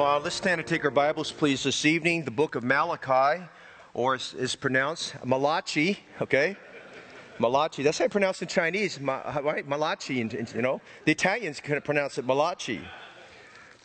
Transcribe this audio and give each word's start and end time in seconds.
Yvonne. 0.00 0.22
Let's 0.22 0.36
stand 0.36 0.58
and 0.58 0.66
take 0.66 0.82
our 0.86 0.90
Bibles, 0.90 1.30
please, 1.30 1.62
this 1.62 1.84
evening. 1.84 2.24
The 2.24 2.30
book 2.30 2.54
of 2.54 2.64
Malachi, 2.64 3.44
or 3.92 4.14
is, 4.14 4.32
is 4.32 4.56
pronounced 4.56 5.14
Malachi, 5.26 5.98
okay? 6.22 6.56
Malachi. 7.38 7.82
That's 7.82 7.98
how 7.98 8.04
you 8.04 8.08
pronounce 8.08 8.40
it 8.40 8.44
in 8.44 8.48
Chinese, 8.48 8.98
ma, 8.98 9.20
uh, 9.22 9.42
right? 9.42 9.68
Malachi, 9.68 10.14
you 10.14 10.62
know. 10.62 10.80
The 11.04 11.12
Italians 11.12 11.60
can 11.60 11.78
pronounce 11.82 12.16
it 12.16 12.24
Malachi. 12.24 12.80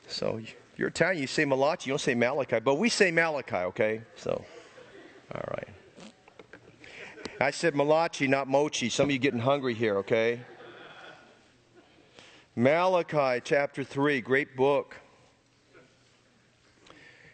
So 0.08 0.40
you're 0.78 0.88
Italian, 0.88 1.20
you 1.22 1.28
say 1.28 1.44
Malachi, 1.44 1.90
you 1.90 1.92
don't 1.92 2.00
say 2.00 2.16
Malachi, 2.16 2.62
but 2.62 2.76
we 2.76 2.88
say 2.88 3.12
Malachi, 3.12 3.58
okay? 3.58 4.02
So, 4.16 4.42
all 5.34 5.44
right. 5.50 5.68
I 7.42 7.52
said 7.52 7.76
Malachi, 7.76 8.30
not 8.30 8.48
Mochi. 8.48 8.88
Some 8.88 9.10
of 9.10 9.12
you 9.12 9.20
getting 9.20 9.42
hungry 9.42 9.74
here, 9.74 9.98
okay? 9.98 10.40
Malachi 12.56 13.42
chapter 13.44 13.84
3, 13.84 14.22
great 14.22 14.56
book. 14.56 14.96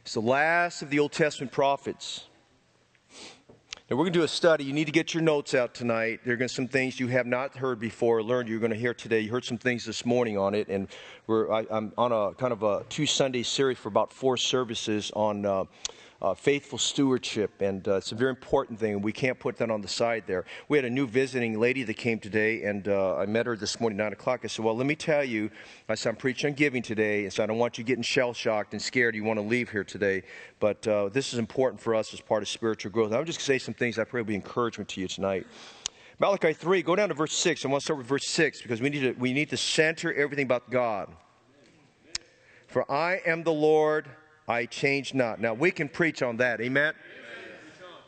It's 0.02 0.16
the 0.16 0.20
last 0.20 0.82
of 0.82 0.90
the 0.90 0.98
Old 0.98 1.12
Testament 1.12 1.52
prophets. 1.52 2.26
Now, 3.88 3.98
we're 3.98 4.06
going 4.06 4.14
to 4.14 4.20
do 4.20 4.24
a 4.24 4.28
study. 4.28 4.64
You 4.64 4.74
need 4.74 4.86
to 4.86 4.92
get 4.92 5.14
your 5.14 5.22
notes 5.22 5.54
out 5.54 5.76
tonight. 5.76 6.22
There 6.24 6.34
are 6.34 6.38
going 6.38 6.48
to 6.48 6.54
be 6.54 6.56
some 6.56 6.68
things 6.68 7.00
you 7.00 7.08
have 7.10 7.28
not 7.28 7.56
heard 7.56 7.80
before 7.80 8.18
or 8.18 8.24
learned 8.24 8.50
you're 8.50 8.60
going 8.60 8.72
to 8.72 8.78
hear 8.78 8.96
today. 8.96 9.20
You 9.20 9.30
heard 9.30 9.46
some 9.46 9.60
things 9.60 9.86
this 9.86 10.04
morning 10.04 10.40
on 10.40 10.56
it, 10.56 10.70
and 10.70 10.88
we're, 11.28 11.52
I, 11.52 11.66
am 11.70 11.94
on 12.00 12.12
a 12.12 12.34
kind 12.34 12.52
of 12.52 12.64
a 12.64 12.84
two 12.90 13.06
Sunday 13.06 13.44
series 13.44 13.78
for 13.78 13.90
about 13.90 14.12
four 14.12 14.38
services 14.38 15.12
on. 15.16 15.46
Uh, 15.46 15.66
uh, 16.22 16.36
faithful 16.36 16.78
stewardship, 16.78 17.62
and 17.62 17.88
uh, 17.88 17.96
it's 17.96 18.12
a 18.12 18.16
very 18.16 18.30
important 18.30 18.80
thing, 18.80 18.94
and 18.94 19.04
we 19.04 19.12
can't 19.12 19.40
put 19.40 19.58
that 19.58 19.72
on 19.72 19.82
the 19.82 19.88
side 19.88 20.24
there. 20.28 20.46
We 20.70 20.78
had 20.78 20.86
a 20.86 20.90
new 20.90 21.08
visiting 21.08 21.60
lady 21.60 21.84
that 21.84 21.96
came 21.96 22.20
today, 22.20 22.64
and 22.64 22.88
uh, 22.88 23.16
I 23.18 23.26
met 23.26 23.48
her 23.48 23.56
this 23.56 23.80
morning, 23.80 23.98
9 23.98 24.14
o'clock. 24.14 24.42
I 24.44 24.48
said, 24.48 24.64
Well, 24.64 24.76
let 24.76 24.86
me 24.86 24.96
tell 24.96 25.24
you, 25.24 25.50
I 25.90 25.96
said, 25.96 26.10
I'm 26.10 26.16
preaching 26.16 26.52
on 26.52 26.54
giving 26.54 26.84
today, 26.84 27.24
and 27.24 27.34
so 27.34 27.44
I 27.44 27.48
don't 27.48 27.58
want 27.58 27.78
you 27.80 27.84
getting 27.84 28.04
shell 28.04 28.34
shocked 28.34 28.74
and 28.74 28.82
scared 28.82 29.16
you 29.16 29.24
want 29.24 29.40
to 29.40 29.46
leave 29.46 29.72
here 29.72 29.84
today, 29.84 30.22
but 30.60 30.88
uh, 30.88 31.10
this 31.10 31.34
is 31.34 31.40
important 31.40 31.82
for 31.82 31.96
us 31.96 32.14
as 32.14 32.22
part 32.22 32.44
of 32.44 32.50
spiritual 32.50 32.92
growth. 32.92 33.12
I'm 33.14 33.26
just 33.26 33.40
going 33.40 33.46
to 33.46 33.46
say 33.46 33.58
some 33.58 33.74
things 33.74 33.98
I 33.98 34.04
pray 34.04 34.22
will 34.22 34.28
be 34.28 34.36
encouragement 34.36 34.90
to 34.90 35.02
you 35.02 35.08
tonight. 35.08 35.48
Malachi 36.20 36.54
3, 36.54 36.84
go 36.84 36.96
down 36.96 37.10
to 37.10 37.16
verse 37.16 37.34
6. 37.34 37.66
I 37.66 37.68
want 37.68 37.82
to 37.82 37.86
start 37.86 37.98
with 37.98 38.06
verse 38.06 38.28
6 38.28 38.62
because 38.62 38.80
we 38.80 38.92
need 38.92 39.02
to, 39.02 39.14
we 39.14 39.34
need 39.34 39.50
to 39.50 39.58
center 39.58 40.14
everything 40.14 40.46
about 40.46 40.70
God. 40.70 41.10
For 42.68 42.90
I 42.92 43.22
am 43.26 43.42
the 43.42 43.52
Lord 43.52 44.08
I 44.48 44.66
change 44.66 45.14
not. 45.14 45.40
Now, 45.40 45.54
we 45.54 45.72
can 45.72 45.88
preach 45.88 46.22
on 46.22 46.38
that. 46.38 46.62
Amen? 46.62 46.94
Amen? 46.94 46.94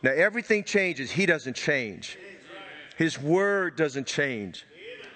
Now, 0.02 0.12
everything 0.12 0.64
changes. 0.64 1.12
He 1.12 1.26
doesn't 1.26 1.56
change. 1.56 2.18
His 2.98 3.20
word 3.20 3.76
doesn't 3.76 4.08
change. 4.08 4.66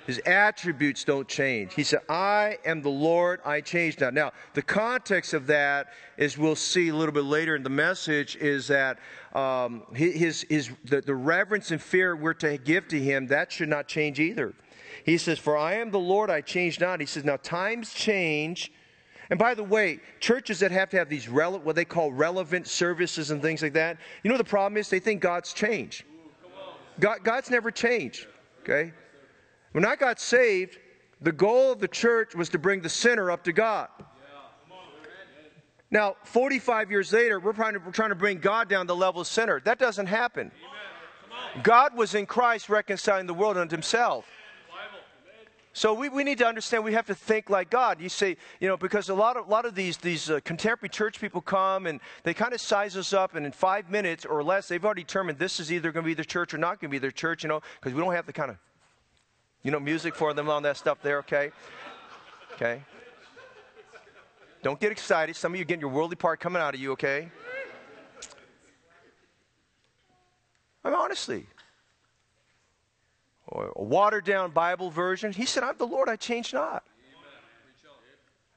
His 0.07 0.19
attributes 0.25 1.03
don't 1.03 1.27
change. 1.27 1.73
He 1.73 1.83
said, 1.83 1.99
I 2.07 2.59
am 2.63 2.81
the 2.81 2.89
Lord, 2.89 3.41
I 3.43 3.59
change 3.59 3.99
not. 3.99 4.13
Now, 4.13 4.31
the 4.53 4.61
context 4.61 5.33
of 5.33 5.47
that, 5.47 5.87
as 6.17 6.37
we'll 6.37 6.55
see 6.55 6.87
a 6.87 6.95
little 6.95 7.13
bit 7.13 7.25
later 7.25 7.57
in 7.57 7.63
the 7.63 7.69
message, 7.69 8.37
is 8.37 8.67
that 8.69 8.99
um, 9.33 9.83
his, 9.93 10.45
his, 10.49 10.71
the, 10.85 11.01
the 11.01 11.13
reverence 11.13 11.71
and 11.71 11.81
fear 11.81 12.15
we're 12.15 12.33
to 12.35 12.57
give 12.57 12.87
to 12.87 12.99
him, 12.99 13.27
that 13.27 13.51
should 13.51 13.67
not 13.67 13.89
change 13.89 14.21
either. 14.21 14.53
He 15.03 15.17
says, 15.17 15.39
For 15.39 15.57
I 15.57 15.73
am 15.73 15.91
the 15.91 15.99
Lord, 15.99 16.29
I 16.29 16.39
change 16.39 16.79
not. 16.79 17.01
He 17.01 17.05
says, 17.05 17.25
Now 17.25 17.35
times 17.35 17.93
change, 17.93 18.71
and 19.29 19.37
by 19.37 19.53
the 19.53 19.63
way, 19.63 19.99
churches 20.19 20.59
that 20.59 20.71
have 20.71 20.89
to 20.89 20.97
have 20.97 21.09
these 21.09 21.27
rele- 21.27 21.61
what 21.61 21.75
they 21.75 21.85
call 21.85 22.11
relevant 22.11 22.67
services 22.67 23.31
and 23.31 23.41
things 23.41 23.61
like 23.61 23.73
that, 23.73 23.97
you 24.23 24.31
know 24.31 24.37
the 24.37 24.43
problem 24.43 24.77
is 24.77 24.89
they 24.89 24.99
think 24.99 25.21
God's 25.21 25.53
changed. 25.53 26.03
God, 26.99 27.19
God's 27.23 27.49
never 27.49 27.69
changed. 27.69 28.27
Okay? 28.63 28.93
When 29.73 29.85
I 29.85 29.95
got 29.95 30.19
saved, 30.19 30.77
the 31.21 31.31
goal 31.31 31.71
of 31.71 31.79
the 31.79 31.87
church 31.87 32.35
was 32.35 32.49
to 32.49 32.59
bring 32.59 32.81
the 32.81 32.89
sinner 32.89 33.31
up 33.31 33.43
to 33.43 33.53
God. 33.53 33.89
Now, 35.89 36.15
45 36.23 36.91
years 36.91 37.13
later, 37.13 37.39
we're 37.39 37.53
trying, 37.53 37.73
to, 37.73 37.79
we're 37.79 37.91
trying 37.91 38.09
to 38.09 38.15
bring 38.15 38.39
God 38.39 38.67
down 38.67 38.87
the 38.87 38.95
level 38.95 39.21
of 39.21 39.27
sinner. 39.27 39.61
That 39.61 39.79
doesn't 39.79 40.07
happen. 40.07 40.51
God 41.63 41.95
was 41.95 42.13
in 42.13 42.25
Christ 42.25 42.69
reconciling 42.69 43.25
the 43.25 43.33
world 43.33 43.57
unto 43.57 43.73
himself. 43.73 44.25
So 45.77 45.93
we, 45.93 46.09
we 46.09 46.23
need 46.23 46.39
to 46.39 46.47
understand 46.47 46.83
we 46.83 46.93
have 46.93 47.05
to 47.05 47.13
think 47.13 47.51
like 47.51 47.69
God. 47.69 48.01
You 48.01 48.09
say, 48.09 48.37
you 48.59 48.67
know, 48.67 48.77
because 48.77 49.09
a 49.09 49.13
lot 49.13 49.37
of, 49.37 49.45
a 49.45 49.51
lot 49.51 49.63
of 49.63 49.75
these, 49.75 49.97
these 49.97 50.27
uh, 50.27 50.39
contemporary 50.43 50.89
church 50.89 51.21
people 51.21 51.39
come 51.39 51.85
and 51.85 51.99
they 52.23 52.33
kind 52.33 52.51
of 52.51 52.59
size 52.59 52.97
us 52.97 53.13
up, 53.13 53.35
and 53.35 53.45
in 53.45 53.51
five 53.51 53.87
minutes 53.87 54.25
or 54.25 54.43
less, 54.43 54.67
they've 54.67 54.83
already 54.83 55.03
determined 55.03 55.37
this 55.37 55.59
is 55.59 55.71
either 55.71 55.91
going 55.91 56.03
to 56.03 56.07
be 56.07 56.15
their 56.15 56.25
church 56.25 56.51
or 56.51 56.57
not 56.57 56.81
going 56.81 56.89
to 56.89 56.95
be 56.95 56.97
their 56.97 57.11
church, 57.11 57.43
you 57.43 57.47
know, 57.47 57.61
because 57.79 57.93
we 57.93 58.01
don't 58.01 58.15
have 58.15 58.25
the 58.25 58.33
kind 58.33 58.49
of, 58.49 58.57
you 59.61 59.69
know, 59.69 59.79
music 59.79 60.15
for 60.15 60.33
them 60.33 60.49
on 60.49 60.63
that 60.63 60.77
stuff 60.77 60.97
there, 61.03 61.19
okay? 61.19 61.51
Okay? 62.55 62.81
Don't 64.63 64.79
get 64.79 64.91
excited. 64.91 65.35
Some 65.35 65.53
of 65.53 65.59
you 65.59 65.65
getting 65.65 65.81
your 65.81 65.91
worldly 65.91 66.15
part 66.15 66.39
coming 66.39 66.59
out 66.59 66.73
of 66.73 66.79
you, 66.79 66.93
okay? 66.93 67.29
I 70.83 70.89
mean, 70.89 70.97
honestly, 70.97 71.45
or 73.47 73.71
a 73.75 73.83
watered 73.83 74.25
down 74.25 74.51
Bible 74.51 74.89
version. 74.89 75.31
He 75.31 75.45
said, 75.45 75.63
I'm 75.63 75.77
the 75.77 75.87
Lord, 75.87 76.09
I 76.09 76.15
change 76.15 76.53
not. 76.53 76.83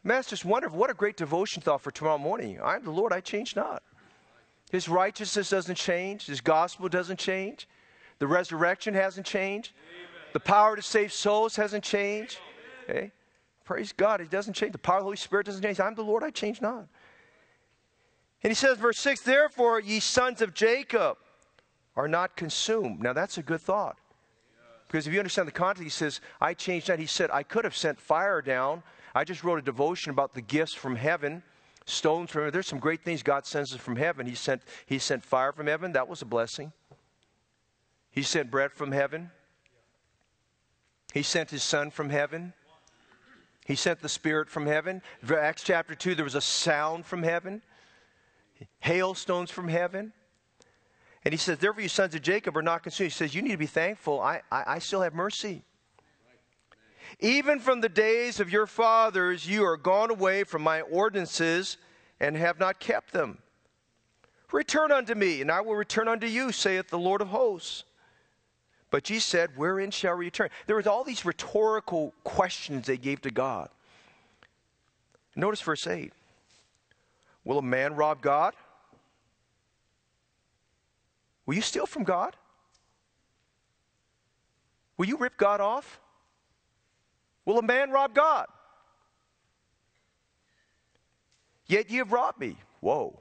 It's 0.02 0.30
just 0.30 0.44
wonderful. 0.44 0.78
What 0.78 0.90
a 0.90 0.94
great 0.94 1.16
devotion 1.16 1.62
thought 1.62 1.82
for 1.82 1.90
tomorrow 1.90 2.18
morning. 2.18 2.58
I'm 2.62 2.82
the 2.82 2.90
Lord, 2.90 3.12
I 3.12 3.20
change 3.20 3.54
not. 3.54 3.82
His 4.70 4.88
righteousness 4.88 5.50
doesn't 5.50 5.74
change, 5.74 6.26
His 6.26 6.40
gospel 6.40 6.88
doesn't 6.88 7.18
change, 7.18 7.68
the 8.18 8.26
resurrection 8.26 8.94
hasn't 8.94 9.26
changed, 9.26 9.72
the 10.32 10.40
power 10.40 10.76
to 10.76 10.82
save 10.82 11.12
souls 11.12 11.56
hasn't 11.56 11.84
changed. 11.84 12.38
Okay? 12.88 13.10
Praise 13.64 13.92
God, 13.92 14.20
it 14.20 14.30
doesn't 14.30 14.54
change. 14.54 14.72
The 14.72 14.78
power 14.78 14.96
of 14.96 15.02
the 15.02 15.04
Holy 15.04 15.16
Spirit 15.16 15.46
doesn't 15.46 15.62
change. 15.62 15.78
I'm 15.80 15.94
the 15.94 16.02
Lord, 16.02 16.24
I 16.24 16.30
change 16.30 16.60
not. 16.60 16.86
And 18.42 18.50
he 18.50 18.54
says, 18.54 18.78
verse 18.78 18.98
6, 18.98 19.20
Therefore, 19.20 19.80
ye 19.80 20.00
sons 20.00 20.40
of 20.40 20.54
Jacob 20.54 21.18
are 21.94 22.08
not 22.08 22.36
consumed. 22.36 23.00
Now, 23.00 23.12
that's 23.12 23.38
a 23.38 23.42
good 23.42 23.60
thought. 23.60 23.96
Because 24.90 25.06
if 25.06 25.12
you 25.12 25.20
understand 25.20 25.46
the 25.46 25.52
context, 25.52 25.84
he 25.84 25.88
says, 25.88 26.20
I 26.40 26.52
changed 26.52 26.88
that. 26.88 26.98
He 26.98 27.06
said, 27.06 27.30
I 27.30 27.44
could 27.44 27.64
have 27.64 27.76
sent 27.76 28.00
fire 28.00 28.42
down. 28.42 28.82
I 29.14 29.22
just 29.22 29.44
wrote 29.44 29.60
a 29.60 29.62
devotion 29.62 30.10
about 30.10 30.34
the 30.34 30.40
gifts 30.40 30.74
from 30.74 30.96
heaven, 30.96 31.44
stones 31.84 32.30
from 32.30 32.40
heaven. 32.40 32.52
There's 32.52 32.66
some 32.66 32.80
great 32.80 33.04
things 33.04 33.22
God 33.22 33.46
sends 33.46 33.72
us 33.72 33.80
from 33.80 33.94
heaven. 33.94 34.26
He 34.26 34.34
sent, 34.34 34.62
he 34.86 34.98
sent 34.98 35.24
fire 35.24 35.52
from 35.52 35.68
heaven. 35.68 35.92
That 35.92 36.08
was 36.08 36.22
a 36.22 36.24
blessing. 36.24 36.72
He 38.10 38.24
sent 38.24 38.50
bread 38.50 38.72
from 38.72 38.90
heaven. 38.90 39.30
He 41.14 41.22
sent 41.22 41.50
his 41.50 41.62
son 41.62 41.92
from 41.92 42.10
heaven. 42.10 42.52
He 43.66 43.76
sent 43.76 44.00
the 44.00 44.08
Spirit 44.08 44.50
from 44.50 44.66
heaven. 44.66 45.02
Acts 45.32 45.62
chapter 45.62 45.94
2, 45.94 46.16
there 46.16 46.24
was 46.24 46.34
a 46.34 46.40
sound 46.40 47.06
from 47.06 47.22
heaven, 47.22 47.62
hailstones 48.80 49.52
from 49.52 49.68
heaven. 49.68 50.12
And 51.24 51.32
he 51.32 51.38
says, 51.38 51.58
Therefore, 51.58 51.82
you 51.82 51.88
sons 51.88 52.14
of 52.14 52.22
Jacob 52.22 52.56
are 52.56 52.62
not 52.62 52.82
consumed. 52.82 53.10
He 53.10 53.14
says, 53.14 53.34
You 53.34 53.42
need 53.42 53.52
to 53.52 53.58
be 53.58 53.66
thankful. 53.66 54.20
I, 54.20 54.42
I, 54.50 54.64
I 54.66 54.78
still 54.78 55.02
have 55.02 55.14
mercy. 55.14 55.62
Even 57.18 57.58
from 57.58 57.80
the 57.80 57.88
days 57.88 58.40
of 58.40 58.50
your 58.50 58.66
fathers, 58.66 59.46
you 59.46 59.64
are 59.64 59.76
gone 59.76 60.10
away 60.10 60.44
from 60.44 60.62
my 60.62 60.80
ordinances 60.82 61.76
and 62.20 62.36
have 62.36 62.58
not 62.58 62.78
kept 62.78 63.12
them. 63.12 63.38
Return 64.52 64.90
unto 64.90 65.14
me, 65.14 65.40
and 65.40 65.50
I 65.50 65.60
will 65.60 65.74
return 65.74 66.08
unto 66.08 66.26
you, 66.26 66.52
saith 66.52 66.88
the 66.88 66.98
Lord 66.98 67.20
of 67.20 67.28
hosts. 67.28 67.84
But 68.90 69.08
ye 69.10 69.18
said, 69.18 69.50
Wherein 69.56 69.90
shall 69.90 70.16
we 70.16 70.26
return? 70.26 70.50
There 70.66 70.76
was 70.76 70.86
all 70.86 71.04
these 71.04 71.24
rhetorical 71.24 72.14
questions 72.24 72.86
they 72.86 72.96
gave 72.96 73.20
to 73.22 73.30
God. 73.30 73.68
Notice 75.36 75.60
verse 75.60 75.86
8. 75.86 76.12
Will 77.44 77.58
a 77.58 77.62
man 77.62 77.94
rob 77.94 78.20
God? 78.20 78.54
Will 81.50 81.56
you 81.56 81.62
steal 81.62 81.84
from 81.84 82.04
God? 82.04 82.36
Will 84.96 85.08
you 85.08 85.16
rip 85.16 85.36
God 85.36 85.60
off? 85.60 85.98
Will 87.44 87.58
a 87.58 87.62
man 87.62 87.90
rob 87.90 88.14
God? 88.14 88.46
Yet 91.66 91.90
ye 91.90 91.96
have 91.96 92.12
robbed 92.12 92.38
me. 92.38 92.56
Whoa. 92.78 93.18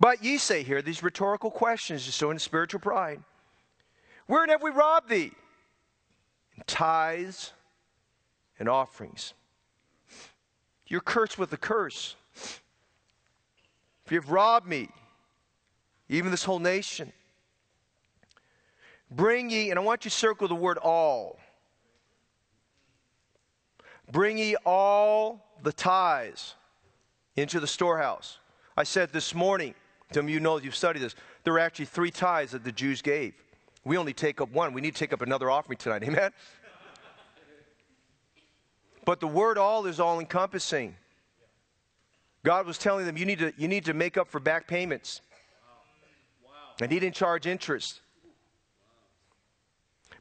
But 0.00 0.24
ye 0.24 0.38
say 0.38 0.62
here, 0.62 0.80
these 0.80 1.02
rhetorical 1.02 1.50
questions, 1.50 2.06
just 2.06 2.16
showing 2.16 2.38
spiritual 2.38 2.80
pride. 2.80 3.22
Wherein 4.26 4.48
have 4.48 4.62
we 4.62 4.70
robbed 4.70 5.10
thee? 5.10 5.30
In 6.56 6.62
tithes 6.66 7.52
and 8.58 8.66
offerings. 8.66 9.34
You're 10.86 11.02
cursed 11.02 11.38
with 11.38 11.52
a 11.52 11.58
curse. 11.58 12.16
If 12.34 14.06
you 14.08 14.18
have 14.18 14.30
robbed 14.30 14.66
me, 14.66 14.88
even 16.08 16.30
this 16.30 16.44
whole 16.44 16.58
nation. 16.58 17.12
Bring 19.10 19.50
ye, 19.50 19.70
and 19.70 19.78
I 19.78 19.82
want 19.82 20.04
you 20.04 20.10
to 20.10 20.16
circle 20.16 20.48
the 20.48 20.54
word 20.54 20.78
all. 20.78 21.38
Bring 24.10 24.38
ye 24.38 24.56
all 24.64 25.44
the 25.62 25.72
tithes 25.72 26.54
into 27.36 27.60
the 27.60 27.66
storehouse. 27.66 28.38
I 28.76 28.84
said 28.84 29.12
this 29.12 29.34
morning, 29.34 29.74
some 30.12 30.26
of 30.26 30.30
you 30.30 30.40
know 30.40 30.58
you've 30.58 30.76
studied 30.76 31.00
this, 31.00 31.14
there 31.44 31.54
are 31.54 31.60
actually 31.60 31.86
three 31.86 32.10
tithes 32.10 32.52
that 32.52 32.64
the 32.64 32.72
Jews 32.72 33.02
gave. 33.02 33.34
We 33.84 33.96
only 33.96 34.12
take 34.12 34.40
up 34.40 34.50
one. 34.50 34.72
We 34.72 34.80
need 34.80 34.94
to 34.94 34.98
take 34.98 35.12
up 35.12 35.22
another 35.22 35.50
offering 35.50 35.78
tonight. 35.78 36.02
Amen? 36.04 36.32
But 39.04 39.20
the 39.20 39.26
word 39.26 39.58
all 39.58 39.86
is 39.86 40.00
all 40.00 40.20
encompassing. 40.20 40.96
God 42.42 42.66
was 42.66 42.78
telling 42.78 43.06
them, 43.06 43.16
you 43.16 43.26
need 43.26 43.38
to, 43.38 43.52
you 43.56 43.68
need 43.68 43.84
to 43.86 43.94
make 43.94 44.16
up 44.16 44.28
for 44.28 44.40
back 44.40 44.66
payments. 44.66 45.20
And 46.80 46.90
he 46.90 46.98
didn't 46.98 47.14
charge 47.14 47.46
interest. 47.46 48.00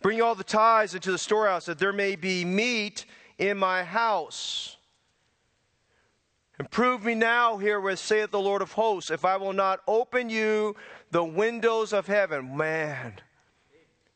Bring 0.01 0.21
all 0.21 0.35
the 0.35 0.43
tithes 0.43 0.95
into 0.95 1.11
the 1.11 1.17
storehouse 1.17 1.65
that 1.65 1.79
there 1.79 1.93
may 1.93 2.15
be 2.15 2.43
meat 2.45 3.05
in 3.37 3.57
my 3.57 3.83
house. 3.83 4.77
And 6.59 6.69
prove 6.69 7.03
me 7.03 7.15
now 7.15 7.57
herewith, 7.57 7.99
saith 7.99 8.29
the 8.29 8.39
Lord 8.39 8.61
of 8.61 8.73
hosts, 8.73 9.09
if 9.09 9.25
I 9.25 9.37
will 9.37 9.53
not 9.53 9.79
open 9.87 10.29
you 10.29 10.75
the 11.09 11.23
windows 11.23 11.93
of 11.93 12.05
heaven. 12.05 12.55
Man, 12.55 13.13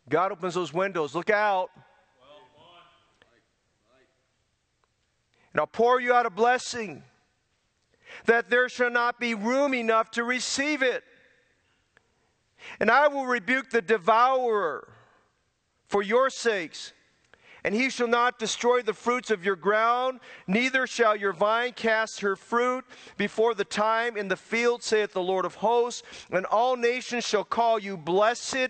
God 0.10 0.32
opens 0.32 0.54
those 0.54 0.74
windows. 0.74 1.16
Look 1.16 1.30
out. 1.30 1.72
And 5.54 5.62
I'll 5.62 5.68
pour 5.68 6.00
you 6.00 6.14
out 6.14 6.26
a 6.28 6.30
blessing 6.30 7.02
that 8.26 8.50
there 8.50 8.70
shall 8.70 8.92
not 8.92 9.20
be 9.20 9.34
room 9.34 9.74
enough 9.74 10.12
to 10.12 10.24
receive 10.24 10.84
it. 10.84 11.04
And 12.80 12.92
I 12.92 13.08
will 13.08 13.26
rebuke 13.26 13.70
the 13.70 13.82
devourer 13.82 14.88
for 15.88 16.02
your 16.02 16.30
sakes. 16.30 16.94
And 17.64 17.74
he 17.74 17.90
shall 17.90 18.08
not 18.08 18.40
destroy 18.40 18.82
the 18.82 18.94
fruits 18.94 19.30
of 19.32 19.44
your 19.44 19.56
ground, 19.56 20.20
neither 20.48 20.88
shall 20.88 21.16
your 21.16 21.34
vine 21.34 21.74
cast 21.74 22.22
her 22.22 22.36
fruit 22.36 22.86
before 23.18 23.56
the 23.56 23.66
time 23.66 24.16
in 24.16 24.28
the 24.28 24.38
field, 24.38 24.84
saith 24.84 25.12
the 25.12 25.22
Lord 25.22 25.44
of 25.44 25.56
hosts. 25.56 26.04
And 26.32 26.46
all 26.46 26.78
nations 26.78 27.26
shall 27.26 27.44
call 27.44 27.80
you 27.80 27.98
blessed. 27.98 28.70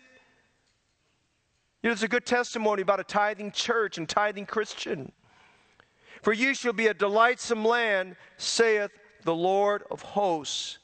You 1.84 1.90
know, 1.90 1.92
it's 1.92 2.02
a 2.02 2.08
good 2.08 2.26
testimony 2.26 2.82
about 2.82 3.00
a 3.00 3.04
tithing 3.04 3.52
church 3.52 3.98
and 3.98 4.10
tithing 4.10 4.48
Christian. 4.48 5.12
For 6.24 6.34
you 6.34 6.56
shall 6.56 6.74
be 6.74 6.88
a 6.88 6.94
delightsome 6.94 7.64
land, 7.64 8.16
saith 8.38 8.92
the 9.24 9.36
Lord 9.36 9.84
of 9.92 10.02
hosts. 10.02 10.80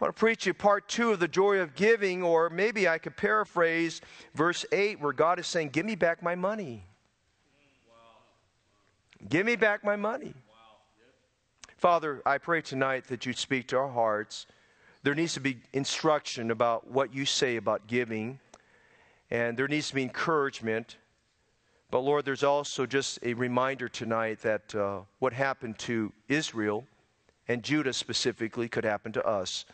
I 0.00 0.04
want 0.04 0.16
to 0.16 0.20
preach 0.20 0.46
you 0.46 0.54
part 0.54 0.88
two 0.88 1.10
of 1.10 1.20
the 1.20 1.28
joy 1.28 1.58
of 1.58 1.74
giving, 1.74 2.22
or 2.22 2.48
maybe 2.48 2.88
I 2.88 2.96
could 2.96 3.18
paraphrase 3.18 4.00
verse 4.34 4.64
8, 4.72 4.98
where 4.98 5.12
God 5.12 5.38
is 5.38 5.46
saying, 5.46 5.68
Give 5.70 5.84
me 5.84 5.94
back 5.94 6.22
my 6.22 6.34
money. 6.34 6.86
Give 9.28 9.44
me 9.44 9.56
back 9.56 9.84
my 9.84 9.96
money. 9.96 10.32
Father, 11.76 12.22
I 12.24 12.38
pray 12.38 12.62
tonight 12.62 13.08
that 13.08 13.26
you 13.26 13.34
speak 13.34 13.68
to 13.68 13.76
our 13.76 13.90
hearts. 13.90 14.46
There 15.02 15.14
needs 15.14 15.34
to 15.34 15.40
be 15.40 15.58
instruction 15.74 16.50
about 16.50 16.90
what 16.90 17.12
you 17.14 17.26
say 17.26 17.56
about 17.56 17.86
giving, 17.86 18.38
and 19.30 19.54
there 19.54 19.68
needs 19.68 19.90
to 19.90 19.94
be 19.94 20.02
encouragement. 20.02 20.96
But 21.90 21.98
Lord, 21.98 22.24
there's 22.24 22.44
also 22.44 22.86
just 22.86 23.18
a 23.22 23.34
reminder 23.34 23.88
tonight 23.88 24.40
that 24.40 24.74
uh, 24.74 25.00
what 25.18 25.34
happened 25.34 25.78
to 25.80 26.10
Israel 26.28 26.86
and 27.48 27.62
Judah 27.62 27.92
specifically 27.92 28.68
could 28.68 28.84
happen 28.84 29.12
to 29.12 29.26
us. 29.26 29.66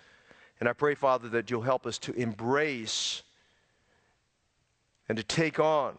And 0.60 0.68
I 0.68 0.72
pray, 0.72 0.94
Father, 0.94 1.28
that 1.30 1.50
you'll 1.50 1.62
help 1.62 1.86
us 1.86 1.98
to 1.98 2.12
embrace 2.12 3.22
and 5.08 5.16
to 5.16 5.24
take 5.24 5.60
on 5.60 5.96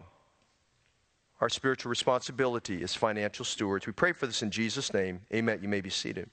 our 1.39 1.50
spiritual 1.50 1.89
responsibility 1.89 2.81
as 2.81 2.95
financial 2.95 3.45
stewards. 3.45 3.86
We 3.86 3.94
pray 3.94 4.12
for 4.12 4.25
this 4.25 4.42
in 4.42 4.50
Jesus' 4.50 4.94
name. 4.94 5.21
Amen. 5.33 5.59
You 5.62 5.69
may 5.69 5.81
be 5.81 5.92
seated. 5.92 6.30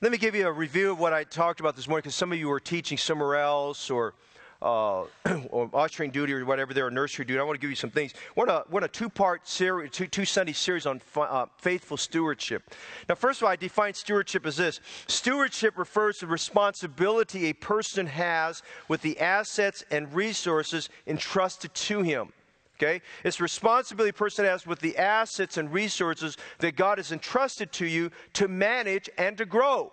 Let 0.00 0.10
me 0.10 0.18
give 0.18 0.34
you 0.34 0.48
a 0.48 0.52
review 0.52 0.90
of 0.90 0.98
what 0.98 1.12
I 1.12 1.22
talked 1.24 1.60
about 1.60 1.76
this 1.76 1.86
morning 1.86 2.02
because 2.02 2.14
some 2.14 2.32
of 2.32 2.38
you 2.38 2.50
are 2.50 2.58
teaching 2.58 2.98
somewhere 2.98 3.36
else 3.36 3.90
or 3.90 4.14
uh, 4.62 5.04
or 5.50 5.68
ushering 5.74 6.10
duty 6.10 6.32
or 6.32 6.44
whatever 6.44 6.72
they're 6.72 6.88
a 6.88 6.90
nursery 6.90 7.24
duty. 7.24 7.40
I 7.40 7.42
want 7.42 7.56
to 7.56 7.60
give 7.60 7.70
you 7.70 7.76
some 7.76 7.90
things. 7.90 8.12
What 8.34 8.48
a 8.48 8.64
what 8.68 8.84
a 8.84 8.88
two 8.88 9.08
part 9.08 9.46
series, 9.46 9.90
two, 9.90 10.06
two 10.06 10.24
Sunday 10.24 10.52
series 10.52 10.86
on 10.86 11.00
uh, 11.16 11.46
faithful 11.58 11.96
stewardship. 11.96 12.62
Now, 13.08 13.16
first 13.16 13.40
of 13.40 13.46
all, 13.46 13.50
I 13.50 13.56
define 13.56 13.94
stewardship 13.94 14.46
as 14.46 14.56
this: 14.56 14.80
stewardship 15.06 15.76
refers 15.76 16.18
to 16.18 16.26
responsibility 16.26 17.46
a 17.46 17.52
person 17.54 18.06
has 18.06 18.62
with 18.88 19.02
the 19.02 19.18
assets 19.18 19.84
and 19.90 20.12
resources 20.14 20.88
entrusted 21.06 21.74
to 21.74 22.02
him. 22.02 22.32
Okay? 22.78 23.00
It's 23.24 23.40
responsibility 23.40 24.10
a 24.10 24.12
person 24.12 24.44
has 24.44 24.66
with 24.66 24.80
the 24.80 24.96
assets 24.96 25.56
and 25.56 25.72
resources 25.72 26.36
that 26.58 26.74
God 26.74 26.98
has 26.98 27.12
entrusted 27.12 27.70
to 27.72 27.86
you 27.86 28.10
to 28.34 28.48
manage 28.48 29.08
and 29.18 29.36
to 29.38 29.44
grow. 29.44 29.92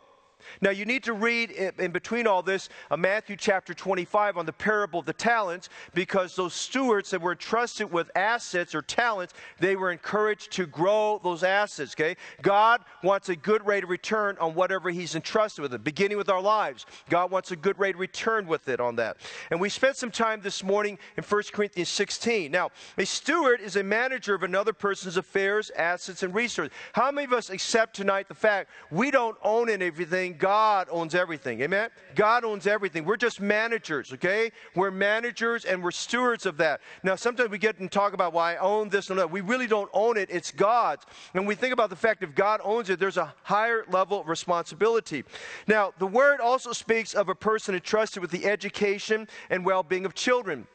Now, 0.61 0.71
you 0.71 0.85
need 0.85 1.03
to 1.03 1.13
read 1.13 1.51
in 1.51 1.91
between 1.91 2.27
all 2.27 2.41
this 2.41 2.69
uh, 2.91 2.97
Matthew 2.97 3.35
chapter 3.35 3.73
25 3.73 4.37
on 4.37 4.45
the 4.45 4.53
parable 4.53 4.99
of 4.99 5.05
the 5.05 5.13
talents 5.13 5.69
because 5.93 6.35
those 6.35 6.53
stewards 6.53 7.09
that 7.11 7.21
were 7.21 7.31
entrusted 7.31 7.91
with 7.91 8.11
assets 8.15 8.75
or 8.75 8.81
talents, 8.81 9.33
they 9.59 9.75
were 9.75 9.91
encouraged 9.91 10.51
to 10.53 10.65
grow 10.65 11.19
those 11.23 11.43
assets. 11.43 11.93
Okay? 11.95 12.15
God 12.41 12.81
wants 13.03 13.29
a 13.29 13.35
good 13.35 13.65
rate 13.65 13.83
of 13.83 13.89
return 13.89 14.37
on 14.39 14.53
whatever 14.55 14.89
He's 14.89 15.15
entrusted 15.15 15.61
with 15.61 15.73
it, 15.73 15.83
beginning 15.83 16.17
with 16.17 16.29
our 16.29 16.41
lives. 16.41 16.85
God 17.09 17.31
wants 17.31 17.51
a 17.51 17.55
good 17.55 17.79
rate 17.79 17.95
of 17.95 18.01
return 18.01 18.47
with 18.47 18.67
it 18.69 18.79
on 18.79 18.95
that. 18.97 19.17
And 19.51 19.59
we 19.59 19.69
spent 19.69 19.97
some 19.97 20.11
time 20.11 20.41
this 20.41 20.63
morning 20.63 20.97
in 21.17 21.23
1 21.23 21.43
Corinthians 21.53 21.89
16. 21.89 22.51
Now, 22.51 22.69
a 22.97 23.05
steward 23.05 23.61
is 23.61 23.75
a 23.75 23.83
manager 23.83 24.33
of 24.33 24.43
another 24.43 24.73
person's 24.73 25.17
affairs, 25.17 25.71
assets, 25.75 26.23
and 26.23 26.33
resources. 26.33 26.73
How 26.93 27.11
many 27.11 27.25
of 27.25 27.33
us 27.33 27.49
accept 27.49 27.95
tonight 27.95 28.27
the 28.27 28.33
fact 28.33 28.69
we 28.91 29.11
don't 29.11 29.37
own 29.43 29.69
anything? 29.69 30.28
God 30.37 30.87
owns 30.91 31.15
everything. 31.15 31.61
Amen? 31.61 31.89
God 32.15 32.43
owns 32.43 32.67
everything. 32.67 33.05
We're 33.05 33.17
just 33.17 33.39
managers, 33.39 34.13
okay? 34.13 34.51
We're 34.75 34.91
managers 34.91 35.65
and 35.65 35.83
we're 35.83 35.91
stewards 35.91 36.45
of 36.45 36.57
that. 36.57 36.81
Now, 37.03 37.15
sometimes 37.15 37.49
we 37.49 37.57
get 37.57 37.79
and 37.79 37.91
talk 37.91 38.13
about 38.13 38.33
why 38.33 38.55
I 38.55 38.57
own 38.57 38.89
this 38.89 39.09
and 39.09 39.19
that. 39.19 39.31
We 39.31 39.41
really 39.41 39.67
don't 39.67 39.89
own 39.93 40.17
it, 40.17 40.29
it's 40.31 40.51
God's. 40.51 41.05
And 41.33 41.47
we 41.47 41.55
think 41.55 41.73
about 41.73 41.89
the 41.89 41.95
fact 41.95 42.23
if 42.23 42.35
God 42.35 42.61
owns 42.63 42.89
it, 42.89 42.99
there's 42.99 43.17
a 43.17 43.33
higher 43.43 43.85
level 43.89 44.21
of 44.21 44.27
responsibility. 44.27 45.23
Now, 45.67 45.93
the 45.99 46.07
word 46.07 46.39
also 46.39 46.73
speaks 46.73 47.13
of 47.13 47.29
a 47.29 47.35
person 47.35 47.75
entrusted 47.75 48.21
with 48.21 48.31
the 48.31 48.45
education 48.45 49.27
and 49.49 49.65
well 49.65 49.83
being 49.83 50.05
of 50.05 50.13
children. 50.13 50.67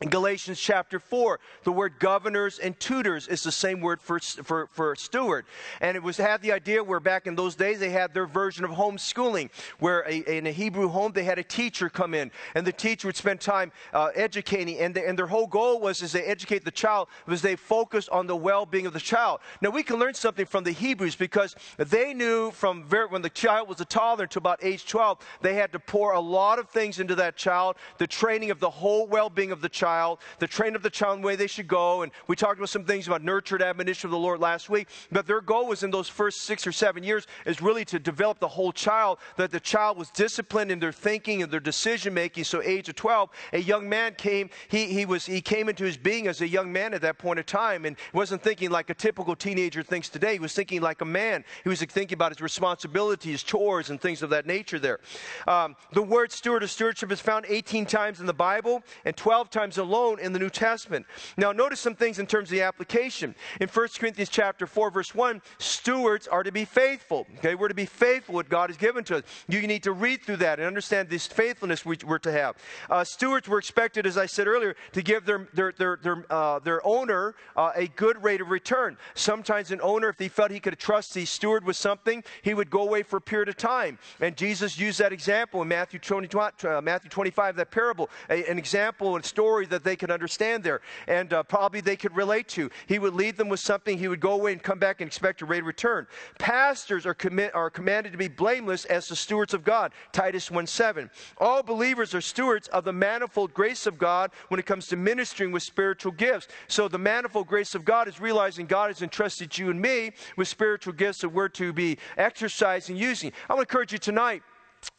In 0.00 0.10
Galatians 0.10 0.60
chapter 0.60 1.00
4, 1.00 1.40
the 1.64 1.72
word 1.72 1.98
governors 1.98 2.60
and 2.60 2.78
tutors 2.78 3.26
is 3.26 3.42
the 3.42 3.50
same 3.50 3.80
word 3.80 4.00
for, 4.00 4.20
for, 4.20 4.68
for 4.68 4.94
steward. 4.94 5.44
And 5.80 5.96
it 5.96 6.02
was 6.04 6.16
had 6.16 6.40
the 6.40 6.52
idea 6.52 6.84
where 6.84 7.00
back 7.00 7.26
in 7.26 7.34
those 7.34 7.56
days 7.56 7.80
they 7.80 7.90
had 7.90 8.14
their 8.14 8.26
version 8.26 8.64
of 8.64 8.70
homeschooling, 8.70 9.50
where 9.80 10.04
a, 10.08 10.18
in 10.36 10.46
a 10.46 10.52
Hebrew 10.52 10.86
home 10.86 11.10
they 11.10 11.24
had 11.24 11.40
a 11.40 11.42
teacher 11.42 11.88
come 11.88 12.14
in, 12.14 12.30
and 12.54 12.64
the 12.64 12.70
teacher 12.70 13.08
would 13.08 13.16
spend 13.16 13.40
time 13.40 13.72
uh, 13.92 14.10
educating, 14.14 14.78
and, 14.78 14.96
and 14.96 15.18
their 15.18 15.26
whole 15.26 15.48
goal 15.48 15.80
was 15.80 16.00
as 16.00 16.12
they 16.12 16.22
educate 16.22 16.64
the 16.64 16.70
child, 16.70 17.08
was 17.26 17.42
they 17.42 17.56
focused 17.56 18.08
on 18.10 18.28
the 18.28 18.36
well-being 18.36 18.86
of 18.86 18.92
the 18.92 19.00
child. 19.00 19.40
Now 19.60 19.70
we 19.70 19.82
can 19.82 19.98
learn 19.98 20.14
something 20.14 20.46
from 20.46 20.62
the 20.62 20.70
Hebrews 20.70 21.16
because 21.16 21.56
they 21.76 22.14
knew 22.14 22.52
from 22.52 22.84
very, 22.84 23.08
when 23.08 23.22
the 23.22 23.30
child 23.30 23.68
was 23.68 23.80
a 23.80 23.84
toddler 23.84 24.28
to 24.28 24.38
about 24.38 24.60
age 24.62 24.86
12, 24.86 25.18
they 25.40 25.54
had 25.54 25.72
to 25.72 25.80
pour 25.80 26.12
a 26.12 26.20
lot 26.20 26.60
of 26.60 26.68
things 26.68 27.00
into 27.00 27.16
that 27.16 27.36
child, 27.36 27.74
the 27.98 28.06
training 28.06 28.52
of 28.52 28.60
the 28.60 28.70
whole 28.70 29.08
well-being 29.08 29.50
of 29.50 29.60
the 29.60 29.68
child 29.68 29.87
child, 29.88 30.18
the 30.38 30.46
train 30.46 30.76
of 30.76 30.82
the 30.82 30.90
child 30.90 31.16
in 31.16 31.22
the 31.22 31.26
way 31.26 31.36
they 31.36 31.46
should 31.46 31.66
go. 31.66 32.02
And 32.02 32.12
we 32.26 32.36
talked 32.36 32.58
about 32.58 32.68
some 32.68 32.84
things 32.84 33.06
about 33.06 33.22
nurtured 33.22 33.62
admonition 33.62 34.08
of 34.08 34.12
the 34.12 34.18
Lord 34.18 34.38
last 34.38 34.68
week. 34.68 34.88
But 35.10 35.26
their 35.26 35.40
goal 35.40 35.66
was 35.66 35.82
in 35.82 35.90
those 35.90 36.08
first 36.08 36.42
six 36.42 36.66
or 36.66 36.72
seven 36.72 37.02
years 37.02 37.26
is 37.46 37.62
really 37.62 37.84
to 37.86 37.98
develop 37.98 38.38
the 38.38 38.48
whole 38.48 38.72
child, 38.72 39.18
that 39.36 39.50
the 39.50 39.60
child 39.60 39.96
was 39.96 40.10
disciplined 40.10 40.70
in 40.70 40.78
their 40.78 40.92
thinking 40.92 41.42
and 41.42 41.50
their 41.50 41.60
decision 41.60 42.12
making. 42.12 42.44
So 42.44 42.62
age 42.62 42.88
of 42.90 42.96
12, 42.96 43.30
a 43.54 43.58
young 43.58 43.88
man 43.88 44.14
came, 44.14 44.50
he, 44.68 44.86
he, 44.86 45.06
was, 45.06 45.24
he 45.24 45.40
came 45.40 45.68
into 45.68 45.84
his 45.84 45.96
being 45.96 46.26
as 46.26 46.40
a 46.42 46.48
young 46.48 46.70
man 46.70 46.92
at 46.92 47.00
that 47.00 47.16
point 47.18 47.38
of 47.38 47.46
time 47.46 47.86
and 47.86 47.96
wasn't 48.12 48.42
thinking 48.42 48.70
like 48.70 48.90
a 48.90 48.94
typical 48.94 49.34
teenager 49.34 49.82
thinks 49.82 50.08
today. 50.10 50.34
He 50.34 50.38
was 50.38 50.52
thinking 50.52 50.82
like 50.82 51.00
a 51.00 51.06
man. 51.06 51.44
He 51.62 51.70
was 51.70 51.80
thinking 51.80 52.14
about 52.14 52.32
his 52.32 52.42
responsibilities, 52.42 53.42
chores, 53.42 53.88
and 53.88 53.98
things 53.98 54.22
of 54.22 54.30
that 54.30 54.44
nature 54.46 54.78
there. 54.78 55.00
Um, 55.46 55.76
the 55.92 56.02
word 56.02 56.30
steward 56.30 56.62
or 56.62 56.66
stewardship 56.66 57.10
is 57.10 57.20
found 57.20 57.46
18 57.48 57.86
times 57.86 58.20
in 58.20 58.26
the 58.26 58.34
Bible 58.34 58.82
and 59.04 59.16
12 59.16 59.50
times 59.50 59.77
alone 59.78 60.18
in 60.20 60.32
the 60.32 60.38
New 60.38 60.50
Testament. 60.50 61.06
Now, 61.36 61.52
notice 61.52 61.80
some 61.80 61.94
things 61.94 62.18
in 62.18 62.26
terms 62.26 62.48
of 62.48 62.52
the 62.52 62.62
application. 62.62 63.34
In 63.60 63.68
1 63.68 63.88
Corinthians 63.98 64.28
chapter 64.28 64.66
4, 64.66 64.90
verse 64.90 65.14
1, 65.14 65.40
stewards 65.58 66.28
are 66.28 66.42
to 66.42 66.52
be 66.52 66.64
faithful. 66.64 67.26
Okay, 67.38 67.54
we're 67.54 67.68
to 67.68 67.74
be 67.74 67.86
faithful 67.86 68.34
what 68.34 68.48
God 68.48 68.70
has 68.70 68.76
given 68.76 69.04
to 69.04 69.16
us. 69.16 69.22
You 69.48 69.66
need 69.66 69.82
to 69.84 69.92
read 69.92 70.22
through 70.22 70.36
that 70.38 70.58
and 70.58 70.66
understand 70.66 71.08
this 71.08 71.26
faithfulness 71.26 71.84
we, 71.84 71.96
are 72.06 72.18
to 72.18 72.32
have. 72.32 72.56
Uh, 72.90 73.04
stewards 73.04 73.48
were 73.48 73.58
expected, 73.58 74.06
as 74.06 74.16
I 74.16 74.26
said 74.26 74.46
earlier, 74.46 74.76
to 74.92 75.02
give 75.02 75.24
their, 75.24 75.48
their, 75.54 75.72
their, 75.72 75.98
their, 76.02 76.24
uh, 76.30 76.58
their 76.58 76.86
owner 76.86 77.34
uh, 77.56 77.72
a 77.74 77.88
good 77.88 78.22
rate 78.22 78.40
of 78.40 78.50
return. 78.50 78.96
Sometimes 79.14 79.70
an 79.70 79.80
owner, 79.82 80.08
if 80.08 80.18
he 80.18 80.28
felt 80.28 80.50
he 80.50 80.60
could 80.60 80.78
trust 80.78 81.14
the 81.14 81.24
steward 81.24 81.64
with 81.64 81.76
something, 81.76 82.24
he 82.42 82.54
would 82.54 82.70
go 82.70 82.82
away 82.82 83.02
for 83.02 83.16
a 83.16 83.20
period 83.20 83.48
of 83.48 83.56
time. 83.56 83.98
And 84.20 84.36
Jesus 84.36 84.78
used 84.78 84.98
that 84.98 85.12
example 85.12 85.62
in 85.62 85.68
Matthew, 85.68 85.98
20, 85.98 86.28
uh, 86.36 86.80
Matthew 86.80 87.10
25, 87.10 87.56
that 87.56 87.70
parable, 87.70 88.10
a, 88.30 88.44
an 88.50 88.58
example, 88.58 89.16
a 89.16 89.22
story 89.22 89.66
that 89.70 89.84
they 89.84 89.96
could 89.96 90.10
understand 90.10 90.62
there 90.62 90.80
and 91.06 91.32
uh, 91.32 91.42
probably 91.42 91.80
they 91.80 91.96
could 91.96 92.14
relate 92.16 92.48
to. 92.48 92.70
He 92.86 92.98
would 92.98 93.14
lead 93.14 93.36
them 93.36 93.48
with 93.48 93.60
something, 93.60 93.98
he 93.98 94.08
would 94.08 94.20
go 94.20 94.32
away 94.32 94.52
and 94.52 94.62
come 94.62 94.78
back 94.78 95.00
and 95.00 95.08
expect 95.08 95.42
a 95.42 95.46
rate 95.46 95.60
of 95.60 95.66
return. 95.66 96.06
Pastors 96.38 97.06
are, 97.06 97.14
commit, 97.14 97.54
are 97.54 97.70
commanded 97.70 98.12
to 98.12 98.18
be 98.18 98.28
blameless 98.28 98.84
as 98.86 99.08
the 99.08 99.16
stewards 99.16 99.54
of 99.54 99.64
God, 99.64 99.92
Titus 100.12 100.50
1 100.50 100.66
7. 100.66 101.10
All 101.38 101.62
believers 101.62 102.14
are 102.14 102.20
stewards 102.20 102.68
of 102.68 102.84
the 102.84 102.92
manifold 102.92 103.54
grace 103.54 103.86
of 103.86 103.98
God 103.98 104.30
when 104.48 104.60
it 104.60 104.66
comes 104.66 104.86
to 104.88 104.96
ministering 104.96 105.52
with 105.52 105.62
spiritual 105.62 106.12
gifts. 106.12 106.48
So 106.66 106.88
the 106.88 106.98
manifold 106.98 107.46
grace 107.46 107.74
of 107.74 107.84
God 107.84 108.08
is 108.08 108.20
realizing 108.20 108.66
God 108.66 108.88
has 108.88 109.02
entrusted 109.02 109.56
you 109.56 109.70
and 109.70 109.80
me 109.80 110.12
with 110.36 110.48
spiritual 110.48 110.92
gifts 110.92 111.20
that 111.20 111.28
we're 111.28 111.48
to 111.50 111.72
be 111.72 111.98
exercising, 112.16 112.96
using. 112.96 113.32
I 113.48 113.54
want 113.54 113.68
to 113.68 113.72
encourage 113.72 113.92
you 113.92 113.98
tonight 113.98 114.42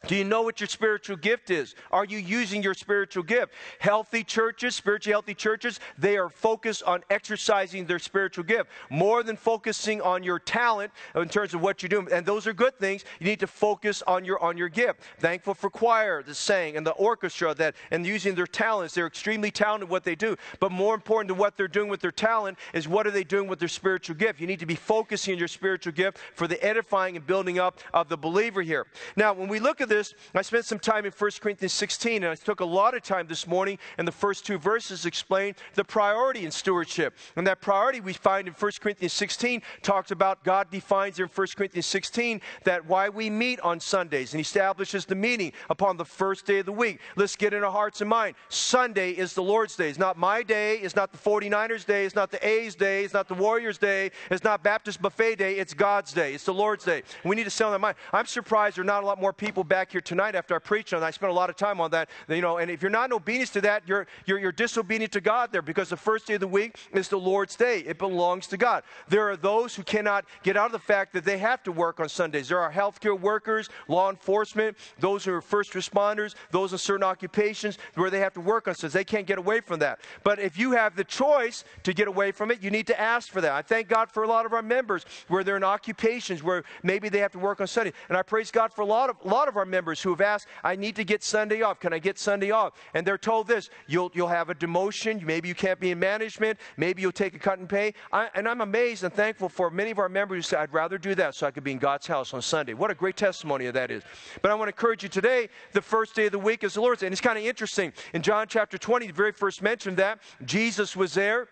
do 0.06 0.16
you 0.16 0.24
know 0.24 0.42
what 0.42 0.60
your 0.60 0.66
spiritual 0.66 1.16
gift 1.16 1.50
is? 1.50 1.74
Are 1.92 2.06
you 2.06 2.18
using 2.18 2.62
your 2.62 2.72
spiritual 2.72 3.22
gift? 3.22 3.52
Healthy 3.78 4.24
churches, 4.24 4.74
spiritually 4.74 5.12
healthy 5.12 5.34
churches, 5.34 5.78
they 5.98 6.16
are 6.16 6.30
focused 6.30 6.82
on 6.84 7.02
exercising 7.10 7.84
their 7.84 7.98
spiritual 7.98 8.44
gift 8.44 8.70
more 8.88 9.22
than 9.22 9.36
focusing 9.36 10.00
on 10.00 10.22
your 10.22 10.38
talent 10.38 10.90
in 11.14 11.28
terms 11.28 11.52
of 11.52 11.60
what 11.60 11.82
you're 11.82 11.90
doing. 11.90 12.08
And 12.10 12.24
those 12.24 12.46
are 12.46 12.54
good 12.54 12.78
things. 12.78 13.04
You 13.20 13.26
need 13.26 13.40
to 13.40 13.46
focus 13.46 14.02
on 14.06 14.24
your 14.24 14.42
on 14.42 14.56
your 14.56 14.70
gift. 14.70 15.02
Thankful 15.18 15.52
for 15.52 15.68
choir, 15.68 16.22
the 16.22 16.34
saying, 16.34 16.76
and 16.76 16.86
the 16.86 16.92
orchestra 16.92 17.54
that 17.54 17.74
and 17.90 18.06
using 18.06 18.34
their 18.34 18.46
talents. 18.46 18.94
They're 18.94 19.06
extremely 19.06 19.50
talented 19.50 19.90
what 19.90 20.02
they 20.02 20.14
do. 20.14 20.34
But 20.60 20.72
more 20.72 20.94
important 20.94 21.28
than 21.28 21.36
what 21.36 21.58
they're 21.58 21.68
doing 21.68 21.90
with 21.90 22.00
their 22.00 22.10
talent 22.10 22.58
is 22.72 22.88
what 22.88 23.06
are 23.06 23.12
they 23.12 23.24
doing 23.24 23.48
with 23.48 23.58
their 23.58 23.68
spiritual 23.68 24.16
gift? 24.16 24.40
You 24.40 24.46
need 24.46 24.60
to 24.60 24.66
be 24.66 24.74
focusing 24.74 25.34
on 25.34 25.38
your 25.38 25.48
spiritual 25.48 25.92
gift 25.92 26.18
for 26.34 26.48
the 26.48 26.62
edifying 26.64 27.16
and 27.16 27.26
building 27.26 27.58
up 27.58 27.78
of 27.92 28.08
the 28.08 28.16
believer 28.16 28.62
here. 28.62 28.86
Now, 29.14 29.34
when 29.34 29.48
we 29.48 29.60
look 29.60 29.69
look 29.70 29.80
at 29.80 29.88
this, 29.88 30.14
I 30.34 30.42
spent 30.42 30.64
some 30.64 30.80
time 30.80 31.04
in 31.04 31.12
1 31.12 31.30
Corinthians 31.40 31.72
16, 31.74 32.24
and 32.24 32.32
I 32.32 32.34
took 32.34 32.58
a 32.58 32.64
lot 32.64 32.96
of 32.96 33.04
time 33.04 33.28
this 33.28 33.46
morning 33.46 33.78
and 33.98 34.08
the 34.08 34.10
first 34.10 34.44
two 34.44 34.58
verses 34.58 35.06
explain 35.06 35.54
the 35.74 35.84
priority 35.84 36.44
in 36.44 36.50
stewardship. 36.50 37.16
And 37.36 37.46
that 37.46 37.60
priority 37.60 38.00
we 38.00 38.12
find 38.12 38.48
in 38.48 38.54
1 38.54 38.72
Corinthians 38.80 39.12
16 39.12 39.62
talks 39.82 40.10
about 40.10 40.42
God 40.42 40.72
defines 40.72 41.20
in 41.20 41.26
1 41.26 41.46
Corinthians 41.56 41.86
16 41.86 42.40
that 42.64 42.84
why 42.86 43.10
we 43.10 43.30
meet 43.30 43.60
on 43.60 43.78
Sundays 43.78 44.34
and 44.34 44.40
establishes 44.40 45.04
the 45.04 45.14
meeting 45.14 45.52
upon 45.68 45.96
the 45.96 46.04
first 46.04 46.46
day 46.46 46.58
of 46.58 46.66
the 46.66 46.72
week. 46.72 46.98
Let's 47.14 47.36
get 47.36 47.54
in 47.54 47.62
our 47.62 47.70
hearts 47.70 48.00
and 48.00 48.10
mind. 48.10 48.34
Sunday 48.48 49.12
is 49.12 49.34
the 49.34 49.42
Lord's 49.42 49.76
day. 49.76 49.88
It's 49.88 50.00
not 50.00 50.18
my 50.18 50.42
day. 50.42 50.78
It's 50.78 50.96
not 50.96 51.12
the 51.12 51.18
49ers 51.18 51.86
day. 51.86 52.06
It's 52.06 52.16
not 52.16 52.32
the 52.32 52.44
A's 52.44 52.74
day. 52.74 53.04
It's 53.04 53.14
not 53.14 53.28
the 53.28 53.34
Warriors 53.34 53.78
day. 53.78 54.10
It's 54.32 54.42
not 54.42 54.64
Baptist 54.64 55.00
buffet 55.00 55.36
day. 55.36 55.58
It's 55.58 55.74
God's 55.74 56.12
day. 56.12 56.34
It's 56.34 56.44
the 56.44 56.54
Lord's 56.54 56.84
day. 56.84 57.04
We 57.24 57.36
need 57.36 57.44
to 57.44 57.50
sell 57.50 57.70
that 57.70 57.80
mind. 57.80 57.96
I'm 58.12 58.26
surprised 58.26 58.76
there 58.76 58.82
are 58.82 58.84
not 58.84 59.04
a 59.04 59.06
lot 59.06 59.20
more 59.20 59.32
people 59.32 59.59
back 59.64 59.92
here 59.92 60.00
tonight 60.00 60.34
after 60.34 60.54
I 60.54 60.58
preached 60.58 60.92
on 60.92 61.02
I 61.02 61.10
spent 61.10 61.30
a 61.30 61.34
lot 61.34 61.50
of 61.50 61.56
time 61.56 61.80
on 61.80 61.90
that. 61.92 62.10
You 62.28 62.40
know, 62.40 62.58
and 62.58 62.70
if 62.70 62.82
you're 62.82 62.90
not 62.90 63.10
in 63.10 63.12
obedience 63.12 63.50
to 63.50 63.60
that, 63.62 63.82
you're, 63.86 64.06
you're, 64.26 64.38
you're 64.38 64.52
disobedient 64.52 65.12
to 65.12 65.20
God 65.20 65.52
there 65.52 65.62
because 65.62 65.88
the 65.88 65.96
first 65.96 66.26
day 66.26 66.34
of 66.34 66.40
the 66.40 66.48
week 66.48 66.76
is 66.92 67.08
the 67.08 67.18
Lord's 67.18 67.56
day. 67.56 67.80
It 67.80 67.98
belongs 67.98 68.46
to 68.48 68.56
God. 68.56 68.84
There 69.08 69.28
are 69.28 69.36
those 69.36 69.74
who 69.74 69.82
cannot 69.82 70.24
get 70.42 70.56
out 70.56 70.66
of 70.66 70.72
the 70.72 70.78
fact 70.78 71.12
that 71.14 71.24
they 71.24 71.38
have 71.38 71.62
to 71.64 71.72
work 71.72 72.00
on 72.00 72.08
Sundays. 72.08 72.48
There 72.48 72.60
are 72.60 72.70
healthcare 72.70 73.18
workers, 73.18 73.68
law 73.88 74.10
enforcement, 74.10 74.76
those 74.98 75.24
who 75.24 75.32
are 75.32 75.40
first 75.40 75.72
responders, 75.72 76.34
those 76.50 76.72
in 76.72 76.78
certain 76.78 77.04
occupations 77.04 77.78
where 77.94 78.10
they 78.10 78.20
have 78.20 78.34
to 78.34 78.40
work 78.40 78.68
on 78.68 78.74
Sundays. 78.74 78.92
They 78.92 79.04
can't 79.04 79.26
get 79.26 79.38
away 79.38 79.60
from 79.60 79.80
that. 79.80 80.00
But 80.22 80.38
if 80.38 80.58
you 80.58 80.72
have 80.72 80.96
the 80.96 81.04
choice 81.04 81.64
to 81.82 81.92
get 81.92 82.08
away 82.08 82.32
from 82.32 82.50
it, 82.50 82.62
you 82.62 82.70
need 82.70 82.86
to 82.88 83.00
ask 83.00 83.30
for 83.30 83.40
that. 83.40 83.52
I 83.52 83.62
thank 83.62 83.88
God 83.88 84.10
for 84.10 84.22
a 84.22 84.28
lot 84.28 84.46
of 84.46 84.52
our 84.52 84.62
members 84.62 85.04
where 85.28 85.44
they're 85.44 85.56
in 85.56 85.64
occupations 85.64 86.42
where 86.42 86.64
maybe 86.82 87.08
they 87.08 87.18
have 87.18 87.32
to 87.32 87.38
work 87.38 87.60
on 87.60 87.66
Sunday. 87.66 87.92
And 88.08 88.16
I 88.16 88.22
praise 88.22 88.50
God 88.50 88.72
for 88.72 88.82
a 88.82 88.86
lot 88.86 89.10
of, 89.10 89.16
a 89.24 89.28
lot 89.28 89.48
of 89.48 89.49
our 89.56 89.64
members 89.64 90.02
who 90.02 90.10
have 90.10 90.20
asked, 90.20 90.46
I 90.64 90.76
need 90.76 90.96
to 90.96 91.04
get 91.04 91.22
Sunday 91.22 91.62
off. 91.62 91.80
Can 91.80 91.92
I 91.92 91.98
get 91.98 92.18
Sunday 92.18 92.50
off? 92.50 92.74
And 92.94 93.06
they're 93.06 93.18
told 93.18 93.46
this 93.46 93.70
you'll, 93.86 94.10
you'll 94.14 94.28
have 94.28 94.50
a 94.50 94.54
demotion. 94.54 95.22
Maybe 95.22 95.48
you 95.48 95.54
can't 95.54 95.80
be 95.80 95.90
in 95.90 95.98
management. 95.98 96.58
Maybe 96.76 97.02
you'll 97.02 97.12
take 97.12 97.34
a 97.34 97.38
cut 97.38 97.58
in 97.58 97.66
pay. 97.66 97.94
I, 98.12 98.28
and 98.34 98.48
I'm 98.48 98.60
amazed 98.60 99.04
and 99.04 99.12
thankful 99.12 99.48
for 99.48 99.70
many 99.70 99.90
of 99.90 99.98
our 99.98 100.08
members 100.08 100.36
who 100.36 100.42
say, 100.42 100.56
I'd 100.56 100.72
rather 100.72 100.98
do 100.98 101.14
that 101.16 101.34
so 101.34 101.46
I 101.46 101.50
could 101.50 101.64
be 101.64 101.72
in 101.72 101.78
God's 101.78 102.06
house 102.06 102.34
on 102.34 102.42
Sunday. 102.42 102.74
What 102.74 102.90
a 102.90 102.94
great 102.94 103.16
testimony 103.16 103.66
of 103.66 103.74
that 103.74 103.90
is. 103.90 104.02
But 104.42 104.50
I 104.50 104.54
want 104.54 104.68
to 104.68 104.74
encourage 104.74 105.02
you 105.02 105.08
today, 105.08 105.48
the 105.72 105.82
first 105.82 106.14
day 106.14 106.26
of 106.26 106.32
the 106.32 106.38
week 106.38 106.64
is 106.64 106.74
the 106.74 106.80
Lord's 106.80 107.00
Day. 107.00 107.06
And 107.06 107.12
it's 107.12 107.20
kind 107.20 107.38
of 107.38 107.44
interesting. 107.44 107.92
In 108.14 108.22
John 108.22 108.46
chapter 108.48 108.78
20, 108.78 109.06
the 109.06 109.12
very 109.12 109.32
first 109.32 109.62
mention 109.62 109.94
that 109.96 110.20
Jesus 110.44 110.96
was 110.96 111.14
there 111.14 111.48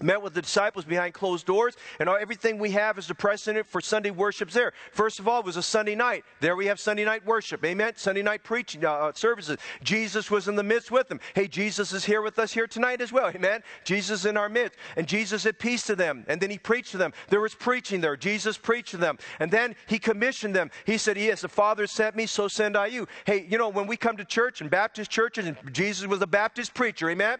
met 0.00 0.22
with 0.22 0.34
the 0.34 0.42
disciples 0.42 0.84
behind 0.84 1.14
closed 1.14 1.46
doors, 1.46 1.76
and 1.98 2.08
everything 2.08 2.58
we 2.58 2.70
have 2.72 2.98
is 2.98 3.06
the 3.06 3.14
precedent 3.14 3.66
for 3.66 3.80
Sunday 3.80 4.10
worships 4.10 4.54
there. 4.54 4.72
First 4.92 5.18
of 5.18 5.28
all, 5.28 5.40
it 5.40 5.46
was 5.46 5.56
a 5.56 5.62
Sunday 5.62 5.94
night. 5.94 6.24
There 6.40 6.56
we 6.56 6.66
have 6.66 6.80
Sunday 6.80 7.04
night 7.04 7.24
worship. 7.26 7.64
Amen. 7.64 7.92
Sunday 7.96 8.22
night 8.22 8.42
preaching 8.42 8.84
uh, 8.84 8.92
uh, 8.92 9.12
services. 9.14 9.58
Jesus 9.82 10.30
was 10.30 10.48
in 10.48 10.56
the 10.56 10.62
midst 10.62 10.90
with 10.90 11.08
them. 11.08 11.20
Hey, 11.34 11.48
Jesus 11.48 11.92
is 11.92 12.04
here 12.04 12.22
with 12.22 12.38
us 12.38 12.52
here 12.52 12.66
tonight 12.66 13.00
as 13.00 13.12
well. 13.12 13.28
Amen. 13.28 13.62
Jesus 13.84 14.24
in 14.24 14.36
our 14.36 14.48
midst. 14.48 14.78
And 14.96 15.06
Jesus 15.06 15.46
at 15.46 15.58
peace 15.58 15.84
to 15.84 15.96
them. 15.96 16.24
And 16.28 16.40
then 16.40 16.50
he 16.50 16.58
preached 16.58 16.92
to 16.92 16.98
them. 16.98 17.12
There 17.28 17.40
was 17.40 17.54
preaching 17.54 18.00
there. 18.00 18.16
Jesus 18.16 18.56
preached 18.56 18.90
to 18.90 18.96
them. 18.96 19.18
And 19.40 19.50
then 19.50 19.74
he 19.86 19.98
commissioned 19.98 20.54
them. 20.54 20.70
He 20.84 20.98
said, 20.98 21.16
Yes, 21.16 21.42
the 21.42 21.48
Father 21.48 21.86
sent 21.86 22.16
me, 22.16 22.26
so 22.26 22.48
send 22.48 22.76
I 22.76 22.86
you. 22.86 23.06
Hey, 23.24 23.46
you 23.48 23.58
know, 23.58 23.68
when 23.68 23.86
we 23.86 23.96
come 23.96 24.16
to 24.16 24.24
church 24.24 24.60
and 24.60 24.70
Baptist 24.70 25.10
churches, 25.10 25.46
and 25.46 25.56
Jesus 25.72 26.06
was 26.06 26.22
a 26.22 26.26
Baptist 26.26 26.74
preacher. 26.74 27.10
Amen. 27.10 27.38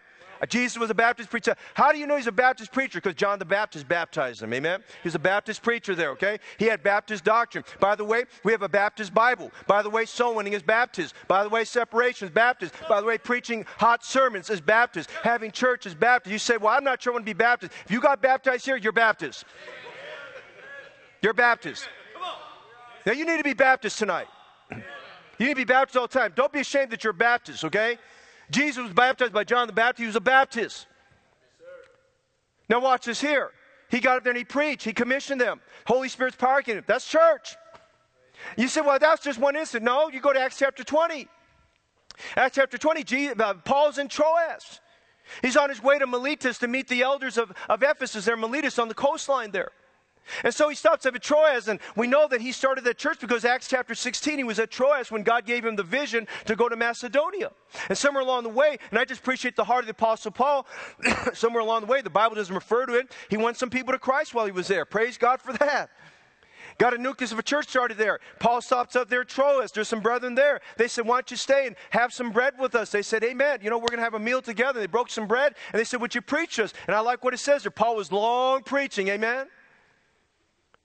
Jesus 0.49 0.79
was 0.79 0.91
a 0.91 0.95
Baptist 0.95 1.31
preacher. 1.31 1.57
How 1.75 1.93
do 1.93 1.99
you 1.99 2.07
know 2.07 2.17
he's 2.17 2.27
a 2.27 2.33
Baptist 2.33 2.73
preacher? 2.73 3.01
Because 3.01 3.15
John 3.15 3.39
the 3.39 3.45
Baptist 3.45 3.89
baptized 3.89 4.43
him. 4.43 4.53
Amen? 4.53 4.83
He's 5.03 5.15
a 5.15 5.19
Baptist 5.19 5.63
preacher 5.63 5.95
there, 5.95 6.11
okay? 6.11 6.39
He 6.59 6.67
had 6.67 6.83
Baptist 6.83 7.25
doctrine. 7.25 7.65
By 7.81 7.95
the 7.95 8.05
way, 8.05 8.25
we 8.45 8.53
have 8.53 8.63
a 8.63 8.69
Baptist 8.69 9.13
Bible. 9.13 9.51
By 9.67 9.83
the 9.83 9.91
way, 9.91 10.05
soul 10.05 10.37
winning 10.37 10.53
is 10.53 10.63
Baptist. 10.63 11.15
By 11.27 11.43
the 11.43 11.49
way, 11.49 11.65
separation 11.65 12.29
is 12.29 12.33
Baptist. 12.35 12.75
By 12.89 13.01
the 13.01 13.07
way, 13.07 13.19
preaching 13.19 13.67
hot 13.79 14.05
sermons 14.05 14.51
is 14.51 14.61
Baptist. 14.61 15.11
Having 15.23 15.53
church 15.53 15.87
is 15.87 15.95
Baptist. 15.95 16.33
You 16.33 16.39
say, 16.39 16.57
well, 16.57 16.75
I'm 16.75 16.85
not 16.85 17.03
sure 17.03 17.13
I 17.13 17.15
want 17.15 17.27
to 17.27 17.31
be 17.31 17.37
Baptist. 17.37 17.73
If 17.85 17.91
you 17.91 18.01
got 18.01 18.23
baptized 18.23 18.65
here, 18.65 18.77
you're 18.77 18.93
Baptist. 18.93 19.45
You're 21.23 21.35
Baptist. 21.35 21.89
Now, 23.05 23.13
you 23.13 23.25
need 23.25 23.39
to 23.39 23.45
be 23.45 23.55
Baptist 23.55 23.99
tonight. 23.99 24.29
You 24.71 25.47
need 25.47 25.53
to 25.53 25.57
be 25.57 25.65
Baptist 25.65 25.97
all 25.97 26.07
the 26.07 26.19
time. 26.19 26.33
Don't 26.35 26.53
be 26.53 26.61
ashamed 26.61 26.91
that 26.91 27.05
you're 27.05 27.13
Baptist, 27.13 27.65
okay? 27.65 27.99
Jesus 28.51 28.83
was 28.83 28.93
baptized 28.93 29.33
by 29.33 29.45
John 29.45 29.67
the 29.67 29.73
Baptist. 29.73 30.01
He 30.01 30.07
was 30.07 30.17
a 30.17 30.21
Baptist. 30.21 30.87
now 32.69 32.81
watch 32.81 33.05
this 33.05 33.21
here. 33.21 33.51
He 33.91 34.01
got 34.01 34.19
up 34.19 34.25
there 34.25 34.33
and 34.33 34.39
he 34.39 34.45
preached. 34.45 34.85
He 34.85 34.93
commissioned 34.93 35.41
them. 35.41 35.61
Holy 35.87 36.09
Spirit's 36.09 36.37
power 36.37 36.63
came. 36.63 36.83
That's 36.87 37.07
church. 37.07 37.57
You 38.57 38.69
say, 38.69 38.81
well, 38.81 38.99
that's 38.99 39.23
just 39.23 39.39
one 39.39 39.57
instant. 39.57 39.85
No, 39.85 40.09
you 40.11 40.21
go 40.21 40.33
to 40.33 40.41
Acts 40.41 40.59
chapter 40.59 40.85
20. 40.85 41.29
Acts 42.37 42.57
chapter 42.57 42.79
20, 42.79 43.05
Jesus, 43.05 43.37
uh, 43.39 43.55
Paul's 43.55 43.99
in 43.99 44.09
Troas. 44.09 44.81
He's 45.43 45.57
on 45.57 45.69
his 45.69 45.83
way 45.83 45.99
to 45.99 46.07
Miletus 46.07 46.59
to 46.59 46.69
meet 46.69 46.89
the 46.89 47.03
elders 47.03 47.39
of, 47.39 47.53
of 47.69 47.83
Ephesus. 47.83 48.25
They're 48.25 48.37
Miletus 48.37 48.79
on 48.79 48.89
the 48.89 48.95
coastline 48.95 49.51
there. 49.51 49.71
And 50.45 50.53
so 50.53 50.69
he 50.69 50.75
stops 50.75 51.07
up 51.07 51.15
at 51.15 51.23
Troas, 51.23 51.69
and 51.69 51.81
we 51.97 52.07
know 52.07 52.29
that 52.29 52.41
he 52.41 52.53
started 52.53 52.85
that 52.85 52.99
church 52.99 53.21
because 53.21 53.45
Acts 53.45 53.69
chapter 53.69 53.95
16, 53.95 54.39
he 54.39 54.45
was 54.45 54.59
at 54.59 54.71
Troas 54.71 55.11
when 55.11 55.23
God 55.23 55.45
gave 55.47 55.65
him 55.65 55.77
the 55.77 55.83
vision 55.83 56.27
to 56.47 56.57
go 56.57 56.69
to 56.69 56.77
Macedonia. 56.77 57.51
And 57.89 57.97
somewhere 57.97 58.23
along 58.23 58.45
the 58.45 58.49
way, 58.49 58.79
and 58.91 58.99
I 58.99 59.05
just 59.05 59.21
appreciate 59.21 59.57
the 59.57 59.65
heart 59.65 59.81
of 59.81 59.87
the 59.87 59.93
Apostle 59.93 60.31
Paul, 60.31 60.67
somewhere 61.35 61.63
along 61.63 61.83
the 61.83 61.87
way, 61.87 62.03
the 62.03 62.11
Bible 62.11 62.37
doesn't 62.37 62.55
refer 62.55 62.87
to 62.87 62.95
it, 62.95 63.13
he 63.29 63.37
won 63.37 63.55
some 63.55 63.71
people 63.71 63.93
to 63.93 63.99
Christ 63.99 64.35
while 64.35 64.47
he 64.47 64.53
was 64.53 64.69
there. 64.69 64.85
Praise 64.85 65.19
God 65.19 65.41
for 65.41 65.53
that. 65.55 65.91
Got 66.79 66.95
a 66.95 66.99
nucleus 66.99 67.33
of 67.33 67.41
a 67.41 67.43
church 67.43 67.69
started 67.69 67.99
there. 67.99 68.21
Paul 68.39 68.61
stops 68.61 68.95
up 68.95 69.09
there 69.09 69.23
at 69.23 69.29
Troas. 69.29 69.73
There's 69.73 69.89
some 69.89 70.01
brethren 70.01 70.37
there. 70.37 70.61
They 70.77 70.87
said, 70.87 71.07
Why 71.07 71.17
don't 71.17 71.31
you 71.33 71.37
stay 71.37 71.67
and 71.67 71.75
have 71.91 72.13
some 72.13 72.31
bread 72.31 72.55
with 72.57 72.77
us? 72.77 72.91
They 72.91 73.03
said, 73.03 73.25
Amen. 73.25 73.59
You 73.63 73.71
know, 73.71 73.79
we're 73.79 73.89
going 73.89 73.99
to 73.99 74.05
have 74.05 74.15
a 74.15 74.21
meal 74.21 74.41
together. 74.41 74.79
They 74.79 74.87
broke 74.87 75.11
some 75.11 75.27
bread 75.27 75.55
and 75.73 75.81
they 75.81 75.85
said, 75.85 76.01
Would 76.01 76.15
you 76.15 76.21
preach 76.21 76.61
us? 76.61 76.73
And 76.87 76.95
I 76.95 77.01
like 77.01 77.25
what 77.25 77.35
it 77.35 77.39
says 77.39 77.65
there. 77.65 77.73
Paul 77.73 77.97
was 77.97 78.13
long 78.13 78.63
preaching. 78.63 79.09
Amen. 79.09 79.49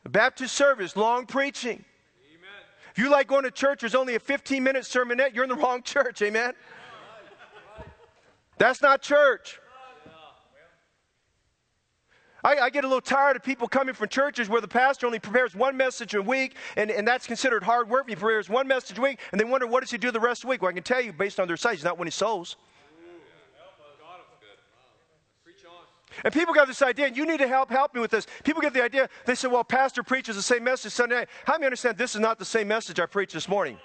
Baptist 0.09 0.55
service, 0.55 0.95
long 0.95 1.25
preaching. 1.25 1.83
Amen. 2.29 2.49
If 2.91 2.97
you 2.97 3.09
like 3.09 3.27
going 3.27 3.43
to 3.43 3.51
church, 3.51 3.81
there's 3.81 3.95
only 3.95 4.15
a 4.15 4.19
15 4.19 4.63
minute 4.63 4.83
sermonette, 4.83 5.33
you're 5.33 5.43
in 5.43 5.49
the 5.49 5.55
wrong 5.55 5.81
church. 5.81 6.21
Amen. 6.21 6.53
That's 8.57 8.81
not 8.81 9.01
church. 9.01 9.59
I, 12.45 12.57
I, 12.57 12.69
get 12.69 12.83
a 12.83 12.87
little 12.87 13.01
tired 13.01 13.37
of 13.37 13.43
people 13.43 13.69
coming 13.69 13.95
from 13.95 14.09
churches 14.09 14.49
where 14.49 14.59
the 14.59 14.67
pastor 14.67 15.05
only 15.05 15.19
prepares 15.19 15.55
one 15.55 15.77
message 15.77 16.13
a 16.13 16.21
week, 16.21 16.57
and, 16.75 16.91
and 16.91 17.07
that's 17.07 17.25
considered 17.25 17.63
hard 17.63 17.89
work. 17.89 18.09
He 18.09 18.15
prepares 18.15 18.49
one 18.49 18.67
message 18.67 18.97
a 18.97 19.01
week, 19.01 19.19
and 19.31 19.39
they 19.39 19.45
wonder, 19.45 19.65
what 19.65 19.79
does 19.79 19.91
he 19.91 19.97
do 19.97 20.11
the 20.11 20.19
rest 20.19 20.41
of 20.41 20.47
the 20.47 20.49
week? 20.49 20.61
Well, 20.61 20.69
I 20.69 20.73
can 20.73 20.83
tell 20.83 20.99
you, 20.99 21.13
based 21.13 21.39
on 21.39 21.47
their 21.47 21.55
size, 21.55 21.77
he's 21.77 21.85
not 21.85 21.97
winning 21.97 22.11
souls. 22.11 22.57
And 26.23 26.33
people 26.33 26.53
got 26.53 26.67
this 26.67 26.81
idea, 26.81 27.07
and 27.07 27.17
you 27.17 27.25
need 27.25 27.39
to 27.39 27.47
help 27.47 27.69
help 27.69 27.93
me 27.93 28.01
with 28.01 28.11
this. 28.11 28.27
People 28.43 28.61
get 28.61 28.73
the 28.73 28.83
idea, 28.83 29.09
they 29.25 29.35
say, 29.35 29.47
well, 29.47 29.63
pastor 29.63 30.03
preaches 30.03 30.35
the 30.35 30.41
same 30.41 30.63
message 30.63 30.91
Sunday 30.91 31.15
night. 31.15 31.29
How 31.45 31.53
many 31.53 31.65
understand 31.65 31.97
this 31.97 32.15
is 32.15 32.21
not 32.21 32.39
the 32.39 32.45
same 32.45 32.67
message 32.67 32.99
I 32.99 33.05
preached 33.05 33.33
this 33.33 33.47
morning? 33.47 33.77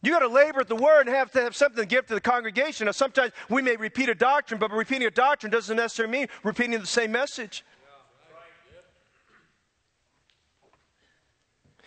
You 0.00 0.12
got 0.12 0.20
to 0.20 0.28
labor 0.28 0.60
at 0.60 0.68
the 0.68 0.76
word 0.76 1.08
and 1.08 1.16
have 1.16 1.32
to 1.32 1.40
have 1.42 1.56
something 1.56 1.82
to 1.82 1.86
give 1.86 2.06
to 2.06 2.14
the 2.14 2.20
congregation. 2.20 2.86
Now, 2.86 2.92
sometimes 2.92 3.32
we 3.48 3.62
may 3.62 3.76
repeat 3.76 4.08
a 4.08 4.14
doctrine, 4.14 4.60
but 4.60 4.70
repeating 4.70 5.08
a 5.08 5.10
doctrine 5.10 5.50
doesn't 5.50 5.76
necessarily 5.76 6.12
mean 6.12 6.28
repeating 6.44 6.78
the 6.78 6.86
same 6.86 7.10
message. 7.10 7.64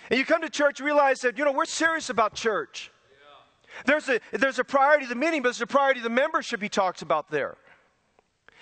And 0.09 0.19
you 0.19 0.25
come 0.25 0.41
to 0.41 0.49
church, 0.49 0.81
realize 0.81 1.21
that, 1.21 1.37
you 1.37 1.45
know, 1.45 1.53
we're 1.53 1.63
serious 1.63 2.09
about 2.09 2.33
church. 2.33 2.91
There's 3.85 4.09
a, 4.09 4.19
there's 4.33 4.59
a 4.59 4.65
priority 4.65 5.03
of 5.03 5.09
the 5.09 5.15
meeting, 5.15 5.41
but 5.41 5.49
there's 5.49 5.61
a 5.61 5.67
priority 5.67 6.01
of 6.01 6.03
the 6.03 6.09
membership 6.09 6.61
he 6.61 6.67
talks 6.67 7.01
about 7.01 7.31
there. 7.31 7.55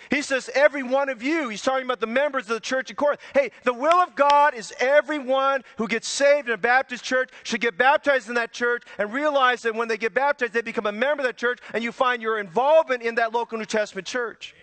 He 0.09 0.21
says, 0.21 0.49
every 0.55 0.81
one 0.81 1.09
of 1.09 1.21
you, 1.21 1.49
he's 1.49 1.61
talking 1.61 1.85
about 1.85 1.99
the 1.99 2.07
members 2.07 2.43
of 2.43 2.55
the 2.55 2.59
church 2.59 2.89
of 2.89 2.97
Corinth. 2.97 3.19
Hey, 3.33 3.51
the 3.63 3.73
will 3.73 3.99
of 3.99 4.15
God 4.15 4.53
is 4.53 4.73
everyone 4.79 5.63
who 5.77 5.87
gets 5.87 6.07
saved 6.07 6.47
in 6.47 6.53
a 6.53 6.57
Baptist 6.57 7.03
church 7.03 7.29
should 7.43 7.61
get 7.61 7.77
baptized 7.77 8.29
in 8.29 8.35
that 8.35 8.51
church 8.51 8.83
and 8.97 9.13
realize 9.13 9.61
that 9.63 9.75
when 9.75 9.87
they 9.87 9.97
get 9.97 10.13
baptized, 10.13 10.53
they 10.53 10.61
become 10.61 10.85
a 10.85 10.91
member 10.91 11.21
of 11.21 11.27
that 11.27 11.37
church 11.37 11.59
and 11.73 11.83
you 11.83 11.91
find 11.91 12.21
your 12.21 12.39
involvement 12.39 13.03
in 13.03 13.15
that 13.15 13.33
local 13.33 13.57
New 13.57 13.65
Testament 13.65 14.07
church. 14.07 14.55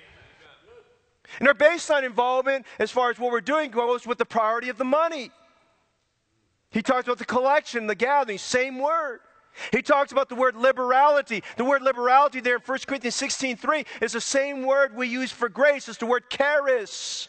And 1.38 1.48
our 1.48 1.54
baseline 1.54 2.04
involvement, 2.04 2.66
as 2.78 2.90
far 2.90 3.10
as 3.10 3.18
what 3.18 3.30
we're 3.30 3.40
doing, 3.40 3.70
goes 3.70 4.06
with 4.06 4.18
the 4.18 4.24
priority 4.24 4.68
of 4.68 4.78
the 4.78 4.84
money. 4.84 5.30
He 6.70 6.82
talks 6.82 7.06
about 7.06 7.18
the 7.18 7.24
collection, 7.24 7.86
the 7.86 7.94
gathering, 7.94 8.38
same 8.38 8.78
word. 8.78 9.20
He 9.72 9.82
talks 9.82 10.12
about 10.12 10.28
the 10.28 10.34
word 10.34 10.56
liberality. 10.56 11.42
The 11.56 11.64
word 11.64 11.82
liberality 11.82 12.40
there 12.40 12.56
in 12.56 12.62
1 12.62 12.78
Corinthians 12.86 13.14
16 13.14 13.56
3 13.56 13.84
is 14.00 14.12
the 14.12 14.20
same 14.20 14.62
word 14.62 14.94
we 14.94 15.08
use 15.08 15.32
for 15.32 15.48
grace. 15.48 15.88
It's 15.88 15.98
the 15.98 16.06
word 16.06 16.30
charis. 16.30 17.28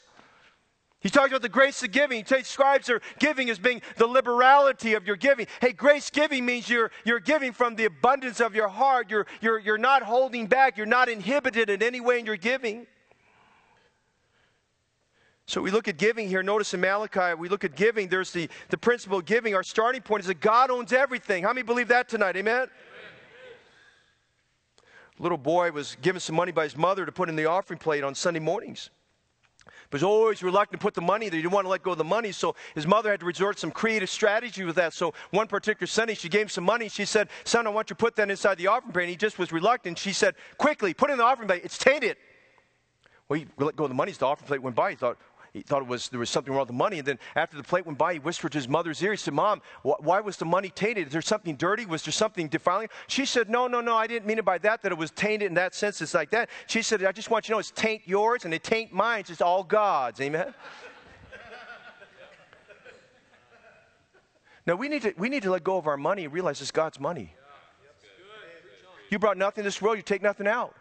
He 0.99 1.09
talks 1.09 1.29
about 1.29 1.43
the 1.43 1.49
grace 1.49 1.83
of 1.83 1.91
giving. 1.91 2.17
He 2.17 2.23
describes 2.23 2.87
their 2.87 3.01
giving 3.19 3.49
as 3.49 3.59
being 3.59 3.81
the 3.97 4.07
liberality 4.07 4.95
of 4.95 5.05
your 5.05 5.15
giving. 5.15 5.45
Hey, 5.61 5.71
grace 5.71 6.09
giving 6.09 6.45
means 6.45 6.67
you're, 6.67 6.91
you're 7.05 7.19
giving 7.19 7.53
from 7.53 7.75
the 7.75 7.85
abundance 7.85 8.41
of 8.41 8.55
your 8.55 8.67
heart. 8.67 9.11
You're, 9.11 9.27
you're, 9.39 9.59
you're 9.59 9.77
not 9.77 10.01
holding 10.01 10.47
back. 10.47 10.75
You're 10.75 10.87
not 10.87 11.07
inhibited 11.07 11.69
in 11.69 11.83
any 11.83 12.01
way 12.01 12.19
in 12.19 12.25
your 12.25 12.35
giving. 12.35 12.87
So 15.47 15.61
we 15.61 15.71
look 15.71 15.87
at 15.87 15.97
giving 15.97 16.27
here. 16.27 16.43
Notice 16.43 16.73
in 16.73 16.81
Malachi, 16.81 17.33
we 17.33 17.47
look 17.47 17.63
at 17.63 17.75
giving. 17.75 18.09
There's 18.09 18.31
the, 18.31 18.49
the 18.67 18.77
principle 18.77 19.19
of 19.19 19.25
giving. 19.25 19.55
Our 19.55 19.63
starting 19.63 20.01
point 20.01 20.21
is 20.21 20.27
that 20.27 20.41
God 20.41 20.69
owns 20.69 20.91
everything. 20.91 21.43
How 21.43 21.53
many 21.53 21.63
believe 21.63 21.87
that 21.87 22.09
tonight? 22.09 22.35
Amen? 22.35 22.53
Amen? 22.53 22.67
Little 25.19 25.37
boy 25.37 25.71
was 25.71 25.95
given 26.01 26.19
some 26.19 26.35
money 26.35 26.51
by 26.51 26.65
his 26.65 26.75
mother 26.75 27.05
to 27.05 27.13
put 27.13 27.29
in 27.29 27.37
the 27.37 27.45
offering 27.45 27.79
plate 27.79 28.03
on 28.03 28.13
Sunday 28.13 28.41
mornings. 28.41 28.89
But 29.89 30.01
he 30.01 30.03
was 30.05 30.11
always 30.11 30.43
reluctant 30.43 30.81
to 30.81 30.85
put 30.85 30.93
the 30.93 31.01
money 31.01 31.29
there. 31.29 31.37
He 31.37 31.43
didn't 31.43 31.53
want 31.53 31.63
to 31.63 31.69
let 31.69 31.81
go 31.81 31.91
of 31.91 31.97
the 31.97 32.03
money, 32.03 32.33
so 32.33 32.53
his 32.75 32.85
mother 32.85 33.09
had 33.09 33.21
to 33.21 33.25
resort 33.25 33.55
to 33.55 33.61
some 33.61 33.71
creative 33.71 34.09
strategy 34.09 34.65
with 34.65 34.75
that. 34.75 34.93
So 34.93 35.13
one 35.31 35.47
particular 35.47 35.87
Sunday, 35.87 36.13
she 36.13 36.27
gave 36.27 36.41
him 36.41 36.49
some 36.49 36.65
money. 36.65 36.89
She 36.89 37.05
said, 37.05 37.29
Son, 37.45 37.65
I 37.65 37.69
want 37.69 37.89
you 37.89 37.95
to 37.95 37.97
put 37.97 38.17
that 38.17 38.29
inside 38.29 38.57
the 38.57 38.67
offering 38.67 38.91
plate. 38.91 39.03
And 39.03 39.11
he 39.11 39.15
just 39.15 39.39
was 39.39 39.53
reluctant. 39.53 39.97
She 39.97 40.11
said, 40.11 40.35
Quickly, 40.57 40.93
put 40.93 41.09
it 41.09 41.13
in 41.13 41.19
the 41.19 41.23
offering 41.23 41.47
plate. 41.47 41.61
It's 41.63 41.77
tainted. 41.77 42.17
Well, 43.29 43.39
he 43.39 43.47
let 43.57 43.77
go 43.77 43.85
of 43.85 43.89
the 43.89 43.95
money. 43.95 44.11
The 44.11 44.25
offering 44.25 44.47
plate 44.47 44.61
went 44.61 44.75
by. 44.75 44.89
He 44.89 44.97
thought, 44.97 45.17
he 45.57 45.63
thought 45.63 45.81
it 45.81 45.87
was 45.87 46.09
there 46.09 46.19
was 46.19 46.29
something 46.29 46.53
wrong 46.53 46.61
with 46.61 46.67
the 46.67 46.73
money. 46.73 46.99
And 46.99 47.07
then 47.07 47.19
after 47.35 47.57
the 47.57 47.63
plate 47.63 47.85
went 47.85 47.97
by, 47.97 48.13
he 48.13 48.19
whispered 48.19 48.51
to 48.53 48.57
his 48.57 48.67
mother's 48.67 49.01
ear. 49.01 49.11
He 49.11 49.17
said, 49.17 49.33
"Mom, 49.33 49.61
wh- 49.81 49.99
why 49.99 50.19
was 50.19 50.37
the 50.37 50.45
money 50.45 50.69
tainted? 50.69 51.07
Is 51.07 51.13
there 51.13 51.21
something 51.21 51.55
dirty? 51.55 51.85
Was 51.85 52.03
there 52.03 52.11
something 52.11 52.47
defiling?" 52.47 52.89
She 53.07 53.25
said, 53.25 53.49
"No, 53.49 53.67
no, 53.67 53.81
no. 53.81 53.95
I 53.95 54.07
didn't 54.07 54.25
mean 54.25 54.37
it 54.37 54.45
by 54.45 54.59
that. 54.59 54.81
That 54.83 54.91
it 54.91 54.97
was 54.97 55.11
tainted 55.11 55.47
in 55.47 55.55
that 55.55 55.73
sense. 55.73 56.01
It's 56.01 56.13
like 56.13 56.29
that." 56.31 56.49
She 56.67 56.81
said, 56.81 57.03
"I 57.03 57.11
just 57.11 57.29
want 57.29 57.45
you 57.45 57.53
to 57.53 57.55
know 57.55 57.59
it's 57.59 57.71
taint 57.71 58.03
yours 58.05 58.45
and 58.45 58.53
it 58.53 58.63
taint 58.63 58.93
mine. 58.93 59.25
It's 59.27 59.41
all 59.41 59.63
God's." 59.63 60.21
Amen. 60.21 60.53
now 64.65 64.75
we 64.75 64.87
need 64.87 65.01
to 65.01 65.13
we 65.17 65.29
need 65.29 65.43
to 65.43 65.51
let 65.51 65.63
go 65.63 65.77
of 65.77 65.87
our 65.87 65.97
money 65.97 66.25
and 66.25 66.33
realize 66.33 66.61
it's 66.61 66.71
God's 66.71 66.99
money. 66.99 67.33
You 69.09 69.19
brought 69.19 69.37
nothing 69.37 69.63
to 69.63 69.67
this 69.67 69.81
world. 69.81 69.97
You 69.97 70.03
take 70.03 70.21
nothing 70.21 70.47
out. 70.47 70.75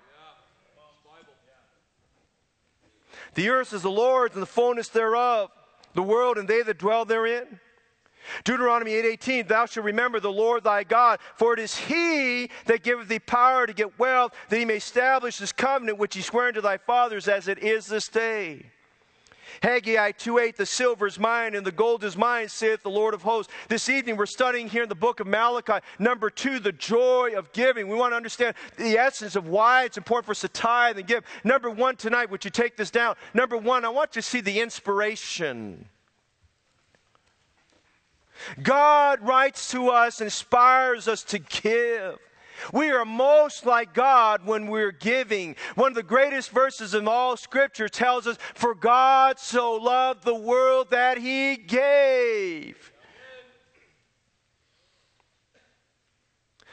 The 3.36 3.50
earth 3.50 3.72
is 3.74 3.82
the 3.82 3.90
Lord's 3.90 4.34
and 4.34 4.42
the 4.42 4.46
fullness 4.46 4.88
thereof, 4.88 5.50
the 5.94 6.02
world 6.02 6.38
and 6.38 6.48
they 6.48 6.62
that 6.62 6.78
dwell 6.78 7.04
therein. 7.04 7.60
Deuteronomy 8.44 8.92
8:18 8.92 9.46
Thou 9.46 9.66
shalt 9.66 9.84
remember 9.84 10.18
the 10.18 10.32
Lord 10.32 10.64
thy 10.64 10.82
God 10.82 11.20
for 11.36 11.52
it 11.52 11.60
is 11.60 11.76
he 11.76 12.50
that 12.64 12.82
giveth 12.82 13.08
thee 13.08 13.20
power 13.20 13.66
to 13.66 13.72
get 13.72 13.98
wealth 13.98 14.34
that 14.48 14.58
he 14.58 14.64
may 14.64 14.76
establish 14.76 15.38
this 15.38 15.52
covenant 15.52 15.98
which 15.98 16.16
he 16.16 16.22
sware 16.22 16.48
unto 16.48 16.60
thy 16.60 16.76
fathers 16.76 17.28
as 17.28 17.46
it 17.46 17.58
is 17.58 17.86
this 17.86 18.08
day. 18.08 18.72
Haggai 19.62 20.12
2:8 20.12 20.56
The 20.56 20.66
silver 20.66 21.06
is 21.06 21.18
mine 21.18 21.54
and 21.54 21.66
the 21.66 21.72
gold 21.72 22.04
is 22.04 22.16
mine, 22.16 22.48
saith 22.48 22.82
the 22.82 22.90
Lord 22.90 23.14
of 23.14 23.22
hosts. 23.22 23.52
This 23.68 23.88
evening 23.88 24.16
we're 24.16 24.26
studying 24.26 24.68
here 24.68 24.82
in 24.82 24.88
the 24.88 24.94
book 24.94 25.20
of 25.20 25.26
Malachi. 25.26 25.84
Number 25.98 26.30
two, 26.30 26.58
the 26.58 26.72
joy 26.72 27.32
of 27.36 27.52
giving. 27.52 27.88
We 27.88 27.96
want 27.96 28.12
to 28.12 28.16
understand 28.16 28.54
the 28.76 28.98
essence 28.98 29.36
of 29.36 29.48
why 29.48 29.84
it's 29.84 29.96
important 29.96 30.26
for 30.26 30.32
us 30.32 30.40
to 30.40 30.48
tithe 30.48 30.98
and 30.98 31.06
give. 31.06 31.24
Number 31.44 31.70
one 31.70 31.96
tonight, 31.96 32.30
would 32.30 32.44
you 32.44 32.50
take 32.50 32.76
this 32.76 32.90
down? 32.90 33.16
Number 33.34 33.56
one, 33.56 33.84
I 33.84 33.88
want 33.88 34.16
you 34.16 34.22
to 34.22 34.28
see 34.28 34.40
the 34.40 34.60
inspiration. 34.60 35.88
God 38.62 39.20
writes 39.22 39.70
to 39.70 39.88
us, 39.88 40.20
inspires 40.20 41.08
us 41.08 41.22
to 41.24 41.38
give. 41.38 42.18
We 42.72 42.90
are 42.90 43.04
most 43.04 43.66
like 43.66 43.94
God 43.94 44.44
when 44.44 44.66
we're 44.66 44.92
giving. 44.92 45.56
One 45.74 45.92
of 45.92 45.94
the 45.94 46.02
greatest 46.02 46.50
verses 46.50 46.94
in 46.94 47.08
all 47.08 47.36
Scripture 47.36 47.88
tells 47.88 48.26
us, 48.26 48.38
For 48.54 48.74
God 48.74 49.38
so 49.38 49.74
loved 49.74 50.24
the 50.24 50.34
world 50.34 50.90
that 50.90 51.18
He 51.18 51.56
gave. 51.56 52.92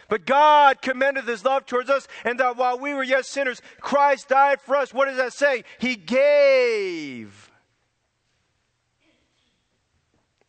But 0.10 0.26
God 0.26 0.82
commended 0.82 1.26
His 1.26 1.44
love 1.44 1.66
towards 1.66 1.90
us, 1.90 2.08
and 2.24 2.40
that 2.40 2.58
while 2.58 2.78
we 2.78 2.94
were 2.94 3.04
yet 3.04 3.26
sinners, 3.26 3.62
Christ 3.80 4.30
died 4.30 4.62
for 4.62 4.76
us. 4.76 4.94
What 4.94 5.06
does 5.06 5.18
that 5.18 5.34
say? 5.34 5.64
He 5.80 5.96
gave. 5.96 7.43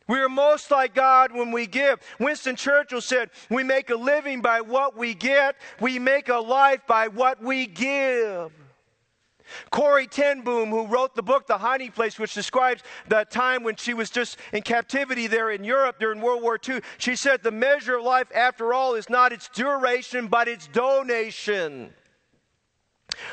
We 0.07 0.19
are 0.21 0.29
most 0.29 0.71
like 0.71 0.95
God 0.95 1.33
when 1.33 1.51
we 1.51 1.67
give. 1.67 1.99
Winston 2.19 2.57
Churchill 2.57 3.01
said, 3.01 3.31
We 3.49 3.63
make 3.63 3.91
a 3.91 3.97
living 3.97 4.43
by 4.43 4.61
what 4.61 4.97
we 4.97 5.15
get, 5.15 5.57
we 5.81 5.99
make 5.99 6.29
a 6.29 6.37
life 6.37 6.87
by 6.87 7.09
what 7.09 7.43
we 7.43 7.67
give. 7.67 8.53
Corrie 9.71 10.07
ten 10.07 10.41
Boom, 10.41 10.71
who 10.71 10.87
wrote 10.87 11.15
the 11.15 11.23
book 11.23 11.47
The 11.47 11.59
Hiding 11.59 11.93
Place, 11.93 12.19
which 12.19 12.35
describes 12.35 12.83
the 13.09 13.25
time 13.25 13.63
when 13.63 13.77
she 13.77 13.95
was 13.95 14.11
just 14.11 14.39
in 14.53 14.63
captivity 14.63 15.27
there 15.27 15.51
in 15.51 15.65
Europe 15.65 15.99
during 15.99 16.21
World 16.21 16.43
War 16.43 16.59
II, 16.67 16.81
she 16.99 17.15
said, 17.15 17.43
The 17.43 17.51
measure 17.51 17.99
of 17.99 18.05
life, 18.05 18.29
after 18.35 18.73
all, 18.73 18.95
is 18.95 19.11
not 19.11 19.33
its 19.33 19.49
duration, 19.49 20.29
but 20.29 20.49
its 20.49 20.67
donation. 20.69 21.93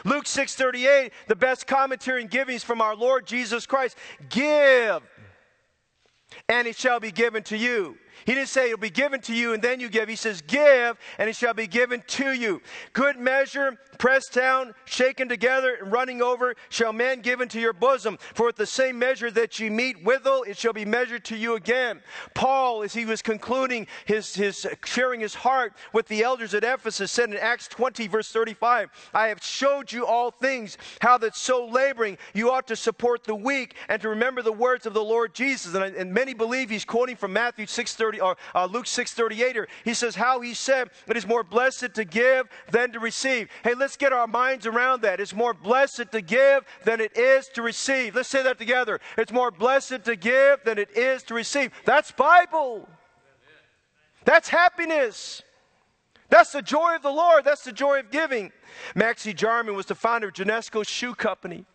Luke 0.05 0.25
6:38, 0.25 1.11
the 1.27 1.35
best 1.35 1.65
commentary 1.65 2.21
in 2.21 2.27
giving 2.27 2.55
is 2.55 2.63
from 2.63 2.81
our 2.81 2.95
Lord 2.95 3.25
Jesus 3.25 3.65
Christ. 3.65 3.97
Give 4.29 5.01
and 6.49 6.67
it 6.67 6.75
shall 6.75 6.99
be 6.99 7.11
given 7.11 7.43
to 7.43 7.57
you. 7.57 7.97
He 8.25 8.33
didn't 8.33 8.49
say 8.49 8.65
it'll 8.65 8.77
be 8.77 8.89
given 8.89 9.21
to 9.21 9.33
you 9.33 9.53
and 9.53 9.61
then 9.61 9.79
you 9.79 9.89
give. 9.89 10.09
He 10.09 10.15
says, 10.15 10.41
Give, 10.41 10.97
and 11.17 11.29
it 11.29 11.35
shall 11.35 11.53
be 11.53 11.67
given 11.67 12.03
to 12.07 12.31
you. 12.31 12.61
Good 12.93 13.17
measure, 13.17 13.77
pressed 13.97 14.33
down, 14.33 14.73
shaken 14.85 15.29
together, 15.29 15.77
and 15.81 15.91
running 15.91 16.21
over, 16.21 16.55
shall 16.69 16.93
men 16.93 17.21
give 17.21 17.41
into 17.41 17.59
your 17.59 17.73
bosom. 17.73 18.17
For 18.33 18.47
with 18.47 18.55
the 18.55 18.65
same 18.65 18.99
measure 18.99 19.31
that 19.31 19.59
ye 19.59 19.69
meet 19.69 20.03
withal, 20.03 20.43
it 20.43 20.57
shall 20.57 20.73
be 20.73 20.85
measured 20.85 21.25
to 21.25 21.35
you 21.35 21.55
again. 21.55 22.01
Paul, 22.33 22.83
as 22.83 22.93
he 22.93 23.05
was 23.05 23.21
concluding 23.21 23.87
his, 24.05 24.33
his 24.33 24.67
sharing 24.85 25.19
his 25.19 25.35
heart 25.35 25.73
with 25.93 26.07
the 26.07 26.23
elders 26.23 26.53
at 26.53 26.63
Ephesus, 26.63 27.11
said 27.11 27.29
in 27.29 27.37
Acts 27.37 27.67
20, 27.67 28.07
verse 28.07 28.31
35, 28.31 28.89
I 29.13 29.27
have 29.27 29.43
showed 29.43 29.91
you 29.91 30.05
all 30.05 30.31
things, 30.31 30.77
how 31.01 31.17
that 31.19 31.35
so 31.35 31.65
laboring 31.67 32.17
you 32.33 32.51
ought 32.51 32.67
to 32.67 32.75
support 32.75 33.23
the 33.23 33.35
weak 33.35 33.75
and 33.89 34.01
to 34.01 34.09
remember 34.09 34.41
the 34.41 34.51
words 34.51 34.85
of 34.85 34.93
the 34.93 35.03
Lord 35.03 35.33
Jesus. 35.33 35.73
And, 35.73 35.95
and 35.95 36.13
many 36.13 36.33
believe 36.33 36.69
he's 36.69 36.85
quoting 36.85 37.15
from 37.15 37.33
Matthew 37.33 37.65
6:30 38.11 38.23
or 38.23 38.37
uh, 38.55 38.65
Luke 38.65 38.85
6:38. 38.85 39.67
He 39.83 39.93
says 39.93 40.15
how 40.15 40.41
he 40.41 40.53
said 40.53 40.89
it 41.07 41.17
is 41.17 41.27
more 41.27 41.43
blessed 41.43 41.93
to 41.93 42.05
give 42.05 42.47
than 42.69 42.91
to 42.91 42.99
receive. 42.99 43.49
Hey, 43.63 43.73
let's 43.73 43.97
get 43.97 44.13
our 44.13 44.27
minds 44.27 44.65
around 44.65 45.01
that. 45.01 45.19
It's 45.19 45.33
more 45.33 45.53
blessed 45.53 46.11
to 46.11 46.21
give 46.21 46.65
than 46.83 47.01
it 47.01 47.17
is 47.17 47.47
to 47.49 47.61
receive. 47.61 48.15
Let's 48.15 48.29
say 48.29 48.43
that 48.43 48.57
together. 48.57 48.99
It's 49.17 49.31
more 49.31 49.51
blessed 49.51 50.05
to 50.05 50.15
give 50.15 50.63
than 50.63 50.77
it 50.77 50.95
is 50.97 51.23
to 51.23 51.33
receive. 51.33 51.71
That's 51.85 52.11
Bible. 52.11 52.87
That's 54.25 54.49
happiness. 54.49 55.41
That's 56.29 56.51
the 56.53 56.61
joy 56.61 56.95
of 56.95 57.01
the 57.01 57.11
Lord. 57.11 57.43
That's 57.43 57.63
the 57.63 57.73
joy 57.73 57.99
of 57.99 58.09
giving. 58.09 58.51
Maxey 58.95 59.33
Jarman 59.33 59.75
was 59.75 59.85
the 59.85 59.95
founder 59.95 60.29
of 60.29 60.33
Genesco 60.33 60.87
Shoe 60.87 61.13
Company. 61.13 61.65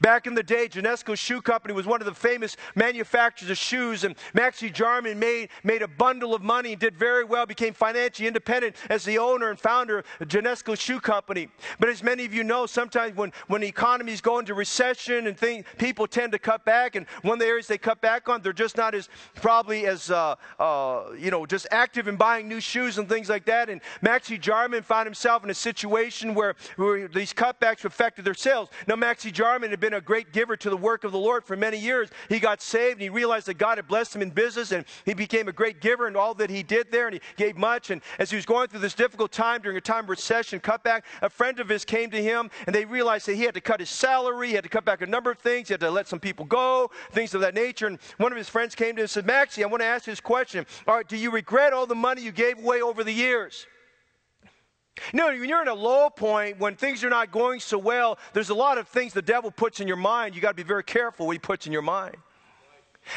Back 0.00 0.26
in 0.26 0.34
the 0.34 0.42
day, 0.42 0.68
Genesco 0.68 1.16
Shoe 1.16 1.40
Company 1.40 1.74
was 1.74 1.86
one 1.86 2.00
of 2.00 2.06
the 2.06 2.14
famous 2.14 2.56
manufacturers 2.74 3.50
of 3.50 3.58
shoes, 3.58 4.04
and 4.04 4.14
Maxey 4.32 4.70
Jarman 4.70 5.18
made, 5.18 5.48
made 5.62 5.82
a 5.82 5.88
bundle 5.88 6.34
of 6.34 6.42
money 6.42 6.72
and 6.72 6.80
did 6.80 6.96
very 6.96 7.24
well, 7.24 7.46
became 7.46 7.74
financially 7.74 8.26
independent 8.28 8.76
as 8.90 9.04
the 9.04 9.18
owner 9.18 9.50
and 9.50 9.58
founder 9.58 9.98
of 9.98 10.28
Genesco 10.28 10.78
Shoe 10.78 11.00
Company. 11.00 11.48
But 11.78 11.88
as 11.88 12.02
many 12.02 12.24
of 12.24 12.32
you 12.32 12.44
know, 12.44 12.66
sometimes 12.66 13.16
when, 13.16 13.32
when 13.48 13.60
the 13.60 13.68
economies 13.68 14.20
go 14.20 14.38
into 14.38 14.54
recession 14.54 15.26
and 15.26 15.36
things, 15.36 15.64
people 15.78 16.06
tend 16.06 16.32
to 16.32 16.38
cut 16.38 16.64
back, 16.64 16.96
and 16.96 17.06
one 17.22 17.34
of 17.34 17.40
the 17.40 17.46
areas 17.46 17.66
they 17.66 17.78
cut 17.78 18.00
back 18.00 18.28
on, 18.28 18.40
they're 18.40 18.52
just 18.52 18.76
not 18.76 18.94
as 18.94 19.08
probably 19.34 19.86
as, 19.86 20.10
uh, 20.10 20.34
uh, 20.58 21.04
you 21.18 21.30
know, 21.30 21.46
just 21.46 21.66
active 21.70 22.08
in 22.08 22.16
buying 22.16 22.48
new 22.48 22.60
shoes 22.60 22.98
and 22.98 23.08
things 23.08 23.28
like 23.28 23.44
that. 23.44 23.68
And 23.68 23.80
Maxey 24.00 24.38
Jarman 24.38 24.82
found 24.82 25.06
himself 25.06 25.44
in 25.44 25.50
a 25.50 25.54
situation 25.54 26.34
where, 26.34 26.54
where 26.76 27.08
these 27.08 27.32
cutbacks 27.32 27.84
affected 27.84 28.24
their 28.24 28.34
sales. 28.34 28.68
Now, 28.86 28.96
Maxey 28.96 29.30
Jarman 29.30 29.72
had 29.74 29.80
been 29.80 29.94
a 29.94 30.00
great 30.00 30.32
giver 30.32 30.56
to 30.56 30.70
the 30.70 30.76
work 30.76 31.02
of 31.02 31.10
the 31.10 31.18
Lord 31.18 31.44
for 31.44 31.56
many 31.56 31.76
years. 31.76 32.08
He 32.28 32.38
got 32.38 32.62
saved 32.62 32.92
and 32.92 33.02
he 33.02 33.08
realized 33.08 33.46
that 33.48 33.58
God 33.58 33.76
had 33.76 33.88
blessed 33.88 34.14
him 34.14 34.22
in 34.22 34.30
business 34.30 34.70
and 34.70 34.84
he 35.04 35.14
became 35.14 35.48
a 35.48 35.52
great 35.52 35.80
giver 35.80 36.06
in 36.06 36.14
all 36.14 36.32
that 36.34 36.48
he 36.48 36.62
did 36.62 36.92
there 36.92 37.08
and 37.08 37.14
he 37.14 37.20
gave 37.36 37.56
much. 37.56 37.90
And 37.90 38.00
as 38.20 38.30
he 38.30 38.36
was 38.36 38.46
going 38.46 38.68
through 38.68 38.80
this 38.80 38.94
difficult 38.94 39.32
time 39.32 39.62
during 39.62 39.76
a 39.76 39.80
time 39.80 40.04
of 40.04 40.10
recession, 40.10 40.60
cutback, 40.60 41.02
a 41.22 41.28
friend 41.28 41.58
of 41.58 41.68
his 41.68 41.84
came 41.84 42.08
to 42.12 42.22
him 42.22 42.50
and 42.66 42.74
they 42.74 42.84
realized 42.84 43.26
that 43.26 43.34
he 43.34 43.42
had 43.42 43.54
to 43.54 43.60
cut 43.60 43.80
his 43.80 43.90
salary, 43.90 44.48
he 44.48 44.54
had 44.54 44.62
to 44.62 44.70
cut 44.70 44.84
back 44.84 45.02
a 45.02 45.06
number 45.06 45.32
of 45.32 45.38
things, 45.38 45.66
he 45.66 45.72
had 45.72 45.80
to 45.80 45.90
let 45.90 46.06
some 46.06 46.20
people 46.20 46.44
go, 46.44 46.90
things 47.10 47.34
of 47.34 47.40
that 47.40 47.54
nature. 47.54 47.88
And 47.88 47.98
one 48.18 48.30
of 48.30 48.38
his 48.38 48.48
friends 48.48 48.76
came 48.76 48.94
to 48.94 49.00
him 49.00 49.04
and 49.04 49.10
said, 49.10 49.26
Maxey, 49.26 49.64
I 49.64 49.66
want 49.66 49.80
to 49.80 49.86
ask 49.86 50.06
you 50.06 50.12
this 50.12 50.20
question. 50.20 50.64
All 50.86 50.94
right, 50.94 51.08
do 51.08 51.16
you 51.16 51.32
regret 51.32 51.72
all 51.72 51.86
the 51.86 51.96
money 51.96 52.22
you 52.22 52.30
gave 52.30 52.58
away 52.58 52.80
over 52.80 53.02
the 53.02 53.12
years? 53.12 53.66
No, 55.12 55.26
when 55.26 55.48
you're 55.48 55.62
in 55.62 55.68
a 55.68 55.74
low 55.74 56.08
point, 56.08 56.58
when 56.58 56.76
things 56.76 57.02
are 57.02 57.10
not 57.10 57.30
going 57.30 57.60
so 57.60 57.78
well, 57.78 58.18
there's 58.32 58.50
a 58.50 58.54
lot 58.54 58.78
of 58.78 58.88
things 58.88 59.12
the 59.12 59.22
devil 59.22 59.50
puts 59.50 59.80
in 59.80 59.88
your 59.88 59.96
mind. 59.96 60.34
You 60.34 60.40
got 60.40 60.50
to 60.50 60.54
be 60.54 60.62
very 60.62 60.84
careful 60.84 61.26
what 61.26 61.32
he 61.32 61.38
puts 61.38 61.66
in 61.66 61.72
your 61.72 61.82
mind. 61.82 62.16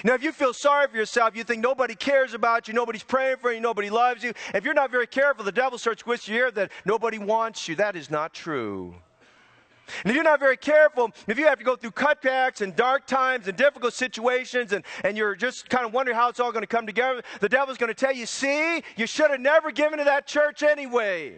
Now, 0.04 0.14
if 0.14 0.24
you 0.24 0.32
feel 0.32 0.54
sorry 0.54 0.88
for 0.88 0.98
yourself, 0.98 1.36
you 1.36 1.44
think 1.44 1.62
nobody 1.62 1.96
cares 1.96 2.34
about 2.34 2.68
you, 2.68 2.74
nobody's 2.74 3.04
praying 3.04 3.38
for 3.38 3.54
you, 3.54 3.62
nobody 3.62 3.90
loves 3.90 4.24
you. 4.24 4.34
If 4.54 4.66
you're 4.66 4.74
not 4.74 4.92
very 4.92 5.08
careful, 5.08 5.46
the 5.46 5.52
devil 5.52 5.78
starts 5.78 6.04
to 6.04 6.10
whisper 6.10 6.32
your 6.32 6.46
ear 6.48 6.52
that 6.52 6.72
nobody 6.84 7.20
wants 7.20 7.68
you. 7.68 7.76
That 7.76 7.96
is 7.96 8.12
not 8.12 8.34
true. 8.34 8.94
And 10.04 10.10
if 10.10 10.16
you're 10.16 10.26
not 10.26 10.42
very 10.42 10.58
careful, 10.58 11.12
if 11.28 11.40
you 11.40 11.46
have 11.48 11.58
to 11.60 11.64
go 11.64 11.78
through 11.78 11.92
cutbacks 11.92 12.60
and 12.60 12.76
dark 12.76 13.08
times 13.08 13.48
and 13.48 13.56
difficult 13.56 13.94
situations 13.94 14.74
and, 14.74 14.84
and 15.06 15.16
you're 15.16 15.36
just 15.36 15.70
kind 15.70 15.86
of 15.86 15.94
wondering 15.94 16.18
how 16.18 16.28
it's 16.28 16.42
all 16.42 16.52
going 16.52 16.64
to 16.64 16.68
come 16.68 16.86
together, 16.86 17.22
the 17.40 17.48
devil's 17.48 17.78
going 17.78 17.88
to 17.88 17.94
tell 17.94 18.14
you, 18.14 18.26
see, 18.26 18.84
you 18.98 19.08
should 19.08 19.32
have 19.32 19.40
never 19.40 19.72
given 19.72 20.00
to 20.00 20.04
that 20.04 20.28
church 20.28 20.62
anyway. 20.62 21.36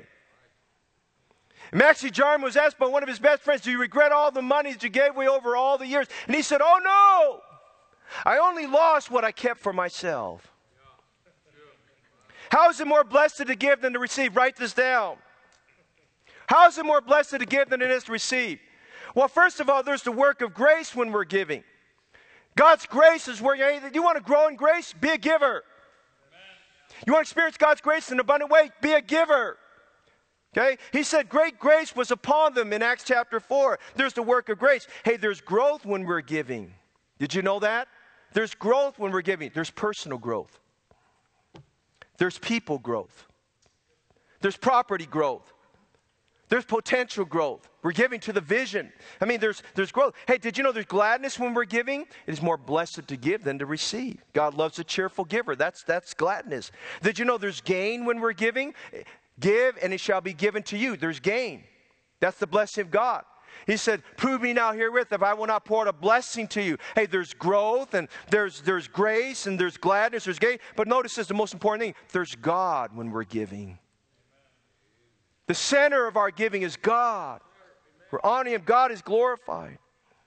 Maxey 1.71 2.09
Jarman 2.09 2.43
was 2.43 2.57
asked 2.57 2.79
by 2.79 2.87
one 2.87 3.03
of 3.03 3.09
his 3.09 3.19
best 3.19 3.43
friends, 3.43 3.61
Do 3.61 3.71
you 3.71 3.79
regret 3.79 4.11
all 4.11 4.31
the 4.31 4.41
money 4.41 4.73
that 4.73 4.83
you 4.83 4.89
gave 4.89 5.11
away 5.11 5.27
over 5.27 5.55
all 5.55 5.77
the 5.77 5.87
years? 5.87 6.07
And 6.25 6.35
he 6.35 6.41
said, 6.41 6.61
Oh 6.63 6.79
no! 6.83 7.41
I 8.25 8.39
only 8.39 8.65
lost 8.65 9.11
what 9.11 9.23
I 9.23 9.31
kept 9.31 9.59
for 9.59 9.71
myself. 9.71 10.51
How 12.49 12.69
is 12.69 12.79
it 12.79 12.87
more 12.87 13.03
blessed 13.03 13.45
to 13.45 13.55
give 13.55 13.81
than 13.81 13.93
to 13.93 13.99
receive? 13.99 14.35
Write 14.35 14.55
this 14.55 14.73
down. 14.73 15.17
How 16.47 16.67
is 16.67 16.79
it 16.79 16.85
more 16.85 17.01
blessed 17.01 17.31
to 17.31 17.45
give 17.45 17.69
than 17.69 17.81
it 17.83 17.91
is 17.91 18.05
to 18.05 18.11
receive? 18.11 18.59
Well, 19.13 19.27
first 19.27 19.59
of 19.59 19.69
all, 19.69 19.83
there's 19.83 20.01
the 20.01 20.11
work 20.11 20.41
of 20.41 20.55
grace 20.55 20.95
when 20.95 21.11
we're 21.11 21.25
giving. 21.25 21.63
God's 22.55 22.87
grace 22.87 23.27
is 23.27 23.39
where 23.39 23.55
you, 23.55 23.79
you 23.93 24.01
want 24.01 24.17
to 24.17 24.23
grow 24.23 24.47
in 24.47 24.55
grace? 24.55 24.93
Be 24.93 25.09
a 25.09 25.17
giver. 25.17 25.63
You 27.05 27.13
want 27.13 27.25
to 27.25 27.29
experience 27.29 27.57
God's 27.57 27.81
grace 27.81 28.09
in 28.09 28.15
an 28.15 28.19
abundant 28.19 28.51
way? 28.51 28.71
Be 28.81 28.93
a 28.93 29.01
giver. 29.01 29.57
Okay? 30.57 30.77
He 30.91 31.03
said 31.03 31.29
great 31.29 31.59
grace 31.59 31.95
was 31.95 32.11
upon 32.11 32.53
them 32.53 32.73
in 32.73 32.81
Acts 32.81 33.03
chapter 33.03 33.39
4. 33.39 33.79
There's 33.95 34.13
the 34.13 34.23
work 34.23 34.49
of 34.49 34.57
grace. 34.57 34.87
Hey, 35.05 35.17
there's 35.17 35.41
growth 35.41 35.85
when 35.85 36.05
we're 36.05 36.21
giving. 36.21 36.73
Did 37.19 37.33
you 37.33 37.41
know 37.41 37.59
that? 37.59 37.87
There's 38.33 38.55
growth 38.55 38.97
when 38.97 39.11
we're 39.11 39.21
giving. 39.21 39.51
There's 39.53 39.69
personal 39.69 40.17
growth. 40.17 40.59
There's 42.17 42.37
people 42.37 42.79
growth. 42.79 43.25
There's 44.41 44.57
property 44.57 45.05
growth. 45.05 45.53
There's 46.49 46.65
potential 46.65 47.25
growth. 47.25 47.69
We're 47.83 47.91
giving 47.91 48.19
to 48.21 48.33
the 48.33 48.41
vision. 48.41 48.91
I 49.21 49.25
mean, 49.25 49.39
there's, 49.39 49.61
there's 49.75 49.91
growth. 49.91 50.15
Hey, 50.27 50.39
did 50.39 50.57
you 50.57 50.63
know 50.63 50.71
there's 50.71 50.85
gladness 50.85 51.37
when 51.37 51.53
we're 51.53 51.65
giving? 51.65 52.01
It 52.25 52.33
is 52.33 52.41
more 52.41 52.57
blessed 52.57 53.07
to 53.07 53.17
give 53.17 53.43
than 53.43 53.59
to 53.59 53.67
receive. 53.67 54.23
God 54.33 54.55
loves 54.55 54.79
a 54.79 54.83
cheerful 54.83 55.25
giver. 55.25 55.55
That's, 55.55 55.83
that's 55.83 56.15
gladness. 56.15 56.71
Did 57.03 57.19
you 57.19 57.25
know 57.25 57.37
there's 57.37 57.61
gain 57.61 58.03
when 58.03 58.19
we're 58.19 58.33
giving? 58.33 58.73
Give, 59.39 59.77
and 59.81 59.93
it 59.93 59.99
shall 59.99 60.21
be 60.21 60.33
given 60.33 60.63
to 60.63 60.77
you. 60.77 60.97
There's 60.97 61.19
gain. 61.19 61.63
That's 62.19 62.37
the 62.37 62.47
blessing 62.47 62.83
of 62.83 62.91
God. 62.91 63.23
He 63.65 63.77
said, 63.77 64.03
Prove 64.17 64.41
me 64.41 64.53
now 64.53 64.73
herewith 64.73 65.11
if 65.11 65.23
I 65.23 65.33
will 65.33 65.47
not 65.47 65.65
pour 65.65 65.81
out 65.81 65.87
a 65.87 65.93
blessing 65.93 66.47
to 66.49 66.61
you. 66.61 66.77
Hey, 66.95 67.05
there's 67.05 67.33
growth 67.33 67.93
and 67.93 68.07
there's, 68.29 68.61
there's 68.61 68.87
grace 68.87 69.47
and 69.47 69.59
there's 69.59 69.77
gladness, 69.77 70.25
there's 70.25 70.39
gain. 70.39 70.59
But 70.75 70.87
notice 70.87 71.15
this 71.15 71.27
the 71.27 71.33
most 71.33 71.53
important 71.53 71.81
thing 71.83 71.95
there's 72.11 72.35
God 72.35 72.95
when 72.95 73.11
we're 73.11 73.23
giving. 73.23 73.79
The 75.47 75.55
center 75.55 76.07
of 76.07 76.15
our 76.15 76.31
giving 76.31 76.61
is 76.61 76.75
God. 76.77 77.41
We're 78.11 78.21
honoring 78.23 78.55
Him. 78.55 78.63
God 78.65 78.91
is 78.91 79.01
glorified. 79.01 79.77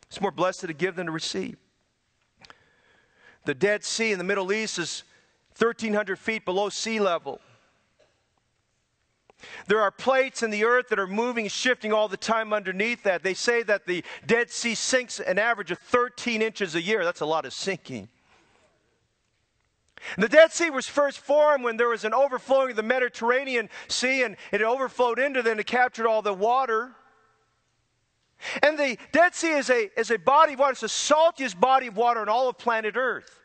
It's 0.08 0.20
more 0.20 0.30
blessed 0.30 0.60
to 0.60 0.72
give 0.72 0.96
than 0.96 1.06
to 1.06 1.12
receive. 1.12 1.56
The 3.44 3.54
Dead 3.54 3.82
Sea 3.82 4.12
in 4.12 4.18
the 4.18 4.24
Middle 4.24 4.52
East 4.52 4.78
is 4.78 5.04
1,300 5.58 6.18
feet 6.18 6.44
below 6.44 6.68
sea 6.68 7.00
level. 7.00 7.40
There 9.66 9.80
are 9.80 9.90
plates 9.90 10.42
in 10.42 10.50
the 10.50 10.64
earth 10.64 10.88
that 10.88 10.98
are 10.98 11.06
moving, 11.06 11.48
shifting 11.48 11.92
all 11.92 12.08
the 12.08 12.16
time 12.16 12.52
underneath 12.52 13.02
that. 13.02 13.22
They 13.22 13.34
say 13.34 13.62
that 13.64 13.86
the 13.86 14.04
Dead 14.26 14.50
Sea 14.50 14.74
sinks 14.74 15.20
an 15.20 15.38
average 15.38 15.70
of 15.70 15.78
13 15.78 16.42
inches 16.42 16.74
a 16.74 16.82
year. 16.82 17.04
That's 17.04 17.20
a 17.20 17.26
lot 17.26 17.44
of 17.44 17.52
sinking. 17.52 18.08
The 20.18 20.28
Dead 20.28 20.52
Sea 20.52 20.70
was 20.70 20.88
first 20.88 21.18
formed 21.18 21.64
when 21.64 21.76
there 21.76 21.88
was 21.88 22.04
an 22.04 22.14
overflowing 22.14 22.70
of 22.70 22.76
the 22.76 22.82
Mediterranean 22.82 23.68
Sea 23.88 24.24
and 24.24 24.36
it 24.50 24.62
overflowed 24.62 25.18
into 25.18 25.42
them 25.42 25.58
and 25.58 25.66
captured 25.66 26.06
all 26.06 26.22
the 26.22 26.34
water. 26.34 26.92
And 28.62 28.76
the 28.76 28.98
Dead 29.12 29.34
Sea 29.34 29.52
is 29.52 29.70
a, 29.70 29.90
is 29.98 30.10
a 30.10 30.18
body 30.18 30.54
of 30.54 30.58
water, 30.58 30.72
it's 30.72 30.80
the 30.80 30.88
saltiest 30.88 31.58
body 31.60 31.86
of 31.86 31.96
water 31.96 32.20
on 32.20 32.28
all 32.28 32.48
of 32.48 32.58
planet 32.58 32.96
Earth. 32.96 33.41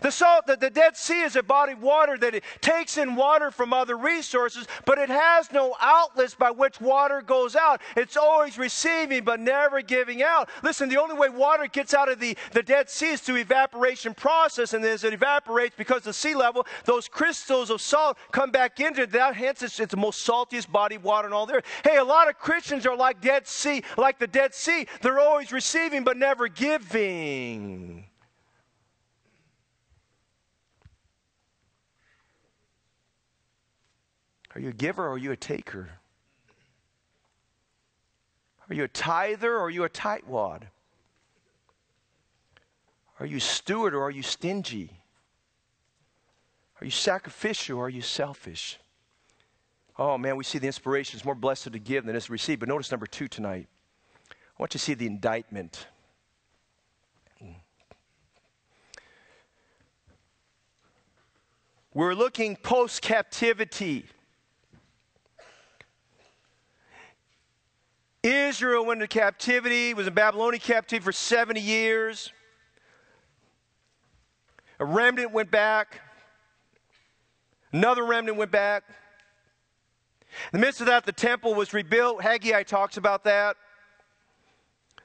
The 0.00 0.10
salt, 0.10 0.46
the, 0.46 0.56
the 0.56 0.70
Dead 0.70 0.96
Sea 0.96 1.22
is 1.22 1.34
a 1.34 1.42
body 1.42 1.72
of 1.72 1.82
water 1.82 2.16
that 2.18 2.34
it 2.36 2.44
takes 2.60 2.98
in 2.98 3.16
water 3.16 3.50
from 3.50 3.72
other 3.72 3.96
resources, 3.96 4.66
but 4.84 4.98
it 4.98 5.08
has 5.08 5.50
no 5.50 5.74
outlets 5.80 6.34
by 6.34 6.52
which 6.52 6.80
water 6.80 7.20
goes 7.20 7.56
out. 7.56 7.80
It's 7.96 8.16
always 8.16 8.58
receiving, 8.58 9.24
but 9.24 9.40
never 9.40 9.82
giving 9.82 10.22
out. 10.22 10.48
Listen, 10.62 10.88
the 10.88 11.00
only 11.00 11.16
way 11.16 11.28
water 11.28 11.66
gets 11.66 11.94
out 11.94 12.08
of 12.08 12.20
the, 12.20 12.36
the 12.52 12.62
Dead 12.62 12.88
Sea 12.88 13.10
is 13.10 13.20
through 13.20 13.36
evaporation 13.36 14.14
process, 14.14 14.72
and 14.72 14.84
as 14.84 15.02
it 15.02 15.14
evaporates 15.14 15.74
because 15.76 16.06
of 16.06 16.14
sea 16.14 16.36
level, 16.36 16.64
those 16.84 17.08
crystals 17.08 17.68
of 17.68 17.80
salt 17.80 18.18
come 18.30 18.50
back 18.52 18.78
into 18.78 19.06
that. 19.08 19.34
Hence, 19.34 19.62
it's, 19.62 19.80
it's 19.80 19.90
the 19.90 19.96
most 19.96 20.26
saltiest 20.26 20.70
body 20.70 20.96
of 20.96 21.04
water 21.04 21.26
in 21.26 21.34
all 21.34 21.46
there. 21.46 21.62
Hey, 21.82 21.96
a 21.96 22.04
lot 22.04 22.28
of 22.28 22.38
Christians 22.38 22.86
are 22.86 22.96
like 22.96 23.20
Dead 23.20 23.48
Sea, 23.48 23.82
like 23.96 24.20
the 24.20 24.28
Dead 24.28 24.54
Sea. 24.54 24.86
They're 25.00 25.20
always 25.20 25.50
receiving, 25.50 26.04
but 26.04 26.16
never 26.16 26.46
giving. 26.46 28.04
Are 34.54 34.60
you 34.60 34.68
a 34.68 34.72
giver 34.72 35.06
or 35.06 35.12
are 35.12 35.18
you 35.18 35.32
a 35.32 35.36
taker? 35.36 35.90
Are 38.68 38.74
you 38.74 38.84
a 38.84 38.88
tither 38.88 39.54
or 39.54 39.62
are 39.62 39.70
you 39.70 39.84
a 39.84 39.90
tightwad? 39.90 40.62
Are 43.18 43.26
you 43.26 43.40
steward 43.40 43.94
or 43.94 44.02
are 44.02 44.10
you 44.10 44.22
stingy? 44.22 44.90
Are 46.80 46.84
you 46.84 46.90
sacrificial 46.90 47.78
or 47.78 47.86
are 47.86 47.90
you 47.90 48.02
selfish? 48.02 48.78
Oh 49.98 50.18
man, 50.18 50.36
we 50.36 50.44
see 50.44 50.58
the 50.58 50.66
inspiration. 50.66 51.16
It's 51.16 51.24
more 51.24 51.34
blessed 51.34 51.72
to 51.72 51.78
give 51.78 52.06
than 52.06 52.16
is 52.16 52.26
to 52.26 52.32
receive. 52.32 52.60
But 52.60 52.68
notice 52.68 52.90
number 52.90 53.06
two 53.06 53.28
tonight. 53.28 53.68
I 54.30 54.34
want 54.58 54.74
you 54.74 54.78
to 54.78 54.84
see 54.84 54.94
the 54.94 55.06
indictment. 55.06 55.86
We're 61.94 62.14
looking 62.14 62.56
post 62.56 63.02
captivity. 63.02 64.06
Israel 68.22 68.84
went 68.86 69.02
into 69.02 69.08
captivity, 69.08 69.94
was 69.94 70.06
in 70.06 70.14
Babylonian 70.14 70.60
captivity 70.60 71.04
for 71.04 71.12
70 71.12 71.60
years. 71.60 72.32
A 74.78 74.84
remnant 74.84 75.32
went 75.32 75.50
back. 75.50 76.00
Another 77.72 78.04
remnant 78.04 78.36
went 78.36 78.50
back. 78.50 78.84
In 80.52 80.60
the 80.60 80.66
midst 80.66 80.80
of 80.80 80.86
that, 80.86 81.04
the 81.04 81.12
temple 81.12 81.54
was 81.54 81.72
rebuilt. 81.72 82.22
Haggai 82.22 82.62
talks 82.62 82.96
about 82.96 83.24
that. 83.24 83.56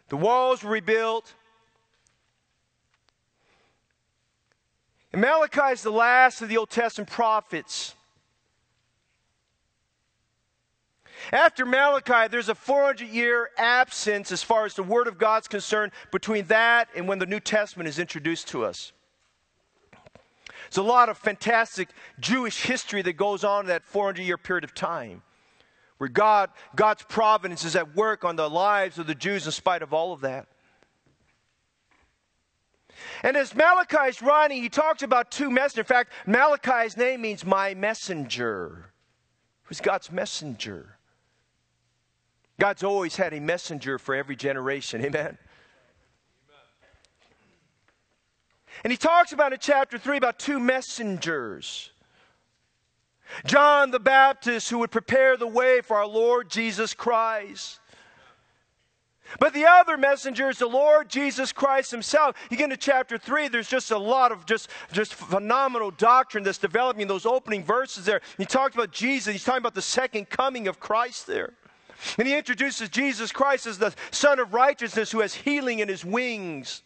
The 0.09 0.17
walls 0.17 0.63
were 0.63 0.71
rebuilt. 0.71 1.33
And 5.11 5.21
Malachi 5.21 5.73
is 5.73 5.81
the 5.81 5.91
last 5.91 6.41
of 6.41 6.49
the 6.49 6.57
Old 6.57 6.69
Testament 6.69 7.09
prophets. 7.09 7.95
After 11.31 11.65
Malachi, 11.65 12.29
there's 12.29 12.49
a 12.49 12.55
400 12.55 13.07
year 13.07 13.49
absence 13.57 14.31
as 14.31 14.43
far 14.43 14.65
as 14.65 14.75
the 14.75 14.83
Word 14.83 15.07
of 15.07 15.17
God's 15.17 15.47
concerned 15.47 15.91
between 16.11 16.45
that 16.45 16.87
and 16.95 17.07
when 17.07 17.19
the 17.19 17.25
New 17.25 17.39
Testament 17.39 17.89
is 17.89 17.99
introduced 17.99 18.47
to 18.49 18.63
us. 18.63 18.93
There's 20.69 20.77
a 20.77 20.83
lot 20.83 21.09
of 21.09 21.17
fantastic 21.17 21.89
Jewish 22.19 22.63
history 22.63 23.01
that 23.01 23.13
goes 23.13 23.43
on 23.43 23.61
in 23.61 23.67
that 23.67 23.85
400 23.85 24.21
year 24.21 24.37
period 24.37 24.63
of 24.63 24.73
time 24.73 25.21
where 25.97 26.09
God, 26.09 26.51
God's 26.75 27.03
providence 27.03 27.65
is 27.65 27.75
at 27.75 27.95
work 27.95 28.23
on 28.23 28.35
the 28.35 28.49
lives 28.49 28.99
of 28.99 29.07
the 29.07 29.15
Jews 29.15 29.45
in 29.45 29.51
spite 29.51 29.81
of 29.81 29.93
all 29.93 30.13
of 30.13 30.21
that. 30.21 30.47
And 33.23 33.35
as 33.37 33.55
Malachi 33.55 34.09
is 34.09 34.21
writing, 34.21 34.61
he 34.61 34.69
talks 34.69 35.03
about 35.03 35.31
two 35.31 35.49
messengers. 35.49 35.79
In 35.79 35.85
fact, 35.85 36.13
Malachi's 36.25 36.97
name 36.97 37.21
means 37.21 37.45
my 37.45 37.73
messenger. 37.73 38.91
Who's 39.63 39.81
God's 39.81 40.11
messenger? 40.11 40.96
God's 42.59 42.83
always 42.83 43.15
had 43.15 43.33
a 43.33 43.39
messenger 43.39 43.99
for 43.99 44.15
every 44.15 44.35
generation. 44.35 45.03
Amen. 45.05 45.37
And 48.83 48.91
he 48.91 48.97
talks 48.97 49.31
about 49.31 49.53
in 49.53 49.59
chapter 49.59 49.97
3 49.97 50.17
about 50.17 50.39
two 50.39 50.59
messengers. 50.59 51.91
John 53.45 53.91
the 53.91 53.99
Baptist, 53.99 54.69
who 54.69 54.79
would 54.79 54.91
prepare 54.91 55.35
the 55.37 55.47
way 55.47 55.81
for 55.81 55.97
our 55.97 56.07
Lord 56.07 56.49
Jesus 56.49 56.93
Christ. 56.93 57.79
But 59.39 59.53
the 59.53 59.65
other 59.65 59.97
messenger 59.97 60.49
is 60.49 60.59
the 60.59 60.67
Lord 60.67 61.09
Jesus 61.09 61.51
Christ 61.51 61.91
himself. 61.91 62.37
You 62.49 62.55
get 62.55 62.65
into 62.65 62.77
chapter 62.77 63.17
3, 63.17 63.49
there's 63.49 63.67
just 63.67 63.91
a 63.91 63.97
lot 63.97 64.31
of 64.31 64.45
just, 64.45 64.69
just 64.93 65.13
phenomenal 65.13 65.91
doctrine 65.91 66.43
that's 66.43 66.57
developing 66.57 67.01
in 67.01 67.07
those 67.09 67.25
opening 67.25 67.63
verses 67.63 68.05
there. 68.05 68.21
He 68.37 68.45
talks 68.45 68.73
about 68.73 68.91
Jesus, 68.91 69.33
he's 69.33 69.43
talking 69.43 69.59
about 69.59 69.75
the 69.75 69.81
second 69.81 70.29
coming 70.29 70.67
of 70.69 70.79
Christ 70.79 71.27
there. 71.27 71.53
And 72.17 72.27
he 72.27 72.35
introduces 72.35 72.89
Jesus 72.89 73.31
Christ 73.31 73.65
as 73.65 73.77
the 73.77 73.93
Son 74.11 74.39
of 74.39 74.53
Righteousness 74.53 75.11
who 75.11 75.21
has 75.21 75.33
healing 75.33 75.79
in 75.79 75.87
his 75.87 76.05
wings. 76.05 76.83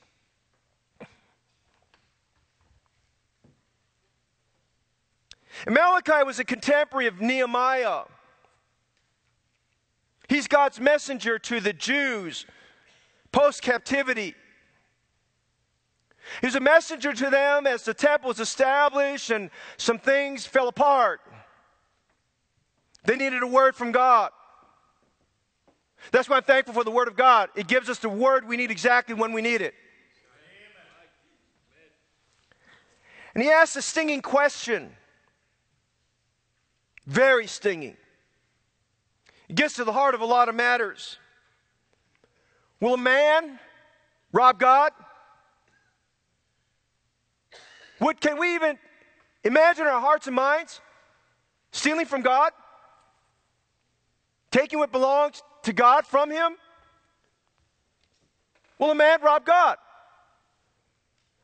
And 5.66 5.76
Malachi 5.76 6.24
was 6.26 6.40
a 6.40 6.46
contemporary 6.46 7.08
of 7.08 7.22
Nehemiah. 7.22 8.04
He's 10.28 10.48
God's 10.48 10.80
messenger 10.80 11.38
to 11.40 11.60
the 11.60 11.74
Jews 11.74 12.46
post 13.32 13.62
captivity. 13.62 14.36
He's 16.42 16.56
a 16.56 16.60
messenger 16.60 17.14
to 17.14 17.30
them 17.30 17.68
as 17.68 17.84
the 17.84 17.94
temple 17.94 18.30
was 18.30 18.40
established 18.40 19.30
and 19.30 19.50
some 19.78 20.00
things 20.00 20.46
fell 20.46 20.68
apart. 20.68 21.22
They 23.04 23.16
needed 23.16 23.44
a 23.44 23.48
word 23.48 23.76
from 23.76 23.92
God. 23.92 24.32
That's 26.10 26.28
why 26.28 26.38
I'm 26.38 26.44
thankful 26.44 26.74
for 26.74 26.84
the 26.84 26.92
Word 26.92 27.08
of 27.08 27.16
God. 27.16 27.50
It 27.56 27.68
gives 27.68 27.90
us 27.90 28.00
the 28.00 28.10
Word 28.10 28.48
we 28.48 28.58
need 28.58 28.72
exactly 28.72 29.14
when 29.14 29.34
we 29.34 29.42
need 29.42 29.62
it. 29.62 29.76
And 33.34 33.44
he 33.44 33.50
asks 33.50 33.76
a 33.76 33.82
stinging 33.82 34.22
question. 34.22 34.92
Very 37.06 37.48
stinging. 37.48 37.96
It 39.48 39.56
gets 39.56 39.76
to 39.76 39.84
the 39.84 39.94
heart 39.94 40.16
of 40.16 40.22
a 40.22 40.26
lot 40.26 40.50
of 40.50 40.56
matters. 40.56 41.18
Will 42.80 42.96
a 42.96 42.98
man 42.98 43.60
rob 44.32 44.60
God? 44.60 44.92
What 48.00 48.20
can 48.20 48.40
we 48.40 48.56
even 48.56 48.80
imagine 49.44 49.86
our 49.86 50.02
hearts 50.02 50.26
and 50.28 50.36
minds 50.36 50.82
stealing 51.72 52.06
from 52.06 52.22
God? 52.22 52.52
Taking 54.50 54.80
what 54.80 54.92
belongs 54.92 55.44
to 55.64 55.74
God 55.74 56.06
from 56.06 56.32
him? 56.32 56.56
Will 58.80 58.92
a 58.92 58.96
man 58.96 59.22
rob 59.22 59.46
God? 59.46 59.78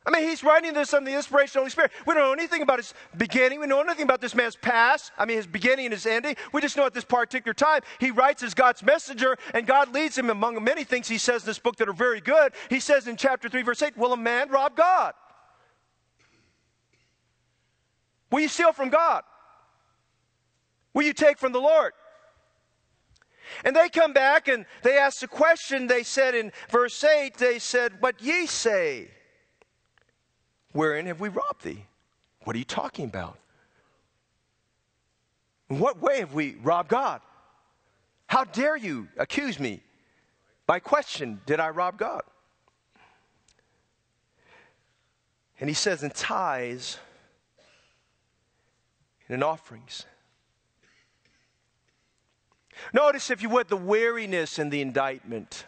I 0.08 0.10
mean, 0.10 0.26
he's 0.26 0.42
writing 0.42 0.72
this 0.72 0.94
under 0.94 1.10
the 1.10 1.16
inspiration 1.16 1.50
of 1.50 1.52
the 1.52 1.58
Holy 1.60 1.70
Spirit. 1.70 1.92
We 2.06 2.14
don't 2.14 2.22
know 2.22 2.32
anything 2.32 2.62
about 2.62 2.78
his 2.78 2.94
beginning. 3.18 3.60
We 3.60 3.66
know 3.66 3.82
nothing 3.82 4.04
about 4.04 4.22
this 4.22 4.34
man's 4.34 4.56
past. 4.56 5.12
I 5.18 5.26
mean, 5.26 5.36
his 5.36 5.46
beginning 5.46 5.84
and 5.84 5.92
his 5.92 6.06
ending. 6.06 6.34
We 6.50 6.62
just 6.62 6.78
know 6.78 6.86
at 6.86 6.94
this 6.94 7.04
particular 7.04 7.52
time, 7.52 7.82
he 8.00 8.10
writes 8.10 8.42
as 8.42 8.54
God's 8.54 8.82
messenger, 8.82 9.36
and 9.52 9.66
God 9.66 9.92
leads 9.92 10.16
him 10.16 10.30
among 10.30 10.64
many 10.64 10.82
things 10.82 11.08
he 11.08 11.18
says 11.18 11.42
in 11.42 11.46
this 11.46 11.58
book 11.58 11.76
that 11.76 11.90
are 11.90 11.92
very 11.92 12.22
good. 12.22 12.54
He 12.70 12.80
says 12.80 13.06
in 13.06 13.16
chapter 13.16 13.50
3, 13.50 13.60
verse 13.62 13.82
8, 13.82 13.98
Will 13.98 14.14
a 14.14 14.16
man 14.16 14.48
rob 14.48 14.76
God? 14.76 15.12
Will 18.30 18.40
you 18.40 18.48
steal 18.48 18.72
from 18.72 18.88
God? 18.88 19.24
Will 20.94 21.04
you 21.04 21.12
take 21.12 21.38
from 21.38 21.52
the 21.52 21.60
Lord? 21.60 21.92
And 23.64 23.74
they 23.74 23.88
come 23.88 24.12
back 24.12 24.48
and 24.48 24.66
they 24.82 24.98
ask 24.98 25.20
the 25.20 25.28
question, 25.28 25.86
they 25.86 26.02
said 26.02 26.34
in 26.34 26.52
verse 26.70 27.02
8, 27.02 27.34
they 27.34 27.58
said, 27.58 28.00
What 28.00 28.20
ye 28.22 28.46
say? 28.46 29.08
Wherein 30.72 31.06
have 31.06 31.20
we 31.20 31.28
robbed 31.28 31.64
thee? 31.64 31.84
What 32.44 32.54
are 32.54 32.58
you 32.58 32.64
talking 32.64 33.04
about? 33.04 33.38
In 35.70 35.78
what 35.78 36.00
way 36.00 36.20
have 36.20 36.34
we 36.34 36.56
robbed 36.62 36.88
God? 36.88 37.20
How 38.26 38.44
dare 38.44 38.76
you 38.76 39.08
accuse 39.16 39.58
me? 39.58 39.82
By 40.66 40.80
question, 40.80 41.40
did 41.46 41.60
I 41.60 41.70
rob 41.70 41.98
God? 41.98 42.22
And 45.60 45.68
he 45.68 45.74
says, 45.74 46.02
in 46.02 46.10
tithes 46.10 46.98
and 49.26 49.34
in 49.34 49.42
offerings. 49.42 50.04
Notice, 52.92 53.30
if 53.30 53.42
you 53.42 53.48
would, 53.50 53.68
the 53.68 53.76
weariness 53.76 54.58
and 54.58 54.70
the 54.72 54.80
indictment. 54.80 55.66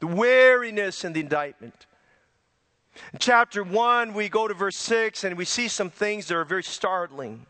The 0.00 0.06
weariness 0.06 1.04
and 1.04 1.14
the 1.14 1.20
indictment. 1.20 1.86
In 3.12 3.18
chapter 3.18 3.62
1, 3.62 4.14
we 4.14 4.28
go 4.28 4.46
to 4.46 4.54
verse 4.54 4.76
6 4.76 5.24
and 5.24 5.36
we 5.36 5.44
see 5.44 5.68
some 5.68 5.90
things 5.90 6.28
that 6.28 6.36
are 6.36 6.44
very 6.44 6.62
startling. 6.62 7.46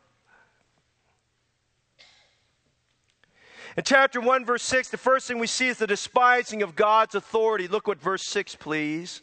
In 3.76 3.82
chapter 3.82 4.20
1, 4.20 4.44
verse 4.44 4.62
6, 4.62 4.90
the 4.90 4.96
first 4.96 5.26
thing 5.26 5.38
we 5.38 5.48
see 5.48 5.68
is 5.68 5.78
the 5.78 5.86
despising 5.86 6.62
of 6.62 6.76
God's 6.76 7.14
authority. 7.14 7.66
Look 7.66 7.88
what 7.88 8.00
verse 8.00 8.24
6, 8.24 8.54
please. 8.56 9.20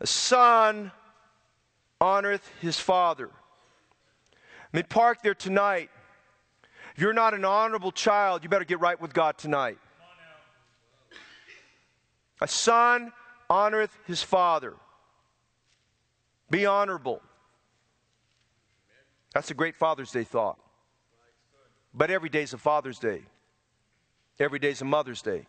A 0.00 0.06
son 0.06 0.92
honoreth 2.00 2.48
his 2.60 2.78
father. 2.78 3.30
Mean, 4.72 4.84
park 4.88 5.22
there 5.22 5.34
tonight. 5.34 5.90
If 6.94 7.02
you're 7.02 7.12
not 7.12 7.34
an 7.34 7.44
honorable 7.44 7.92
child, 7.92 8.42
you 8.42 8.48
better 8.48 8.64
get 8.64 8.80
right 8.80 9.00
with 9.00 9.12
God 9.14 9.38
tonight. 9.38 9.78
A 12.40 12.48
son 12.48 13.12
honoreth 13.48 13.90
his 14.06 14.22
father. 14.22 14.74
Be 16.50 16.66
honorable. 16.66 17.22
That's 19.34 19.50
a 19.50 19.54
great 19.54 19.76
Father's 19.76 20.10
Day 20.10 20.24
thought. 20.24 20.58
But 21.94 22.10
every 22.10 22.28
day's 22.28 22.52
a 22.52 22.58
Father's 22.58 22.98
Day. 22.98 23.22
Every 24.38 24.58
day's 24.58 24.80
a 24.82 24.84
Mother's 24.84 25.22
Day. 25.22 25.46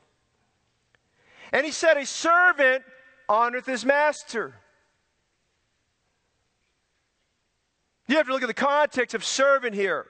And 1.51 1.65
he 1.65 1.71
said, 1.71 1.97
A 1.97 2.05
servant 2.05 2.83
honoreth 3.29 3.65
his 3.65 3.85
master. 3.85 4.55
You 8.09 8.17
have 8.17 8.25
to 8.25 8.33
look 8.33 8.41
at 8.41 8.47
the 8.47 8.55
context 8.55 9.13
of 9.13 9.23
servant 9.23 9.75
here. 9.75 10.07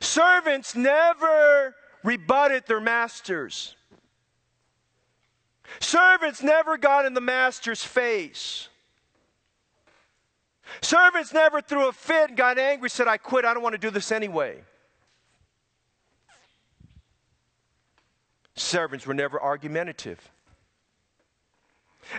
Servants 0.00 0.74
never 0.74 1.76
rebutted 2.02 2.66
their 2.66 2.80
masters. 2.80 3.76
Servants 5.80 6.42
never 6.42 6.78
got 6.78 7.04
in 7.04 7.12
the 7.12 7.20
master's 7.20 7.84
face. 7.84 8.68
Servants 10.80 11.34
never 11.34 11.60
threw 11.60 11.88
a 11.88 11.92
fit 11.92 12.30
and 12.30 12.36
got 12.36 12.58
angry, 12.58 12.88
said, 12.88 13.06
I 13.06 13.18
quit, 13.18 13.44
I 13.44 13.52
don't 13.52 13.62
want 13.62 13.74
to 13.74 13.78
do 13.78 13.90
this 13.90 14.10
anyway. 14.10 14.62
Servants 18.56 19.06
were 19.06 19.12
never 19.12 19.38
argumentative. 19.38 20.30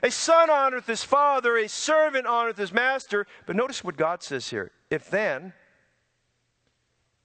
A 0.04 0.12
son 0.12 0.50
honoreth 0.50 0.86
his 0.86 1.04
father, 1.04 1.58
a 1.58 1.69
servant 1.69 2.26
honoreth 2.26 2.58
his 2.58 2.74
master. 2.74 3.28
But 3.45 3.56
notice 3.56 3.84
what 3.84 3.98
God 3.98 4.24
says 4.24 4.50
here. 4.50 4.71
If 4.89 5.10
then 5.10 5.54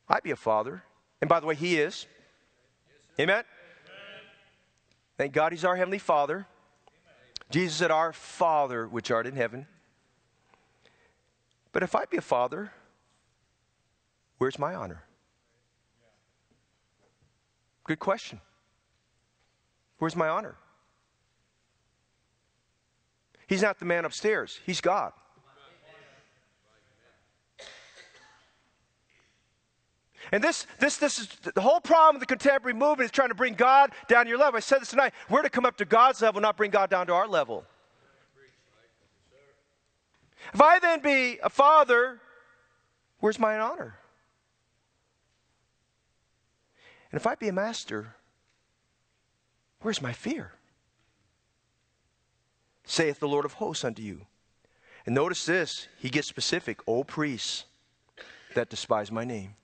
I 0.09 0.21
be 0.21 0.31
a 0.31 0.37
father, 0.37 0.83
and 1.21 1.29
by 1.29 1.41
the 1.41 1.47
way, 1.47 1.55
he 1.55 1.79
is. 1.79 2.07
Amen? 3.19 3.45
Thank 5.21 5.35
God 5.35 5.53
He's 5.53 5.67
our 5.67 5.77
Heavenly 5.77 5.99
Father. 5.99 6.47
Jesus 7.51 7.77
said, 7.77 7.91
Our 7.91 8.15
Father 8.15 8.89
which 8.89 9.11
art 9.11 9.27
in 9.27 9.37
heaven. 9.37 9.67
But 11.73 11.83
if 11.83 11.95
I 11.95 12.07
be 12.07 12.17
a 12.17 12.23
father, 12.23 12.73
where's 14.39 14.59
my 14.59 14.75
honor? 14.75 15.05
Good 17.85 17.99
question. 17.99 18.41
Where's 19.99 20.17
my 20.17 20.29
honor? 20.29 20.57
He's 23.51 23.63
not 23.63 23.81
the 23.81 23.85
man 23.85 24.05
upstairs, 24.05 24.61
He's 24.65 24.81
God. 24.81 25.13
And 30.31 30.45
this, 30.45 30.69
this, 30.79 30.99
this 30.99 31.19
is 31.19 31.27
the 31.57 31.61
whole 31.61 31.81
problem 31.81 32.15
of 32.15 32.21
the 32.21 32.27
contemporary 32.27 32.75
movement 32.75 33.07
is 33.07 33.11
trying 33.11 33.31
to 33.31 33.35
bring 33.35 33.55
God 33.55 33.91
down 34.07 34.27
to 34.27 34.29
your 34.29 34.39
level. 34.39 34.57
I 34.57 34.61
said 34.61 34.81
this 34.81 34.91
tonight. 34.91 35.13
We're 35.29 35.43
to 35.43 35.51
come 35.51 35.67
up 35.67 35.79
to 35.79 35.85
God's 35.85 36.23
level, 36.23 36.41
not 36.41 36.57
bring 36.57 36.71
God 36.71 36.89
down 36.91 37.09
to 37.09 37.13
our 37.13 37.27
level. 37.27 37.65
If 40.55 40.63
I 40.63 40.79
then 40.79 41.01
be 41.01 41.41
a 41.43 41.51
father, 41.51 42.21
where's 43.19 43.41
my 43.41 43.59
honor? 43.59 43.99
And 47.11 47.21
if 47.21 47.27
I 47.27 47.35
be 47.35 47.49
a 47.49 47.53
master, 47.53 48.15
where's 49.81 50.01
my 50.01 50.13
fear? 50.13 50.53
Saith 52.91 53.21
the 53.21 53.29
Lord 53.29 53.45
of 53.45 53.53
hosts 53.53 53.85
unto 53.85 54.03
you. 54.03 54.23
And 55.07 55.15
notice 55.15 55.47
this, 55.47 55.87
he 55.99 56.11
gets 56.11 56.27
specific, 56.27 56.81
O 56.89 57.05
priests 57.05 57.65
that 58.57 58.69
despise 58.69 59.13
my 59.13 59.25
name. 59.25 59.55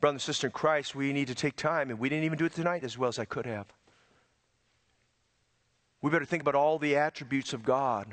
Brother 0.00 0.14
and 0.14 0.22
sister 0.22 0.46
in 0.46 0.50
Christ, 0.50 0.94
we 0.94 1.12
need 1.12 1.28
to 1.28 1.34
take 1.34 1.56
time, 1.56 1.90
and 1.90 1.98
we 1.98 2.08
didn't 2.08 2.24
even 2.24 2.38
do 2.38 2.46
it 2.46 2.54
tonight 2.54 2.84
as 2.84 2.96
well 2.96 3.10
as 3.10 3.18
I 3.18 3.26
could 3.26 3.44
have. 3.44 3.66
We 6.00 6.10
better 6.10 6.24
think 6.24 6.40
about 6.40 6.54
all 6.54 6.78
the 6.78 6.96
attributes 6.96 7.52
of 7.52 7.64
God 7.64 8.06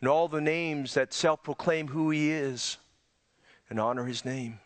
and 0.00 0.08
all 0.08 0.26
the 0.26 0.40
names 0.40 0.94
that 0.94 1.14
self 1.14 1.44
proclaim 1.44 1.86
who 1.86 2.10
He 2.10 2.32
is 2.32 2.78
and 3.70 3.78
honor 3.78 4.06
His 4.06 4.24
name. 4.24 4.58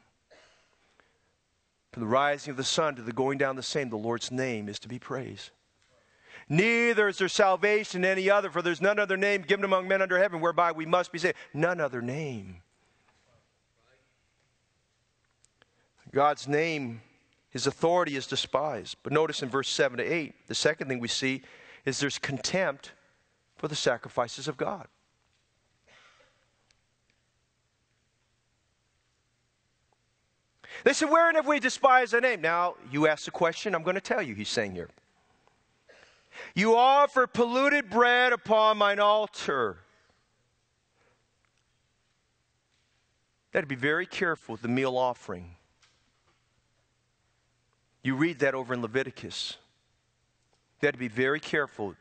From 1.93 2.01
the 2.01 2.09
rising 2.09 2.53
of 2.53 2.57
the 2.57 2.65
sun 2.65 2.97
to 2.97 3.03
the 3.03 3.13
going 3.13 3.37
down 3.37 3.57
the 3.57 3.63
same, 3.63 3.91
the 3.91 3.97
Lord's 3.97 4.31
name 4.31 4.71
is 4.71 4.79
to 4.79 4.89
be 4.89 4.99
praised. 4.99 5.51
Neither 6.49 7.09
is 7.09 7.19
there 7.19 7.29
salvation 7.29 8.05
in 8.05 8.11
any 8.11 8.31
other, 8.31 8.51
for 8.51 8.63
there's 8.63 8.81
none 8.81 8.99
other 8.99 9.17
name 9.17 9.43
given 9.43 9.65
among 9.65 9.89
men 9.89 10.03
under 10.03 10.19
heaven 10.19 10.41
whereby 10.41 10.73
we 10.73 10.87
must 10.87 11.13
be 11.13 11.19
saved. 11.19 11.37
None 11.55 11.81
other 11.81 12.03
name. 12.03 12.63
God's 16.13 16.47
name, 16.47 17.01
his 17.51 17.67
authority 17.67 18.17
is 18.17 18.27
despised. 18.27 18.97
But 19.03 19.13
notice 19.13 19.43
in 19.43 19.49
verse 19.49 19.69
7 19.69 19.99
to 19.99 20.05
8, 20.05 20.35
the 20.47 20.55
second 20.55 20.89
thing 20.89 20.99
we 20.99 21.09
see 21.09 21.43
is 21.85 21.99
there's 21.99 22.19
contempt 22.19 22.93
for 23.57 23.69
the 23.69 23.77
sacrifices 23.77 24.49
of 24.49 24.57
God. 24.57 24.89
They 30.85 30.93
said, 30.93 31.11
Wherein 31.11 31.37
have 31.37 31.47
we 31.47 31.61
despised 31.61 32.13
the 32.13 32.21
name? 32.21 32.41
Now, 32.41 32.75
you 32.91 33.07
ask 33.07 33.25
the 33.25 33.31
question, 33.31 33.75
I'm 33.75 33.83
going 33.83 33.95
to 33.95 34.01
tell 34.01 34.23
you, 34.23 34.35
he's 34.35 34.49
saying 34.49 34.75
here. 34.75 34.91
You 36.55 36.77
offer 36.77 37.27
polluted 37.27 37.91
bread 37.91 38.33
upon 38.33 38.79
mine 38.79 39.01
altar. 39.01 39.79
That'd 43.53 43.69
be 43.69 43.75
very 43.75 44.07
careful 44.07 44.55
with 44.55 44.63
the 44.63 44.69
meal 44.69 44.97
offering. 44.97 45.57
You 48.03 48.17
read 48.17 48.41
that 48.41 48.55
over 48.55 48.75
in 48.75 48.83
Leviticus. 48.83 49.59
To 50.81 50.93
be 50.93 51.09
very 51.09 51.39
careful 51.39 51.95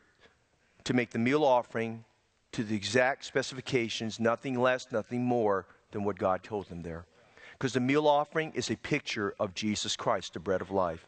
to 0.84 0.94
make 0.94 1.10
the 1.10 1.18
meal 1.18 1.44
offering 1.44 2.04
to 2.52 2.64
the 2.64 2.74
exact 2.74 3.24
specifications, 3.24 4.18
nothing 4.18 4.58
less, 4.58 4.90
nothing 4.90 5.22
more 5.22 5.66
than 5.92 6.04
what 6.04 6.18
God 6.18 6.42
told 6.42 6.68
them 6.68 6.82
there. 6.82 7.06
Because 7.52 7.74
the 7.74 7.80
meal 7.80 8.08
offering 8.08 8.52
is 8.54 8.70
a 8.70 8.76
picture 8.76 9.34
of 9.38 9.54
Jesus 9.54 9.94
Christ, 9.94 10.34
the 10.34 10.40
bread 10.40 10.60
of 10.60 10.70
life. 10.70 11.06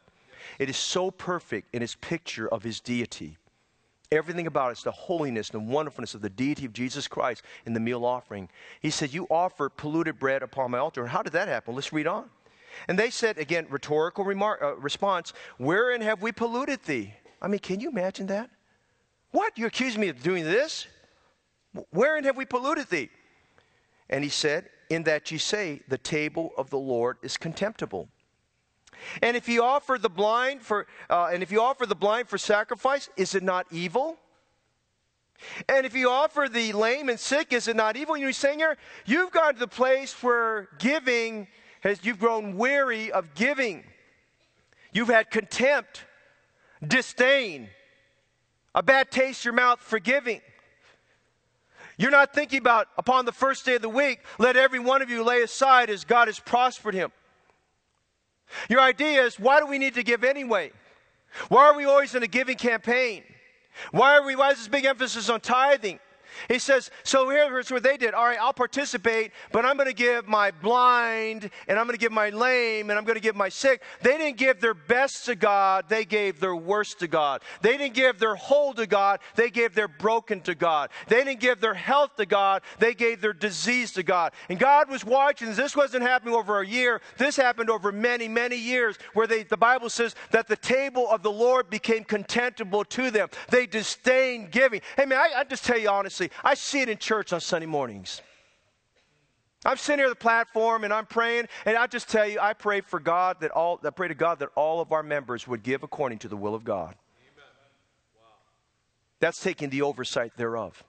It 0.59 0.71
is 0.71 0.77
so 0.77 1.11
perfect 1.11 1.75
in 1.75 1.83
its 1.83 1.95
picture 1.95 2.49
of 2.49 2.63
his 2.63 2.81
deity. 2.81 3.37
Everything 4.13 4.47
about 4.47 4.71
it 4.71 4.79
is 4.79 4.85
the 4.85 4.91
holiness 4.93 5.51
and 5.51 5.67
the 5.67 5.73
wonderfulness 5.73 6.15
of 6.15 6.21
the 6.21 6.31
deity 6.31 6.65
of 6.67 6.73
Jesus 6.73 7.09
Christ 7.09 7.43
in 7.67 7.73
the 7.73 7.81
meal 7.81 8.05
offering. 8.05 8.49
He 8.81 8.91
said, 8.91 9.13
You 9.13 9.27
offer 9.31 9.69
polluted 9.69 10.19
bread 10.19 10.43
upon 10.43 10.71
my 10.71 10.79
altar. 10.79 11.07
How 11.07 11.23
did 11.23 11.33
that 11.33 11.49
happen? 11.49 11.75
Let's 11.75 11.93
read 11.93 12.07
on. 12.07 12.31
And 12.89 12.99
they 12.99 13.11
said, 13.11 13.39
again, 13.39 13.67
rhetorical 13.71 14.25
remark, 14.25 14.63
uh, 14.63 14.77
response, 14.77 15.33
Wherein 15.59 16.01
have 16.01 16.23
we 16.23 16.33
polluted 16.33 16.83
thee? 16.85 17.15
I 17.41 17.49
mean, 17.49 17.61
can 17.61 17.81
you 17.81 17.89
imagine 17.91 18.27
that? 18.29 18.51
What? 19.31 19.59
You 19.59 19.67
accuse 19.67 19.99
me 19.99 20.09
of 20.09 20.23
doing 20.23 20.45
this? 20.45 20.87
Wherein 21.91 22.25
have 22.25 22.37
we 22.37 22.45
polluted 22.45 22.89
thee? 22.89 23.11
And 24.11 24.23
he 24.23 24.31
said, 24.31 24.69
In 24.91 25.03
that 25.05 25.31
ye 25.31 25.39
say, 25.39 25.81
The 25.89 25.99
table 25.99 26.53
of 26.57 26.71
the 26.71 26.79
Lord 26.79 27.19
is 27.23 27.37
contemptible. 27.37 28.09
And 29.23 29.37
if 29.37 29.49
you 29.49 29.63
offer 29.63 29.99
the 29.99 30.09
blind 30.09 30.63
for, 30.63 30.87
uh, 31.11 31.31
and 31.33 31.43
if 31.43 31.51
you 31.53 31.61
offer 31.61 31.87
the 31.87 31.95
blind 31.95 32.29
for 32.29 32.39
sacrifice, 32.39 33.09
is 33.17 33.35
it 33.35 33.43
not 33.43 33.67
evil? 33.71 34.19
And 35.69 35.85
if 35.85 35.95
you 35.95 36.11
offer 36.11 36.49
the 36.51 36.73
lame 36.73 37.09
and 37.09 37.19
sick, 37.19 37.53
is 37.53 37.69
it 37.69 37.77
not 37.77 37.97
evil? 37.97 38.17
You 38.17 38.23
know, 38.23 38.29
he's 38.29 38.37
saying 38.37 38.61
here, 38.61 38.77
you've 39.05 39.31
got 39.31 39.55
to 39.55 39.61
the 39.61 39.69
place 39.69 40.23
where 40.23 40.69
giving 40.79 41.49
has, 41.81 42.05
you've 42.05 42.19
grown 42.19 42.57
weary 42.57 43.13
of 43.13 43.35
giving. 43.35 43.85
You've 44.93 45.09
had 45.09 45.31
contempt, 45.31 46.05
disdain, 46.87 47.69
a 48.75 48.83
bad 48.83 49.11
taste 49.11 49.45
in 49.45 49.51
your 49.51 49.55
mouth 49.55 49.81
for 49.81 49.99
giving. 49.99 50.41
You're 51.97 52.11
not 52.11 52.33
thinking 52.33 52.59
about 52.59 52.89
upon 52.97 53.25
the 53.25 53.33
first 53.33 53.65
day 53.65 53.77
of 53.77 53.83
the 53.83 53.89
week, 53.89 54.21
let 54.39 54.57
every 54.57 54.79
one 54.79 55.03
of 55.03 55.11
you 55.11 55.23
lay 55.23 55.43
aside 55.43 55.91
as 55.91 56.05
God 56.05 56.29
has 56.29 56.41
prospered 56.41 56.95
him. 56.95 57.13
Your 58.69 58.81
idea 58.81 59.23
is 59.25 59.39
why 59.39 59.61
do 59.61 59.67
we 59.67 59.79
need 59.79 59.95
to 59.95 60.03
give 60.03 60.25
anyway? 60.25 60.73
Why 61.49 61.67
are 61.67 61.77
we 61.77 61.85
always 61.85 62.15
in 62.15 62.23
a 62.23 62.29
giving 62.29 62.57
campaign? 62.57 63.25
Why 63.91 64.17
are 64.17 64.25
we 64.25 64.37
why 64.37 64.51
is 64.51 64.59
this 64.59 64.69
big 64.69 64.85
emphasis 64.85 65.29
on 65.29 65.41
tithing? 65.41 65.99
He 66.49 66.59
says, 66.59 66.91
so 67.03 67.29
here's 67.29 67.71
what 67.71 67.83
they 67.83 67.97
did. 67.97 68.15
All 68.15 68.25
right, 68.25 68.39
I'll 68.41 68.53
participate, 68.53 69.33
but 69.53 69.65
I'm 69.65 69.77
going 69.77 69.89
to 69.89 69.95
give 69.95 70.27
my 70.27 70.51
blind, 70.51 71.51
and 71.69 71.79
I'm 71.79 71.87
going 71.87 71.97
to 71.97 72.01
give 72.01 72.13
my 72.13 72.31
lame, 72.31 72.91
and 72.91 72.99
I'm 72.99 73.05
going 73.05 73.17
to 73.17 73.23
give 73.23 73.37
my 73.37 73.49
sick. 73.49 73.83
They 74.03 74.19
didn't 74.19 74.37
give 74.37 74.61
their 74.61 74.75
best 74.75 75.27
to 75.27 75.35
God, 75.35 75.87
they 75.89 76.05
gave 76.05 76.41
their 76.41 76.57
worst 76.57 77.01
to 77.01 77.09
God. 77.09 77.43
They 77.63 77.77
didn't 77.77 77.95
give 77.95 78.19
their 78.19 78.35
whole 78.35 78.75
to 78.75 78.87
God, 78.87 79.21
they 79.37 79.51
gave 79.51 79.75
their 79.75 79.89
broken 79.89 80.41
to 80.43 80.55
God. 80.55 80.91
They 81.09 81.25
didn't 81.25 81.41
give 81.41 81.61
their 81.61 81.75
health 81.75 82.17
to 82.17 82.27
God, 82.27 82.63
they 82.79 82.95
gave 82.95 83.21
their 83.21 83.33
disease 83.33 83.93
to 83.93 84.03
God. 84.03 84.33
And 84.49 84.59
God 84.59 84.91
was 84.91 85.05
watching. 85.05 85.55
This 85.55 85.77
wasn't 85.77 86.03
happening 86.03 86.35
over 86.35 86.61
a 86.61 86.67
year, 86.67 87.01
this 87.19 87.37
happened 87.37 87.71
over 87.71 87.93
many, 87.93 88.29
many 88.29 88.57
years, 88.57 88.99
where 89.13 89.27
they, 89.27 89.43
the 89.43 89.57
Bible 89.57 89.91
says 89.91 90.15
that 90.31 90.49
the 90.49 90.57
table 90.57 91.09
of 91.11 91.23
the 91.23 91.31
Lord 91.31 91.71
became 91.71 92.05
contemptible 92.05 92.85
to 92.85 93.11
them. 93.11 93.29
They 93.51 93.67
disdained 93.67 94.51
giving. 94.51 94.81
Hey, 94.97 95.05
man, 95.07 95.19
I, 95.19 95.41
I 95.41 95.45
just 95.45 95.65
tell 95.65 95.79
you 95.79 95.89
honestly, 95.89 96.24
I 96.43 96.55
see 96.55 96.81
it 96.81 96.89
in 96.89 96.99
church 96.99 97.33
on 97.33 97.41
Sunday 97.41 97.67
mornings. 97.67 98.23
I'm 99.65 99.79
sitting 99.79 100.01
here 100.01 100.07
at 100.07 100.11
the 100.11 100.17
platform 100.23 100.85
and 100.85 100.93
I'm 100.93 101.07
praying, 101.07 101.49
and 101.65 101.77
I 101.77 101.87
just 101.87 102.09
tell 102.09 102.29
you, 102.29 102.39
I 102.39 102.53
pray 102.53 102.83
for 102.83 103.01
God 103.01 103.39
that 103.41 103.51
all, 103.51 103.81
I 103.83 103.91
pray 103.91 104.09
to 104.09 104.15
God 104.15 104.39
that 104.41 104.51
all 104.55 104.81
of 104.81 104.93
our 104.93 105.03
members 105.03 105.49
would 105.49 105.63
give 105.63 105.83
according 105.83 106.19
to 106.19 106.29
the 106.29 106.37
will 106.37 106.55
of 106.55 106.65
God. 106.65 106.95
Wow. 108.17 108.27
That's 109.21 109.41
taking 109.41 109.71
the 109.71 109.83
oversight 109.83 110.33
thereof. 110.37 110.85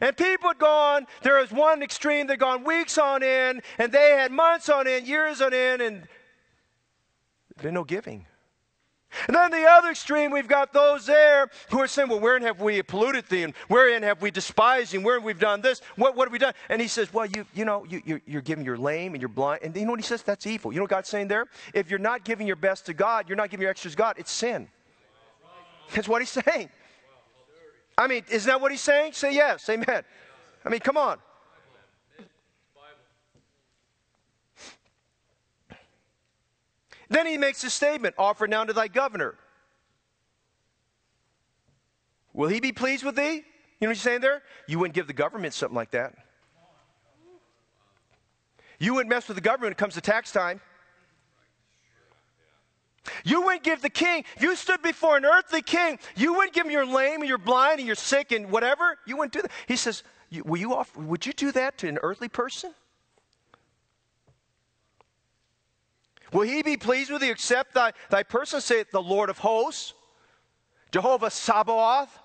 And 0.00 0.16
people 0.16 0.48
had 0.50 0.58
gone, 0.58 1.06
there 1.22 1.38
was 1.38 1.52
one 1.52 1.82
extreme, 1.82 2.26
they'd 2.26 2.38
gone 2.38 2.64
weeks 2.64 2.98
on 2.98 3.22
end, 3.22 3.62
and 3.78 3.92
they 3.92 4.10
had 4.10 4.32
months 4.32 4.68
on 4.68 4.88
end, 4.88 5.06
years 5.06 5.40
on 5.40 5.54
end, 5.54 5.82
and 5.82 6.08
there's 7.56 7.72
no 7.72 7.84
giving. 7.84 8.26
And 9.26 9.36
then 9.36 9.50
the 9.50 9.64
other 9.64 9.90
extreme, 9.90 10.30
we've 10.30 10.48
got 10.48 10.72
those 10.72 11.06
there 11.06 11.48
who 11.70 11.80
are 11.80 11.86
saying, 11.86 12.08
Well, 12.08 12.20
wherein 12.20 12.42
have 12.42 12.60
we 12.60 12.82
polluted 12.82 13.26
thee? 13.28 13.44
And 13.44 13.54
wherein 13.68 14.02
have 14.02 14.20
we 14.20 14.30
despised 14.30 14.92
thee? 14.92 14.98
And 14.98 15.04
wherein 15.04 15.22
we've 15.22 15.38
done 15.38 15.60
this? 15.60 15.80
What, 15.96 16.16
what 16.16 16.26
have 16.26 16.32
we 16.32 16.38
done? 16.38 16.54
And 16.68 16.80
he 16.82 16.88
says, 16.88 17.12
Well, 17.12 17.26
you, 17.26 17.46
you 17.54 17.64
know, 17.64 17.84
you, 17.88 18.02
you're, 18.04 18.20
you're 18.26 18.42
giving 18.42 18.64
your 18.64 18.76
lame 18.76 19.14
and 19.14 19.22
you're 19.22 19.28
blind. 19.28 19.62
And 19.62 19.74
you 19.74 19.84
know 19.84 19.92
what 19.92 20.00
he 20.00 20.06
says? 20.06 20.22
That's 20.22 20.46
evil. 20.46 20.72
You 20.72 20.78
know 20.78 20.84
what 20.84 20.90
God's 20.90 21.08
saying 21.08 21.28
there? 21.28 21.46
If 21.72 21.88
you're 21.88 21.98
not 21.98 22.24
giving 22.24 22.46
your 22.46 22.56
best 22.56 22.86
to 22.86 22.94
God, 22.94 23.28
you're 23.28 23.36
not 23.36 23.50
giving 23.50 23.62
your 23.62 23.70
extras 23.70 23.94
to 23.94 23.98
God, 23.98 24.16
it's 24.18 24.32
sin. 24.32 24.68
That's 25.94 26.08
what 26.08 26.20
he's 26.20 26.30
saying. 26.44 26.68
I 27.98 28.08
mean, 28.08 28.24
isn't 28.30 28.48
that 28.48 28.60
what 28.60 28.70
he's 28.70 28.82
saying? 28.82 29.12
Say 29.14 29.34
yes. 29.34 29.68
Amen. 29.70 30.02
I 30.64 30.68
mean, 30.68 30.80
come 30.80 30.96
on. 30.96 31.18
Then 37.08 37.26
he 37.26 37.38
makes 37.38 37.62
a 37.64 37.70
statement 37.70 38.14
offer 38.18 38.46
now 38.46 38.64
to 38.64 38.72
thy 38.72 38.88
governor. 38.88 39.36
Will 42.32 42.48
he 42.48 42.60
be 42.60 42.72
pleased 42.72 43.04
with 43.04 43.16
thee? 43.16 43.44
You 43.80 43.86
know 43.86 43.88
what 43.88 43.96
he's 43.96 44.02
saying 44.02 44.20
there? 44.20 44.42
You 44.66 44.78
wouldn't 44.78 44.94
give 44.94 45.06
the 45.06 45.12
government 45.12 45.54
something 45.54 45.76
like 45.76 45.92
that. 45.92 46.14
You 48.78 48.94
wouldn't 48.94 49.08
mess 49.08 49.28
with 49.28 49.36
the 49.36 49.40
government 49.40 49.62
when 49.62 49.72
it 49.72 49.78
comes 49.78 49.94
to 49.94 50.00
tax 50.00 50.32
time. 50.32 50.60
You 53.24 53.42
wouldn't 53.42 53.62
give 53.62 53.82
the 53.82 53.90
king, 53.90 54.24
if 54.34 54.42
you 54.42 54.54
stood 54.56 54.82
before 54.82 55.16
an 55.16 55.24
earthly 55.24 55.62
king, 55.62 55.98
you 56.16 56.34
wouldn't 56.34 56.52
give 56.52 56.66
him 56.66 56.72
your 56.72 56.86
lame 56.86 57.20
and 57.20 57.28
your 57.28 57.38
blind 57.38 57.78
and 57.78 57.86
your 57.86 57.96
sick 57.96 58.32
and 58.32 58.50
whatever. 58.50 58.98
You 59.06 59.16
wouldn't 59.16 59.32
do 59.32 59.42
that. 59.42 59.50
He 59.68 59.76
says, 59.76 60.02
Will 60.44 60.58
you 60.58 60.74
offer, 60.74 61.00
Would 61.00 61.24
you 61.24 61.32
do 61.32 61.52
that 61.52 61.78
to 61.78 61.88
an 61.88 61.98
earthly 62.02 62.28
person? 62.28 62.74
Will 66.32 66.42
he 66.42 66.62
be 66.62 66.76
pleased 66.76 67.10
with 67.10 67.20
thee? 67.20 67.30
except 67.30 67.74
thy, 67.74 67.92
thy 68.10 68.22
person, 68.22 68.60
saith 68.60 68.90
the 68.90 69.02
Lord 69.02 69.30
of 69.30 69.38
hosts, 69.38 69.94
Jehovah 70.92 71.30
Sabaoth? 71.30 72.18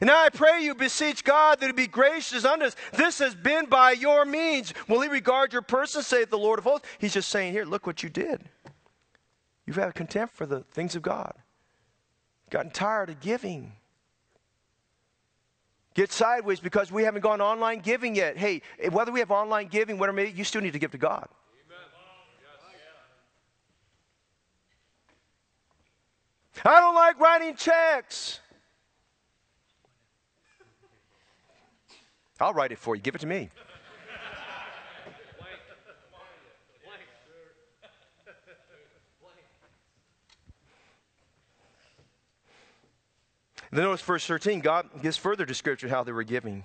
And 0.00 0.08
now 0.08 0.22
I 0.22 0.28
pray 0.28 0.62
you, 0.62 0.74
beseech 0.74 1.24
God 1.24 1.58
that 1.60 1.66
he 1.66 1.72
be 1.72 1.86
gracious 1.86 2.44
unto 2.44 2.66
us. 2.66 2.76
This 2.92 3.18
has 3.18 3.34
been 3.34 3.66
by 3.66 3.92
your 3.92 4.24
means. 4.24 4.72
Will 4.88 5.00
he 5.00 5.08
regard 5.08 5.52
your 5.52 5.62
person, 5.62 6.02
saith 6.02 6.30
the 6.30 6.38
Lord 6.38 6.58
of 6.58 6.64
hosts? 6.64 6.86
He's 6.98 7.14
just 7.14 7.28
saying 7.28 7.52
here, 7.52 7.64
look 7.64 7.86
what 7.86 8.02
you 8.02 8.08
did. 8.08 8.44
You've 9.66 9.76
had 9.76 9.94
contempt 9.94 10.34
for 10.34 10.46
the 10.46 10.60
things 10.72 10.94
of 10.94 11.02
God. 11.02 11.34
Gotten 12.50 12.70
tired 12.70 13.10
of 13.10 13.20
giving 13.20 13.72
get 16.00 16.12
sideways 16.12 16.60
because 16.60 16.90
we 16.90 17.02
haven't 17.02 17.20
gone 17.20 17.42
online 17.42 17.80
giving 17.80 18.14
yet. 18.14 18.34
Hey, 18.38 18.62
whether 18.90 19.12
we 19.12 19.20
have 19.20 19.30
online 19.30 19.66
giving, 19.66 19.98
whatever, 19.98 20.24
you 20.24 20.44
still 20.44 20.62
need 20.62 20.72
to 20.72 20.78
give 20.78 20.92
to 20.92 20.98
God. 20.98 21.28
I 26.64 26.80
don't 26.80 26.94
like 26.94 27.18
writing 27.20 27.54
checks. 27.54 28.40
I'll 32.38 32.54
write 32.54 32.72
it 32.72 32.78
for 32.78 32.96
you. 32.96 33.02
Give 33.02 33.14
it 33.14 33.20
to 33.20 33.26
me. 33.26 33.50
Then 43.70 43.84
notice 43.84 44.02
verse 44.02 44.26
13, 44.26 44.60
God 44.60 44.88
gives 45.02 45.16
further 45.16 45.46
description 45.46 45.88
how 45.88 46.02
they 46.02 46.12
were 46.12 46.24
giving. 46.24 46.64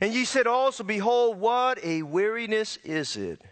And 0.00 0.14
ye 0.14 0.24
said 0.24 0.46
also, 0.46 0.84
Behold, 0.84 1.38
what 1.38 1.82
a 1.84 2.02
weariness 2.02 2.78
is 2.84 3.16
it! 3.16 3.42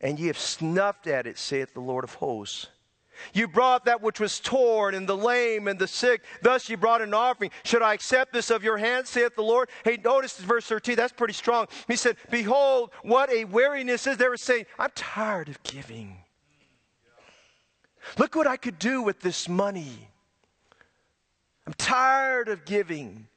And 0.00 0.18
ye 0.18 0.26
have 0.26 0.38
snuffed 0.38 1.06
at 1.06 1.26
it, 1.26 1.38
saith 1.38 1.72
the 1.72 1.80
Lord 1.80 2.04
of 2.04 2.14
hosts. 2.14 2.66
You 3.32 3.46
brought 3.46 3.84
that 3.84 4.02
which 4.02 4.18
was 4.18 4.40
torn, 4.40 4.94
and 4.94 5.08
the 5.08 5.16
lame, 5.16 5.68
and 5.68 5.78
the 5.78 5.86
sick. 5.86 6.22
Thus 6.40 6.68
you 6.68 6.76
brought 6.76 7.02
an 7.02 7.14
offering. 7.14 7.50
Should 7.62 7.82
I 7.82 7.94
accept 7.94 8.32
this 8.32 8.50
of 8.50 8.64
your 8.64 8.78
hand, 8.78 9.06
saith 9.06 9.36
the 9.36 9.42
Lord? 9.42 9.68
Hey, 9.84 9.98
notice 10.02 10.38
verse 10.38 10.66
13. 10.66 10.96
That's 10.96 11.12
pretty 11.12 11.34
strong. 11.34 11.68
He 11.86 11.96
said, 11.96 12.16
Behold, 12.30 12.90
what 13.02 13.30
a 13.30 13.44
weariness 13.44 14.06
is. 14.06 14.16
They 14.16 14.28
were 14.28 14.36
saying, 14.36 14.66
I'm 14.78 14.90
tired 14.94 15.48
of 15.48 15.62
giving. 15.62 16.21
Look 18.18 18.34
what 18.34 18.46
I 18.46 18.56
could 18.56 18.78
do 18.78 19.02
with 19.02 19.20
this 19.20 19.48
money. 19.48 20.08
I'm 21.66 21.74
tired 21.74 22.48
of 22.48 22.64
giving. 22.64 23.28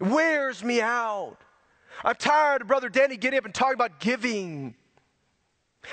It 0.00 0.06
wears 0.06 0.62
me 0.62 0.80
out. 0.80 1.38
I'm 2.04 2.14
tired 2.14 2.62
of 2.62 2.68
Brother 2.68 2.88
Danny 2.88 3.16
getting 3.16 3.38
up 3.38 3.44
and 3.44 3.54
talking 3.54 3.74
about 3.74 4.00
giving. 4.00 4.74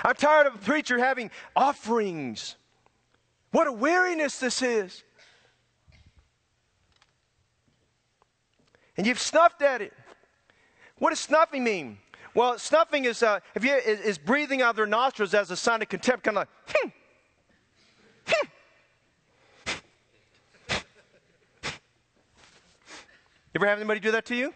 I'm 0.03 0.15
tired 0.15 0.47
of 0.47 0.55
a 0.55 0.57
preacher 0.59 0.99
having 0.99 1.31
offerings. 1.55 2.55
What 3.51 3.67
a 3.67 3.71
weariness 3.71 4.39
this 4.39 4.61
is. 4.61 5.03
And 8.97 9.07
you've 9.07 9.19
snuffed 9.19 9.61
at 9.61 9.81
it. 9.81 9.93
What 10.97 11.11
does 11.11 11.19
snuffing 11.19 11.63
mean? 11.63 11.97
Well, 12.35 12.59
snuffing 12.59 13.05
is, 13.05 13.23
uh, 13.23 13.39
you, 13.59 13.73
is, 13.73 13.99
is, 14.01 14.17
breathing 14.17 14.61
out 14.61 14.71
of 14.71 14.75
their 14.75 14.85
nostrils 14.85 15.33
as 15.33 15.49
a 15.51 15.55
sign 15.55 15.81
of 15.81 15.89
contempt, 15.89 16.25
kind 16.25 16.37
of 16.37 16.41
like, 16.41 16.49
hmm. 16.67 16.89
You 23.51 23.55
ever 23.55 23.67
have 23.67 23.79
anybody 23.79 23.99
do 23.99 24.11
that 24.11 24.25
to 24.27 24.35
you? 24.35 24.53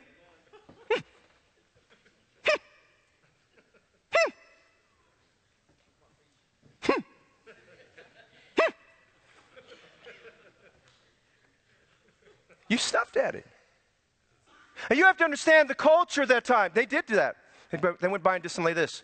You 12.70 12.78
stuffed 12.80 13.18
at 13.18 13.36
it. 13.36 13.46
And 14.90 14.98
you 14.98 15.06
have 15.06 15.18
to 15.18 15.24
understand 15.24 15.70
the 15.70 15.76
culture 15.76 16.24
at 16.24 16.28
that 16.30 16.44
time. 16.44 16.72
They 16.74 16.88
did 16.88 17.06
do 17.06 17.16
that. 17.16 17.36
They 17.72 18.08
went 18.08 18.24
by 18.24 18.36
and 18.36 18.42
did 18.42 18.50
something 18.50 18.74
like 18.74 18.76
this. 18.76 19.04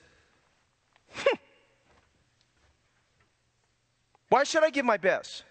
Why 4.30 4.44
should 4.44 4.64
I 4.64 4.70
give 4.70 4.86
my 4.86 4.98
best? 4.98 5.44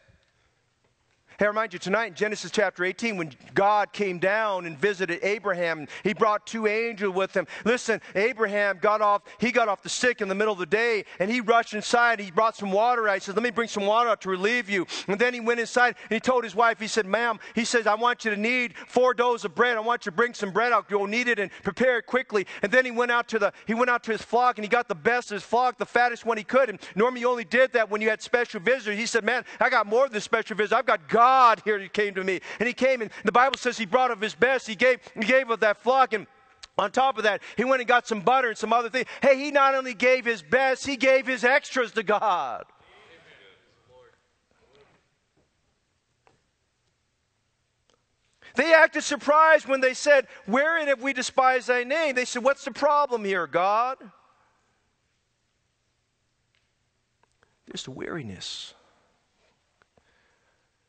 Hey, 1.39 1.45
I 1.45 1.49
remind 1.51 1.72
you 1.72 1.78
tonight 1.78 2.07
in 2.07 2.14
Genesis 2.14 2.51
chapter 2.51 2.84
18, 2.84 3.16
when 3.16 3.30
God 3.55 3.93
came 3.93 4.18
down 4.18 4.66
and 4.66 4.76
visited 4.76 5.20
Abraham, 5.22 5.86
he 6.03 6.12
brought 6.12 6.45
two 6.49 6.66
angels 6.66 7.14
with 7.14 7.32
him. 7.32 7.47
Listen, 7.64 8.01
Abraham 8.16 8.78
got 8.82 9.01
off, 9.01 9.22
he 9.39 9.53
got 9.53 9.68
off 9.68 9.80
the 9.80 9.89
sick 9.89 10.20
in 10.20 10.26
the 10.26 10.34
middle 10.34 10.53
of 10.53 10.59
the 10.59 10.66
day, 10.66 11.05
and 11.20 11.30
he 11.30 11.41
rushed 11.41 11.74
inside. 11.74 12.18
He 12.18 12.32
brought 12.32 12.57
some 12.57 12.72
water 12.72 13.09
out. 13.09 13.14
He 13.14 13.20
said, 13.20 13.36
Let 13.36 13.45
me 13.45 13.51
bring 13.51 13.68
some 13.68 13.86
water 13.86 14.11
out 14.11 14.20
to 14.22 14.30
relieve 14.30 14.68
you. 14.68 14.84
And 15.07 15.16
then 15.16 15.32
he 15.32 15.39
went 15.39 15.61
inside 15.61 15.95
and 16.11 16.16
he 16.16 16.18
told 16.18 16.43
his 16.43 16.57
wife, 16.57 16.80
he 16.80 16.89
said, 16.89 17.07
Ma'am, 17.07 17.39
he 17.55 17.64
says, 17.64 17.86
I 17.86 17.95
want 17.95 18.24
you 18.24 18.32
to 18.32 18.36
need 18.36 18.74
four 18.89 19.14
doughs 19.14 19.45
of 19.45 19.55
bread. 19.55 19.76
I 19.76 19.80
want 19.80 20.07
you 20.07 20.11
to 20.11 20.16
bring 20.16 20.34
some 20.34 20.51
bread 20.51 20.72
out. 20.72 20.86
You'll 20.91 21.07
need 21.07 21.28
it 21.28 21.39
and 21.39 21.53
prepare 21.62 21.99
it 21.99 22.07
quickly. 22.07 22.49
And 22.62 22.72
then 22.72 22.84
he 22.84 22.91
went 22.91 23.12
out 23.12 23.28
to 23.28 23.39
the 23.39 23.53
he 23.64 23.74
went 23.74 23.91
out 23.91 24.03
to 24.05 24.11
his 24.11 24.22
flock 24.22 24.59
and 24.59 24.64
he 24.64 24.68
got 24.68 24.89
the 24.89 24.95
best 24.97 25.30
of 25.30 25.36
his 25.36 25.45
flock, 25.45 25.78
the 25.78 25.86
fattest 25.86 26.26
one 26.26 26.36
he 26.36 26.43
could. 26.43 26.68
And 26.68 26.80
normally 26.97 27.20
you 27.20 27.30
only 27.30 27.45
did 27.45 27.74
that 27.74 27.89
when 27.89 28.01
you 28.01 28.09
had 28.09 28.22
special 28.22 28.59
visitors. 28.59 28.99
He 28.99 29.07
said, 29.07 29.22
Man, 29.22 29.45
I 29.61 29.70
got 29.70 29.86
more 29.86 30.09
than 30.09 30.20
special 30.20 30.57
visitors. 30.57 30.76
I've 30.76 30.84
got 30.84 31.09
God 31.09 31.27
God 31.28 31.60
here 31.62 31.78
he 31.78 31.90
came 31.90 32.14
to 32.14 32.24
me. 32.24 32.40
And 32.58 32.66
he 32.66 32.72
came, 32.72 33.02
and 33.02 33.10
the 33.24 33.32
Bible 33.32 33.58
says 33.58 33.76
he 33.76 33.84
brought 33.84 34.10
of 34.10 34.20
his 34.20 34.34
best. 34.34 34.66
He 34.66 34.74
gave, 34.74 34.98
he 35.14 35.20
gave 35.20 35.50
of 35.50 35.60
that 35.60 35.76
flock, 35.76 36.14
and 36.14 36.26
on 36.78 36.90
top 36.90 37.18
of 37.18 37.24
that, 37.24 37.42
he 37.56 37.64
went 37.64 37.82
and 37.82 37.88
got 37.88 38.06
some 38.06 38.20
butter 38.20 38.48
and 38.48 38.56
some 38.56 38.72
other 38.72 38.88
things. 38.88 39.06
Hey, 39.20 39.36
he 39.36 39.50
not 39.50 39.74
only 39.74 39.92
gave 39.92 40.24
his 40.24 40.42
best, 40.42 40.86
he 40.86 40.96
gave 40.96 41.26
his 41.26 41.44
extras 41.44 41.92
to 41.92 42.02
God. 42.02 42.64
They 48.54 48.72
acted 48.72 49.04
surprised 49.04 49.68
when 49.68 49.82
they 49.82 49.94
said, 49.94 50.26
Wherein 50.46 50.88
have 50.88 51.02
we 51.02 51.12
despised 51.12 51.68
thy 51.68 51.84
name? 51.84 52.14
They 52.14 52.24
said, 52.24 52.42
What's 52.42 52.64
the 52.64 52.72
problem 52.72 53.24
here, 53.24 53.46
God? 53.46 53.98
There's 57.66 57.84
the 57.84 57.90
weariness. 57.90 58.74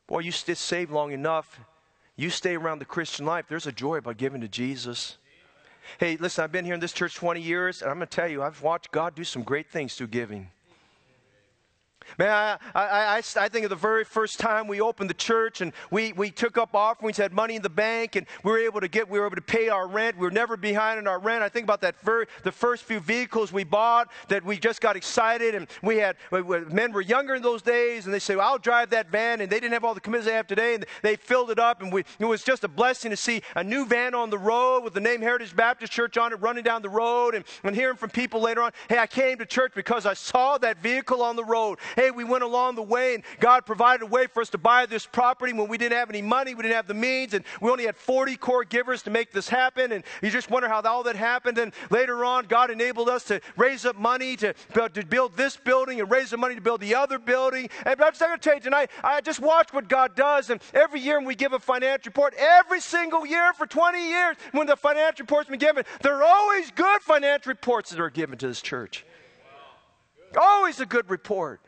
Boy, 0.09 0.21
you 0.21 0.31
stay 0.31 0.55
saved 0.55 0.89
long 0.89 1.11
enough, 1.11 1.59
you 2.15 2.31
stay 2.31 2.55
around 2.55 2.79
the 2.79 2.85
Christian 2.85 3.27
life, 3.27 3.45
there's 3.47 3.67
a 3.67 3.71
joy 3.71 3.97
about 3.97 4.17
giving 4.17 4.41
to 4.41 4.47
Jesus. 4.47 5.17
Hey, 5.99 6.17
listen, 6.17 6.43
I've 6.43 6.51
been 6.51 6.65
here 6.65 6.73
in 6.73 6.79
this 6.79 6.93
church 6.93 7.13
20 7.13 7.39
years, 7.39 7.83
and 7.83 7.91
I'm 7.91 7.97
going 7.97 8.07
to 8.07 8.15
tell 8.15 8.27
you, 8.27 8.41
I've 8.41 8.59
watched 8.63 8.91
God 8.91 9.13
do 9.13 9.23
some 9.23 9.43
great 9.43 9.69
things 9.69 9.93
through 9.93 10.07
giving. 10.07 10.49
Man, 12.17 12.29
I, 12.29 12.57
I, 12.75 12.85
I, 12.85 13.17
I, 13.17 13.49
think 13.49 13.63
of 13.63 13.69
the 13.69 13.75
very 13.75 14.03
first 14.03 14.39
time 14.39 14.67
we 14.67 14.81
opened 14.81 15.09
the 15.09 15.15
church 15.15 15.61
and 15.61 15.73
we, 15.91 16.13
we 16.13 16.31
took 16.31 16.57
up 16.57 16.75
offerings, 16.75 17.17
had 17.17 17.33
money 17.33 17.55
in 17.55 17.61
the 17.61 17.69
bank, 17.69 18.15
and 18.15 18.25
we 18.43 18.51
were 18.51 18.59
able 18.59 18.81
to 18.81 18.87
get, 18.87 19.09
we 19.09 19.19
were 19.19 19.25
able 19.25 19.35
to 19.35 19.41
pay 19.41 19.69
our 19.69 19.87
rent. 19.87 20.17
We 20.17 20.23
were 20.23 20.31
never 20.31 20.57
behind 20.57 20.97
on 20.97 21.07
our 21.07 21.19
rent. 21.19 21.43
I 21.43 21.49
think 21.49 21.63
about 21.63 21.81
that 21.81 21.99
very, 22.01 22.25
the 22.43 22.51
first 22.51 22.83
few 22.83 22.99
vehicles 22.99 23.51
we 23.51 23.63
bought 23.63 24.11
that 24.27 24.43
we 24.43 24.57
just 24.57 24.81
got 24.81 24.95
excited 24.95 25.55
and 25.55 25.67
we 25.81 25.97
had, 25.97 26.15
men 26.31 26.91
were 26.91 27.01
younger 27.01 27.35
in 27.35 27.41
those 27.41 27.61
days 27.61 28.05
and 28.05 28.13
they 28.13 28.19
say, 28.19 28.35
well, 28.35 28.49
I'll 28.49 28.57
drive 28.57 28.89
that 28.91 29.09
van. 29.09 29.41
And 29.41 29.49
they 29.49 29.59
didn't 29.59 29.73
have 29.73 29.83
all 29.83 29.93
the 29.93 30.01
commitments 30.01 30.27
they 30.27 30.35
have 30.35 30.47
today 30.47 30.75
and 30.75 30.85
they 31.01 31.15
filled 31.15 31.51
it 31.51 31.59
up. 31.59 31.81
And 31.81 31.91
we, 31.91 32.03
it 32.19 32.25
was 32.25 32.43
just 32.43 32.63
a 32.63 32.67
blessing 32.67 33.11
to 33.11 33.17
see 33.17 33.41
a 33.55 33.63
new 33.63 33.85
van 33.85 34.15
on 34.15 34.29
the 34.29 34.37
road 34.37 34.83
with 34.83 34.93
the 34.93 35.01
name 35.01 35.21
Heritage 35.21 35.55
Baptist 35.55 35.91
Church 35.91 36.17
on 36.17 36.33
it 36.33 36.37
running 36.37 36.63
down 36.63 36.81
the 36.81 36.89
road 36.89 37.35
and, 37.35 37.45
and 37.63 37.75
hearing 37.75 37.97
from 37.97 38.09
people 38.09 38.41
later 38.41 38.61
on, 38.61 38.71
hey, 38.87 38.97
I 38.97 39.07
came 39.07 39.37
to 39.37 39.45
church 39.45 39.73
because 39.75 40.05
I 40.05 40.13
saw 40.13 40.57
that 40.59 40.81
vehicle 40.81 41.21
on 41.21 41.35
the 41.35 41.43
road. 41.43 41.79
Hey, 41.99 42.11
we 42.11 42.23
went 42.23 42.45
along 42.45 42.75
the 42.75 42.81
way 42.81 43.13
and 43.13 43.25
God 43.41 43.65
provided 43.65 44.03
a 44.03 44.05
way 44.05 44.27
for 44.27 44.41
us 44.41 44.49
to 44.51 44.57
buy 44.57 44.85
this 44.85 45.05
property 45.05 45.51
when 45.51 45.67
we 45.67 45.77
didn't 45.77 45.97
have 45.97 46.09
any 46.09 46.21
money, 46.21 46.55
we 46.55 46.61
didn't 46.61 46.77
have 46.77 46.87
the 46.87 46.93
means, 46.93 47.33
and 47.33 47.43
we 47.59 47.69
only 47.69 47.87
had 47.87 47.97
40 47.97 48.37
core 48.37 48.63
givers 48.63 49.03
to 49.03 49.09
make 49.09 49.33
this 49.33 49.49
happen. 49.49 49.91
And 49.91 50.05
you 50.21 50.29
just 50.29 50.49
wonder 50.49 50.69
how 50.69 50.81
all 50.83 51.03
that 51.03 51.17
happened. 51.17 51.57
And 51.57 51.73
later 51.89 52.23
on, 52.23 52.45
God 52.45 52.71
enabled 52.71 53.09
us 53.09 53.25
to 53.25 53.41
raise 53.57 53.85
up 53.85 53.97
money 53.97 54.37
to, 54.37 54.53
to 54.73 55.05
build 55.07 55.35
this 55.35 55.57
building 55.57 55.99
and 55.99 56.09
raise 56.09 56.29
the 56.29 56.37
money 56.37 56.55
to 56.55 56.61
build 56.61 56.79
the 56.79 56.95
other 56.95 57.19
building. 57.19 57.69
And 57.85 58.01
I'm 58.01 58.11
just 58.11 58.21
going 58.21 58.31
to 58.31 58.37
tell 58.39 58.55
you 58.55 58.61
tonight, 58.61 58.91
I 59.03 59.19
just 59.19 59.41
watch 59.41 59.73
what 59.73 59.89
God 59.89 60.15
does. 60.15 60.51
And 60.51 60.61
every 60.73 61.01
year 61.01 61.17
when 61.17 61.27
we 61.27 61.35
give 61.35 61.51
a 61.51 61.59
financial 61.59 62.11
report, 62.11 62.33
every 62.37 62.79
single 62.79 63.25
year 63.25 63.51
for 63.51 63.67
20 63.67 64.07
years, 64.07 64.37
when 64.53 64.67
the 64.67 64.77
financial 64.77 65.23
report's 65.23 65.49
been 65.49 65.59
given, 65.59 65.83
there 66.01 66.15
are 66.15 66.23
always 66.23 66.71
good 66.71 67.01
financial 67.01 67.49
reports 67.49 67.89
that 67.89 67.99
are 67.99 68.09
given 68.09 68.37
to 68.37 68.47
this 68.47 68.61
church. 68.61 69.05
Always 70.39 70.79
a 70.79 70.85
good 70.85 71.09
report. 71.09 71.59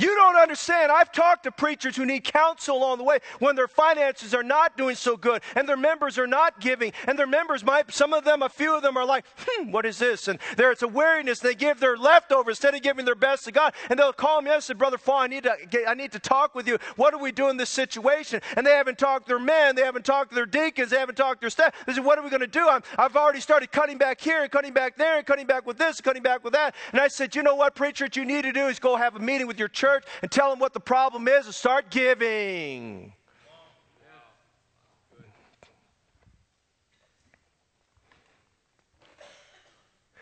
You 0.00 0.14
don't 0.14 0.36
understand. 0.36 0.90
I've 0.90 1.12
talked 1.12 1.44
to 1.44 1.52
preachers 1.52 1.94
who 1.94 2.06
need 2.06 2.24
counsel 2.24 2.76
along 2.76 2.98
the 2.98 3.04
way 3.04 3.18
when 3.38 3.54
their 3.54 3.68
finances 3.68 4.32
are 4.32 4.42
not 4.42 4.76
doing 4.78 4.96
so 4.96 5.16
good 5.16 5.42
and 5.54 5.68
their 5.68 5.76
members 5.76 6.18
are 6.18 6.26
not 6.26 6.58
giving 6.60 6.92
and 7.06 7.18
their 7.18 7.26
members 7.26 7.62
might, 7.62 7.92
some 7.92 8.14
of 8.14 8.24
them, 8.24 8.42
a 8.42 8.48
few 8.48 8.74
of 8.74 8.82
them 8.82 8.96
are 8.96 9.04
like, 9.04 9.24
hmm, 9.36 9.70
what 9.70 9.84
is 9.84 9.98
this? 9.98 10.28
And 10.28 10.38
there's 10.56 10.82
a 10.82 10.88
weariness. 10.88 11.40
They 11.40 11.54
give 11.54 11.80
their 11.80 11.96
leftovers 11.96 12.52
instead 12.52 12.74
of 12.74 12.82
giving 12.82 13.04
their 13.04 13.14
best 13.14 13.44
to 13.44 13.52
God. 13.52 13.74
And 13.90 13.98
they'll 13.98 14.12
call 14.12 14.40
me 14.40 14.50
and 14.50 14.62
say, 14.62 14.74
Brother 14.74 14.96
Fall, 14.96 15.20
I 15.20 15.26
need, 15.26 15.42
to 15.42 15.54
I 15.86 15.94
need 15.94 16.12
to 16.12 16.18
talk 16.18 16.54
with 16.54 16.66
you. 16.66 16.78
What 16.96 17.12
do 17.12 17.18
we 17.18 17.32
do 17.32 17.48
in 17.48 17.56
this 17.56 17.70
situation? 17.70 18.40
And 18.56 18.66
they 18.66 18.72
haven't 18.72 18.98
talked 18.98 19.26
to 19.26 19.34
their 19.34 19.38
men. 19.38 19.76
They 19.76 19.82
haven't 19.82 20.04
talked 20.04 20.30
to 20.30 20.34
their 20.34 20.46
deacons. 20.46 20.90
They 20.90 20.98
haven't 20.98 21.16
talked 21.16 21.40
to 21.40 21.44
their 21.44 21.50
staff. 21.50 21.74
They 21.86 21.92
say, 21.92 22.00
what 22.00 22.18
are 22.18 22.22
we 22.22 22.30
going 22.30 22.40
to 22.40 22.46
do? 22.46 22.66
i 22.68 22.80
have 22.96 23.16
already 23.16 23.40
started 23.40 23.70
cutting 23.70 23.98
back 23.98 24.20
here 24.20 24.42
and 24.42 24.50
cutting 24.50 24.72
back 24.72 24.96
there 24.96 25.18
and 25.18 25.26
cutting 25.26 25.46
back 25.46 25.66
with 25.66 25.76
this 25.76 25.98
and 25.98 26.04
cutting 26.04 26.22
back 26.22 26.42
with 26.42 26.54
that. 26.54 26.74
And 26.92 27.00
I 27.00 27.08
said, 27.08 27.34
you 27.34 27.42
know 27.42 27.54
what, 27.54 27.74
preacher, 27.74 28.04
what 28.04 28.16
you 28.16 28.24
need 28.24 28.42
to 28.42 28.52
do 28.52 28.66
is 28.68 28.78
go 28.78 28.96
have 28.96 29.16
a 29.16 29.18
meeting 29.18 29.46
with 29.46 29.58
your 29.58 29.68
church 29.68 29.89
church 29.90 30.04
and 30.22 30.30
tell 30.30 30.50
them 30.50 30.58
what 30.58 30.72
the 30.72 30.80
problem 30.80 31.28
is 31.28 31.46
and 31.46 31.54
start 31.54 31.90
giving. 31.90 33.12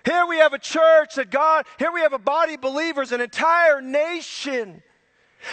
Here 0.05 0.27
we 0.27 0.39
have 0.39 0.55
a 0.55 0.59
church 0.59 1.16
that 1.16 1.31
God, 1.31 1.66
here 1.79 1.93
we 1.93 2.01
have 2.01 2.14
a 2.14 2.19
body 2.19 2.55
of 2.55 2.62
believers, 2.62 3.12
an 3.12 3.21
entire 3.21 3.83
nation 3.83 4.83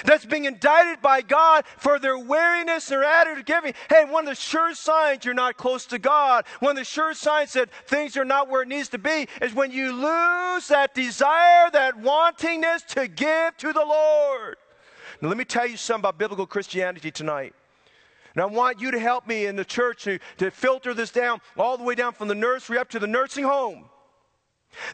that's 0.03 0.25
being 0.25 0.45
indicted 0.45 1.01
by 1.01 1.21
God 1.21 1.65
for 1.77 1.99
their 1.99 2.17
wariness, 2.17 2.87
their 2.87 3.03
attitude 3.03 3.39
of 3.39 3.45
giving. 3.45 3.73
Hey, 3.89 4.05
one 4.05 4.25
of 4.25 4.29
the 4.29 4.35
sure 4.35 4.73
signs 4.73 5.25
you're 5.25 5.33
not 5.33 5.57
close 5.57 5.85
to 5.87 5.99
God, 5.99 6.45
one 6.59 6.71
of 6.71 6.77
the 6.77 6.83
sure 6.83 7.13
signs 7.13 7.53
that 7.53 7.69
things 7.87 8.17
are 8.17 8.25
not 8.25 8.49
where 8.49 8.61
it 8.61 8.67
needs 8.67 8.89
to 8.89 8.97
be, 8.97 9.27
is 9.41 9.53
when 9.53 9.71
you 9.71 9.91
lose 9.91 10.67
that 10.67 10.93
desire, 10.93 11.69
that 11.71 11.97
wantingness 12.01 12.85
to 12.87 13.07
give 13.07 13.57
to 13.57 13.73
the 13.73 13.85
Lord. 13.85 14.57
Now, 15.21 15.29
let 15.29 15.37
me 15.37 15.45
tell 15.45 15.67
you 15.67 15.77
something 15.77 16.01
about 16.01 16.17
biblical 16.17 16.45
Christianity 16.45 17.11
tonight. 17.11 17.53
And 18.33 18.41
I 18.41 18.45
want 18.45 18.81
you 18.81 18.91
to 18.91 18.99
help 18.99 19.27
me 19.27 19.45
in 19.45 19.55
the 19.55 19.63
church 19.63 20.03
to, 20.03 20.19
to 20.37 20.51
filter 20.51 20.93
this 20.93 21.09
down 21.09 21.39
all 21.57 21.77
the 21.77 21.85
way 21.85 21.95
down 21.95 22.11
from 22.13 22.27
the 22.27 22.35
nursery 22.35 22.77
up 22.77 22.89
to 22.89 22.99
the 22.99 23.07
nursing 23.07 23.45
home. 23.45 23.85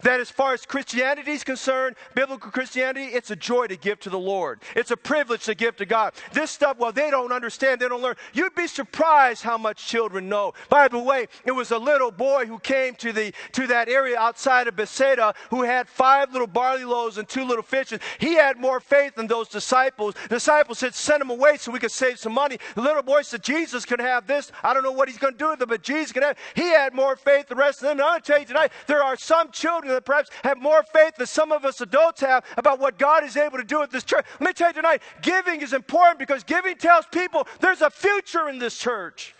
That 0.03 0.19
as 0.19 0.29
far 0.29 0.53
as 0.53 0.65
Christianity 0.65 1.31
is 1.31 1.43
concerned, 1.43 1.95
biblical 2.15 2.51
Christianity, 2.51 3.07
it's 3.07 3.31
a 3.31 3.35
joy 3.35 3.67
to 3.67 3.77
give 3.77 3.99
to 4.01 4.09
the 4.09 4.19
Lord. 4.19 4.61
It's 4.75 4.91
a 4.91 4.97
privilege 4.97 5.45
to 5.45 5.55
give 5.55 5.75
to 5.77 5.85
God. 5.85 6.13
This 6.33 6.51
stuff, 6.51 6.77
well, 6.77 6.91
they 6.91 7.09
don't 7.09 7.31
understand, 7.31 7.81
they 7.81 7.87
don't 7.87 8.01
learn. 8.01 8.15
You'd 8.33 8.55
be 8.55 8.67
surprised 8.67 9.43
how 9.43 9.57
much 9.57 9.85
children 9.87 10.29
know. 10.29 10.53
By 10.69 10.87
the 10.87 10.99
way, 10.99 11.27
it 11.45 11.51
was 11.51 11.71
a 11.71 11.77
little 11.77 12.11
boy 12.11 12.45
who 12.45 12.59
came 12.59 12.95
to 12.95 13.11
the 13.11 13.33
to 13.53 13.67
that 13.67 13.89
area 13.89 14.17
outside 14.17 14.67
of 14.67 14.75
Bethsaida 14.75 15.33
who 15.49 15.63
had 15.63 15.87
five 15.87 16.31
little 16.31 16.47
barley 16.47 16.85
loaves 16.85 17.17
and 17.17 17.27
two 17.27 17.43
little 17.43 17.63
fishes. 17.63 17.99
He 18.19 18.35
had 18.35 18.57
more 18.57 18.79
faith 18.79 19.15
than 19.15 19.27
those 19.27 19.47
disciples. 19.47 20.15
The 20.23 20.35
disciples 20.35 20.79
said, 20.79 20.93
send 20.93 21.21
him 21.21 21.29
away 21.29 21.57
so 21.57 21.71
we 21.71 21.79
could 21.79 21.91
save 21.91 22.19
some 22.19 22.33
money. 22.33 22.57
The 22.75 22.81
little 22.81 23.03
boy 23.03 23.21
said, 23.21 23.43
Jesus 23.43 23.85
can 23.85 23.99
have 23.99 24.27
this. 24.27 24.51
I 24.63 24.73
don't 24.73 24.83
know 24.83 24.91
what 24.91 25.09
he's 25.09 25.17
going 25.17 25.33
to 25.33 25.39
do 25.39 25.49
with 25.49 25.61
it, 25.61 25.69
but 25.69 25.83
Jesus 25.83 26.11
can 26.11 26.23
have. 26.23 26.37
it. 26.37 26.61
He 26.61 26.69
had 26.69 26.93
more 26.93 27.15
faith 27.15 27.47
than 27.47 27.57
the 27.57 27.63
rest 27.63 27.81
of 27.81 27.89
them. 27.89 27.99
And 27.99 28.23
to 28.23 28.31
tell 28.31 28.39
you 28.39 28.45
tonight, 28.45 28.71
there 28.87 29.03
are 29.03 29.15
some 29.15 29.51
children 29.51 29.70
children 29.71 29.93
that 29.93 30.05
perhaps 30.05 30.29
have 30.43 30.61
more 30.61 30.83
faith 30.83 31.15
than 31.15 31.27
some 31.27 31.51
of 31.51 31.63
us 31.63 31.79
adults 31.81 32.21
have 32.21 32.43
about 32.57 32.79
what 32.79 32.99
God 32.99 33.23
is 33.23 33.37
able 33.37 33.57
to 33.57 33.63
do 33.63 33.81
at 33.81 33.91
this 33.91 34.03
church. 34.03 34.25
Let 34.39 34.47
me 34.47 34.53
tell 34.53 34.69
you 34.69 34.73
tonight, 34.73 35.01
giving 35.21 35.61
is 35.61 35.73
important 35.73 36.19
because 36.19 36.43
giving 36.43 36.75
tells 36.75 37.05
people 37.05 37.47
there's 37.59 37.81
a 37.81 37.89
future 37.89 38.49
in 38.49 38.59
this 38.59 38.77
church. 38.77 39.33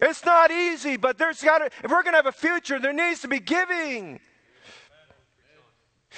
It's 0.00 0.24
not 0.24 0.52
easy, 0.52 0.96
but 0.96 1.18
there's 1.18 1.42
got 1.42 1.58
to, 1.58 1.64
if 1.82 1.90
we're 1.90 2.04
going 2.04 2.12
to 2.12 2.18
have 2.18 2.26
a 2.26 2.32
future, 2.32 2.78
there 2.78 2.92
needs 2.92 3.20
to 3.22 3.28
be 3.28 3.40
giving. 3.40 4.20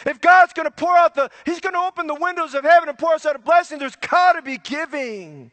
If 0.05 0.21
God's 0.21 0.53
going 0.53 0.67
to 0.67 0.71
pour 0.71 0.95
out 0.97 1.15
the, 1.15 1.31
He's 1.47 1.61
going 1.61 1.73
to 1.73 1.81
open 1.81 2.07
the 2.07 2.15
windows 2.15 2.55
of 2.55 2.65
heaven 2.65 2.91
and 2.91 2.99
pour 2.99 3.15
us 3.15 3.25
out 3.25 3.37
a 3.37 3.39
blessing, 3.39 3.79
there's 3.79 3.97
got 3.97 4.35
to 4.35 4.43
be 4.43 4.59
giving. 4.59 5.51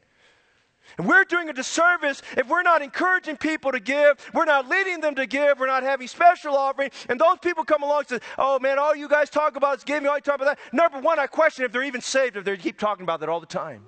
And 0.98 1.08
we're 1.08 1.26
doing 1.26 1.50
a 1.50 1.54
disservice 1.54 2.22
if 2.36 2.48
we're 2.48 2.64
not 2.64 2.82
encouraging 2.82 3.38
people 3.38 3.72
to 3.72 3.80
give, 3.80 4.18
we're 4.34 4.46
not 4.46 4.68
leading 4.68 5.00
them 5.00 5.16
to 5.16 5.28
give, 5.28 5.60
we're 5.60 5.68
not 5.68 5.84
having 5.84 6.08
special 6.08 6.56
offering, 6.56 6.90
and 7.08 7.20
those 7.20 7.38
people 7.40 7.64
come 7.64 7.84
along 7.84 8.00
and 8.00 8.22
say, 8.22 8.28
Oh 8.38 8.60
man, 8.60 8.80
all 8.80 8.96
you 8.96 9.08
guys 9.08 9.30
talk 9.30 9.56
about 9.56 9.78
is 9.78 9.84
giving, 9.84 10.08
all 10.10 10.16
you 10.16 10.22
talk 10.22 10.36
about 10.36 10.58
that. 10.58 10.74
Number 10.74 11.00
one, 11.00 11.20
I 11.20 11.28
question 11.28 11.66
if 11.66 11.72
they're 11.72 11.84
even 11.84 12.02
saved 12.02 12.36
if 12.36 12.44
they 12.44 12.58
keep 12.58 12.80
talking 12.80 13.04
about 13.04 13.20
that 13.20 13.30
all 13.30 13.40
the 13.40 13.46
time. 13.46 13.84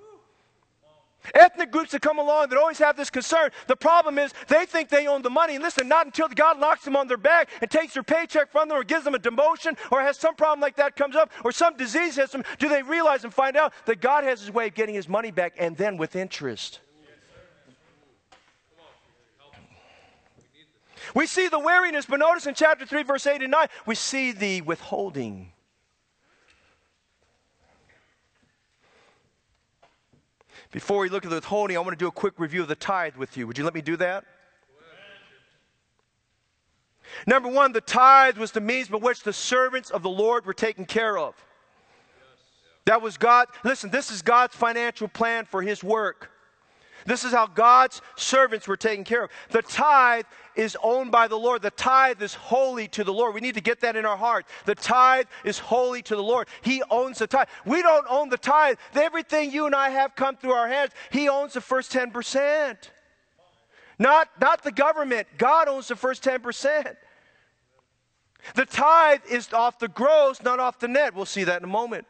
Ethnic 1.36 1.72
groups 1.72 1.92
that 1.92 2.02
come 2.02 2.18
along 2.18 2.50
that 2.50 2.58
always 2.58 2.78
have 2.78 2.96
this 2.96 3.10
concern. 3.10 3.50
The 3.68 3.76
problem 3.76 4.18
is 4.18 4.34
they 4.48 4.66
think 4.66 4.88
they 4.88 5.08
own 5.08 5.22
the 5.22 5.30
money. 5.30 5.56
And 5.56 5.64
listen, 5.64 5.88
not 5.88 6.06
until 6.06 6.30
God 6.30 6.60
knocks 6.60 6.86
them 6.86 6.96
on 6.96 7.08
their 7.08 7.18
back 7.18 7.50
and 7.62 7.70
takes 7.70 7.94
their 7.94 8.04
paycheck 8.04 8.52
from 8.52 8.70
them 8.70 8.78
or 8.78 8.84
gives 8.84 9.04
them 9.04 9.16
a 9.16 9.20
demotion 9.20 9.78
or 9.92 10.02
has 10.02 10.18
some 10.18 10.36
problem 10.36 10.62
like 10.62 10.78
that 10.78 10.96
comes 10.96 11.16
up 11.16 11.30
or 11.44 11.52
some 11.52 11.76
disease 11.76 12.16
hits 12.16 12.32
them, 12.32 12.44
do 12.58 12.70
they 12.70 12.82
realize 12.82 13.26
and 13.26 13.34
find 13.34 13.58
out 13.58 13.74
that 13.86 14.00
God 14.00 14.24
has 14.24 14.40
his 14.40 14.52
way 14.52 14.68
of 14.68 14.76
getting 14.76 14.96
his 14.96 15.10
money 15.10 15.30
back 15.30 15.54
and 15.58 15.76
then 15.76 15.98
with 15.98 16.16
interest. 16.16 16.80
We 21.16 21.26
see 21.26 21.48
the 21.48 21.60
weariness, 21.60 22.06
but 22.06 22.20
notice 22.20 22.46
in 22.46 22.54
chapter 22.54 22.86
3, 22.86 23.04
verse 23.04 23.26
8 23.26 23.42
and 23.42 23.52
9, 23.52 23.68
we 23.86 23.96
see 23.96 24.32
the 24.32 24.62
withholding. 24.62 25.52
Before 30.72 31.00
we 31.00 31.10
look 31.10 31.26
at 31.26 31.30
the 31.30 31.38
withholding, 31.38 31.78
I 31.78 31.80
want 31.80 31.92
to 31.92 32.04
do 32.04 32.08
a 32.08 32.12
quick 32.12 32.36
review 32.38 32.62
of 32.62 32.68
the 32.68 32.76
tithe 32.76 33.16
with 33.16 33.38
you. 33.38 33.48
Would 33.48 33.58
you 33.58 33.64
let 33.64 33.74
me 33.74 33.82
do 33.82 33.98
that? 33.98 34.24
Number 37.26 37.50
one, 37.50 37.72
the 37.72 37.82
tithe 37.82 38.38
was 38.38 38.52
the 38.52 38.62
means 38.62 38.88
by 38.88 38.98
which 38.98 39.24
the 39.24 39.34
servants 39.34 39.90
of 39.90 40.04
the 40.04 40.10
Lord 40.10 40.46
were 40.46 40.54
taken 40.54 40.86
care 40.86 41.18
of. 41.18 41.34
That 42.86 43.02
was 43.02 43.18
God. 43.18 43.48
Listen, 43.64 43.90
this 43.90 44.12
is 44.12 44.22
God's 44.22 44.56
financial 44.56 45.08
plan 45.08 45.46
for 45.46 45.62
His 45.62 45.84
work. 45.84 46.30
This 47.06 47.24
is 47.24 47.32
how 47.32 47.48
God's 47.48 48.02
servants 48.16 48.68
were 48.68 48.78
taken 48.78 49.04
care 49.04 49.24
of. 49.24 49.32
The 49.50 49.62
tithe 49.62 50.26
is 50.56 50.78
owned 50.84 51.12
by 51.12 51.28
the 51.28 51.38
Lord. 51.38 51.62
The 51.62 51.72
tithe 51.72 52.22
is 52.22 52.34
holy 52.34 52.88
to 52.90 53.04
the 53.04 53.14
Lord. 53.14 53.34
We 53.34 53.42
need 53.42 53.56
to 53.56 53.62
get 53.62 53.82
that 53.82 53.96
in 53.96 54.06
our 54.06 54.18
heart. 54.18 54.46
The 54.66 54.76
tithe 54.76 55.28
is 55.44 55.60
holy 55.60 56.02
to 56.04 56.16
the 56.16 56.24
Lord. 56.24 56.48
He 56.62 56.84
owns 56.90 57.20
the 57.20 57.28
tithe. 57.28 57.48
We 57.66 57.82
don't 57.82 58.06
own 58.10 58.30
the 58.30 58.38
tithe. 58.38 58.78
Everything 58.94 59.52
you 59.52 59.66
and 59.66 59.76
I 59.76 59.90
have 59.90 60.16
come 60.16 60.36
through 60.36 60.54
our 60.54 60.68
hands, 60.68 60.92
He 61.12 61.30
owns 61.30 61.54
the 61.54 61.62
first 61.62 61.92
10%. 61.92 62.78
Not, 63.98 64.30
not 64.40 64.64
the 64.64 64.72
government. 64.72 65.28
God 65.38 65.68
owns 65.68 65.88
the 65.90 65.96
first 65.96 66.24
10%. 66.24 66.96
The 68.56 68.66
tithe 68.66 69.22
is 69.30 69.52
off 69.54 69.80
the 69.80 69.90
gross, 69.90 70.42
not 70.42 70.60
off 70.60 70.80
the 70.80 70.88
net. 70.88 71.14
We'll 71.14 71.26
see 71.26 71.44
that 71.44 71.62
in 71.62 71.64
a 71.64 71.72
moment. 71.72 72.06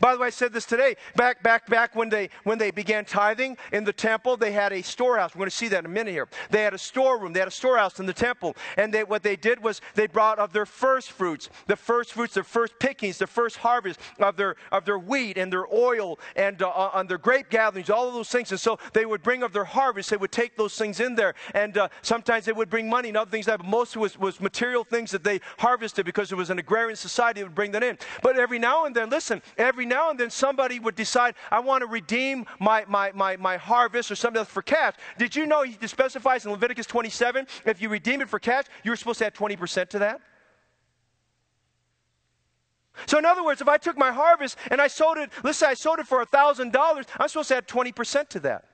By 0.00 0.14
the 0.14 0.20
way, 0.20 0.28
I 0.28 0.30
said 0.30 0.52
this 0.52 0.64
today. 0.64 0.96
Back, 1.16 1.42
back, 1.42 1.66
back 1.66 1.94
when 1.94 2.08
they 2.08 2.30
when 2.44 2.58
they 2.58 2.70
began 2.70 3.04
tithing 3.04 3.56
in 3.72 3.84
the 3.84 3.92
temple, 3.92 4.36
they 4.36 4.52
had 4.52 4.72
a 4.72 4.82
storehouse. 4.82 5.34
We're 5.34 5.40
going 5.40 5.50
to 5.50 5.56
see 5.56 5.68
that 5.68 5.80
in 5.80 5.86
a 5.86 5.88
minute 5.88 6.12
here. 6.12 6.28
They 6.50 6.62
had 6.62 6.74
a 6.74 6.78
storeroom. 6.78 7.32
They 7.32 7.40
had 7.40 7.48
a 7.48 7.52
storehouse 7.52 7.98
in 8.00 8.06
the 8.06 8.12
temple, 8.12 8.56
and 8.76 8.92
they, 8.92 9.04
what 9.04 9.22
they 9.22 9.36
did 9.36 9.62
was 9.62 9.80
they 9.94 10.06
brought 10.06 10.38
of 10.38 10.52
their 10.52 10.66
first 10.66 11.12
fruits, 11.12 11.48
the 11.66 11.76
first 11.76 12.12
fruits, 12.12 12.34
the 12.34 12.44
first 12.44 12.78
pickings, 12.78 13.18
the 13.18 13.26
first 13.26 13.56
harvest 13.56 13.98
of 14.18 14.36
their 14.36 14.56
of 14.70 14.84
their 14.84 14.98
wheat 14.98 15.38
and 15.38 15.52
their 15.52 15.66
oil 15.72 16.18
and 16.36 16.62
uh, 16.62 16.68
uh, 16.68 16.90
on 16.92 17.06
their 17.06 17.18
grape 17.18 17.48
gatherings, 17.48 17.90
all 17.90 18.08
of 18.08 18.14
those 18.14 18.28
things. 18.28 18.50
And 18.50 18.60
so 18.60 18.78
they 18.92 19.06
would 19.06 19.22
bring 19.22 19.42
of 19.42 19.52
their 19.52 19.64
harvest. 19.64 20.10
They 20.10 20.16
would 20.16 20.32
take 20.32 20.56
those 20.56 20.76
things 20.76 21.00
in 21.00 21.14
there, 21.14 21.34
and 21.54 21.76
uh, 21.78 21.88
sometimes 22.02 22.44
they 22.44 22.52
would 22.52 22.70
bring 22.70 22.88
money 22.88 23.08
and 23.08 23.16
other 23.16 23.30
things. 23.30 23.46
That 23.46 23.58
but 23.58 23.66
most 23.66 23.96
was 23.96 24.18
was 24.18 24.40
material 24.40 24.84
things 24.84 25.10
that 25.12 25.24
they 25.24 25.40
harvested 25.58 26.04
because 26.04 26.32
it 26.32 26.36
was 26.36 26.50
an 26.50 26.58
agrarian 26.58 26.96
society. 26.96 27.40
They 27.40 27.44
would 27.44 27.54
bring 27.54 27.72
that 27.72 27.82
in. 27.82 27.98
But 28.22 28.36
every 28.36 28.58
now 28.58 28.84
and 28.84 28.94
then, 28.94 29.08
listen. 29.08 29.40
Every 29.56 29.71
every 29.72 29.86
now 29.86 30.10
and 30.10 30.20
then 30.20 30.28
somebody 30.28 30.78
would 30.78 30.94
decide, 30.94 31.34
I 31.50 31.60
want 31.60 31.80
to 31.80 31.86
redeem 31.86 32.44
my, 32.60 32.84
my, 32.86 33.10
my, 33.12 33.38
my 33.38 33.56
harvest 33.56 34.10
or 34.10 34.14
something 34.14 34.38
else 34.38 34.48
for 34.48 34.60
cash. 34.60 34.96
Did 35.16 35.34
you 35.34 35.46
know 35.46 35.62
he 35.62 35.86
specifies 35.86 36.44
in 36.44 36.50
Leviticus 36.50 36.84
27, 36.84 37.46
if 37.64 37.80
you 37.80 37.88
redeem 37.88 38.20
it 38.20 38.28
for 38.28 38.38
cash, 38.38 38.66
you're 38.84 38.96
supposed 38.96 39.20
to 39.20 39.26
add 39.26 39.34
20% 39.34 39.88
to 39.88 39.98
that? 40.00 40.20
So, 43.06 43.16
in 43.18 43.24
other 43.24 43.42
words, 43.42 43.62
if 43.62 43.68
I 43.68 43.78
took 43.78 43.96
my 43.96 44.12
harvest 44.12 44.58
and 44.70 44.78
I 44.78 44.88
sold 44.88 45.16
it, 45.16 45.30
let's 45.42 45.56
say 45.56 45.68
I 45.68 45.74
sold 45.74 46.00
it 46.00 46.06
for 46.06 46.22
$1,000, 46.22 47.06
I'm 47.18 47.28
supposed 47.28 47.48
to 47.48 47.56
add 47.56 47.66
20% 47.66 48.28
to 48.28 48.40
that. 48.40 48.66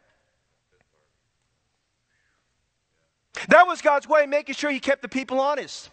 That 3.46 3.68
was 3.68 3.80
God's 3.80 4.08
way 4.08 4.24
of 4.24 4.30
making 4.30 4.56
sure 4.56 4.72
He 4.72 4.80
kept 4.80 5.02
the 5.02 5.08
people 5.08 5.38
honest. 5.38 5.90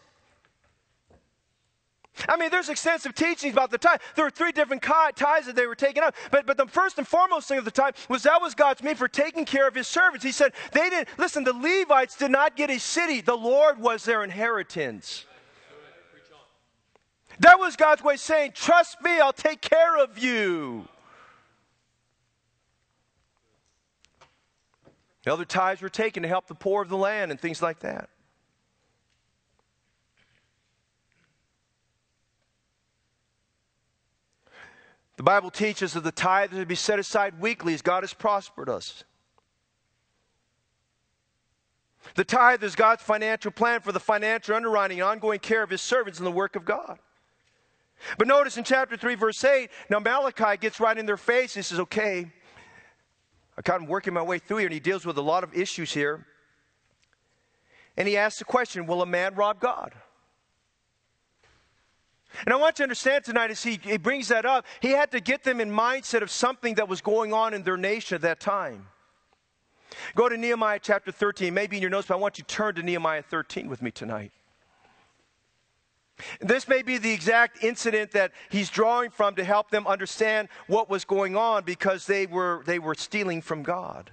I 2.30 2.38
mean, 2.38 2.50
there's 2.50 2.70
extensive 2.70 3.14
teachings 3.14 3.54
about 3.54 3.72
the 3.72 3.78
tithe. 3.78 4.00
There 4.16 4.26
were 4.26 4.32
three 4.32 4.52
different 4.52 4.82
tithes 4.82 5.48
that 5.48 5.56
they 5.56 5.68
were 5.68 5.76
taking 5.76 6.04
up. 6.04 6.16
But, 6.32 6.46
but 6.46 6.58
the 6.58 6.68
first 6.68 6.98
and 6.98 7.08
foremost 7.08 7.48
thing 7.48 7.58
of 7.58 7.66
the 7.66 7.72
tithe 7.72 7.96
was 8.10 8.24
that 8.24 8.42
was 8.42 8.56
God's 8.56 8.82
mean 8.84 8.96
for 8.96 9.08
taking 9.08 9.46
care 9.46 9.68
of 9.68 9.76
his 9.76 9.88
servants. 9.88 10.24
He 10.24 10.32
said, 10.32 10.54
they 10.72 10.90
didn't, 10.90 11.10
listen, 11.18 11.44
the 11.44 11.54
Levites 11.54 12.16
did 12.16 12.32
not 12.32 12.56
get 12.56 12.70
a 12.70 12.80
city. 12.80 13.22
The 13.22 13.36
Lord 13.36 13.80
was 13.80 14.06
their 14.06 14.24
inheritance. 14.24 15.26
That 17.40 17.60
was 17.60 17.76
God's 17.76 18.02
way 18.02 18.14
of 18.14 18.20
saying, 18.22 18.54
trust 18.54 19.02
me, 19.02 19.20
I'll 19.20 19.34
take 19.34 19.60
care 19.60 19.98
of 19.98 20.18
you. 20.18 20.88
The 25.24 25.34
other 25.34 25.44
tithes 25.44 25.82
were 25.82 25.90
taken 25.90 26.24
to 26.24 26.30
help 26.30 26.48
the 26.48 26.56
poor 26.56 26.82
of 26.82 26.88
the 26.88 26.98
land 26.98 27.32
and 27.32 27.42
things 27.42 27.62
like 27.62 27.80
that. 27.80 28.10
The 35.18 35.24
Bible 35.24 35.50
teaches 35.50 35.94
that 35.94 36.04
the 36.04 36.12
tithe 36.12 36.52
is 36.54 36.60
to 36.60 36.66
be 36.66 36.76
set 36.76 37.00
aside 37.00 37.40
weekly 37.40 37.74
as 37.74 37.82
God 37.82 38.04
has 38.04 38.14
prospered 38.14 38.70
us. 38.70 39.04
The 42.16 42.26
tithe 42.26 42.64
is 42.64 42.76
God's 42.76 43.02
financial 43.02 43.52
plan 43.52 43.82
for 43.82 43.92
the 43.92 44.00
financial 44.00 44.56
underwriting 44.56 45.00
and 45.00 45.10
ongoing 45.10 45.40
care 45.40 45.64
of 45.64 45.70
his 45.70 45.82
servants 45.82 46.20
in 46.20 46.26
the 46.26 46.32
work 46.32 46.56
of 46.56 46.66
God. 46.66 47.00
But 48.18 48.28
notice 48.28 48.58
in 48.58 48.64
chapter 48.64 48.98
3, 48.98 49.16
verse 49.16 49.44
8, 49.44 49.70
now 49.90 50.00
Malachi 50.00 50.58
gets 50.58 50.80
right 50.80 50.98
in 50.98 51.06
their 51.06 51.18
face. 51.18 51.56
He 51.56 51.62
says, 51.62 51.80
Okay, 51.80 52.32
I 53.58 53.62
kind 53.62 53.84
of 53.84 53.90
working 53.90 54.14
my 54.14 54.22
way 54.22 54.38
through 54.38 54.58
here, 54.58 54.68
and 54.68 54.74
he 54.74 54.80
deals 54.80 55.06
with 55.06 55.18
a 55.18 55.22
lot 55.22 55.44
of 55.44 55.54
issues 55.56 55.94
here. 55.94 56.28
And 57.98 58.08
he 58.08 58.18
asks 58.18 58.40
the 58.40 58.46
question 58.46 58.86
Will 58.86 59.02
a 59.02 59.06
man 59.06 59.36
rob 59.36 59.60
God? 59.60 59.94
And 62.46 62.54
I 62.54 62.58
want 62.58 62.76
you 62.76 62.78
to 62.78 62.84
understand 62.84 63.24
tonight 63.24 63.52
as 63.52 63.64
he, 63.64 63.80
he 63.82 63.98
brings 63.98 64.28
that 64.30 64.46
up, 64.46 64.66
he 64.82 64.90
had 64.90 65.12
to 65.12 65.20
get 65.20 65.44
them 65.44 65.62
in 65.62 65.70
mindset 65.70 66.22
of 66.22 66.32
something 66.32 66.76
that 66.76 66.88
was 66.88 67.02
going 67.02 67.34
on 67.34 67.54
in 67.54 67.64
their 67.64 67.78
nation 67.78 68.16
at 68.16 68.22
that 68.22 68.40
time. 68.40 68.88
Go 70.16 70.28
to 70.28 70.38
Nehemiah 70.38 70.80
chapter 70.82 71.12
13, 71.12 71.54
maybe 71.54 71.78
in 71.78 71.82
your 71.82 71.90
notes, 71.90 72.08
but 72.08 72.16
I 72.16 72.18
want 72.18 72.38
you 72.38 72.44
to 72.44 72.54
turn 72.54 72.76
to 72.76 72.84
Nehemiah 72.84 73.24
13 73.24 73.70
with 73.70 73.82
me 73.82 73.92
tonight. 73.92 74.32
This 76.40 76.68
may 76.68 76.82
be 76.82 76.98
the 76.98 77.12
exact 77.12 77.64
incident 77.64 78.12
that 78.12 78.32
he's 78.50 78.70
drawing 78.70 79.10
from 79.10 79.36
to 79.36 79.44
help 79.44 79.70
them 79.70 79.86
understand 79.86 80.48
what 80.68 80.90
was 80.90 81.04
going 81.04 81.36
on 81.36 81.64
because 81.64 82.08
they 82.08 82.26
were, 82.26 82.64
they 82.66 82.80
were 82.80 82.96
stealing 82.96 83.42
from 83.42 83.64
God. 83.64 84.12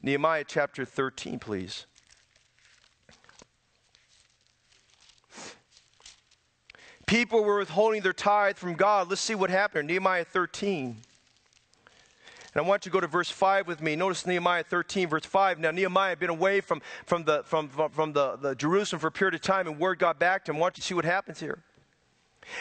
Nehemiah 0.00 0.44
chapter 0.46 0.84
13, 0.84 1.40
please. 1.40 1.86
People 7.06 7.44
were 7.44 7.58
withholding 7.60 8.02
their 8.02 8.12
tithe 8.12 8.56
from 8.56 8.74
God. 8.74 9.08
Let's 9.08 9.20
see 9.20 9.36
what 9.36 9.48
happened. 9.48 9.86
Nehemiah 9.86 10.24
13. 10.24 10.96
And 12.56 12.64
I 12.64 12.66
want 12.66 12.84
you 12.84 12.90
to 12.90 12.92
go 12.94 13.00
to 13.00 13.06
verse 13.06 13.30
5 13.30 13.68
with 13.68 13.80
me. 13.80 13.94
Notice 13.94 14.26
Nehemiah 14.26 14.64
13, 14.64 15.08
verse 15.08 15.24
5. 15.24 15.60
Now, 15.60 15.70
Nehemiah 15.70 16.10
had 16.10 16.18
been 16.18 16.30
away 16.30 16.60
from, 16.60 16.80
from, 17.04 17.22
the, 17.24 17.42
from, 17.44 17.68
from 17.68 18.12
the, 18.12 18.36
the 18.36 18.54
Jerusalem 18.54 18.98
for 18.98 19.08
a 19.08 19.12
period 19.12 19.34
of 19.34 19.42
time, 19.42 19.68
and 19.68 19.78
word 19.78 19.98
got 19.98 20.18
back 20.18 20.44
to 20.46 20.52
him. 20.52 20.56
I 20.56 20.60
want 20.60 20.78
you 20.78 20.80
to 20.80 20.86
see 20.86 20.94
what 20.94 21.04
happens 21.04 21.38
here. 21.38 21.62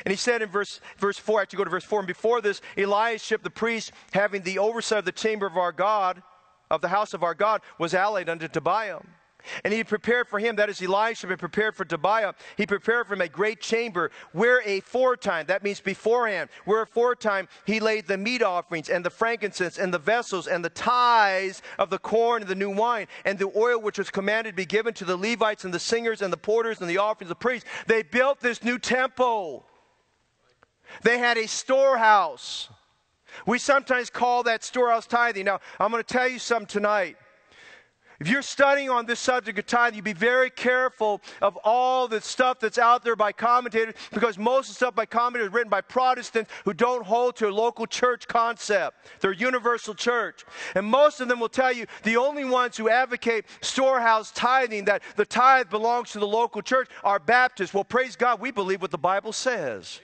And 0.06 0.12
he 0.12 0.18
said 0.18 0.42
in 0.42 0.50
verse, 0.50 0.80
verse 0.98 1.18
4, 1.18 1.40
I 1.40 1.42
have 1.44 1.50
to 1.50 1.56
go 1.56 1.64
to 1.64 1.70
verse 1.70 1.84
4, 1.84 2.00
and 2.00 2.08
before 2.08 2.42
this, 2.42 2.62
Eliashib 2.78 3.42
the 3.42 3.50
priest, 3.50 3.94
having 4.12 4.42
the 4.42 4.60
oversight 4.60 5.00
of 5.00 5.06
the 5.06 5.12
chamber 5.12 5.46
of 5.46 5.58
our 5.58 5.72
God, 5.72 6.22
of 6.70 6.82
the 6.82 6.90
house 6.90 7.14
of 7.14 7.24
our 7.24 7.34
God, 7.34 7.62
was 7.80 7.94
allied 7.94 8.30
unto 8.30 8.48
Tobiah. 8.48 9.00
And 9.64 9.74
he 9.74 9.84
prepared 9.84 10.28
for 10.28 10.40
him, 10.40 10.56
that 10.56 10.70
is 10.70 10.82
Elisha, 10.82 11.28
had 11.28 11.40
prepared 11.40 11.76
for 11.76 11.86
Tobiah. 11.86 12.34
He 12.58 12.66
prepared 12.66 13.08
for 13.08 13.14
him 13.14 13.22
a 13.22 13.28
great 13.28 13.62
chamber 13.62 14.12
where 14.32 14.62
a 14.66 14.80
foretime, 14.82 15.46
that 15.48 15.64
means 15.64 15.80
beforehand, 15.80 16.50
where 16.66 16.82
aforetime 16.82 17.48
he 17.66 17.80
laid 17.80 18.08
the 18.08 18.18
meat 18.18 18.42
offerings 18.42 18.90
and 18.90 19.04
the 19.04 19.10
frankincense 19.10 19.78
and 19.78 19.94
the 19.94 20.00
vessels 20.00 20.48
and 20.48 20.64
the 20.64 20.70
tithes 20.70 21.62
of 21.80 21.90
the 21.90 22.00
corn 22.00 22.42
and 22.42 22.50
the 22.50 22.56
new 22.56 22.72
wine 22.72 23.08
and 23.26 23.40
the 23.40 23.52
oil 23.56 23.80
which 23.80 23.98
was 23.98 24.10
commanded 24.10 24.52
to 24.52 24.56
be 24.56 24.66
given 24.66 24.94
to 24.94 25.06
the 25.06 25.18
Levites 25.18 25.66
and 25.66 25.74
the 25.74 25.80
singers 25.80 26.22
and 26.22 26.32
the 26.32 26.38
porters 26.38 26.82
and 26.82 26.90
the 26.90 26.98
offerings 26.98 27.30
of 27.32 27.38
the 27.38 27.44
priests. 27.44 27.68
They 27.88 28.04
built 28.04 28.40
this 28.40 28.64
new 28.64 28.80
temple. 28.80 29.66
They 31.04 31.18
had 31.18 31.38
a 31.38 31.48
storehouse. 31.48 32.70
We 33.46 33.60
sometimes 33.60 34.10
call 34.10 34.44
that 34.44 34.64
storehouse 34.64 35.08
tithing. 35.08 35.46
Now, 35.46 35.60
I'm 35.80 35.92
going 35.92 36.04
to 36.04 36.14
tell 36.14 36.28
you 36.28 36.40
something 36.40 36.68
tonight. 36.68 37.18
If 38.20 38.30
you're 38.30 38.42
studying 38.42 38.90
on 38.90 39.06
this 39.06 39.20
subject 39.20 39.60
of 39.60 39.66
tithing, 39.66 39.96
you'd 39.96 40.06
be 40.06 40.14
very 40.14 40.50
careful 40.50 41.22
of 41.42 41.58
all 41.64 42.08
the 42.08 42.22
stuff 42.22 42.60
that's 42.60 42.78
out 42.78 43.04
there 43.04 43.16
by 43.16 43.32
commentators 43.32 43.96
because 44.14 44.38
most 44.38 44.70
of 44.70 44.76
the 44.76 44.76
stuff 44.76 44.96
by 44.96 45.06
commentators 45.06 45.50
is 45.50 45.54
written 45.54 45.70
by 45.70 45.82
Protestants 45.82 46.50
who 46.64 46.74
don't 46.74 47.06
hold 47.06 47.36
to 47.38 47.50
a 47.50 47.52
local 47.52 47.86
church 47.86 48.28
concept. 48.28 49.08
They're 49.20 49.34
universal 49.34 49.94
church. 49.94 50.46
And 50.76 50.86
most 50.86 51.20
of 51.20 51.28
them 51.28 51.40
will 51.40 51.50
tell 51.50 51.74
you 51.74 51.86
the 52.04 52.18
only 52.18 52.46
ones 52.46 52.78
who 52.78 52.90
advocate 52.90 53.46
storehouse 53.62 54.32
tithing, 54.32 54.86
that 54.86 55.02
the 55.16 55.26
tithe 55.26 55.70
belongs 55.70 56.12
to 56.12 56.20
the 56.20 56.28
local 56.28 56.62
church, 56.62 56.90
are 57.04 57.20
Baptists. 57.20 57.74
Well, 57.74 57.84
praise 57.84 58.16
God, 58.16 58.40
we 58.40 58.52
believe 58.52 58.82
what 58.82 58.92
the 58.92 58.98
Bible 58.98 59.34
says. 59.34 60.00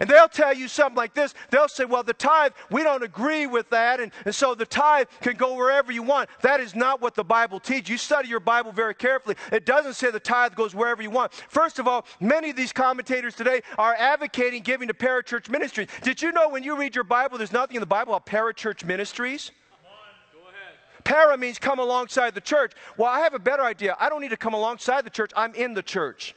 And 0.00 0.08
they'll 0.08 0.28
tell 0.28 0.54
you 0.54 0.68
something 0.68 0.96
like 0.96 1.14
this. 1.14 1.34
They'll 1.50 1.68
say, 1.68 1.84
well, 1.84 2.02
the 2.02 2.14
tithe, 2.14 2.52
we 2.70 2.82
don't 2.82 3.02
agree 3.02 3.46
with 3.46 3.70
that. 3.70 4.00
And, 4.00 4.12
and 4.24 4.34
so 4.34 4.54
the 4.54 4.66
tithe 4.66 5.06
can 5.20 5.36
go 5.36 5.54
wherever 5.54 5.92
you 5.92 6.02
want. 6.02 6.28
That 6.42 6.60
is 6.60 6.74
not 6.74 7.00
what 7.00 7.14
the 7.14 7.24
Bible 7.24 7.60
teaches. 7.60 7.88
You 7.88 7.98
study 7.98 8.28
your 8.28 8.40
Bible 8.40 8.72
very 8.72 8.94
carefully. 8.94 9.36
It 9.52 9.66
doesn't 9.66 9.94
say 9.94 10.10
the 10.10 10.20
tithe 10.20 10.54
goes 10.54 10.74
wherever 10.74 11.02
you 11.02 11.10
want. 11.10 11.32
First 11.32 11.78
of 11.78 11.88
all, 11.88 12.06
many 12.20 12.50
of 12.50 12.56
these 12.56 12.72
commentators 12.72 13.34
today 13.34 13.62
are 13.78 13.94
advocating 13.94 14.62
giving 14.62 14.88
to 14.88 14.94
parachurch 14.94 15.48
ministries. 15.48 15.88
Did 16.02 16.22
you 16.22 16.32
know 16.32 16.48
when 16.48 16.62
you 16.62 16.76
read 16.76 16.94
your 16.94 17.04
Bible, 17.04 17.38
there's 17.38 17.52
nothing 17.52 17.76
in 17.76 17.80
the 17.80 17.86
Bible 17.86 18.14
about 18.14 18.26
parachurch 18.26 18.84
ministries? 18.84 19.50
Para 21.04 21.36
means 21.36 21.58
come 21.58 21.78
alongside 21.78 22.34
the 22.34 22.40
church. 22.40 22.72
Well, 22.96 23.08
I 23.08 23.20
have 23.20 23.34
a 23.34 23.38
better 23.38 23.62
idea. 23.62 23.94
I 24.00 24.08
don't 24.08 24.22
need 24.22 24.30
to 24.30 24.38
come 24.38 24.54
alongside 24.54 25.04
the 25.04 25.10
church. 25.10 25.32
I'm 25.36 25.54
in 25.54 25.74
the 25.74 25.82
church. 25.82 26.34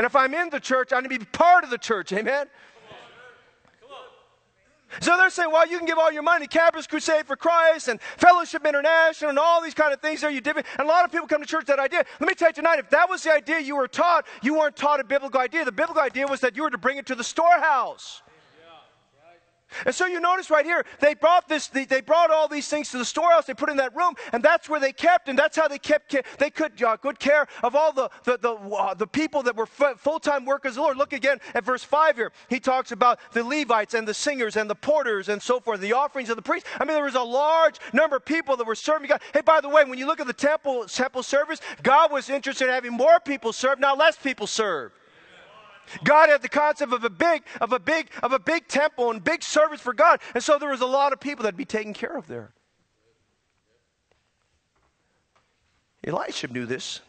And 0.00 0.06
if 0.06 0.16
I'm 0.16 0.32
in 0.32 0.48
the 0.48 0.60
church, 0.60 0.94
I 0.94 1.00
need 1.02 1.10
to 1.10 1.18
be 1.18 1.26
part 1.26 1.62
of 1.62 1.68
the 1.68 1.76
church. 1.76 2.10
Amen? 2.14 2.46
So 5.00 5.14
they're 5.18 5.28
saying, 5.28 5.52
well, 5.52 5.68
you 5.68 5.76
can 5.76 5.86
give 5.86 5.98
all 5.98 6.10
your 6.10 6.22
money 6.22 6.46
to 6.46 6.58
Campus 6.58 6.86
Crusade 6.86 7.26
for 7.26 7.36
Christ 7.36 7.88
and 7.88 8.00
Fellowship 8.16 8.64
International 8.64 9.28
and 9.28 9.38
all 9.38 9.60
these 9.60 9.74
kind 9.74 9.92
of 9.92 10.00
things 10.00 10.22
there. 10.22 10.30
You 10.30 10.40
dip 10.40 10.56
And 10.56 10.66
a 10.78 10.84
lot 10.86 11.04
of 11.04 11.12
people 11.12 11.26
come 11.26 11.42
to 11.42 11.46
church 11.46 11.66
that 11.66 11.78
idea. 11.78 12.06
Let 12.18 12.26
me 12.26 12.32
tell 12.32 12.48
you 12.48 12.54
tonight, 12.54 12.78
if 12.78 12.88
that 12.88 13.10
was 13.10 13.24
the 13.24 13.30
idea 13.34 13.60
you 13.60 13.76
were 13.76 13.88
taught, 13.88 14.24
you 14.42 14.54
weren't 14.54 14.74
taught 14.74 15.00
a 15.00 15.04
biblical 15.04 15.38
idea. 15.38 15.66
The 15.66 15.70
biblical 15.70 16.00
idea 16.00 16.26
was 16.26 16.40
that 16.40 16.56
you 16.56 16.62
were 16.62 16.70
to 16.70 16.78
bring 16.78 16.96
it 16.96 17.04
to 17.04 17.14
the 17.14 17.22
storehouse. 17.22 18.22
And 19.86 19.94
so 19.94 20.06
you 20.06 20.20
notice 20.20 20.50
right 20.50 20.64
here, 20.64 20.84
they 21.00 21.14
brought 21.14 21.48
this, 21.48 21.68
they 21.68 22.00
brought 22.00 22.30
all 22.30 22.48
these 22.48 22.68
things 22.68 22.90
to 22.90 22.98
the 22.98 23.04
storehouse, 23.04 23.46
they 23.46 23.54
put 23.54 23.70
in 23.70 23.76
that 23.76 23.94
room, 23.94 24.14
and 24.32 24.42
that's 24.42 24.68
where 24.68 24.80
they 24.80 24.92
kept, 24.92 25.28
and 25.28 25.38
that's 25.38 25.56
how 25.56 25.68
they 25.68 25.78
kept, 25.78 26.14
they 26.38 26.50
could 26.50 26.82
uh, 26.82 26.96
good 26.96 27.18
care 27.18 27.46
of 27.62 27.74
all 27.74 27.92
the, 27.92 28.10
the, 28.24 28.38
the, 28.38 28.52
uh, 28.52 28.94
the 28.94 29.06
people 29.06 29.42
that 29.42 29.56
were 29.56 29.66
full-time 29.66 30.44
workers 30.44 30.72
of 30.72 30.76
the 30.76 30.82
Lord. 30.82 30.96
Look 30.96 31.12
again 31.12 31.38
at 31.54 31.64
verse 31.64 31.84
5 31.84 32.16
here. 32.16 32.32
He 32.48 32.60
talks 32.60 32.92
about 32.92 33.18
the 33.32 33.44
Levites 33.44 33.94
and 33.94 34.06
the 34.06 34.14
singers 34.14 34.56
and 34.56 34.68
the 34.68 34.74
porters 34.74 35.28
and 35.28 35.42
so 35.42 35.60
forth, 35.60 35.80
the 35.80 35.92
offerings 35.92 36.30
of 36.30 36.36
the 36.36 36.42
priests. 36.42 36.68
I 36.78 36.84
mean, 36.84 36.94
there 36.94 37.04
was 37.04 37.14
a 37.14 37.22
large 37.22 37.76
number 37.92 38.16
of 38.16 38.24
people 38.24 38.56
that 38.56 38.66
were 38.66 38.74
serving 38.74 39.08
God. 39.08 39.22
Hey, 39.32 39.40
by 39.40 39.60
the 39.60 39.68
way, 39.68 39.84
when 39.84 39.98
you 39.98 40.06
look 40.06 40.20
at 40.20 40.26
the 40.26 40.32
temple, 40.32 40.86
temple 40.86 41.22
service, 41.22 41.60
God 41.82 42.12
was 42.12 42.28
interested 42.28 42.64
in 42.64 42.70
having 42.70 42.92
more 42.92 43.20
people 43.20 43.52
serve, 43.52 43.78
not 43.78 43.98
less 43.98 44.16
people 44.16 44.46
serve. 44.46 44.92
God 46.04 46.28
had 46.28 46.42
the 46.42 46.48
concept 46.48 46.92
of 46.92 47.04
a 47.04 47.10
big, 47.10 47.42
of 47.60 47.72
a 47.72 47.78
big, 47.78 48.10
of 48.22 48.32
a 48.32 48.38
big 48.38 48.68
temple 48.68 49.10
and 49.10 49.22
big 49.22 49.42
service 49.42 49.80
for 49.80 49.92
God. 49.92 50.20
And 50.34 50.42
so 50.42 50.58
there 50.58 50.70
was 50.70 50.80
a 50.80 50.86
lot 50.86 51.12
of 51.12 51.20
people 51.20 51.42
that'd 51.44 51.56
be 51.56 51.64
taken 51.64 51.94
care 51.94 52.16
of 52.16 52.26
there. 52.26 52.52
Elisha 56.04 56.48
knew 56.48 56.66
this. 56.66 57.00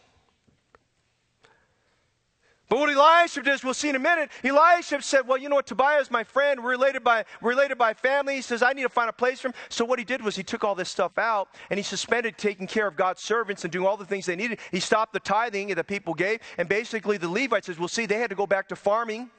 But 2.71 2.79
what 2.79 2.89
Elisha 2.89 3.41
does, 3.41 3.65
we'll 3.65 3.73
see 3.73 3.89
in 3.89 3.97
a 3.97 3.99
minute. 3.99 4.31
Elisha 4.45 5.01
said, 5.01 5.27
Well, 5.27 5.37
you 5.37 5.49
know 5.49 5.55
what? 5.55 5.67
Tobiah 5.67 5.99
is 5.99 6.09
my 6.09 6.23
friend. 6.23 6.63
We're 6.63 6.69
related 6.69 7.03
by, 7.03 7.25
related 7.41 7.77
by 7.77 7.93
family. 7.93 8.35
He 8.35 8.41
says, 8.41 8.63
I 8.63 8.71
need 8.71 8.83
to 8.83 8.89
find 8.89 9.09
a 9.09 9.13
place 9.13 9.41
for 9.41 9.49
him. 9.49 9.55
So 9.67 9.83
what 9.83 9.99
he 9.99 10.05
did 10.05 10.23
was 10.23 10.37
he 10.37 10.43
took 10.43 10.63
all 10.63 10.73
this 10.73 10.87
stuff 10.89 11.17
out 11.17 11.49
and 11.69 11.77
he 11.77 11.83
suspended 11.83 12.37
taking 12.37 12.67
care 12.67 12.87
of 12.87 12.95
God's 12.95 13.21
servants 13.21 13.65
and 13.65 13.73
doing 13.73 13.85
all 13.85 13.97
the 13.97 14.05
things 14.05 14.25
they 14.25 14.37
needed. 14.37 14.59
He 14.71 14.79
stopped 14.79 15.11
the 15.11 15.19
tithing 15.19 15.67
that 15.67 15.85
people 15.85 16.13
gave. 16.13 16.39
And 16.57 16.69
basically, 16.69 17.17
the 17.17 17.27
Levites 17.27 17.65
says, 17.65 17.77
Well, 17.77 17.89
see, 17.89 18.05
they 18.05 18.19
had 18.19 18.29
to 18.29 18.37
go 18.37 18.47
back 18.47 18.69
to 18.69 18.77
farming. 18.77 19.29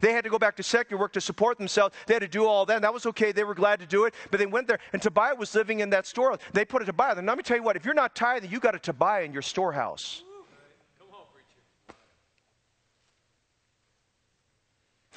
They 0.00 0.12
had 0.12 0.22
to 0.22 0.30
go 0.30 0.38
back 0.38 0.54
to 0.58 0.62
secular 0.62 1.00
work 1.00 1.14
to 1.14 1.20
support 1.20 1.58
themselves. 1.58 1.96
They 2.06 2.14
had 2.14 2.22
to 2.22 2.28
do 2.28 2.46
all 2.46 2.64
that. 2.66 2.76
And 2.76 2.84
that 2.84 2.94
was 2.94 3.06
okay. 3.06 3.32
They 3.32 3.42
were 3.42 3.56
glad 3.56 3.80
to 3.80 3.86
do 3.86 4.04
it. 4.04 4.14
But 4.30 4.38
they 4.38 4.46
went 4.46 4.68
there, 4.68 4.78
and 4.92 5.02
Tobiah 5.02 5.34
was 5.34 5.52
living 5.56 5.80
in 5.80 5.90
that 5.90 6.06
store. 6.06 6.38
They 6.52 6.64
put 6.64 6.80
a 6.80 6.84
Tobiah. 6.84 7.16
And 7.16 7.26
let 7.26 7.36
me 7.36 7.42
tell 7.42 7.56
you 7.56 7.64
what, 7.64 7.74
if 7.74 7.84
you're 7.84 7.92
not 7.92 8.14
tithing, 8.14 8.52
you 8.52 8.60
got 8.60 8.76
a 8.76 8.78
Tobiah 8.78 9.24
in 9.24 9.32
your 9.32 9.42
storehouse. 9.42 10.22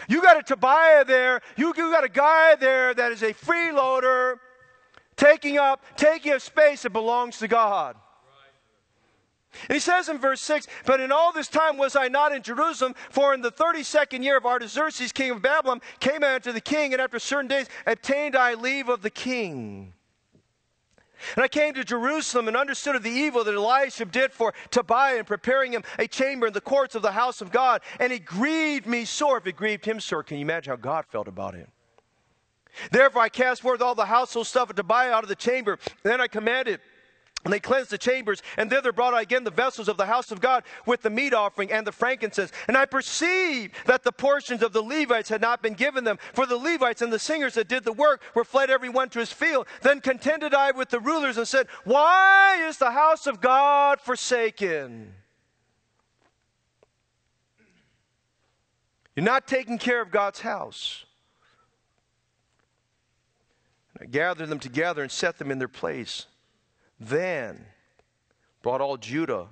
You 0.08 0.22
got 0.22 0.38
a 0.38 0.44
Tobiah 0.44 1.06
there. 1.06 1.42
You, 1.58 1.74
you 1.76 1.92
got 1.92 2.04
a 2.04 2.10
guy 2.10 2.56
there 2.56 2.94
that 2.94 3.12
is 3.12 3.24
a 3.24 3.34
freeloader 3.34 4.40
taking 5.16 5.58
up, 5.58 5.84
taking 5.98 6.34
up 6.34 6.42
space 6.42 6.84
that 6.84 6.92
belongs 6.92 7.40
to 7.40 7.48
God. 7.48 7.96
And 9.68 9.74
he 9.74 9.80
says 9.80 10.10
in 10.10 10.20
verse 10.20 10.42
6, 10.42 10.68
But 10.86 11.00
in 11.00 11.12
all 11.12 11.34
this 11.34 11.48
time 11.48 11.78
was 11.78 11.96
I 11.96 12.08
not 12.08 12.32
in 12.32 12.42
Jerusalem, 12.42 12.96
for 13.10 13.34
in 13.34 13.42
the 13.42 13.52
32nd 13.52 14.24
year 14.24 14.38
of 14.38 14.46
Artaxerxes, 14.46 15.12
king 15.12 15.32
of 15.32 15.42
Babylon, 15.42 15.82
came 16.00 16.24
I 16.24 16.36
unto 16.36 16.52
the 16.52 16.62
king, 16.62 16.94
and 16.94 17.02
after 17.02 17.20
certain 17.20 17.48
days 17.48 17.68
obtained 17.86 18.36
I 18.36 18.54
leave 18.54 18.90
of 18.90 19.02
the 19.02 19.10
king. 19.10 19.94
And 21.36 21.44
I 21.44 21.48
came 21.48 21.74
to 21.74 21.84
Jerusalem 21.84 22.48
and 22.48 22.58
understood 22.58 22.96
of 22.96 23.04
the 23.04 23.10
evil 23.10 23.44
that 23.44 23.54
Eliashib 23.54 24.12
did 24.12 24.32
for 24.32 24.54
Tobiah 24.72 25.18
in 25.18 25.26
preparing 25.26 25.74
him 25.74 25.84
a 25.98 26.08
chamber 26.08 26.48
in 26.48 26.54
the 26.54 26.62
courts 26.62 26.96
of 26.96 27.02
the 27.02 27.12
house 27.12 27.42
of 27.42 27.52
God. 27.52 27.82
And 28.00 28.12
it 28.12 28.26
grieved 28.26 28.88
me 28.88 29.06
sore. 29.06 29.38
If 29.38 29.48
it 29.48 29.56
grieved 29.56 29.86
him 29.86 30.00
sore, 30.00 30.24
can 30.24 30.38
you 30.38 30.44
imagine 30.44 30.72
how 30.72 30.78
God 30.78 31.06
felt 31.06 31.28
about 31.28 31.56
him? 31.56 31.68
Therefore 32.92 33.24
I 33.24 33.30
cast 33.30 33.62
forth 33.62 33.82
all 33.82 33.96
the 33.96 34.06
household 34.06 34.48
stuff 34.48 34.70
of 34.70 34.76
Tobiah 34.76 35.12
out 35.12 35.24
of 35.24 35.30
the 35.30 35.36
chamber. 35.36 35.74
And 35.74 36.12
then 36.12 36.22
I 36.22 36.28
commanded 36.28 36.80
and 37.46 37.54
they 37.54 37.60
cleansed 37.60 37.90
the 37.90 37.98
chambers, 37.98 38.42
and 38.58 38.70
thither 38.70 38.92
brought 38.92 39.14
I 39.14 39.22
again 39.22 39.44
the 39.44 39.52
vessels 39.52 39.88
of 39.88 39.98
the 39.98 40.06
house 40.06 40.32
of 40.32 40.42
God 40.42 40.64
with 40.86 41.02
the 41.02 41.10
meat 41.10 41.34
offering 41.34 41.72
and 41.72 41.88
the 41.88 41.92
frankincense. 41.92 42.52
And 42.68 42.76
I 42.76 42.86
perceived 42.86 43.76
that 43.86 44.04
the 44.04 44.12
portions 44.12 44.62
of 44.62 44.74
the 44.74 44.82
Levites 44.82 45.30
had 45.30 45.42
not 45.42 45.62
been 45.62 45.74
given 45.74 46.04
them, 46.04 46.20
for 46.34 46.46
the 46.46 46.58
Levites 46.58 47.02
and 47.02 47.14
the 47.14 47.20
singers 47.20 47.54
that 47.54 47.70
did 47.70 47.86
the 47.86 47.94
work 47.94 48.22
were 48.36 48.44
fled 48.44 48.70
every 48.70 48.90
one 48.90 49.10
to 49.10 49.20
his 49.20 49.32
field. 49.32 49.68
Then 49.82 50.02
contended 50.02 50.54
I 50.54 50.72
with 50.72 50.90
the 50.90 51.00
rulers 51.00 51.38
and 51.38 51.48
said, 51.48 51.68
Why 51.86 52.68
is 52.68 52.78
the 52.78 52.92
house 52.92 53.26
of 53.26 53.40
God 53.40 54.02
forsaken? 54.02 55.14
You're 59.16 59.26
not 59.26 59.48
taking 59.48 59.78
care 59.78 60.02
of 60.02 60.12
God's 60.12 60.42
house. 60.42 61.06
And 63.94 64.08
I 64.08 64.12
gathered 64.12 64.50
them 64.50 64.60
together 64.60 65.02
and 65.02 65.12
set 65.12 65.38
them 65.38 65.52
in 65.52 65.60
their 65.60 65.68
place. 65.68 66.26
Then 67.00 67.66
brought 68.62 68.82
all 68.82 68.98
Judah 68.98 69.48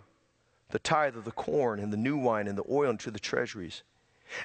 the 0.70 0.80
tithe 0.80 1.16
of 1.16 1.24
the 1.24 1.32
corn 1.32 1.80
and 1.80 1.94
the 1.94 1.98
new 1.98 2.18
wine 2.18 2.48
and 2.48 2.58
the 2.58 2.66
oil 2.70 2.90
into 2.92 3.10
the 3.10 3.20
treasuries. 3.20 3.84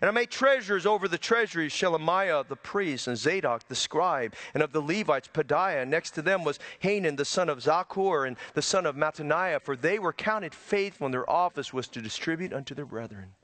And 0.00 0.08
I 0.08 0.12
made 0.12 0.30
treasures 0.30 0.86
over 0.86 1.08
the 1.08 1.18
treasuries 1.18 1.72
Shelemiah 1.72 2.46
the 2.46 2.54
priest 2.54 3.08
and 3.08 3.18
Zadok 3.18 3.66
the 3.66 3.74
scribe, 3.74 4.34
and 4.54 4.62
of 4.62 4.70
the 4.70 4.80
Levites 4.80 5.28
Pedaiah. 5.28 5.86
Next 5.86 6.12
to 6.12 6.22
them 6.22 6.44
was 6.44 6.60
Hanan 6.78 7.16
the 7.16 7.24
son 7.24 7.48
of 7.48 7.58
Zaccur 7.58 8.26
and 8.26 8.36
the 8.54 8.62
son 8.62 8.86
of 8.86 8.94
Mattaniah, 8.94 9.60
for 9.60 9.74
they 9.74 9.98
were 9.98 10.12
counted 10.12 10.54
faithful, 10.54 11.06
and 11.06 11.14
their 11.14 11.28
office 11.28 11.72
was 11.72 11.88
to 11.88 12.00
distribute 12.00 12.52
unto 12.52 12.74
their 12.74 12.86
brethren. 12.86 13.34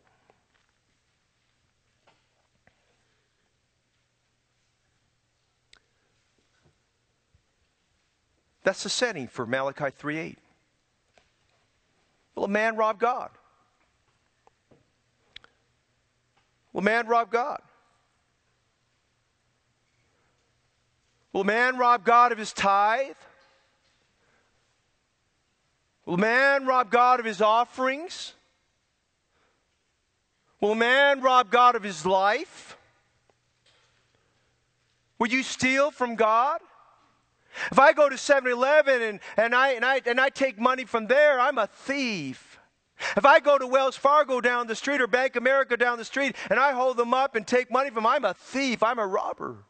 That's 8.68 8.82
the 8.82 8.90
setting 8.90 9.28
for 9.28 9.46
Malachi 9.46 9.90
3:8. 9.90 10.36
Will 12.34 12.44
a 12.44 12.48
man 12.48 12.76
rob 12.76 12.98
God. 12.98 13.30
Will 16.74 16.80
a 16.80 16.84
man 16.84 17.06
rob 17.06 17.30
God? 17.30 17.62
Will 21.32 21.40
a 21.40 21.44
man 21.44 21.78
rob 21.78 22.04
God 22.04 22.30
of 22.30 22.36
his 22.36 22.52
tithe? 22.52 23.16
Will 26.04 26.16
a 26.16 26.18
man 26.18 26.66
rob 26.66 26.90
God 26.90 27.20
of 27.20 27.24
his 27.24 27.40
offerings? 27.40 28.34
Will 30.60 30.72
a 30.72 30.76
man 30.76 31.22
rob 31.22 31.50
God 31.50 31.74
of 31.74 31.82
his 31.82 32.04
life? 32.04 32.76
Will 35.18 35.28
you 35.28 35.42
steal 35.42 35.90
from 35.90 36.16
God? 36.16 36.60
If 37.70 37.78
I 37.78 37.92
go 37.92 38.08
to 38.08 38.18
7 38.18 38.50
Eleven 38.50 39.02
and, 39.02 39.20
and, 39.36 39.54
I, 39.54 39.72
and, 39.72 39.84
I, 39.84 40.00
and 40.06 40.20
I 40.20 40.28
take 40.28 40.58
money 40.58 40.84
from 40.84 41.06
there, 41.06 41.40
I'm 41.40 41.58
a 41.58 41.66
thief. 41.66 42.58
If 43.16 43.24
I 43.24 43.40
go 43.40 43.58
to 43.58 43.66
Wells 43.66 43.96
Fargo 43.96 44.40
down 44.40 44.66
the 44.66 44.74
street 44.74 45.00
or 45.00 45.06
Bank 45.06 45.36
America 45.36 45.76
down 45.76 45.98
the 45.98 46.04
street 46.04 46.34
and 46.50 46.58
I 46.58 46.72
hold 46.72 46.96
them 46.96 47.14
up 47.14 47.36
and 47.36 47.46
take 47.46 47.70
money 47.70 47.90
from 47.90 48.04
them, 48.04 48.06
I'm 48.06 48.24
a 48.24 48.34
thief. 48.34 48.82
I'm 48.82 48.98
a 48.98 49.06
robber. 49.06 49.64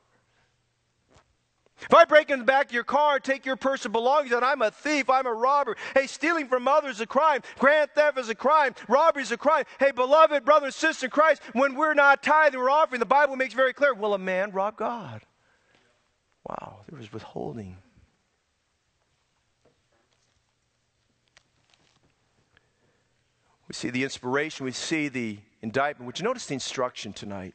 If 1.80 1.94
I 1.94 2.04
break 2.04 2.30
in 2.30 2.40
the 2.40 2.44
back 2.44 2.66
of 2.66 2.72
your 2.72 2.84
car 2.84 3.16
and 3.16 3.24
take 3.24 3.46
your 3.46 3.54
personal 3.54 3.92
belongings, 3.92 4.32
then 4.32 4.42
I'm 4.42 4.62
a 4.62 4.70
thief, 4.70 5.08
I'm 5.08 5.26
a 5.26 5.32
robber. 5.32 5.76
Hey, 5.94 6.08
stealing 6.08 6.48
from 6.48 6.66
others 6.66 6.96
is 6.96 7.00
a 7.02 7.06
crime. 7.06 7.42
Grand 7.58 7.90
theft 7.94 8.18
is 8.18 8.28
a 8.28 8.34
crime. 8.34 8.74
Robbery 8.88 9.22
is 9.22 9.30
a 9.30 9.36
crime. 9.36 9.64
Hey, 9.78 9.92
beloved 9.92 10.44
brother 10.44 10.66
and 10.66 10.74
sister 10.74 11.06
in 11.06 11.10
Christ, 11.10 11.40
when 11.52 11.76
we're 11.76 11.94
not 11.94 12.22
tithing, 12.22 12.58
we're 12.58 12.70
offering, 12.70 12.98
the 12.98 13.06
Bible 13.06 13.36
makes 13.36 13.54
very 13.54 13.72
clear, 13.72 13.94
will 13.94 14.14
a 14.14 14.18
man 14.18 14.50
rob 14.50 14.76
God? 14.76 15.22
Wow, 16.48 16.76
there 16.88 16.98
was 16.98 17.12
withholding. 17.12 17.76
We 23.68 23.74
see 23.74 23.90
the 23.90 24.02
inspiration, 24.02 24.64
we 24.64 24.72
see 24.72 25.08
the 25.08 25.38
indictment. 25.60 26.06
Would 26.06 26.18
you 26.18 26.24
notice 26.24 26.46
the 26.46 26.54
instruction 26.54 27.12
tonight? 27.12 27.54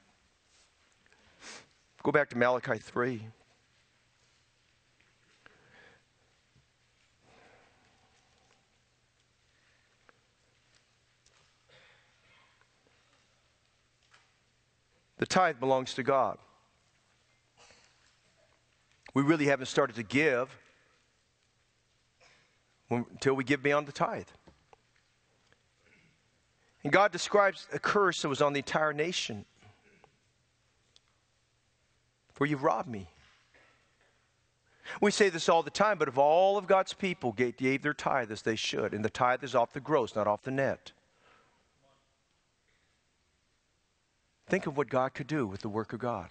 Go 2.04 2.12
back 2.12 2.30
to 2.30 2.38
Malachi 2.38 2.78
3. 2.78 3.28
The 15.18 15.26
tithe 15.26 15.60
belongs 15.60 15.94
to 15.94 16.04
God. 16.04 16.38
We 19.14 19.22
really 19.22 19.46
haven't 19.46 19.68
started 19.68 19.96
to 19.98 20.04
give 20.04 20.50
until 22.90 23.34
we 23.34 23.44
give 23.44 23.64
beyond 23.64 23.88
the 23.88 23.92
tithe. 23.92 24.28
And 26.84 26.92
God 26.92 27.12
describes 27.12 27.68
a 27.72 27.80
curse 27.80 28.22
that 28.22 28.30
was 28.30 28.42
on 28.42 28.54
the 28.54 28.60
entire 28.60 28.94
nation. 28.94 29.46
For 32.34 32.46
you've 32.46 32.64
robbed 32.64 32.90
me. 32.90 33.08
We 35.00 35.12
say 35.12 35.30
this 35.30 35.48
all 35.48 35.64
the 35.64 35.70
time, 35.70 35.98
but 35.98 36.08
if 36.08 36.18
all 36.18 36.58
of 36.58 36.68
God's 36.68 36.94
people 36.94 37.32
gave 37.32 37.82
their 37.82 37.94
tithe 37.94 38.32
as 38.32 38.42
they 38.42 38.56
should, 38.56 38.94
and 38.94 39.04
the 39.04 39.10
tithe 39.10 39.44
is 39.44 39.56
off 39.56 39.74
the 39.74 39.80
gross, 39.80 40.16
not 40.16 40.28
off 40.28 40.44
the 40.44 40.52
net, 40.52 40.92
Think 44.48 44.68
of 44.68 44.78
what 44.78 44.90
God 44.90 45.14
could 45.14 45.28
do 45.28 45.48
with 45.48 45.62
the 45.62 45.70
work 45.70 45.94
of 45.94 46.00
God. 46.00 46.30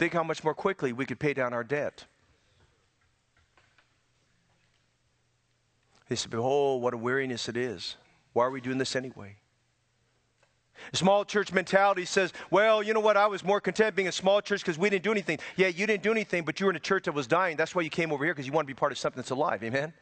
Think 0.00 0.14
how 0.14 0.22
much 0.22 0.42
more 0.42 0.54
quickly 0.54 0.94
we 0.94 1.04
could 1.04 1.18
pay 1.18 1.34
down 1.34 1.52
our 1.52 1.62
debt. 1.62 2.06
He 6.08 6.16
said, 6.16 6.30
Behold, 6.30 6.80
what 6.80 6.94
a 6.94 6.96
weariness 6.96 7.50
it 7.50 7.56
is. 7.58 7.96
Why 8.32 8.46
are 8.46 8.50
we 8.50 8.62
doing 8.62 8.78
this 8.78 8.96
anyway? 8.96 9.36
small 10.94 11.26
church 11.26 11.52
mentality 11.52 12.06
says, 12.06 12.32
well, 12.50 12.82
you 12.82 12.94
know 12.94 13.00
what? 13.00 13.18
I 13.18 13.26
was 13.26 13.44
more 13.44 13.60
content 13.60 13.94
being 13.94 14.08
a 14.08 14.12
small 14.12 14.40
church 14.40 14.62
because 14.62 14.78
we 14.78 14.88
didn't 14.88 15.04
do 15.04 15.12
anything. 15.12 15.38
Yeah, 15.56 15.66
you 15.66 15.86
didn't 15.86 16.02
do 16.02 16.12
anything, 16.12 16.46
but 16.46 16.58
you 16.58 16.64
were 16.64 16.72
in 16.72 16.76
a 16.76 16.80
church 16.80 17.04
that 17.04 17.12
was 17.12 17.26
dying. 17.26 17.58
That's 17.58 17.74
why 17.74 17.82
you 17.82 17.90
came 17.90 18.10
over 18.10 18.24
here 18.24 18.32
because 18.32 18.46
you 18.46 18.54
want 18.54 18.66
to 18.66 18.74
be 18.74 18.78
part 18.78 18.92
of 18.92 18.96
something 18.96 19.18
that's 19.18 19.28
alive. 19.28 19.62
Amen? 19.62 19.92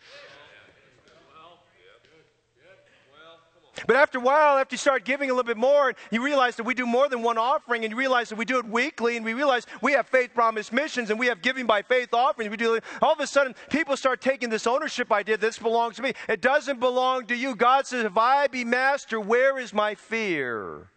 But 3.86 3.96
after 3.96 4.18
a 4.18 4.20
while, 4.20 4.58
after 4.58 4.74
you 4.74 4.78
start 4.78 5.04
giving 5.04 5.30
a 5.30 5.32
little 5.32 5.46
bit 5.46 5.56
more, 5.56 5.94
you 6.10 6.22
realize 6.22 6.56
that 6.56 6.64
we 6.64 6.74
do 6.74 6.86
more 6.86 7.08
than 7.08 7.22
one 7.22 7.38
offering, 7.38 7.84
and 7.84 7.92
you 7.92 7.96
realize 7.96 8.28
that 8.28 8.36
we 8.36 8.44
do 8.44 8.58
it 8.58 8.66
weekly, 8.66 9.16
and 9.16 9.24
we 9.24 9.34
realize 9.34 9.66
we 9.82 9.92
have 9.92 10.06
faith 10.06 10.34
promise 10.34 10.72
missions, 10.72 11.10
and 11.10 11.18
we 11.18 11.26
have 11.26 11.42
giving 11.42 11.66
by 11.66 11.82
faith 11.82 12.12
offerings. 12.12 12.50
We 12.50 12.56
do 12.56 12.80
all 13.00 13.12
of 13.12 13.20
a 13.20 13.26
sudden 13.26 13.54
people 13.70 13.96
start 13.96 14.20
taking 14.20 14.48
this 14.48 14.66
ownership 14.66 15.12
idea. 15.12 15.36
This 15.36 15.58
belongs 15.58 15.96
to 15.96 16.02
me. 16.02 16.12
It 16.28 16.40
doesn't 16.40 16.80
belong 16.80 17.26
to 17.26 17.36
you. 17.36 17.54
God 17.54 17.86
says, 17.86 18.04
"If 18.04 18.16
I 18.16 18.46
be 18.48 18.64
master, 18.64 19.20
where 19.20 19.58
is 19.58 19.72
my 19.72 19.94
fear?" 19.94 20.90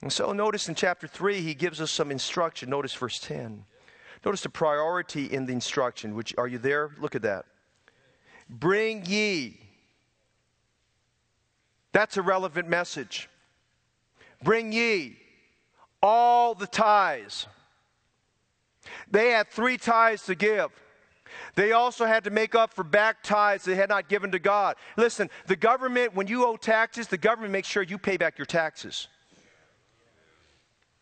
And 0.00 0.12
so, 0.12 0.32
notice 0.32 0.68
in 0.68 0.74
chapter 0.74 1.08
three, 1.08 1.40
he 1.40 1.54
gives 1.54 1.80
us 1.80 1.90
some 1.90 2.10
instruction. 2.10 2.70
Notice 2.70 2.94
verse 2.94 3.18
ten. 3.18 3.64
Notice 4.24 4.42
the 4.42 4.48
priority 4.48 5.26
in 5.26 5.46
the 5.46 5.52
instruction. 5.52 6.14
Which 6.14 6.34
are 6.38 6.46
you 6.46 6.58
there? 6.58 6.90
Look 6.98 7.14
at 7.14 7.22
that. 7.22 7.46
Bring 8.48 9.04
ye 9.06 9.67
that's 11.92 12.16
a 12.16 12.22
relevant 12.22 12.68
message. 12.68 13.28
Bring 14.42 14.72
ye 14.72 15.16
all 16.02 16.54
the 16.54 16.66
tithes. 16.66 17.46
They 19.10 19.30
had 19.30 19.48
three 19.48 19.76
tithes 19.76 20.24
to 20.26 20.34
give. 20.34 20.70
They 21.54 21.72
also 21.72 22.06
had 22.06 22.24
to 22.24 22.30
make 22.30 22.54
up 22.54 22.72
for 22.72 22.84
back 22.84 23.22
tithes 23.22 23.64
they 23.64 23.74
had 23.74 23.88
not 23.88 24.08
given 24.08 24.30
to 24.32 24.38
God. 24.38 24.76
Listen, 24.96 25.28
the 25.46 25.56
government, 25.56 26.14
when 26.14 26.26
you 26.26 26.46
owe 26.46 26.56
taxes, 26.56 27.08
the 27.08 27.18
government 27.18 27.52
makes 27.52 27.68
sure 27.68 27.82
you 27.82 27.98
pay 27.98 28.16
back 28.16 28.38
your 28.38 28.46
taxes. 28.46 29.08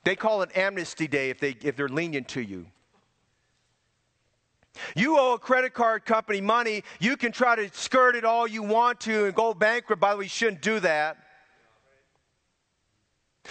They 0.05 0.17
call 0.17 0.43
it 0.43 0.57
amnesty 0.57 1.09
day 1.09 1.31
if, 1.31 1.41
they, 1.41 1.57
if 1.63 1.77
they're 1.77 1.89
lenient 1.89 2.29
to 2.29 2.41
you. 2.41 2.67
You 4.95 5.19
owe 5.19 5.35
a 5.35 5.39
credit 5.39 5.75
card 5.75 6.05
company 6.05 6.41
money. 6.41 6.85
You 7.01 7.17
can 7.17 7.33
try 7.33 7.57
to 7.57 7.69
skirt 7.73 8.17
it 8.17 8.25
all 8.25 8.47
you 8.47 8.63
want 8.63 9.01
to 9.01 9.27
and 9.27 9.35
go 9.35 9.55
bankrupt. 9.55 10.01
By 10.01 10.13
the 10.13 10.19
way, 10.19 10.25
you 10.25 10.31
shouldn't 10.31 10.63
do 10.63 10.81
that. 10.81 11.19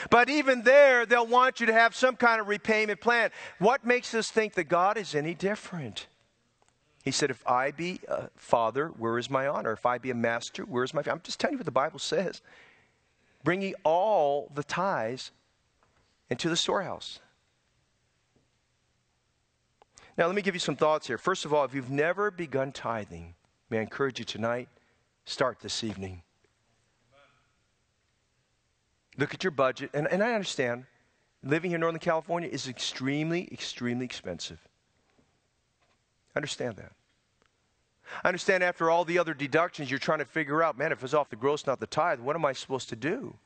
But 0.09 0.29
even 0.29 0.63
there, 0.63 1.05
they'll 1.05 1.27
want 1.27 1.59
you 1.59 1.67
to 1.67 1.73
have 1.73 1.95
some 1.95 2.15
kind 2.15 2.41
of 2.41 2.47
repayment 2.47 2.99
plan. 2.99 3.31
What 3.59 3.85
makes 3.85 4.13
us 4.13 4.29
think 4.29 4.53
that 4.55 4.65
God 4.65 4.97
is 4.97 5.15
any 5.15 5.33
different? 5.33 6.07
He 7.03 7.11
said, 7.11 7.29
If 7.29 7.47
I 7.47 7.71
be 7.71 8.01
a 8.07 8.29
father, 8.35 8.87
where 8.87 9.17
is 9.17 9.29
my 9.29 9.47
honor? 9.47 9.71
If 9.71 9.85
I 9.85 9.97
be 9.97 10.11
a 10.11 10.15
master, 10.15 10.63
where 10.63 10.83
is 10.83 10.93
my. 10.93 11.03
I'm 11.05 11.21
just 11.23 11.39
telling 11.39 11.53
you 11.53 11.59
what 11.59 11.65
the 11.65 11.71
Bible 11.71 11.99
says. 11.99 12.41
Bring 13.43 13.61
ye 13.61 13.75
all 13.83 14.51
the 14.53 14.63
tithes 14.63 15.31
into 16.29 16.49
the 16.49 16.57
storehouse. 16.57 17.19
Now, 20.17 20.27
let 20.27 20.35
me 20.35 20.41
give 20.41 20.55
you 20.55 20.59
some 20.59 20.77
thoughts 20.77 21.07
here. 21.07 21.17
First 21.17 21.43
of 21.43 21.53
all, 21.53 21.65
if 21.65 21.73
you've 21.73 21.91
never 21.91 22.31
begun 22.31 22.71
tithing, 22.71 23.35
may 23.69 23.79
I 23.79 23.81
encourage 23.81 24.19
you 24.19 24.25
tonight, 24.25 24.69
start 25.25 25.59
this 25.59 25.83
evening. 25.83 26.21
Look 29.17 29.33
at 29.33 29.43
your 29.43 29.51
budget, 29.51 29.89
and, 29.93 30.07
and 30.07 30.23
I 30.23 30.33
understand 30.33 30.85
living 31.43 31.71
here 31.71 31.75
in 31.75 31.81
Northern 31.81 31.99
California 31.99 32.49
is 32.49 32.67
extremely, 32.67 33.47
extremely 33.51 34.05
expensive. 34.05 34.59
I 36.35 36.39
understand 36.39 36.75
that. 36.77 36.93
I 38.23 38.27
understand 38.27 38.63
after 38.63 38.89
all 38.89 39.05
the 39.05 39.19
other 39.19 39.33
deductions, 39.33 39.89
you're 39.89 39.99
trying 39.99 40.19
to 40.19 40.25
figure 40.25 40.61
out, 40.61 40.77
man, 40.77 40.91
if 40.91 41.03
it's 41.03 41.13
off 41.13 41.29
the 41.29 41.35
gross, 41.35 41.65
not 41.65 41.79
the 41.79 41.87
tithe, 41.87 42.19
what 42.19 42.35
am 42.35 42.45
I 42.45 42.53
supposed 42.53 42.89
to 42.89 42.95
do? 42.95 43.37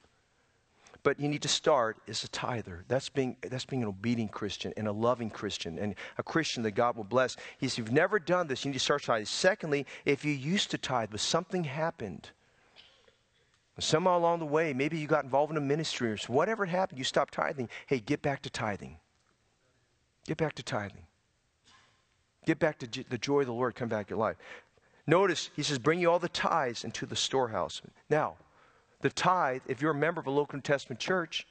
But 1.01 1.19
you 1.19 1.29
need 1.29 1.41
to 1.43 1.47
start 1.47 1.97
as 2.07 2.23
a 2.23 2.27
tither. 2.27 2.83
That's 2.87 3.07
being, 3.07 3.37
that's 3.41 3.65
being 3.65 3.83
an 3.83 3.87
obedient 3.87 4.31
Christian 4.31 4.73
and 4.75 4.87
a 4.87 4.91
loving 4.91 5.29
Christian 5.29 5.79
and 5.79 5.95
a 6.17 6.23
Christian 6.23 6.63
that 6.63 6.71
God 6.71 6.97
will 6.97 7.05
bless. 7.05 7.37
He 7.57 7.67
says, 7.67 7.73
if 7.73 7.77
you've 7.79 7.91
never 7.93 8.19
done 8.19 8.47
this, 8.47 8.65
you 8.65 8.71
need 8.71 8.77
to 8.77 8.83
start 8.83 9.03
tithing. 9.03 9.25
Secondly, 9.25 9.85
if 10.03 10.25
you 10.25 10.33
used 10.33 10.71
to 10.71 10.77
tithe, 10.77 11.09
but 11.11 11.21
something 11.21 11.63
happened, 11.63 12.29
somehow 13.79 14.17
along 14.17 14.39
the 14.39 14.45
way, 14.45 14.73
maybe 14.73 14.97
you 14.97 15.07
got 15.07 15.23
involved 15.23 15.51
in 15.51 15.57
a 15.57 15.61
ministry 15.61 16.11
or 16.11 16.17
whatever 16.27 16.65
happened, 16.65 16.97
you 16.99 17.05
stopped 17.05 17.33
tithing. 17.33 17.69
Hey, 17.87 17.99
get 17.99 18.21
back 18.21 18.41
to 18.41 18.49
tithing. 18.49 18.97
Get 20.27 20.37
back 20.37 20.53
to 20.55 20.63
tithing. 20.63 21.03
Get 22.45 22.59
back 22.59 22.77
to 22.79 23.03
the 23.09 23.17
joy 23.17 23.41
of 23.41 23.45
the 23.45 23.53
Lord 23.53 23.75
come 23.75 23.87
back 23.87 24.07
to 24.07 24.11
your 24.11 24.19
life. 24.19 24.35
Notice, 25.07 25.49
he 25.55 25.63
says, 25.63 25.79
bring 25.79 25.99
you 25.99 26.11
all 26.11 26.19
the 26.19 26.29
tithes 26.29 26.83
into 26.83 27.05
the 27.05 27.15
storehouse. 27.15 27.81
Now, 28.09 28.35
the 29.01 29.09
tithe, 29.09 29.61
if 29.67 29.81
you're 29.81 29.91
a 29.91 29.95
member 29.95 30.19
of 30.19 30.27
a 30.27 30.31
local 30.31 30.57
New 30.57 30.61
Testament 30.61 30.99
church, 30.99 31.47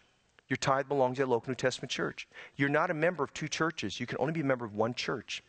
your 0.48 0.56
tithe 0.56 0.88
belongs 0.88 1.18
to 1.18 1.24
a 1.24 1.26
local 1.26 1.50
New 1.50 1.56
Testament 1.56 1.90
church. 1.90 2.28
You're 2.56 2.68
not 2.68 2.90
a 2.90 2.94
member 2.94 3.22
of 3.22 3.32
two 3.34 3.48
churches. 3.48 4.00
You 4.00 4.06
can 4.06 4.18
only 4.18 4.32
be 4.32 4.40
a 4.40 4.44
member 4.44 4.64
of 4.64 4.74
one 4.74 4.94
church. 4.94 5.42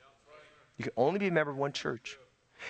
You 0.78 0.84
can 0.84 0.94
only 0.98 1.20
be 1.20 1.28
a 1.28 1.32
member 1.32 1.52
of 1.52 1.58
one 1.58 1.74
church. 1.74 2.18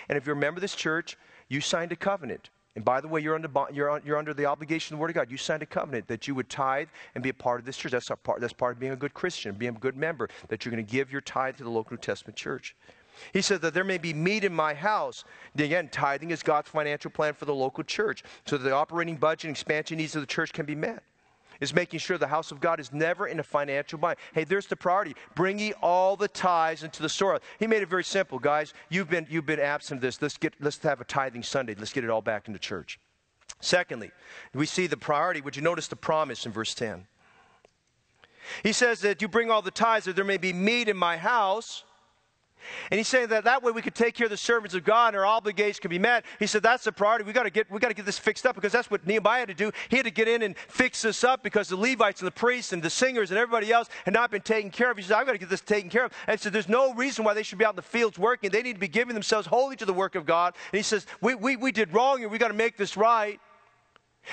And 0.08 0.18
if 0.18 0.26
you're 0.26 0.36
a 0.36 0.40
member 0.40 0.58
of 0.58 0.62
this 0.62 0.76
church, 0.76 1.18
you 1.48 1.62
signed 1.62 1.92
a 1.92 1.96
covenant. 1.96 2.50
And 2.76 2.86
by 2.86 3.02
the 3.02 3.08
way, 3.08 3.20
you're 3.22 3.36
under, 3.36 3.50
you're, 3.74 4.02
you're 4.06 4.18
under 4.18 4.34
the 4.34 4.46
obligation 4.46 4.94
of 4.94 5.00
the 5.00 5.02
Word 5.02 5.10
of 5.10 5.16
God. 5.16 5.32
You 5.32 5.38
signed 5.38 5.64
a 5.64 5.66
covenant 5.66 6.08
that 6.08 6.28
you 6.28 6.36
would 6.36 6.50
tithe 6.50 6.88
and 7.16 7.24
be 7.24 7.30
a 7.30 7.34
part 7.34 7.60
of 7.60 7.66
this 7.66 7.78
church. 7.78 7.92
That's 7.92 8.10
part, 8.24 8.40
that's 8.40 8.54
part 8.54 8.76
of 8.76 8.80
being 8.80 8.94
a 8.94 8.96
good 8.96 9.14
Christian, 9.14 9.56
being 9.56 9.76
a 9.76 9.80
good 9.80 9.98
member, 9.98 10.30
that 10.48 10.64
you're 10.64 10.72
going 10.72 10.86
to 10.86 10.92
give 10.92 11.12
your 11.12 11.22
tithe 11.22 11.58
to 11.58 11.64
the 11.64 11.70
local 11.70 11.96
New 11.96 12.02
Testament 12.02 12.36
church. 12.38 12.76
He 13.34 13.42
said 13.42 13.62
that 13.62 13.74
there 13.74 13.84
may 13.84 13.98
be 13.98 14.14
meat 14.14 14.44
in 14.44 14.54
my 14.54 14.74
house. 14.74 15.24
Again, 15.58 15.90
tithing 15.90 16.32
is 16.32 16.44
God's 16.44 16.70
financial 16.70 17.12
plan 17.12 17.34
for 17.34 17.46
the 17.46 17.54
local 17.54 17.84
church 17.84 18.24
so 18.46 18.58
that 18.58 18.64
the 18.64 18.76
operating 18.76 19.16
budget 19.16 19.46
and 19.46 19.52
expansion 19.52 19.98
needs 19.98 20.16
of 20.16 20.22
the 20.22 20.28
church 20.28 20.54
can 20.54 20.66
be 20.66 20.76
met. 20.76 21.04
Is 21.60 21.74
making 21.74 22.00
sure 22.00 22.18
the 22.18 22.28
house 22.28 22.52
of 22.52 22.62
God 22.62 22.80
is 22.80 22.94
never 22.94 23.28
in 23.28 23.42
a 23.42 23.44
financial 23.44 24.00
bind. 24.00 24.18
Hey, 24.34 24.46
there's 24.46 24.68
the 24.68 24.78
priority. 24.78 25.14
Bring 25.36 25.60
ye 25.60 25.74
all 25.82 26.16
the 26.16 26.30
tithes 26.30 26.84
into 26.84 27.02
the 27.02 27.10
store. 27.10 27.42
He 27.60 27.68
made 27.68 27.82
it 27.82 27.90
very 27.90 28.06
simple, 28.06 28.40
guys. 28.40 28.74
You've 28.88 29.10
been 29.10 29.28
you've 29.30 29.46
been 29.46 29.60
absent 29.60 29.98
of 29.98 30.02
this. 30.02 30.22
Let's 30.22 30.38
get 30.38 30.54
let's 30.62 30.78
have 30.84 31.02
a 31.02 31.04
tithing 31.04 31.44
Sunday. 31.44 31.76
Let's 31.76 31.92
get 31.92 32.06
it 32.06 32.10
all 32.10 32.22
back 32.22 32.48
into 32.48 32.60
church. 32.60 32.98
Secondly, 33.60 34.12
we 34.54 34.66
see 34.66 34.88
the 34.88 34.96
priority. 34.96 35.42
Would 35.42 35.58
you 35.58 35.62
notice 35.62 35.90
the 35.90 35.98
promise 35.98 36.46
in 36.46 36.54
verse 36.54 36.74
10? 36.74 37.06
He 38.64 38.72
says 38.72 39.02
that 39.02 39.22
you 39.22 39.28
bring 39.28 39.52
all 39.52 39.62
the 39.62 39.72
tithes 39.72 40.06
that 40.06 40.16
there 40.16 40.26
may 40.26 40.38
be 40.38 40.54
meat 40.54 40.88
in 40.88 40.98
my 40.98 41.18
house. 41.18 41.84
And 42.92 42.98
he's 42.98 43.08
saying 43.08 43.30
that 43.30 43.44
that 43.46 43.64
way 43.64 43.72
we 43.72 43.82
could 43.82 43.96
take 43.96 44.16
care 44.16 44.26
of 44.26 44.32
the 44.32 44.38
servants 44.38 44.76
of 44.76 44.84
God 44.84 45.10
and 45.10 45.18
our 45.18 45.26
obligations 45.26 45.80
can 45.80 45.90
be 45.90 46.00
met. 46.00 46.26
He 46.40 46.48
said 46.48 46.64
that's 46.64 46.84
the 46.84 46.92
priority. 46.92 47.26
We 47.26 47.34
got 47.34 47.44
to 47.44 47.50
get 47.50 47.70
we 47.72 47.80
got 47.80 47.90
to 47.90 47.94
get 47.94 48.06
this 48.06 48.20
fixed 48.20 48.46
up 48.46 48.56
because 48.56 48.72
that's 48.72 48.90
what 48.90 49.06
Nehemiah 49.06 49.40
had 49.40 49.50
to 49.50 49.54
do. 49.54 49.72
He 49.90 49.98
had 49.98 50.06
to 50.06 50.12
get 50.12 50.28
in 50.28 50.42
and 50.42 50.58
fix 50.58 51.02
this 51.02 51.24
up 51.24 51.44
because 51.44 51.68
the 51.68 51.78
Levites 51.78 52.22
and 52.22 52.28
the 52.28 52.32
priests 52.32 52.74
and 52.74 52.82
the 52.82 52.90
singers 52.90 53.32
and 53.32 53.40
everybody 53.40 53.72
else 53.72 53.90
had 54.06 54.14
not 54.14 54.32
been 54.32 54.42
taken 54.42 54.72
care 54.72 54.92
of. 54.92 54.98
He 54.98 55.04
said 55.04 55.18
I've 55.18 55.26
got 55.26 55.34
to 55.34 55.38
get 55.38 55.50
this 55.50 55.62
taken 55.62 55.90
care 55.90 56.06
of. 56.06 56.14
And 56.28 56.40
he 56.40 56.42
said 56.42 56.54
there's 56.54 56.70
no 56.70 56.94
reason 56.94 57.24
why 57.26 57.34
they 57.34 57.44
should 57.44 57.58
be 57.58 57.66
out 57.66 57.74
in 57.74 57.78
the 57.78 57.82
fields 57.82 58.18
working. 58.18 58.50
They 58.50 58.62
need 58.62 58.74
to 58.74 58.80
be 58.80 58.88
giving 58.88 59.14
themselves 59.14 59.48
wholly 59.48 59.76
to 59.78 59.86
the 59.86 59.94
work 59.94 60.16
of 60.16 60.26
God. 60.26 60.56
And 60.72 60.78
he 60.78 60.84
says 60.84 61.06
we 61.22 61.36
we, 61.36 61.56
we 61.56 61.72
did 61.72 61.94
wrong 61.94 62.24
and 62.24 62.32
we 62.32 62.38
got 62.38 62.50
to 62.50 62.54
make 62.54 62.78
this 62.78 62.98
right. 62.98 63.40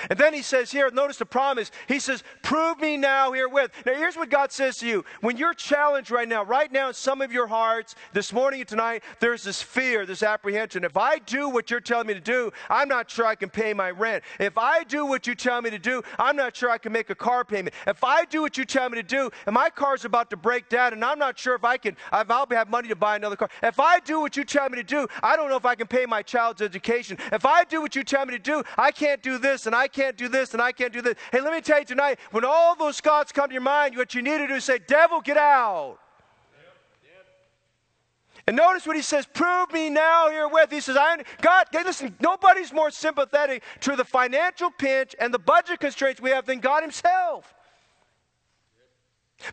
And 0.09 0.19
then 0.19 0.33
he 0.33 0.41
says 0.41 0.71
here, 0.71 0.89
notice 0.91 1.17
the 1.17 1.25
promise. 1.25 1.71
He 1.87 1.99
says, 1.99 2.23
Prove 2.43 2.79
me 2.79 2.97
now 2.97 3.31
herewith. 3.31 3.71
Now, 3.85 3.95
here's 3.95 4.15
what 4.15 4.29
God 4.29 4.51
says 4.51 4.77
to 4.79 4.87
you. 4.87 5.03
When 5.21 5.37
you're 5.37 5.53
challenged 5.53 6.11
right 6.11 6.27
now, 6.27 6.43
right 6.43 6.71
now 6.71 6.89
in 6.89 6.93
some 6.93 7.21
of 7.21 7.31
your 7.31 7.47
hearts, 7.47 7.95
this 8.13 8.31
morning 8.31 8.61
and 8.61 8.69
tonight, 8.69 9.03
there's 9.19 9.43
this 9.43 9.61
fear, 9.61 10.05
this 10.05 10.23
apprehension. 10.23 10.83
If 10.83 10.97
I 10.97 11.17
do 11.19 11.49
what 11.49 11.71
you're 11.71 11.79
telling 11.79 12.07
me 12.07 12.13
to 12.13 12.19
do, 12.19 12.51
I'm 12.69 12.87
not 12.87 13.09
sure 13.09 13.25
I 13.25 13.35
can 13.35 13.49
pay 13.49 13.73
my 13.73 13.91
rent. 13.91 14.23
If 14.39 14.57
I 14.57 14.83
do 14.83 15.05
what 15.05 15.25
you 15.25 15.35
tell 15.35 15.61
me 15.61 15.69
to 15.71 15.79
do, 15.79 16.03
I'm 16.19 16.35
not 16.35 16.55
sure 16.55 16.69
I 16.69 16.77
can 16.77 16.91
make 16.91 17.09
a 17.09 17.15
car 17.15 17.43
payment. 17.43 17.75
If 17.87 18.03
I 18.03 18.25
do 18.25 18.41
what 18.41 18.57
you 18.57 18.65
tell 18.65 18.89
me 18.89 18.97
to 18.97 19.03
do, 19.03 19.29
and 19.45 19.53
my 19.53 19.69
car's 19.69 20.05
about 20.05 20.29
to 20.29 20.37
break 20.37 20.69
down, 20.69 20.93
and 20.93 21.03
I'm 21.03 21.19
not 21.19 21.37
sure 21.39 21.55
if 21.55 21.63
I 21.63 21.77
can, 21.77 21.97
if 22.13 22.31
I'll 22.31 22.47
have 22.51 22.69
money 22.69 22.87
to 22.89 22.95
buy 22.95 23.15
another 23.15 23.35
car. 23.35 23.49
If 23.63 23.79
I 23.79 23.99
do 23.99 24.19
what 24.19 24.37
you 24.37 24.43
tell 24.43 24.69
me 24.69 24.77
to 24.77 24.83
do, 24.83 25.07
I 25.23 25.35
don't 25.35 25.49
know 25.49 25.57
if 25.57 25.65
I 25.65 25.75
can 25.75 25.87
pay 25.87 26.05
my 26.05 26.21
child's 26.21 26.61
education. 26.61 27.17
If 27.31 27.45
I 27.45 27.63
do 27.63 27.81
what 27.81 27.95
you 27.95 28.03
tell 28.03 28.25
me 28.25 28.33
to 28.33 28.39
do, 28.39 28.63
I 28.77 28.91
can't 28.91 29.21
do 29.21 29.37
this, 29.37 29.65
and 29.65 29.75
I 29.77 29.87
can't 29.87 30.17
do 30.17 30.27
this 30.27 30.53
and 30.53 30.61
I 30.61 30.71
can't 30.71 30.91
do 30.91 31.01
this. 31.01 31.15
Hey, 31.31 31.41
let 31.41 31.53
me 31.53 31.61
tell 31.61 31.79
you 31.79 31.85
tonight, 31.85 32.19
when 32.31 32.43
all 32.43 32.75
those 32.75 32.99
thoughts 32.99 33.31
come 33.31 33.47
to 33.47 33.53
your 33.53 33.61
mind, 33.61 33.95
what 33.95 34.15
you 34.15 34.21
need 34.21 34.39
to 34.39 34.47
do 34.47 34.55
is 34.55 34.63
say, 34.63 34.79
Devil, 34.79 35.21
get 35.21 35.37
out. 35.37 35.99
And 38.47 38.55
notice 38.55 38.87
what 38.87 38.95
he 38.95 39.01
says, 39.01 39.25
prove 39.25 39.73
me 39.73 39.89
now 39.89 40.29
herewith. 40.29 40.71
He 40.71 40.79
says, 40.79 40.95
I, 40.95 41.17
God, 41.41 41.67
listen, 41.73 42.15
nobody's 42.21 42.71
more 42.71 42.89
sympathetic 42.89 43.61
to 43.81 43.97
the 43.97 44.05
financial 44.05 44.71
pinch 44.71 45.15
and 45.19 45.33
the 45.33 45.39
budget 45.39 45.81
constraints 45.81 46.21
we 46.21 46.29
have 46.29 46.45
than 46.45 46.61
God 46.61 46.81
himself. 46.81 47.53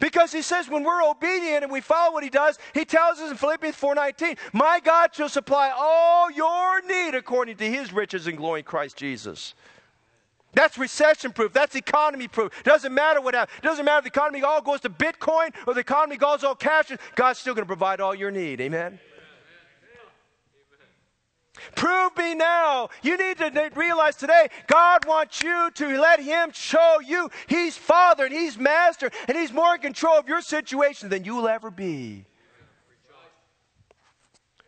Because 0.00 0.32
he 0.32 0.42
says 0.42 0.68
when 0.68 0.84
we're 0.84 1.02
obedient 1.02 1.64
and 1.64 1.72
we 1.72 1.80
follow 1.80 2.12
what 2.12 2.24
he 2.24 2.30
does, 2.30 2.58
he 2.72 2.84
tells 2.84 3.18
us 3.18 3.30
in 3.30 3.36
Philippians 3.36 3.76
4:19, 3.76 4.38
"My 4.52 4.80
God 4.80 5.14
shall 5.14 5.28
supply 5.28 5.70
all 5.70 6.30
your 6.30 6.80
need 6.82 7.14
according 7.14 7.58
to 7.58 7.70
his 7.70 7.92
riches 7.92 8.26
and 8.26 8.38
glory 8.38 8.60
in 8.60 8.64
Christ 8.64 8.96
Jesus." 8.96 9.54
That's 10.54 10.78
recession 10.78 11.32
proof. 11.32 11.52
That's 11.52 11.74
economy 11.74 12.28
proof. 12.28 12.52
Doesn't 12.64 12.94
matter 12.94 13.20
what 13.20 13.34
happens. 13.34 13.60
Doesn't 13.62 13.84
matter 13.84 13.98
if 13.98 14.04
the 14.04 14.18
economy 14.18 14.42
all 14.42 14.62
goes 14.62 14.80
to 14.80 14.90
Bitcoin 14.90 15.54
or 15.66 15.74
the 15.74 15.80
economy 15.80 16.16
goes 16.16 16.44
all 16.44 16.54
cash. 16.54 16.90
God's 17.14 17.38
still 17.38 17.54
going 17.54 17.64
to 17.64 17.66
provide 17.66 18.00
all 18.00 18.14
your 18.14 18.30
need. 18.30 18.60
Amen. 18.60 18.98
Prove 21.76 22.16
me 22.16 22.34
now. 22.34 22.88
You 23.02 23.16
need 23.16 23.38
to 23.38 23.70
realize 23.74 24.16
today, 24.16 24.48
God 24.66 25.06
wants 25.06 25.42
you 25.42 25.70
to 25.74 25.98
let 25.98 26.20
Him 26.20 26.50
show 26.52 26.98
you 27.04 27.30
He's 27.46 27.76
Father 27.76 28.26
and 28.26 28.34
He's 28.34 28.58
Master 28.58 29.10
and 29.28 29.36
He's 29.36 29.52
more 29.52 29.76
in 29.76 29.80
control 29.80 30.18
of 30.18 30.28
your 30.28 30.40
situation 30.40 31.08
than 31.08 31.24
you'll 31.24 31.48
ever 31.48 31.70
be. 31.70 32.26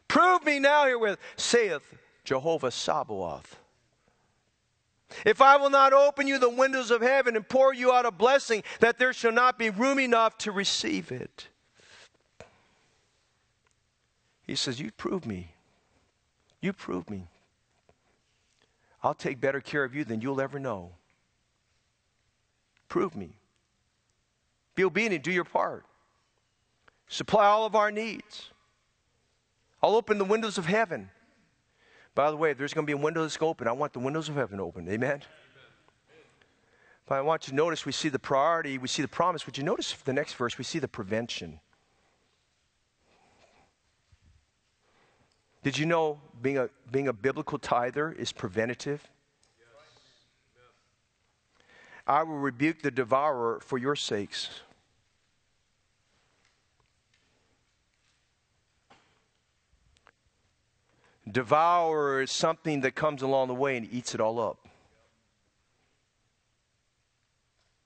Prove 0.08 0.44
me 0.44 0.58
now 0.60 0.84
herewith, 0.84 1.18
saith 1.36 1.82
Jehovah 2.24 2.70
Sabaoth. 2.70 3.56
If 5.24 5.40
I 5.40 5.56
will 5.56 5.70
not 5.70 5.92
open 5.92 6.26
you 6.26 6.38
the 6.38 6.50
windows 6.50 6.90
of 6.90 7.00
heaven 7.00 7.36
and 7.36 7.48
pour 7.48 7.72
you 7.72 7.92
out 7.92 8.06
a 8.06 8.10
blessing, 8.10 8.62
that 8.80 8.98
there 8.98 9.12
shall 9.12 9.32
not 9.32 9.58
be 9.58 9.70
room 9.70 9.98
enough 9.98 10.36
to 10.38 10.52
receive 10.52 11.10
it. 11.10 11.48
He 14.42 14.54
says, 14.54 14.80
You 14.80 14.90
prove 14.92 15.26
me. 15.26 15.54
You 16.60 16.72
prove 16.72 17.10
me. 17.10 17.28
I'll 19.02 19.14
take 19.14 19.40
better 19.40 19.60
care 19.60 19.84
of 19.84 19.94
you 19.94 20.04
than 20.04 20.20
you'll 20.20 20.40
ever 20.40 20.58
know. 20.58 20.92
Prove 22.88 23.14
me. 23.16 23.36
Be 24.74 24.84
obedient, 24.84 25.24
do 25.24 25.32
your 25.32 25.44
part. 25.44 25.84
Supply 27.08 27.46
all 27.46 27.66
of 27.66 27.74
our 27.74 27.90
needs. 27.90 28.50
I'll 29.82 29.96
open 29.96 30.18
the 30.18 30.24
windows 30.24 30.58
of 30.58 30.66
heaven. 30.66 31.10
By 32.16 32.30
the 32.30 32.36
way, 32.38 32.50
if 32.50 32.56
there's 32.56 32.72
going 32.72 32.86
to 32.86 32.86
be 32.86 32.98
a 32.98 33.00
window 33.00 33.22
that's 33.22 33.36
open, 33.42 33.68
I 33.68 33.72
want 33.72 33.92
the 33.92 33.98
windows 33.98 34.30
of 34.30 34.36
heaven 34.36 34.58
open. 34.58 34.88
Amen? 34.88 35.20
But 37.06 37.16
I 37.16 37.20
want 37.20 37.46
you 37.46 37.50
to 37.50 37.54
notice 37.54 37.84
we 37.84 37.92
see 37.92 38.08
the 38.08 38.18
priority, 38.18 38.78
we 38.78 38.88
see 38.88 39.02
the 39.02 39.08
promise. 39.08 39.44
Would 39.44 39.58
you 39.58 39.62
notice 39.62 39.92
the 39.92 40.14
next 40.14 40.32
verse? 40.32 40.56
We 40.56 40.64
see 40.64 40.78
the 40.78 40.88
prevention. 40.88 41.60
Did 45.62 45.76
you 45.76 45.84
know 45.84 46.18
being 46.40 46.56
a, 46.56 46.70
being 46.90 47.08
a 47.08 47.12
biblical 47.12 47.58
tither 47.58 48.12
is 48.12 48.32
preventative? 48.32 49.06
I 52.06 52.22
will 52.22 52.38
rebuke 52.38 52.80
the 52.80 52.90
devourer 52.90 53.60
for 53.60 53.76
your 53.76 53.94
sakes. 53.94 54.62
Devourer 61.30 62.22
is 62.22 62.30
something 62.30 62.82
that 62.82 62.94
comes 62.94 63.22
along 63.22 63.48
the 63.48 63.54
way 63.54 63.76
and 63.76 63.88
eats 63.92 64.14
it 64.14 64.20
all 64.20 64.38
up. 64.38 64.68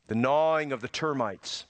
The 0.08 0.14
gnawing 0.14 0.72
of 0.72 0.80
the 0.80 0.88
termites. 0.88 1.66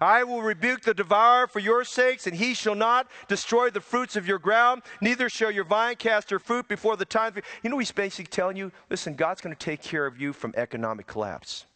I 0.00 0.22
will 0.22 0.42
rebuke 0.42 0.82
the 0.82 0.94
devourer 0.94 1.48
for 1.48 1.58
your 1.58 1.82
sakes, 1.82 2.26
and 2.26 2.36
he 2.36 2.54
shall 2.54 2.74
not 2.74 3.08
destroy 3.26 3.70
the 3.70 3.80
fruits 3.80 4.14
of 4.16 4.28
your 4.28 4.38
ground, 4.38 4.82
neither 5.00 5.28
shall 5.28 5.50
your 5.50 5.64
vine 5.64 5.96
cast 5.96 6.30
her 6.30 6.38
fruit 6.38 6.68
before 6.68 6.96
the 6.96 7.04
time. 7.04 7.34
You 7.62 7.70
know, 7.70 7.78
he's 7.78 7.90
basically 7.90 8.26
telling 8.26 8.56
you 8.56 8.70
listen, 8.90 9.14
God's 9.14 9.40
going 9.40 9.56
to 9.56 9.58
take 9.58 9.82
care 9.82 10.06
of 10.06 10.20
you 10.20 10.32
from 10.32 10.54
economic 10.56 11.06
collapse. 11.06 11.66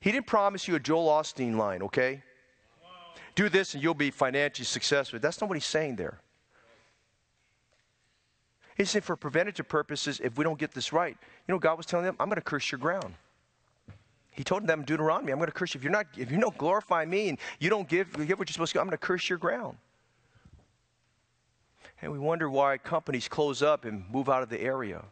He 0.00 0.12
didn't 0.12 0.26
promise 0.26 0.68
you 0.68 0.74
a 0.74 0.80
Joel 0.80 1.08
Osteen 1.08 1.56
line, 1.56 1.82
okay? 1.82 2.22
Do 3.34 3.48
this 3.48 3.74
and 3.74 3.82
you'll 3.82 3.94
be 3.94 4.10
financially 4.10 4.64
successful. 4.64 5.18
That's 5.18 5.40
not 5.40 5.48
what 5.48 5.56
he's 5.56 5.66
saying 5.66 5.96
there. 5.96 6.18
He 8.76 8.84
said, 8.84 9.04
for 9.04 9.14
preventative 9.14 9.68
purposes, 9.68 10.20
if 10.24 10.38
we 10.38 10.44
don't 10.44 10.58
get 10.58 10.72
this 10.72 10.92
right, 10.92 11.16
you 11.46 11.54
know, 11.54 11.58
God 11.58 11.76
was 11.76 11.84
telling 11.84 12.06
them, 12.06 12.16
I'm 12.18 12.28
going 12.28 12.36
to 12.36 12.42
curse 12.42 12.72
your 12.72 12.78
ground. 12.78 13.14
He 14.30 14.42
told 14.42 14.66
them 14.66 14.80
in 14.80 14.86
Deuteronomy, 14.86 15.32
I'm 15.32 15.38
going 15.38 15.48
to 15.48 15.52
curse 15.52 15.74
you. 15.74 15.78
If 15.78 15.84
you're 15.84 15.92
not, 15.92 16.06
if 16.16 16.30
you 16.30 16.40
don't 16.40 16.56
glorify 16.56 17.04
me 17.04 17.28
and 17.28 17.38
you 17.58 17.68
don't 17.68 17.86
give, 17.86 18.12
give 18.26 18.38
what 18.38 18.48
you're 18.48 18.54
supposed 18.54 18.70
to 18.70 18.74
give, 18.74 18.80
I'm 18.80 18.86
going 18.86 18.92
to 18.92 19.06
curse 19.06 19.28
your 19.28 19.38
ground. 19.38 19.76
And 22.00 22.10
we 22.10 22.18
wonder 22.18 22.48
why 22.48 22.78
companies 22.78 23.28
close 23.28 23.60
up 23.60 23.84
and 23.84 24.08
move 24.10 24.30
out 24.30 24.42
of 24.42 24.48
the 24.48 24.60
area. 24.60 25.04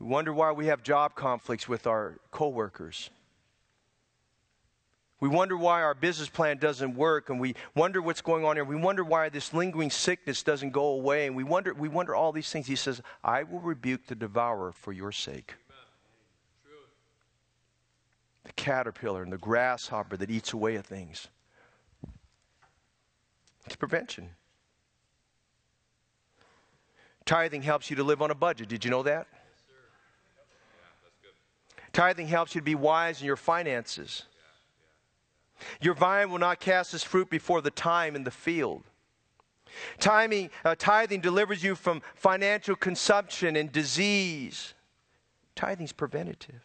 We 0.00 0.06
wonder 0.06 0.32
why 0.32 0.52
we 0.52 0.66
have 0.66 0.82
job 0.82 1.14
conflicts 1.14 1.68
with 1.68 1.86
our 1.86 2.18
coworkers. 2.30 3.10
We 5.20 5.28
wonder 5.28 5.56
why 5.56 5.82
our 5.82 5.94
business 5.94 6.28
plan 6.28 6.58
doesn't 6.58 6.94
work, 6.94 7.28
and 7.28 7.40
we 7.40 7.56
wonder 7.74 8.00
what's 8.00 8.20
going 8.20 8.44
on 8.44 8.56
here. 8.56 8.64
We 8.64 8.76
wonder 8.76 9.02
why 9.02 9.28
this 9.28 9.52
lingering 9.52 9.90
sickness 9.90 10.44
doesn't 10.44 10.70
go 10.70 10.86
away, 10.90 11.26
and 11.26 11.34
we 11.34 11.42
wonder, 11.42 11.74
we 11.74 11.88
wonder 11.88 12.14
all 12.14 12.30
these 12.30 12.50
things. 12.50 12.68
He 12.68 12.76
says, 12.76 13.02
I 13.24 13.42
will 13.42 13.58
rebuke 13.58 14.06
the 14.06 14.14
devourer 14.14 14.70
for 14.70 14.92
your 14.92 15.10
sake. 15.10 15.54
The 18.44 18.52
caterpillar 18.52 19.24
and 19.24 19.32
the 19.32 19.38
grasshopper 19.38 20.16
that 20.16 20.30
eats 20.30 20.52
away 20.52 20.76
at 20.76 20.86
things. 20.86 21.26
It's 23.66 23.76
prevention. 23.76 24.30
Tithing 27.26 27.62
helps 27.62 27.90
you 27.90 27.96
to 27.96 28.04
live 28.04 28.22
on 28.22 28.30
a 28.30 28.34
budget. 28.34 28.68
Did 28.68 28.84
you 28.84 28.90
know 28.90 29.02
that? 29.02 29.26
Tithing 31.92 32.28
helps 32.28 32.54
you 32.54 32.60
to 32.60 32.64
be 32.64 32.76
wise 32.76 33.20
in 33.20 33.26
your 33.26 33.36
finances. 33.36 34.22
Your 35.80 35.94
vine 35.94 36.30
will 36.30 36.38
not 36.38 36.60
cast 36.60 36.94
its 36.94 37.04
fruit 37.04 37.30
before 37.30 37.60
the 37.60 37.70
time 37.70 38.16
in 38.16 38.24
the 38.24 38.30
field. 38.30 38.84
Timing, 39.98 40.50
uh, 40.64 40.74
tithing 40.78 41.20
delivers 41.20 41.62
you 41.62 41.74
from 41.74 42.02
financial 42.14 42.74
consumption 42.74 43.56
and 43.56 43.70
disease. 43.70 44.74
Tithing 45.54 45.84
is 45.84 45.92
preventative. 45.92 46.62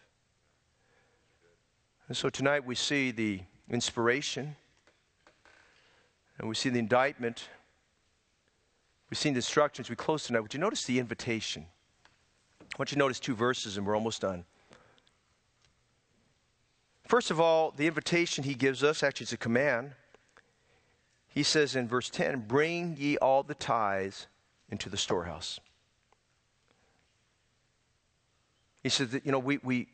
And 2.07 2.17
so 2.17 2.29
tonight 2.29 2.65
we 2.65 2.75
see 2.75 3.11
the 3.11 3.41
inspiration. 3.69 4.55
And 6.37 6.47
we 6.47 6.55
see 6.55 6.69
the 6.69 6.79
indictment. 6.79 7.49
We've 9.09 9.17
seen 9.17 9.33
the 9.33 9.39
instructions. 9.39 9.89
We 9.89 9.95
close 9.95 10.23
tonight. 10.23 10.41
Would 10.41 10.53
you 10.53 10.59
notice 10.59 10.85
the 10.85 10.99
invitation? 10.99 11.65
I 12.61 12.75
want 12.79 12.91
you 12.91 12.95
to 12.95 12.99
notice 12.99 13.19
two 13.19 13.35
verses, 13.35 13.77
and 13.77 13.85
we're 13.85 13.95
almost 13.95 14.21
done. 14.21 14.45
First 17.13 17.29
of 17.29 17.39
all, 17.39 17.69
the 17.77 17.85
invitation 17.85 18.43
he 18.43 18.55
gives 18.55 18.83
us, 18.83 19.03
actually, 19.03 19.25
it's 19.25 19.33
a 19.33 19.37
command. 19.37 19.91
He 21.27 21.43
says 21.43 21.75
in 21.75 21.87
verse 21.87 22.09
10 22.09 22.45
Bring 22.47 22.97
ye 22.97 23.19
all 23.19 23.43
the 23.43 23.53
tithes 23.53 24.25
into 24.71 24.89
the 24.89 24.97
storehouse. 24.97 25.59
He 28.81 28.89
says 28.89 29.09
that, 29.09 29.27
you 29.27 29.31
know, 29.31 29.37
we, 29.37 29.59
we, 29.61 29.89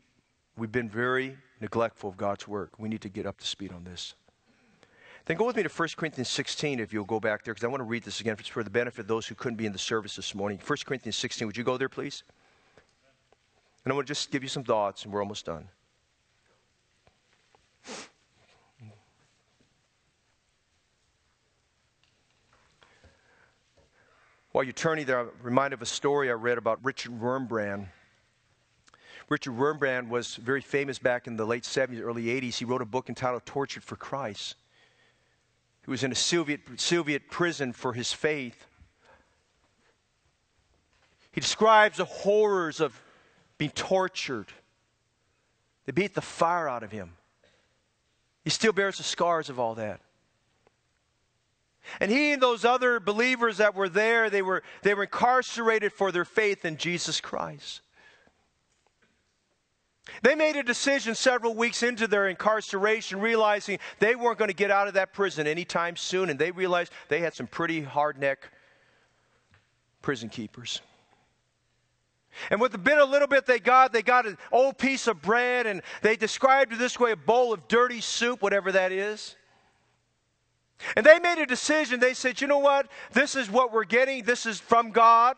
we've 0.56 0.72
been 0.72 0.88
very 0.88 1.36
neglectful 1.60 2.10
of 2.10 2.16
God's 2.16 2.48
work. 2.48 2.80
We 2.80 2.88
need 2.88 3.02
to 3.02 3.10
get 3.10 3.26
up 3.26 3.38
to 3.40 3.46
speed 3.46 3.74
on 3.74 3.84
this. 3.84 4.14
Then 5.26 5.36
go 5.36 5.46
with 5.46 5.58
me 5.58 5.64
to 5.64 5.70
1 5.70 5.90
Corinthians 5.98 6.30
16 6.30 6.80
if 6.80 6.94
you'll 6.94 7.04
go 7.04 7.20
back 7.20 7.44
there, 7.44 7.54
because 7.54 7.66
I 7.66 7.68
want 7.68 7.82
to 7.82 7.86
read 7.86 8.04
this 8.04 8.22
again 8.22 8.38
for 8.38 8.64
the 8.64 8.70
benefit 8.70 9.02
of 9.02 9.08
those 9.08 9.28
who 9.28 9.36
couldn't 9.36 9.58
be 9.58 9.66
in 9.66 9.74
the 9.74 9.78
service 9.78 10.16
this 10.16 10.34
morning. 10.34 10.58
1 10.66 10.78
Corinthians 10.86 11.18
16, 11.18 11.46
would 11.48 11.58
you 11.58 11.66
go 11.66 11.76
there, 11.76 11.90
please? 11.90 12.24
And 13.84 13.92
I 13.92 13.94
want 13.94 14.08
to 14.08 14.14
just 14.14 14.32
give 14.32 14.42
you 14.42 14.48
some 14.48 14.64
thoughts, 14.64 15.04
and 15.04 15.12
we're 15.12 15.22
almost 15.22 15.46
done. 15.46 15.68
While 24.52 24.64
you're 24.64 24.74
turning 24.74 25.06
there, 25.06 25.20
I'm 25.20 25.30
reminded 25.44 25.76
of 25.76 25.84
a 25.84 25.86
story 25.86 26.30
I 26.30 26.34
read 26.34 26.58
about 26.58 26.84
Richard 26.84 27.12
Wurmbrand. 27.12 27.88
Richard 29.30 29.54
Wurmbrand 29.54 30.10
was 30.10 30.38
very 30.38 30.62
famous 30.62 30.98
back 30.98 31.28
in 31.28 31.38
the 31.38 31.46
late 31.46 31.64
70s, 31.64 32.02
early 32.02 32.26
80s. 32.26 32.58
He 32.58 32.66
wrote 32.66 32.82
a 32.82 32.86
book 32.86 33.10
entitled 33.10 33.46
Tortured 33.46 33.84
for 33.84 33.96
Christ. 33.96 34.56
He 35.86 35.92
was 35.92 36.04
in 36.04 36.12
a 36.12 36.16
Soviet, 36.16 36.62
Soviet 36.78 37.30
prison 37.30 37.74
for 37.74 37.94
his 37.94 38.12
faith. 38.12 38.66
He 41.32 41.42
describes 41.42 41.98
the 41.98 42.06
horrors 42.06 42.80
of 42.80 43.00
being 43.60 43.72
tortured. 43.72 44.48
They 45.86 45.92
beat 45.92 46.16
the 46.16 46.22
fire 46.22 46.68
out 46.68 46.82
of 46.82 46.92
him. 46.92 47.14
He 48.44 48.50
still 48.50 48.74
bears 48.74 48.98
the 48.98 49.04
scars 49.04 49.50
of 49.52 49.60
all 49.60 49.76
that. 49.76 50.02
And 52.00 52.12
he 52.12 52.34
and 52.34 52.42
those 52.42 52.66
other 52.66 53.00
believers 53.00 53.58
that 53.58 53.76
were 53.76 53.90
there, 53.90 54.30
they 54.30 54.42
were, 54.42 54.64
they 54.84 54.94
were 54.94 55.04
incarcerated 55.04 55.94
for 55.94 56.12
their 56.12 56.26
faith 56.26 56.66
in 56.66 56.78
Jesus 56.78 57.22
Christ. 57.22 57.82
They 60.24 60.36
made 60.36 60.56
a 60.56 60.64
decision 60.64 61.16
several 61.16 61.54
weeks 61.54 61.84
into 61.84 62.08
their 62.08 62.28
incarceration, 62.28 63.20
realizing 63.20 63.80
they 64.00 64.16
weren't 64.16 64.38
going 64.38 64.50
to 64.50 64.56
get 64.56 64.72
out 64.72 64.88
of 64.88 64.96
that 64.96 65.14
prison 65.14 65.48
anytime 65.48 65.96
soon, 65.96 66.30
and 66.30 66.40
they 66.40 66.52
realized 66.52 66.92
they 67.10 67.20
had 67.20 67.34
some 67.34 67.48
pretty 67.48 67.82
hard 67.82 68.20
neck 68.20 68.50
prison 70.02 70.30
keepers. 70.30 70.82
And 72.50 72.62
with 72.62 72.72
the 72.72 72.78
bit, 72.78 72.98
a 72.98 73.06
little 73.06 73.28
bit 73.28 73.46
they 73.46 73.60
got, 73.60 73.92
they 73.92 74.02
got 74.02 74.26
an 74.26 74.38
old 74.52 74.78
piece 74.78 75.08
of 75.08 75.22
bread, 75.22 75.68
and 75.68 75.82
they 76.02 76.16
described 76.16 76.74
it 76.74 76.80
this 76.80 77.00
way 77.00 77.12
a 77.12 77.16
bowl 77.16 77.54
of 77.54 77.68
dirty 77.68 78.02
soup, 78.02 78.42
whatever 78.42 78.72
that 78.72 78.92
is. 78.92 79.36
And 80.96 81.06
they 81.06 81.20
made 81.20 81.40
a 81.40 81.46
decision. 81.46 82.00
They 82.00 82.14
said, 82.14 82.42
you 82.42 82.48
know 82.48 82.60
what? 82.60 82.88
This 83.12 83.36
is 83.36 83.50
what 83.50 83.74
we're 83.74 83.84
getting. 83.84 84.24
This 84.24 84.46
is 84.46 84.60
from 84.60 84.92
God. 84.92 85.36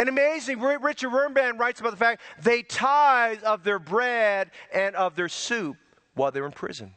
And 0.00 0.08
amazing, 0.08 0.60
Richard 0.60 1.10
Wurmbrand 1.10 1.58
writes 1.58 1.80
about 1.80 1.90
the 1.90 1.96
fact 1.96 2.20
they 2.42 2.62
tithe 2.62 3.42
of 3.44 3.62
their 3.62 3.78
bread 3.78 4.50
and 4.72 4.96
of 4.96 5.14
their 5.14 5.28
soup 5.28 5.76
while 6.14 6.32
they 6.32 6.40
were 6.40 6.46
in 6.46 6.52
prison. 6.52 6.94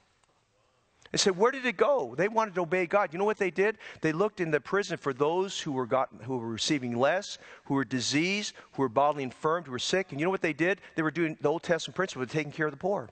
They 1.11 1.17
said, 1.17 1.37
Where 1.37 1.51
did 1.51 1.65
it 1.65 1.77
go? 1.77 2.15
They 2.17 2.27
wanted 2.27 2.55
to 2.55 2.61
obey 2.61 2.85
God. 2.85 3.13
You 3.13 3.19
know 3.19 3.25
what 3.25 3.37
they 3.37 3.51
did? 3.51 3.77
They 4.01 4.11
looked 4.11 4.41
in 4.41 4.51
the 4.51 4.59
prison 4.59 4.97
for 4.97 5.13
those 5.13 5.59
who 5.59 5.71
were, 5.71 5.85
gotten, 5.85 6.19
who 6.19 6.37
were 6.37 6.49
receiving 6.49 6.97
less, 6.97 7.37
who 7.65 7.75
were 7.75 7.85
diseased, 7.85 8.53
who 8.73 8.81
were 8.81 8.89
bodily 8.89 9.23
infirmed, 9.23 9.67
who 9.67 9.71
were 9.71 9.79
sick. 9.79 10.11
And 10.11 10.19
you 10.19 10.25
know 10.25 10.31
what 10.31 10.41
they 10.41 10.53
did? 10.53 10.81
They 10.95 11.03
were 11.03 11.11
doing 11.11 11.37
the 11.39 11.49
Old 11.49 11.63
Testament 11.63 11.95
principle 11.95 12.23
of 12.23 12.31
taking 12.31 12.51
care 12.51 12.67
of 12.67 12.73
the 12.73 12.77
poor. 12.77 13.09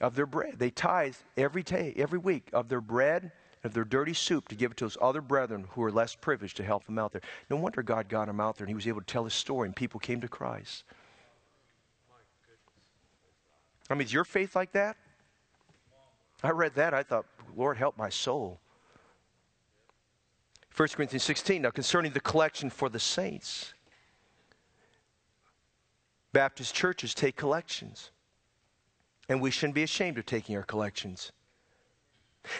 Of 0.00 0.14
their 0.14 0.26
bread. 0.26 0.58
They 0.58 0.70
tithe 0.70 1.16
every 1.36 1.62
day, 1.62 1.92
every 1.96 2.18
week 2.18 2.50
of 2.52 2.68
their 2.68 2.80
bread 2.80 3.32
of 3.64 3.74
their 3.74 3.84
dirty 3.84 4.14
soup 4.14 4.48
to 4.48 4.54
give 4.54 4.70
it 4.70 4.76
to 4.78 4.84
those 4.84 4.98
other 5.00 5.20
brethren 5.20 5.66
who 5.70 5.80
were 5.80 5.90
less 5.90 6.14
privileged 6.14 6.56
to 6.58 6.64
help 6.64 6.84
them 6.84 6.98
out 6.98 7.12
there. 7.12 7.22
No 7.50 7.56
wonder 7.56 7.82
God 7.82 8.08
got 8.08 8.28
him 8.28 8.40
out 8.40 8.56
there 8.56 8.64
and 8.64 8.70
he 8.70 8.74
was 8.74 8.86
able 8.86 9.00
to 9.00 9.06
tell 9.06 9.24
his 9.24 9.34
story 9.34 9.66
and 9.66 9.74
people 9.74 10.00
came 10.00 10.20
to 10.20 10.28
Christ. 10.28 10.84
I 13.90 13.94
mean, 13.94 14.06
is 14.06 14.12
your 14.12 14.24
faith 14.24 14.54
like 14.54 14.72
that? 14.72 14.96
I 16.42 16.50
read 16.50 16.74
that. 16.74 16.94
I 16.94 17.02
thought, 17.02 17.26
Lord, 17.56 17.76
help 17.76 17.96
my 17.96 18.10
soul. 18.10 18.60
1 20.76 20.88
Corinthians 20.90 21.24
16, 21.24 21.62
now 21.62 21.70
concerning 21.70 22.12
the 22.12 22.20
collection 22.20 22.70
for 22.70 22.88
the 22.88 23.00
saints. 23.00 23.74
Baptist 26.32 26.74
churches 26.74 27.14
take 27.14 27.34
collections. 27.34 28.10
And 29.28 29.40
we 29.40 29.50
shouldn't 29.50 29.74
be 29.74 29.82
ashamed 29.82 30.18
of 30.18 30.26
taking 30.26 30.56
our 30.56 30.62
collections. 30.62 31.32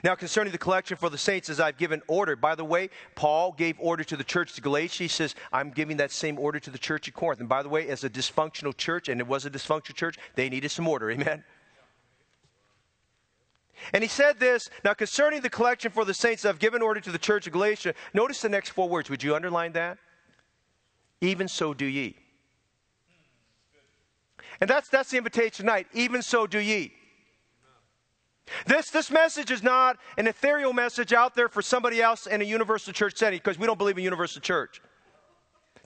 Now, 0.05 0.14
concerning 0.14 0.53
the 0.53 0.59
collection 0.59 0.97
for 0.97 1.09
the 1.09 1.16
saints, 1.16 1.49
as 1.49 1.61
I've 1.61 1.79
given 1.79 2.03
order, 2.09 2.37
by 2.37 2.55
the 2.55 2.64
way, 2.64 2.91
Paul 3.14 3.53
gave 3.53 3.77
order 3.79 4.05
to 4.05 4.16
the 4.16 4.25
church 4.25 4.55
to 4.55 4.61
Galatia. 4.61 5.05
He 5.05 5.09
says, 5.09 5.35
I'm 5.53 5.71
giving 5.71 5.97
that 5.99 6.11
same 6.11 6.39
order 6.39 6.61
to 6.61 6.71
the 6.71 6.79
church 6.79 7.09
at 7.09 7.14
Corinth. 7.14 7.41
And 7.41 7.49
by 7.49 7.62
the 7.62 7.69
way, 7.69 7.89
as 7.89 8.05
a 8.05 8.11
dysfunctional 8.11 8.77
church, 8.77 9.09
and 9.09 9.21
it 9.21 9.27
was 9.27 9.47
a 9.47 9.51
dysfunctional 9.51 9.95
church, 9.95 10.16
they 10.35 10.49
needed 10.49 10.71
some 10.71 10.87
order. 10.87 11.11
Amen? 11.11 11.43
And 13.93 14.03
he 14.03 14.09
said 14.09 14.41
this 14.41 14.69
now 14.85 14.93
concerning 14.93 15.41
the 15.41 15.51
collection 15.51 15.91
for 15.91 16.05
the 16.05 16.14
saints, 16.14 16.45
I've 16.45 16.59
given 16.59 16.83
order 16.83 17.01
to 17.01 17.12
the 17.12 17.19
church 17.19 17.47
of 17.47 17.53
Galatia. 17.53 17.95
Notice 18.12 18.43
the 18.43 18.49
next 18.49 18.71
four 18.71 18.89
words. 18.89 19.09
Would 19.09 19.23
you 19.23 19.35
underline 19.35 19.73
that? 19.73 19.99
Even 21.21 21.49
so 21.49 21.75
do 21.75 21.87
ye. 21.87 22.16
And 24.61 24.68
that's, 24.68 24.88
that's 24.88 25.11
the 25.11 25.18
invitation 25.18 25.66
tonight. 25.66 25.86
Even 25.94 26.22
so 26.22 26.46
do 26.46 26.59
ye. 26.59 26.92
This, 28.66 28.90
this 28.90 29.11
message 29.11 29.50
is 29.50 29.62
not 29.62 29.98
an 30.16 30.26
ethereal 30.26 30.72
message 30.72 31.12
out 31.12 31.34
there 31.34 31.48
for 31.48 31.62
somebody 31.62 32.00
else 32.00 32.26
in 32.26 32.40
a 32.40 32.44
universal 32.44 32.92
church 32.92 33.16
setting 33.16 33.38
because 33.38 33.59
we 33.59 33.66
don't 33.66 33.78
believe 33.78 33.98
in 33.98 34.04
universal 34.04 34.40
church. 34.40 34.80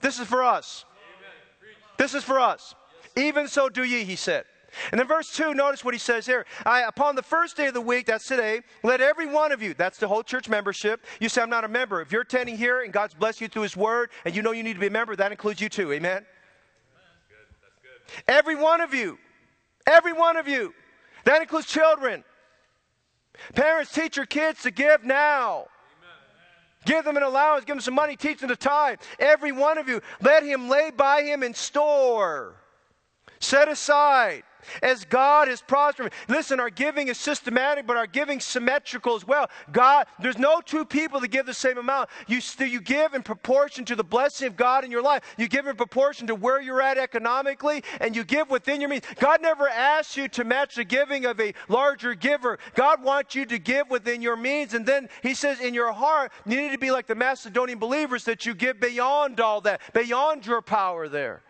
This 0.01 0.19
is 0.19 0.27
for 0.27 0.43
us. 0.43 0.85
This 1.97 2.13
is 2.13 2.23
for 2.23 2.39
us. 2.39 2.75
Even 3.15 3.47
so 3.47 3.69
do 3.69 3.83
ye, 3.83 4.03
he 4.03 4.15
said. 4.15 4.45
And 4.91 4.99
then 4.99 5.07
verse 5.07 5.31
2, 5.35 5.53
notice 5.53 5.85
what 5.85 5.93
he 5.93 5.99
says 5.99 6.25
here. 6.25 6.45
I, 6.65 6.81
upon 6.81 7.15
the 7.15 7.21
first 7.21 7.55
day 7.55 7.67
of 7.67 7.75
the 7.75 7.81
week, 7.81 8.07
that's 8.07 8.25
today, 8.25 8.61
let 8.83 9.01
every 9.01 9.27
one 9.27 9.51
of 9.51 9.61
you, 9.61 9.75
that's 9.75 9.99
the 9.99 10.07
whole 10.07 10.23
church 10.23 10.49
membership. 10.49 11.05
You 11.19 11.29
say, 11.29 11.43
I'm 11.43 11.49
not 11.49 11.63
a 11.63 11.67
member. 11.67 12.01
If 12.01 12.11
you're 12.11 12.21
attending 12.21 12.57
here 12.57 12.81
and 12.81 12.91
God's 12.91 13.13
blessed 13.13 13.41
you 13.41 13.47
through 13.47 13.63
his 13.63 13.77
word 13.77 14.09
and 14.25 14.35
you 14.35 14.41
know 14.41 14.51
you 14.51 14.63
need 14.63 14.73
to 14.73 14.79
be 14.79 14.87
a 14.87 14.91
member, 14.91 15.15
that 15.15 15.31
includes 15.31 15.61
you 15.61 15.69
too. 15.69 15.93
Amen? 15.93 16.25
Every 18.27 18.55
one 18.55 18.81
of 18.81 18.93
you. 18.93 19.17
Every 19.85 20.13
one 20.13 20.37
of 20.37 20.47
you. 20.47 20.73
That 21.25 21.41
includes 21.41 21.67
children. 21.67 22.23
Parents, 23.55 23.91
teach 23.91 24.17
your 24.17 24.25
kids 24.25 24.61
to 24.63 24.71
give 24.71 25.03
now. 25.03 25.67
Give 26.85 27.05
them 27.05 27.15
an 27.15 27.23
allowance, 27.23 27.63
give 27.63 27.75
them 27.75 27.81
some 27.81 27.93
money, 27.93 28.15
teach 28.15 28.39
them 28.39 28.49
to 28.49 28.55
tithe. 28.55 28.99
Every 29.17 29.51
one 29.53 29.77
of 29.77 29.87
you, 29.87 30.01
let 30.21 30.43
him 30.43 30.67
lay 30.67 30.91
by 30.91 31.21
him 31.21 31.41
in 31.41 31.53
store. 31.53 32.55
Set 33.39 33.69
aside 33.69 34.43
as 34.81 35.05
God 35.05 35.49
is 35.49 35.61
prospering. 35.61 36.11
Listen, 36.27 36.59
our 36.59 36.69
giving 36.69 37.07
is 37.07 37.17
systematic, 37.17 37.87
but 37.87 37.97
our 37.97 38.07
giving 38.07 38.39
symmetrical 38.39 39.15
as 39.15 39.25
well. 39.25 39.49
God, 39.71 40.07
there's 40.19 40.37
no 40.37 40.61
two 40.61 40.85
people 40.85 41.19
that 41.19 41.29
give 41.29 41.45
the 41.45 41.53
same 41.53 41.77
amount. 41.77 42.09
You, 42.27 42.41
still 42.41 42.67
you 42.67 42.81
give 42.81 43.13
in 43.13 43.23
proportion 43.23 43.85
to 43.85 43.95
the 43.95 44.03
blessing 44.03 44.47
of 44.47 44.55
God 44.55 44.83
in 44.83 44.91
your 44.91 45.01
life. 45.01 45.23
You 45.37 45.47
give 45.47 45.67
in 45.67 45.75
proportion 45.75 46.27
to 46.27 46.35
where 46.35 46.61
you're 46.61 46.81
at 46.81 46.97
economically, 46.97 47.83
and 47.99 48.15
you 48.15 48.23
give 48.23 48.49
within 48.49 48.81
your 48.81 48.89
means. 48.89 49.03
God 49.19 49.41
never 49.41 49.67
asks 49.67 50.17
you 50.17 50.27
to 50.29 50.43
match 50.43 50.75
the 50.75 50.83
giving 50.83 51.25
of 51.25 51.39
a 51.39 51.53
larger 51.67 52.15
giver. 52.15 52.59
God 52.75 53.03
wants 53.03 53.35
you 53.35 53.45
to 53.45 53.59
give 53.59 53.89
within 53.89 54.21
your 54.21 54.35
means, 54.35 54.73
and 54.73 54.85
then 54.85 55.09
He 55.21 55.33
says, 55.33 55.59
in 55.59 55.73
your 55.73 55.91
heart, 55.91 56.31
you 56.45 56.59
need 56.59 56.71
to 56.71 56.77
be 56.77 56.91
like 56.91 57.07
the 57.07 57.15
Macedonian 57.15 57.79
believers 57.79 58.23
that 58.25 58.45
you 58.45 58.53
give 58.53 58.79
beyond 58.79 59.39
all 59.39 59.61
that, 59.61 59.81
beyond 59.93 60.45
your 60.45 60.61
power 60.61 61.07
there. 61.07 61.43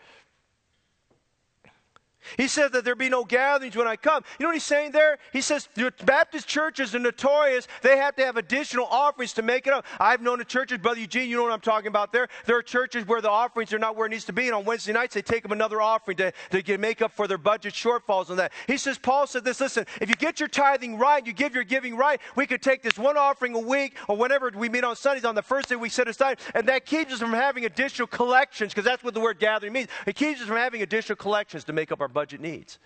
He 2.37 2.47
said 2.47 2.73
that 2.73 2.85
there 2.85 2.95
be 2.95 3.09
no 3.09 3.23
gatherings 3.23 3.75
when 3.75 3.87
I 3.87 3.95
come. 3.95 4.23
You 4.39 4.43
know 4.43 4.49
what 4.49 4.55
he's 4.55 4.63
saying 4.63 4.91
there? 4.91 5.17
He 5.31 5.41
says 5.41 5.67
the 5.75 5.93
Baptist 6.05 6.47
churches 6.47 6.93
are 6.95 6.99
notorious. 6.99 7.67
They 7.81 7.97
have 7.97 8.15
to 8.15 8.25
have 8.25 8.37
additional 8.37 8.85
offerings 8.85 9.33
to 9.33 9.41
make 9.41 9.67
it 9.67 9.73
up. 9.73 9.85
I've 9.99 10.21
known 10.21 10.39
the 10.39 10.45
churches, 10.45 10.77
Brother 10.77 10.99
Eugene, 10.99 11.29
you 11.29 11.37
know 11.37 11.43
what 11.43 11.51
I'm 11.51 11.61
talking 11.61 11.87
about 11.87 12.11
there. 12.11 12.27
There 12.45 12.57
are 12.57 12.63
churches 12.63 13.05
where 13.07 13.21
the 13.21 13.29
offerings 13.29 13.73
are 13.73 13.79
not 13.79 13.95
where 13.95 14.07
it 14.07 14.09
needs 14.09 14.25
to 14.25 14.33
be, 14.33 14.45
and 14.45 14.55
on 14.55 14.65
Wednesday 14.65 14.93
nights 14.93 15.13
they 15.13 15.21
take 15.21 15.43
them 15.43 15.51
another 15.51 15.81
offering 15.81 16.17
to, 16.17 16.31
to 16.51 16.77
make 16.77 17.01
up 17.01 17.11
for 17.11 17.27
their 17.27 17.37
budget 17.37 17.73
shortfalls 17.73 18.29
on 18.29 18.37
that. 18.37 18.51
He 18.67 18.77
says, 18.77 18.97
Paul 18.97 19.27
said 19.27 19.43
this, 19.43 19.59
listen, 19.59 19.85
if 20.01 20.09
you 20.09 20.15
get 20.15 20.39
your 20.39 20.49
tithing 20.49 20.97
right, 20.97 21.25
you 21.25 21.33
give 21.33 21.53
your 21.55 21.63
giving 21.63 21.95
right, 21.95 22.19
we 22.35 22.45
could 22.45 22.61
take 22.61 22.81
this 22.83 22.97
one 22.97 23.17
offering 23.17 23.55
a 23.55 23.59
week 23.59 23.97
or 24.07 24.17
whenever 24.17 24.51
we 24.55 24.69
meet 24.69 24.83
on 24.83 24.95
Sundays 24.95 25.25
on 25.25 25.35
the 25.35 25.41
first 25.41 25.69
day 25.69 25.75
we 25.75 25.89
set 25.89 26.07
aside, 26.07 26.39
and 26.55 26.67
that 26.67 26.85
keeps 26.85 27.13
us 27.13 27.19
from 27.19 27.33
having 27.33 27.65
additional 27.65 28.07
collections, 28.07 28.73
because 28.73 28.85
that's 28.85 29.03
what 29.03 29.13
the 29.13 29.19
word 29.19 29.39
gathering 29.39 29.73
means. 29.73 29.89
It 30.05 30.15
keeps 30.15 30.41
us 30.41 30.47
from 30.47 30.57
having 30.57 30.81
additional 30.81 31.15
collections 31.15 31.63
to 31.65 31.73
make 31.73 31.91
up 31.91 32.01
our 32.01 32.07
budget 32.13 32.41
needs. 32.41 32.79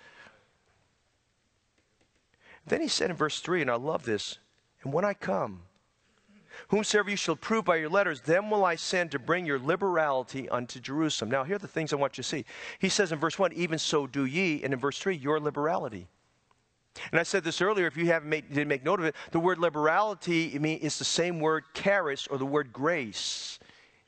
Then 2.65 2.82
he 2.82 2.88
said 2.88 3.09
in 3.09 3.15
verse 3.15 3.39
3, 3.39 3.61
and 3.61 3.71
I 3.71 3.75
love 3.75 4.03
this, 4.03 4.39
and 4.84 4.91
when 4.91 5.05
I 5.05 5.13
come, 5.13 5.61
whomsoever 6.69 7.09
you 7.09 7.15
shall 7.15 7.36
prove 7.36 7.65
by 7.65 7.78
your 7.78 7.89
letters, 7.89 8.21
them 8.21 8.49
will 8.49 8.65
I 8.65 8.75
send 8.75 9.11
to 9.11 9.19
bring 9.19 9.45
your 9.45 9.59
liberality 9.59 10.49
unto 10.49 10.80
Jerusalem. 10.80 11.32
Now, 11.32 11.43
here 11.43 11.55
are 11.55 11.59
the 11.59 11.67
things 11.67 11.93
I 11.93 11.97
want 11.97 12.17
you 12.17 12.23
to 12.23 12.28
see. 12.28 12.45
He 12.80 12.89
says 12.89 13.11
in 13.11 13.19
verse 13.19 13.39
1, 13.39 13.53
even 13.53 13.80
so 13.80 14.07
do 14.07 14.25
ye, 14.25 14.63
and 14.63 14.73
in 14.73 14.80
verse 14.80 14.99
3, 14.99 15.15
your 15.15 15.39
liberality. 15.39 16.07
And 17.11 17.19
I 17.19 17.23
said 17.23 17.43
this 17.43 17.61
earlier, 17.61 17.86
if 17.86 17.95
you 17.95 18.07
haven't 18.07 18.28
made, 18.28 18.49
didn't 18.49 18.67
make 18.67 18.84
note 18.84 18.99
of 18.99 19.05
it, 19.05 19.15
the 19.32 19.39
word 19.39 19.59
liberality 19.59 20.47
is 20.47 20.97
the 20.97 21.05
same 21.05 21.39
word 21.39 21.63
charis 21.75 22.28
or 22.28 22.38
the 22.38 22.45
word 22.45 22.73
grace. 22.73 23.59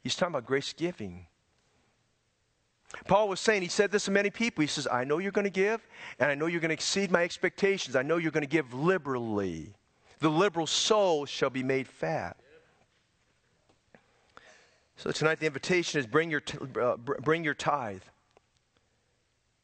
He's 0.01 0.15
talking 0.15 0.34
about 0.34 0.47
grace 0.47 0.74
giving. 0.74 1.28
Paul 3.08 3.30
was 3.30 3.40
saying, 3.40 3.62
he 3.62 3.68
said 3.68 3.92
this 3.92 4.06
to 4.06 4.12
many 4.12 4.30
people. 4.30 4.62
He 4.62 4.68
says, 4.68 4.88
I 4.92 5.04
know 5.04 5.20
you're 5.20 5.32
going 5.32 5.46
to 5.46 5.52
give, 5.52 5.88
and 6.20 6.32
I 6.32 6.36
know 6.36 6.48
you're 6.48 6.62
going 6.62 6.70
to 6.70 6.74
exceed 6.74 7.12
my 7.12 7.24
expectations. 7.24 7.96
I 7.96 8.02
know 8.02 8.18
you're 8.18 8.32
going 8.32 8.44
to 8.44 8.48
give 8.48 8.74
liberally. 8.74 9.74
The 10.20 10.30
liberal 10.30 10.68
soul 10.68 11.26
shall 11.26 11.50
be 11.50 11.64
made 11.64 11.88
fat. 11.88 12.38
So 14.98 15.12
tonight 15.12 15.40
the 15.40 15.46
invitation 15.46 16.00
is 16.00 16.08
bring 16.08 16.30
your, 16.30 16.42
uh, 16.82 16.98
bring 16.98 17.44
your 17.44 17.54
tithe. 17.54 18.02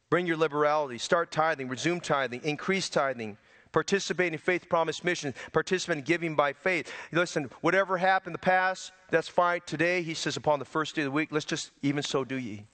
Bring 0.09 0.27
your 0.27 0.37
liberality. 0.37 0.97
Start 0.97 1.31
tithing, 1.31 1.67
resume 1.67 1.99
tithing, 1.99 2.41
increase 2.43 2.89
tithing, 2.89 3.37
participate 3.73 4.31
in 4.31 4.39
faith 4.39 4.69
promise 4.69 5.03
mission, 5.03 5.33
participate 5.51 5.97
in 5.97 6.03
giving 6.03 6.35
by 6.35 6.53
faith. 6.53 6.93
Listen, 7.11 7.49
whatever 7.61 7.97
happened 7.97 8.27
in 8.27 8.33
the 8.33 8.39
past, 8.39 8.93
that's 9.09 9.27
fine. 9.27 9.61
Today, 9.65 10.03
he 10.03 10.13
says, 10.13 10.37
upon 10.37 10.59
the 10.59 10.65
first 10.65 10.95
day 10.95 11.01
of 11.01 11.07
the 11.07 11.11
week, 11.11 11.29
let's 11.31 11.43
just 11.43 11.71
even 11.81 12.01
so 12.01 12.23
do 12.23 12.37
ye. 12.37 12.65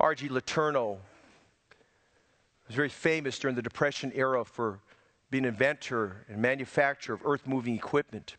R.G. 0.00 0.28
Letourneau 0.28 0.98
was 2.66 2.76
very 2.76 2.88
famous 2.88 3.38
during 3.38 3.56
the 3.56 3.62
Depression 3.62 4.12
era 4.14 4.44
for 4.44 4.80
being 5.30 5.44
an 5.44 5.50
inventor 5.50 6.24
and 6.28 6.40
manufacturer 6.40 7.14
of 7.14 7.22
earth 7.24 7.46
moving 7.46 7.74
equipment. 7.74 8.36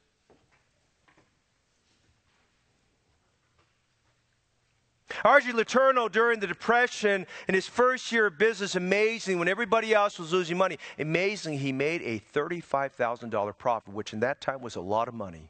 R.G. 5.26 5.52
Letourneau, 5.52 6.10
during 6.10 6.40
the 6.40 6.48
Depression, 6.48 7.26
in 7.48 7.56
his 7.56 7.68
first 7.68 8.12
year 8.12 8.28
of 8.28 8.38
business, 8.38 8.76
amazing, 8.76 9.40
when 9.40 9.48
everybody 9.48 9.94
else 9.94 10.20
was 10.20 10.32
losing 10.32 10.58
money, 10.58 10.78
amazing, 10.98 11.60
he 11.60 11.72
made 11.72 12.02
a 12.04 12.22
$35,000 12.34 13.58
profit, 13.58 13.94
which 13.94 14.14
in 14.14 14.20
that 14.22 14.40
time 14.40 14.62
was 14.62 14.76
a 14.76 14.82
lot 14.82 15.08
of 15.08 15.14
money. 15.14 15.50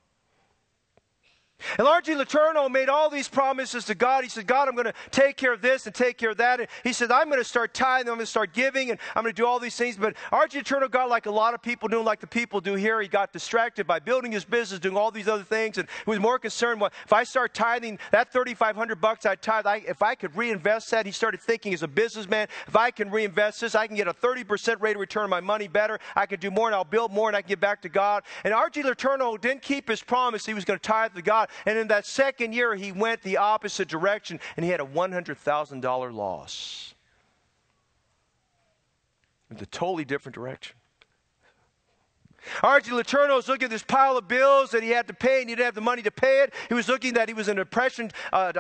And 1.78 1.88
R.G. 1.88 2.14
Letourneau 2.14 2.70
made 2.70 2.90
all 2.90 3.10
these 3.10 3.28
promises 3.28 3.86
to 3.86 3.96
God. 3.96 4.24
He 4.24 4.30
said, 4.30 4.48
God, 4.48 4.68
I'm 4.68 4.76
going 4.76 4.86
to 4.86 4.94
take 5.12 5.38
care 5.38 5.54
of 5.54 5.62
this 5.62 5.86
and 5.86 5.94
take 5.94 6.18
care 6.18 6.32
of 6.32 6.38
that. 6.38 6.60
And 6.60 6.70
he 6.84 6.94
said, 6.94 7.12
I'm 7.12 7.28
going 7.28 7.40
to 7.40 7.46
start 7.46 7.74
tithing, 7.74 8.08
I'm 8.08 8.16
going 8.16 8.20
to 8.20 8.26
start 8.26 8.54
giving, 8.54 8.92
and 8.92 9.00
I'm 9.16 9.24
going 9.24 9.34
to 9.34 9.42
do 9.42 9.46
all 9.46 9.60
these 9.60 9.76
things. 9.76 9.98
But 9.98 10.16
R.G. 10.32 10.60
Letourneau 10.60 10.90
got 10.90 11.10
like 11.10 11.26
a 11.26 11.32
lot 11.32 11.54
of 11.54 11.62
people 11.62 11.90
doing 11.90 12.06
like 12.06 12.20
the 12.20 12.28
people 12.28 12.62
do 12.62 12.76
here. 12.76 13.02
He 13.02 13.08
got 13.08 13.34
distracted 13.34 13.86
by 13.88 14.00
building 14.00 14.32
his 14.32 14.46
business, 14.46 14.80
doing 14.80 14.98
all 14.98 15.12
these 15.12 15.28
other 15.28 15.44
things, 15.44 15.78
and 15.78 15.88
he 16.06 16.10
was 16.10 16.20
more 16.20 16.40
concerned, 16.40 16.82
well, 16.82 16.92
if 17.06 17.14
I 17.14 17.24
start 17.24 17.54
tithing, 17.54 18.00
that 18.12 18.32
3,500 18.32 19.02
bucks 19.02 19.26
I 19.26 19.36
tithe, 19.36 19.66
I, 19.66 19.84
if 19.88 20.02
I 20.02 20.16
could 20.16 20.36
reinvest 20.36 20.90
that, 20.92 21.06
he 21.06 21.12
started 21.12 21.42
thinking 21.42 21.74
as 21.74 21.84
a 21.84 21.88
businessman, 21.88 22.48
if 22.68 22.76
I 22.76 22.92
can 22.92 23.12
reinvest 23.12 23.62
this, 23.62 23.76
I 23.76 23.88
can 23.88 23.96
get 23.96 24.08
a 24.08 24.14
30% 24.14 24.82
rate 24.82 24.96
of 24.96 25.00
return 25.00 25.24
on 25.24 25.30
my 25.30 25.42
money 25.42 25.68
better. 25.68 26.00
I 26.16 26.26
can 26.26 26.40
do 26.40 26.52
more, 26.52 26.68
and 26.68 26.76
I'll 26.76 26.84
build 26.84 27.12
more, 27.12 27.30
and 27.30 27.36
I 27.36 27.42
can 27.42 27.50
give 27.50 27.60
back 27.60 27.82
to 27.82 27.90
God. 27.90 28.24
And 28.44 28.54
R.G. 28.54 28.84
Letourneau 28.84 29.40
didn't 29.40 29.62
keep 29.62 29.90
his 29.90 30.02
promise. 30.02 30.46
He 30.46 30.54
was 30.54 30.66
going 30.66 30.80
to 30.80 30.84
tithe 30.84 31.14
to 31.16 31.22
God. 31.22 31.49
And 31.66 31.78
in 31.78 31.88
that 31.88 32.06
second 32.06 32.54
year, 32.54 32.76
he 32.76 32.92
went 32.92 33.22
the 33.22 33.38
opposite 33.38 33.88
direction 33.88 34.40
and 34.56 34.64
he 34.64 34.72
had 34.72 34.80
a 34.80 34.86
$100,000 34.86 36.14
loss. 36.14 36.94
In 39.50 39.58
a 39.58 39.66
totally 39.66 40.06
different 40.06 40.36
direction. 40.36 40.79
R.G. 42.64 42.92
Letourneau 42.92 43.36
was 43.36 43.48
looking 43.48 43.66
at 43.66 43.72
this 43.72 43.84
pile 43.84 44.18
of 44.18 44.28
bills 44.28 44.72
that 44.72 44.84
he 44.84 44.90
had 44.90 45.08
to 45.08 45.14
pay, 45.14 45.42
and 45.42 45.50
he 45.50 45.56
didn't 45.56 45.66
have 45.66 45.76
the 45.76 45.82
money 45.82 46.02
to 46.02 46.12
pay 46.12 46.42
it. 46.42 46.54
He 46.68 46.74
was 46.74 46.88
looking 46.88 47.14
that 47.14 47.28
he 47.28 47.34
was 47.34 47.48
in 47.48 47.58
depression, 47.58 48.12
uh 48.34 48.52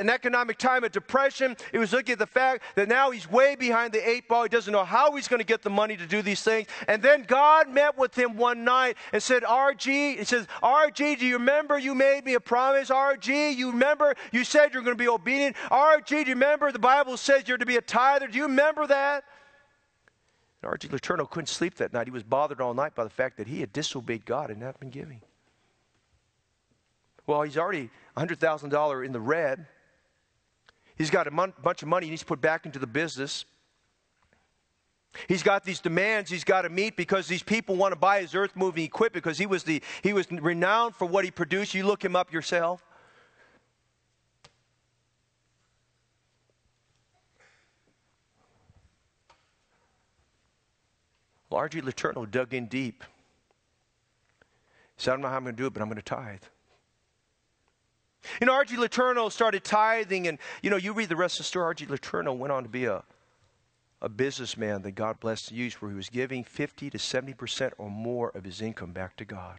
an 0.00 0.10
economic 0.10 0.58
time 0.58 0.84
of 0.84 0.92
depression. 0.92 1.56
He 1.70 1.78
was 1.78 1.92
looking 1.92 2.14
at 2.14 2.18
the 2.18 2.26
fact 2.26 2.62
that 2.74 2.88
now 2.88 3.10
he's 3.10 3.30
way 3.30 3.54
behind 3.54 3.92
the 3.92 4.08
eight 4.08 4.28
ball. 4.28 4.42
He 4.44 4.48
doesn't 4.48 4.72
know 4.72 4.84
how 4.84 5.14
he's 5.14 5.28
going 5.28 5.40
to 5.40 5.46
get 5.46 5.62
the 5.62 5.70
money 5.70 5.96
to 5.96 6.06
do 6.06 6.22
these 6.22 6.42
things. 6.42 6.68
And 6.88 7.02
then 7.02 7.22
God 7.22 7.68
met 7.68 7.96
with 7.96 8.16
him 8.16 8.36
one 8.36 8.64
night 8.64 8.96
and 9.12 9.22
said, 9.22 9.44
R.G., 9.44 10.16
he 10.16 10.24
says, 10.24 10.46
R.G., 10.62 11.16
do 11.16 11.26
you 11.26 11.34
remember 11.34 11.78
you 11.78 11.94
made 11.94 12.24
me 12.24 12.34
a 12.34 12.40
promise? 12.40 12.90
R.G., 12.90 13.50
you 13.52 13.70
remember 13.70 14.14
you 14.32 14.44
said 14.44 14.72
you're 14.72 14.82
going 14.82 14.96
to 14.96 15.02
be 15.02 15.08
obedient? 15.08 15.56
R.G., 15.70 16.24
do 16.24 16.30
you 16.30 16.34
remember 16.34 16.72
the 16.72 16.78
Bible 16.78 17.16
says 17.16 17.44
you're 17.46 17.58
to 17.58 17.66
be 17.66 17.76
a 17.76 17.80
tither? 17.80 18.26
Do 18.26 18.36
you 18.36 18.44
remember 18.44 18.86
that? 18.86 19.24
R.G. 20.64 20.88
Letourneau 20.88 21.28
couldn't 21.28 21.48
sleep 21.48 21.74
that 21.76 21.92
night. 21.92 22.06
He 22.06 22.12
was 22.12 22.22
bothered 22.22 22.60
all 22.60 22.74
night 22.74 22.94
by 22.94 23.04
the 23.04 23.10
fact 23.10 23.36
that 23.38 23.48
he 23.48 23.60
had 23.60 23.72
disobeyed 23.72 24.24
God 24.24 24.50
and 24.50 24.60
not 24.60 24.78
been 24.78 24.90
giving. 24.90 25.20
Well, 27.26 27.42
he's 27.42 27.58
already 27.58 27.90
$100,000 28.16 29.06
in 29.06 29.12
the 29.12 29.20
red. 29.20 29.66
He's 30.96 31.10
got 31.10 31.26
a 31.26 31.30
mon- 31.30 31.54
bunch 31.62 31.82
of 31.82 31.88
money 31.88 32.06
he 32.06 32.10
needs 32.10 32.22
to 32.22 32.26
put 32.26 32.40
back 32.40 32.66
into 32.66 32.78
the 32.78 32.86
business. 32.86 33.44
He's 35.28 35.42
got 35.42 35.64
these 35.64 35.80
demands 35.80 36.30
he's 36.30 36.44
got 36.44 36.62
to 36.62 36.70
meet 36.70 36.96
because 36.96 37.26
these 37.26 37.42
people 37.42 37.76
want 37.76 37.92
to 37.92 37.98
buy 37.98 38.20
his 38.20 38.34
earth 38.34 38.52
moving 38.56 38.84
equipment 38.84 39.22
because 39.22 39.38
he 39.38 39.46
was, 39.46 39.62
the, 39.62 39.82
he 40.02 40.12
was 40.12 40.30
renowned 40.30 40.94
for 40.94 41.06
what 41.06 41.24
he 41.24 41.30
produced. 41.30 41.74
You 41.74 41.86
look 41.86 42.04
him 42.04 42.16
up 42.16 42.32
yourself. 42.32 42.82
R.G. 51.56 51.80
Letourneau 51.80 52.30
dug 52.30 52.54
in 52.54 52.66
deep. 52.66 53.04
Said, 54.96 55.12
I 55.12 55.14
don't 55.14 55.22
know 55.22 55.28
how 55.28 55.36
I'm 55.36 55.44
going 55.44 55.56
to 55.56 55.62
do 55.62 55.66
it, 55.66 55.72
but 55.72 55.82
I'm 55.82 55.88
going 55.88 55.96
to 55.96 56.02
tithe. 56.02 56.42
You 58.40 58.46
know, 58.46 58.52
R.G. 58.54 58.76
Letourneau 58.76 59.30
started 59.30 59.64
tithing, 59.64 60.28
and, 60.28 60.38
you 60.62 60.70
know, 60.70 60.76
you 60.76 60.92
read 60.92 61.08
the 61.08 61.16
rest 61.16 61.36
of 61.36 61.38
the 61.38 61.44
story. 61.44 61.64
R.G. 61.64 61.86
Letourneau 61.86 62.36
went 62.36 62.52
on 62.52 62.62
to 62.62 62.68
be 62.68 62.84
a, 62.84 63.02
a 64.00 64.08
businessman 64.08 64.82
that 64.82 64.92
God 64.92 65.18
blessed 65.18 65.48
to 65.48 65.54
use, 65.54 65.74
where 65.74 65.90
he 65.90 65.96
was 65.96 66.08
giving 66.08 66.44
50 66.44 66.90
to 66.90 66.98
70% 66.98 67.72
or 67.78 67.90
more 67.90 68.30
of 68.30 68.44
his 68.44 68.60
income 68.60 68.92
back 68.92 69.16
to 69.16 69.24
God. 69.24 69.58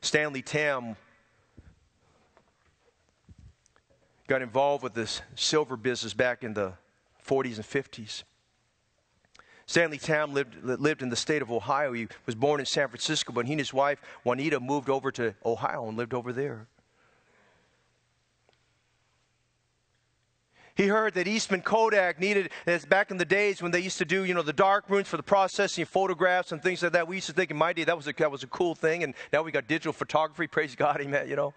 Stanley 0.00 0.42
Tam 0.42 0.96
got 4.26 4.42
involved 4.42 4.82
with 4.82 4.94
this 4.94 5.22
silver 5.34 5.76
business 5.76 6.12
back 6.12 6.44
in 6.44 6.54
the 6.54 6.74
40s 7.26 7.56
and 7.56 7.64
50s. 7.64 8.22
Stanley 9.68 9.98
Tam 9.98 10.32
lived, 10.32 10.64
lived 10.64 11.02
in 11.02 11.10
the 11.10 11.16
state 11.16 11.42
of 11.42 11.52
Ohio. 11.52 11.92
He 11.92 12.08
was 12.24 12.34
born 12.34 12.58
in 12.58 12.64
San 12.64 12.88
Francisco, 12.88 13.34
but 13.34 13.44
he 13.44 13.52
and 13.52 13.60
his 13.60 13.74
wife, 13.74 14.00
Juanita, 14.24 14.60
moved 14.60 14.88
over 14.88 15.12
to 15.12 15.34
Ohio 15.44 15.86
and 15.86 15.96
lived 15.96 16.14
over 16.14 16.32
there. 16.32 16.66
He 20.74 20.86
heard 20.86 21.12
that 21.14 21.28
Eastman 21.28 21.60
Kodak 21.60 22.18
needed, 22.18 22.50
as 22.66 22.86
back 22.86 23.10
in 23.10 23.18
the 23.18 23.26
days 23.26 23.60
when 23.60 23.70
they 23.70 23.80
used 23.80 23.98
to 23.98 24.06
do, 24.06 24.24
you 24.24 24.32
know, 24.32 24.40
the 24.40 24.54
dark 24.54 24.88
rooms 24.88 25.06
for 25.06 25.18
the 25.18 25.22
processing 25.22 25.82
of 25.82 25.90
photographs 25.90 26.50
and 26.50 26.62
things 26.62 26.82
like 26.82 26.92
that. 26.92 27.06
We 27.06 27.16
used 27.16 27.26
to 27.26 27.34
think 27.34 27.50
in 27.50 27.58
my 27.58 27.74
day 27.74 27.84
that 27.84 27.96
was 27.96 28.08
a, 28.08 28.14
that 28.14 28.30
was 28.30 28.44
a 28.44 28.46
cool 28.46 28.74
thing, 28.74 29.02
and 29.02 29.12
now 29.34 29.42
we 29.42 29.52
got 29.52 29.68
digital 29.68 29.92
photography. 29.92 30.46
Praise 30.46 30.74
God, 30.76 30.98
amen, 31.02 31.28
you 31.28 31.36
know. 31.36 31.52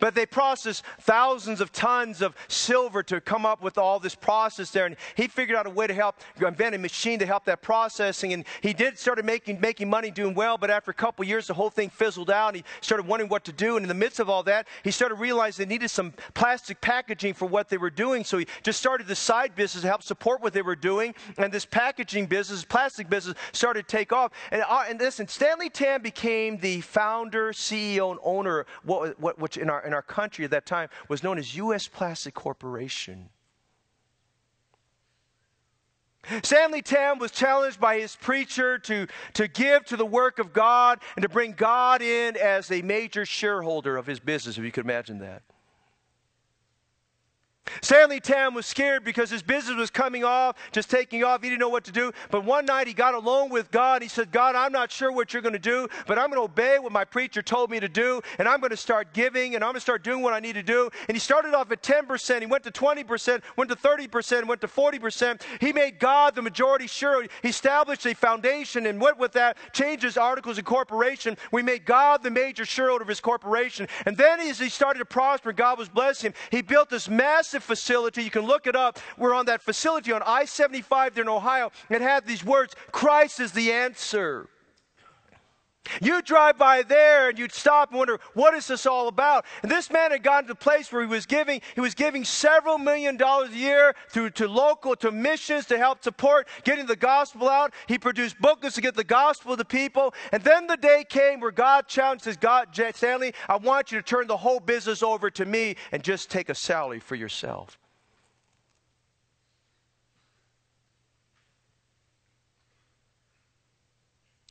But 0.00 0.14
they 0.14 0.26
processed 0.26 0.84
thousands 1.00 1.60
of 1.60 1.72
tons 1.72 2.20
of 2.20 2.34
silver 2.48 3.02
to 3.04 3.20
come 3.20 3.46
up 3.46 3.62
with 3.62 3.78
all 3.78 3.98
this 3.98 4.14
process 4.14 4.70
there. 4.70 4.86
And 4.86 4.96
he 5.14 5.28
figured 5.28 5.56
out 5.56 5.66
a 5.66 5.70
way 5.70 5.86
to 5.86 5.94
help 5.94 6.16
invent 6.40 6.74
a 6.74 6.78
machine 6.78 7.18
to 7.20 7.26
help 7.26 7.44
that 7.44 7.62
processing. 7.62 8.32
And 8.32 8.44
he 8.60 8.72
did 8.72 8.98
started 8.98 9.24
making, 9.24 9.60
making 9.60 9.88
money, 9.88 10.10
doing 10.10 10.34
well. 10.34 10.58
But 10.58 10.70
after 10.70 10.90
a 10.90 10.94
couple 10.94 11.24
years, 11.24 11.46
the 11.46 11.54
whole 11.54 11.70
thing 11.70 11.90
fizzled 11.90 12.30
out. 12.30 12.48
and 12.48 12.56
he 12.56 12.64
started 12.80 13.06
wondering 13.06 13.30
what 13.30 13.44
to 13.44 13.52
do. 13.52 13.76
And 13.76 13.84
in 13.84 13.88
the 13.88 13.94
midst 13.94 14.20
of 14.20 14.28
all 14.28 14.42
that, 14.44 14.66
he 14.82 14.90
started 14.90 15.16
realizing 15.16 15.66
they 15.66 15.74
needed 15.74 15.90
some 15.90 16.12
plastic 16.34 16.80
packaging 16.80 17.34
for 17.34 17.46
what 17.46 17.68
they 17.68 17.78
were 17.78 17.90
doing. 17.90 18.24
So 18.24 18.38
he 18.38 18.46
just 18.62 18.78
started 18.78 19.06
this 19.06 19.18
side 19.18 19.54
business 19.54 19.82
to 19.82 19.88
help 19.88 20.02
support 20.02 20.42
what 20.42 20.52
they 20.52 20.62
were 20.62 20.76
doing. 20.76 21.14
And 21.36 21.52
this 21.52 21.64
packaging 21.64 22.26
business, 22.26 22.64
plastic 22.64 23.08
business, 23.08 23.36
started 23.52 23.86
to 23.88 23.96
take 23.96 24.12
off. 24.12 24.32
And, 24.50 24.62
uh, 24.68 24.84
and 24.88 24.98
listen, 24.98 25.28
Stanley 25.28 25.70
Tam 25.70 26.02
became 26.02 26.58
the 26.58 26.80
founder, 26.80 27.52
CEO, 27.52 28.10
and 28.10 28.20
owner, 28.22 28.66
what, 28.84 29.18
what, 29.20 29.38
which 29.38 29.56
in 29.68 29.74
our, 29.74 29.84
in 29.84 29.92
our 29.92 30.02
country 30.02 30.46
at 30.46 30.50
that 30.50 30.64
time 30.64 30.88
was 31.08 31.22
known 31.22 31.38
as 31.38 31.54
U.S. 31.56 31.86
Plastic 31.88 32.32
Corporation. 32.32 33.28
Stanley 36.42 36.82
Tam 36.82 37.18
was 37.18 37.30
challenged 37.30 37.78
by 37.78 37.98
his 37.98 38.16
preacher 38.16 38.78
to, 38.78 39.06
to 39.34 39.46
give 39.48 39.84
to 39.86 39.96
the 39.96 40.06
work 40.06 40.38
of 40.38 40.52
God 40.52 41.00
and 41.16 41.22
to 41.22 41.28
bring 41.28 41.52
God 41.52 42.02
in 42.02 42.36
as 42.36 42.70
a 42.70 42.82
major 42.82 43.24
shareholder 43.24 43.96
of 43.96 44.06
his 44.06 44.20
business, 44.20 44.58
if 44.58 44.64
you 44.64 44.72
could 44.72 44.84
imagine 44.84 45.18
that. 45.18 45.42
Stanley 47.82 48.20
Tam 48.20 48.54
was 48.54 48.66
scared 48.66 49.04
because 49.04 49.30
his 49.30 49.42
business 49.42 49.76
was 49.76 49.90
coming 49.90 50.24
off, 50.24 50.56
just 50.72 50.90
taking 50.90 51.24
off. 51.24 51.42
He 51.42 51.48
didn't 51.48 51.60
know 51.60 51.68
what 51.68 51.84
to 51.84 51.92
do. 51.92 52.12
But 52.30 52.44
one 52.44 52.66
night 52.66 52.86
he 52.86 52.94
got 52.94 53.14
alone 53.14 53.50
with 53.50 53.70
God. 53.70 54.02
He 54.02 54.08
said, 54.08 54.30
God, 54.30 54.54
I'm 54.54 54.72
not 54.72 54.90
sure 54.90 55.12
what 55.12 55.32
you're 55.32 55.42
going 55.42 55.52
to 55.52 55.58
do, 55.58 55.88
but 56.06 56.18
I'm 56.18 56.30
going 56.30 56.38
to 56.38 56.44
obey 56.44 56.78
what 56.78 56.92
my 56.92 57.04
preacher 57.04 57.42
told 57.42 57.70
me 57.70 57.80
to 57.80 57.88
do, 57.88 58.20
and 58.38 58.48
I'm 58.48 58.60
going 58.60 58.70
to 58.70 58.76
start 58.76 59.12
giving, 59.12 59.54
and 59.54 59.64
I'm 59.64 59.68
going 59.68 59.76
to 59.76 59.80
start 59.80 60.02
doing 60.04 60.22
what 60.22 60.34
I 60.34 60.40
need 60.40 60.54
to 60.54 60.62
do. 60.62 60.90
And 61.08 61.16
he 61.16 61.20
started 61.20 61.54
off 61.54 61.70
at 61.70 61.82
10%. 61.82 62.40
He 62.40 62.46
went 62.46 62.64
to 62.64 62.70
20%, 62.70 63.42
went 63.56 63.70
to 63.70 63.76
30%, 63.76 64.46
went 64.46 64.60
to 64.60 64.68
40%. 64.68 65.42
He 65.60 65.72
made 65.72 65.98
God 65.98 66.34
the 66.34 66.42
majority 66.42 66.86
sure. 66.86 67.26
He 67.42 67.48
established 67.48 68.06
a 68.06 68.14
foundation 68.14 68.86
and 68.86 69.00
went 69.00 69.18
with 69.18 69.32
that, 69.32 69.56
changed 69.72 70.02
his 70.02 70.16
articles 70.16 70.58
of 70.58 70.64
corporation. 70.64 71.36
We 71.52 71.62
made 71.62 71.84
God 71.84 72.22
the 72.22 72.30
major 72.30 72.64
shareholder 72.64 73.02
of 73.02 73.08
his 73.08 73.20
corporation. 73.20 73.88
And 74.06 74.16
then 74.16 74.40
as 74.40 74.58
he 74.58 74.68
started 74.68 75.00
to 75.00 75.04
prosper, 75.04 75.52
God 75.52 75.78
was 75.78 75.88
blessing 75.88 76.28
him. 76.28 76.34
He 76.50 76.62
built 76.62 76.90
this 76.90 77.08
massive 77.08 77.57
facility. 77.62 78.22
You 78.22 78.30
can 78.30 78.46
look 78.46 78.66
it 78.66 78.76
up. 78.76 78.98
We're 79.16 79.34
on 79.34 79.46
that 79.46 79.62
facility 79.62 80.12
on 80.12 80.22
I 80.24 80.44
75 80.44 81.14
there 81.14 81.22
in 81.22 81.28
Ohio. 81.28 81.70
It 81.90 82.00
had 82.00 82.26
these 82.26 82.44
words 82.44 82.74
Christ 82.92 83.40
is 83.40 83.52
the 83.52 83.72
answer. 83.72 84.48
You 86.00 86.22
drive 86.22 86.58
by 86.58 86.82
there 86.82 87.28
and 87.28 87.38
you'd 87.38 87.52
stop 87.52 87.90
and 87.90 87.98
wonder, 87.98 88.20
what 88.34 88.54
is 88.54 88.66
this 88.66 88.86
all 88.86 89.08
about? 89.08 89.44
And 89.62 89.70
this 89.70 89.90
man 89.90 90.10
had 90.10 90.22
gotten 90.22 90.46
to 90.46 90.52
a 90.52 90.56
place 90.56 90.92
where 90.92 91.02
he 91.02 91.08
was 91.08 91.26
giving, 91.26 91.60
he 91.74 91.80
was 91.80 91.94
giving 91.94 92.24
several 92.24 92.78
million 92.78 93.16
dollars 93.16 93.50
a 93.50 93.56
year 93.56 93.94
through 94.10 94.30
to 94.30 94.48
local, 94.48 94.96
to 94.96 95.10
missions 95.10 95.66
to 95.66 95.78
help 95.78 96.02
support 96.02 96.48
getting 96.64 96.86
the 96.86 96.96
gospel 96.96 97.48
out. 97.48 97.72
He 97.86 97.98
produced 97.98 98.40
booklets 98.40 98.74
to 98.76 98.80
get 98.80 98.94
the 98.94 99.04
gospel 99.04 99.56
to 99.56 99.64
people. 99.64 100.14
And 100.32 100.42
then 100.42 100.66
the 100.66 100.76
day 100.76 101.04
came 101.08 101.40
where 101.40 101.50
God 101.50 101.88
challenged 101.88 102.24
says, 102.24 102.36
God, 102.36 102.68
Stanley, 102.94 103.34
I 103.48 103.56
want 103.56 103.92
you 103.92 103.98
to 103.98 104.02
turn 104.02 104.26
the 104.26 104.36
whole 104.36 104.60
business 104.60 105.02
over 105.02 105.30
to 105.30 105.44
me 105.44 105.76
and 105.92 106.02
just 106.02 106.30
take 106.30 106.48
a 106.48 106.54
salary 106.54 107.00
for 107.00 107.14
yourself. 107.14 107.78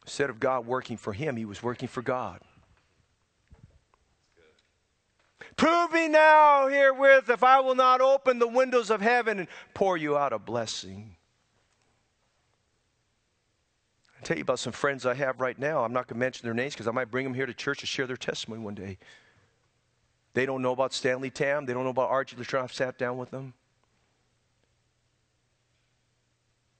Instead 0.08 0.30
of 0.30 0.40
God 0.40 0.66
working 0.66 0.96
for 0.96 1.12
him, 1.12 1.36
he 1.36 1.44
was 1.44 1.62
working 1.62 1.90
for 1.90 2.02
God. 2.02 2.40
Prove 5.58 5.92
me 5.92 6.08
now 6.08 6.70
herewith 6.70 7.30
if 7.30 7.44
I 7.44 7.60
will 7.60 7.76
not 7.76 8.00
open 8.00 8.40
the 8.40 8.48
windows 8.48 8.90
of 8.90 9.02
heaven 9.02 9.40
and 9.40 9.48
pour 9.74 9.98
you 9.98 10.18
out 10.18 10.32
a 10.32 10.40
blessing. 10.40 11.18
I'll 14.16 14.24
tell 14.24 14.38
you 14.38 14.44
about 14.44 14.60
some 14.60 14.72
friends 14.72 15.06
I 15.06 15.14
have 15.14 15.42
right 15.42 15.60
now. 15.60 15.84
I'm 15.84 15.92
not 15.92 16.08
going 16.08 16.16
to 16.16 16.26
mention 16.26 16.46
their 16.46 16.54
names 16.54 16.74
because 16.74 16.88
I 16.88 16.92
might 16.92 17.12
bring 17.12 17.26
them 17.26 17.34
here 17.34 17.46
to 17.46 17.54
church 17.54 17.82
to 17.82 17.86
share 17.86 18.08
their 18.08 18.16
testimony 18.16 18.64
one 18.64 18.76
day. 18.76 18.98
They 20.34 20.46
don't 20.46 20.62
know 20.62 20.72
about 20.72 20.94
Stanley 20.94 21.32
Tam. 21.32 21.66
They 21.66 21.74
don't 21.74 21.84
know 21.84 21.90
about 21.90 22.12
Archie 22.12 22.38
Luttrell. 22.38 22.64
I've 22.64 22.72
sat 22.72 22.98
down 22.98 23.18
with 23.18 23.32
them. 23.32 23.56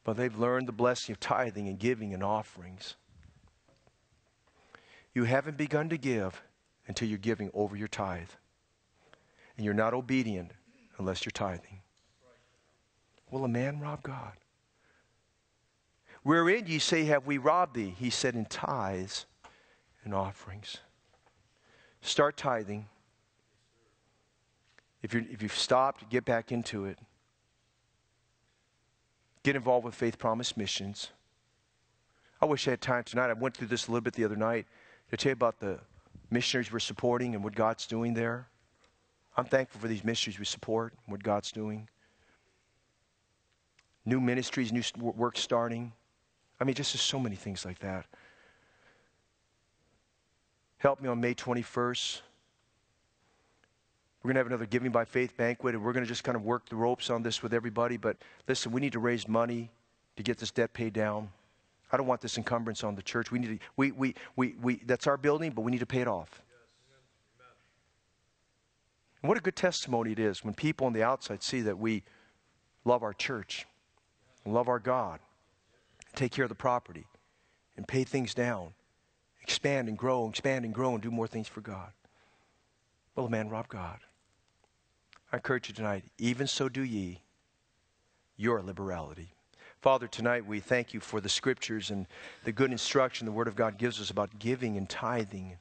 But 0.06 0.16
they've 0.16 0.38
learned 0.38 0.70
the 0.70 0.74
blessing 0.74 1.12
of 1.12 1.20
tithing 1.20 1.68
and 1.68 1.78
giving 1.78 2.14
and 2.14 2.24
offerings. 2.24 2.96
You 5.18 5.24
haven't 5.24 5.58
begun 5.58 5.90
to 5.90 5.98
give 5.98 6.44
until 6.86 7.08
you're 7.08 7.18
giving 7.18 7.50
over 7.56 7.76
your 7.76 7.88
tithe. 7.88 8.30
And 9.58 9.66
you're 9.66 9.74
not 9.74 9.96
obedient 9.96 10.52
unless 11.00 11.26
you're 11.26 11.32
tithing. 11.32 11.80
Will 13.32 13.44
a 13.44 13.48
man 13.48 13.80
rob 13.80 14.04
God? 14.04 14.34
Wherein 16.22 16.68
ye 16.68 16.78
say, 16.78 17.06
Have 17.06 17.26
we 17.26 17.40
robbed 17.40 17.74
thee? 17.74 17.96
He 17.98 18.12
said, 18.12 18.36
In 18.36 18.46
tithes 18.46 19.26
and 20.04 20.14
offerings. 20.14 20.78
Start 22.02 22.38
tithing. 22.38 22.86
If, 25.02 25.16
you 25.16 25.26
if 25.32 25.42
you've 25.42 25.52
stopped, 25.52 26.08
get 26.12 26.26
back 26.26 26.52
into 26.52 26.86
it. 26.86 27.00
Get 29.42 29.56
involved 29.56 29.84
with 29.84 29.96
Faith 29.96 30.20
Promise 30.20 30.56
Missions. 30.56 31.10
I 32.40 32.46
wish 32.46 32.68
I 32.68 32.72
had 32.72 32.82
time 32.82 33.04
tonight. 33.04 33.32
I 33.32 33.34
went 33.34 33.58
through 33.58 33.70
this 33.70 33.88
a 33.88 33.92
little 33.92 34.04
bit 34.04 34.14
the 34.14 34.24
other 34.24 34.36
night 34.36 34.68
to 35.10 35.18
tell 35.18 35.30
you 35.30 35.34
about 35.34 35.60
the 35.60 35.80
missionaries 36.30 36.72
we're 36.72 36.80
supporting 36.80 37.36
and 37.36 37.44
what 37.44 37.56
God's 37.56 37.88
doing 37.88 38.14
there. 38.14 38.48
I'm 39.36 39.46
thankful 39.46 39.80
for 39.80 39.88
these 39.88 40.04
missionaries 40.04 40.40
we 40.40 40.46
support 40.46 40.94
and 41.06 41.12
what 41.12 41.24
God's 41.24 41.52
doing. 41.52 41.88
New 44.06 44.20
ministries, 44.20 44.72
new 44.72 44.84
work 44.98 45.38
starting. 45.38 45.92
I 46.60 46.64
mean, 46.64 46.76
just 46.76 46.96
so 46.96 47.20
many 47.20 47.36
things 47.36 47.66
like 47.66 47.80
that. 47.80 48.06
Help 50.80 51.02
me 51.02 51.10
on 51.10 51.20
May 51.20 51.34
21st. 51.34 52.22
We're 54.22 54.30
going 54.30 54.36
to 54.36 54.40
have 54.40 54.48
another 54.48 54.66
Giving 54.66 54.92
by 54.92 55.06
Faith 55.06 55.38
banquet, 55.38 55.76
and 55.76 55.84
we're 55.84 55.94
going 55.94 56.04
to 56.04 56.08
just 56.10 56.24
kind 56.24 56.36
of 56.36 56.44
work 56.44 56.68
the 56.70 56.76
ropes 56.76 57.10
on 57.10 57.24
this 57.24 57.42
with 57.42 57.54
everybody. 57.54 57.98
But 57.98 58.18
listen, 58.48 58.72
we 58.72 58.82
need 58.82 58.94
to 58.94 59.00
raise 59.00 59.28
money 59.28 59.70
to 60.18 60.24
get 60.24 60.38
this 60.38 60.52
debt 60.52 60.74
paid 60.74 60.94
down. 60.94 61.30
I 61.92 61.98
don't 61.98 62.08
want 62.08 62.22
this 62.22 62.38
encumbrance 62.38 62.84
on 62.84 62.96
the 62.96 63.02
church. 63.02 63.32
We 63.32 63.40
need 63.40 63.60
to, 63.60 63.66
we, 63.78 63.92
we, 63.92 64.16
we, 64.36 64.56
we, 64.62 64.76
that's 64.86 65.08
our 65.08 65.18
building, 65.18 65.52
but 65.52 65.62
we 65.62 65.72
need 65.72 65.80
to 65.80 65.86
pay 65.86 66.02
it 66.02 66.08
off. 66.08 66.42
And 69.22 69.30
what 69.30 69.38
a 69.38 69.42
good 69.42 69.56
testimony 69.56 70.12
it 70.12 70.20
is 70.20 70.44
when 70.44 70.54
people 70.54 70.86
on 70.86 70.94
the 70.94 71.04
outside 71.04 71.42
see 71.42 71.62
that 71.62 71.78
we 71.78 72.04
love 72.86 73.04
our 73.04 73.14
church, 73.14 73.66
love 74.46 74.68
our 74.68 74.80
God, 74.80 75.20
take 76.16 76.32
care 76.32 76.46
of 76.46 76.50
the 76.50 76.56
property, 76.56 77.06
and 77.76 77.88
pay 77.88 78.04
things 78.04 78.34
down, 78.34 78.74
expand 79.42 79.88
and 79.88 79.98
grow, 79.98 80.28
expand 80.28 80.66
and 80.66 80.74
grow, 80.74 80.94
and 80.94 81.02
do 81.02 81.12
more 81.12 81.28
things 81.28 81.48
for 81.48 81.62
God. 81.62 81.92
Will 83.16 83.26
a 83.26 83.30
man 83.30 83.50
rob 83.50 83.68
God? 83.68 84.00
I 85.32 85.38
encourage 85.38 85.68
you 85.68 85.76
tonight, 85.76 86.06
even 86.18 86.48
so 86.48 86.70
do 86.70 86.84
ye 86.84 87.22
your 88.38 88.62
liberality. 88.62 89.34
Father, 89.82 90.08
tonight 90.08 90.46
we 90.46 90.60
thank 90.60 90.94
you 90.94 91.00
for 91.00 91.22
the 91.22 91.30
scriptures 91.30 91.92
and 91.92 92.08
the 92.44 92.52
good 92.52 92.72
instruction 92.72 93.26
the 93.26 93.32
Word 93.32 93.48
of 93.48 93.56
God 93.56 93.78
gives 93.78 94.02
us 94.02 94.10
about 94.10 94.40
giving 94.40 94.76
and 94.76 94.90
tithing 94.90 95.56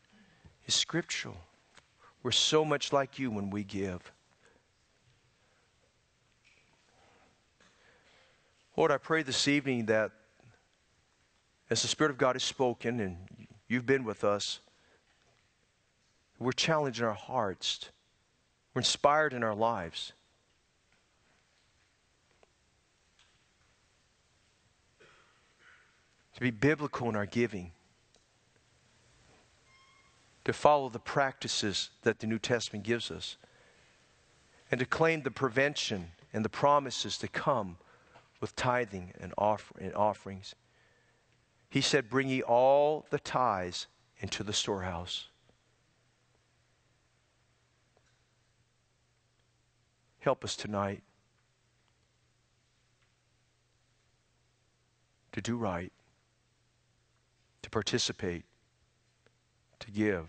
is 0.66 0.74
scriptural. 0.74 1.36
We're 2.22 2.30
so 2.30 2.64
much 2.64 2.92
like 2.94 3.18
you 3.18 3.30
when 3.30 3.50
we 3.50 3.62
give. 3.62 4.10
Lord, 8.74 8.90
I 8.90 8.96
pray 8.96 9.22
this 9.22 9.48
evening 9.48 9.86
that 9.86 10.12
as 11.68 11.82
the 11.82 11.88
Spirit 11.88 12.10
of 12.10 12.18
God 12.18 12.36
has 12.36 12.42
spoken 12.42 13.00
and 13.00 13.16
you've 13.68 13.86
been 13.86 14.04
with 14.04 14.24
us, 14.24 14.60
we're 16.38 16.52
challenged 16.52 17.00
in 17.00 17.06
our 17.06 17.14
hearts, 17.14 17.90
we're 18.74 18.80
inspired 18.80 19.34
in 19.34 19.42
our 19.42 19.54
lives. 19.54 20.14
To 26.36 26.42
be 26.42 26.50
biblical 26.50 27.08
in 27.08 27.16
our 27.16 27.24
giving, 27.24 27.72
to 30.44 30.52
follow 30.52 30.90
the 30.90 30.98
practices 30.98 31.90
that 32.02 32.18
the 32.18 32.26
New 32.26 32.38
Testament 32.38 32.84
gives 32.84 33.10
us, 33.10 33.38
and 34.70 34.78
to 34.78 34.84
claim 34.84 35.22
the 35.22 35.30
prevention 35.30 36.10
and 36.34 36.44
the 36.44 36.50
promises 36.50 37.16
to 37.18 37.28
come 37.28 37.78
with 38.42 38.54
tithing 38.54 39.14
and, 39.18 39.32
offer, 39.38 39.74
and 39.80 39.94
offerings. 39.94 40.54
He 41.70 41.80
said, 41.80 42.10
Bring 42.10 42.28
ye 42.28 42.42
all 42.42 43.06
the 43.08 43.18
tithes 43.18 43.86
into 44.20 44.44
the 44.44 44.52
storehouse. 44.52 45.28
Help 50.18 50.44
us 50.44 50.54
tonight 50.54 51.02
to 55.32 55.40
do 55.40 55.56
right 55.56 55.92
to 57.66 57.70
participate, 57.70 58.44
to 59.80 59.90
give, 59.90 60.28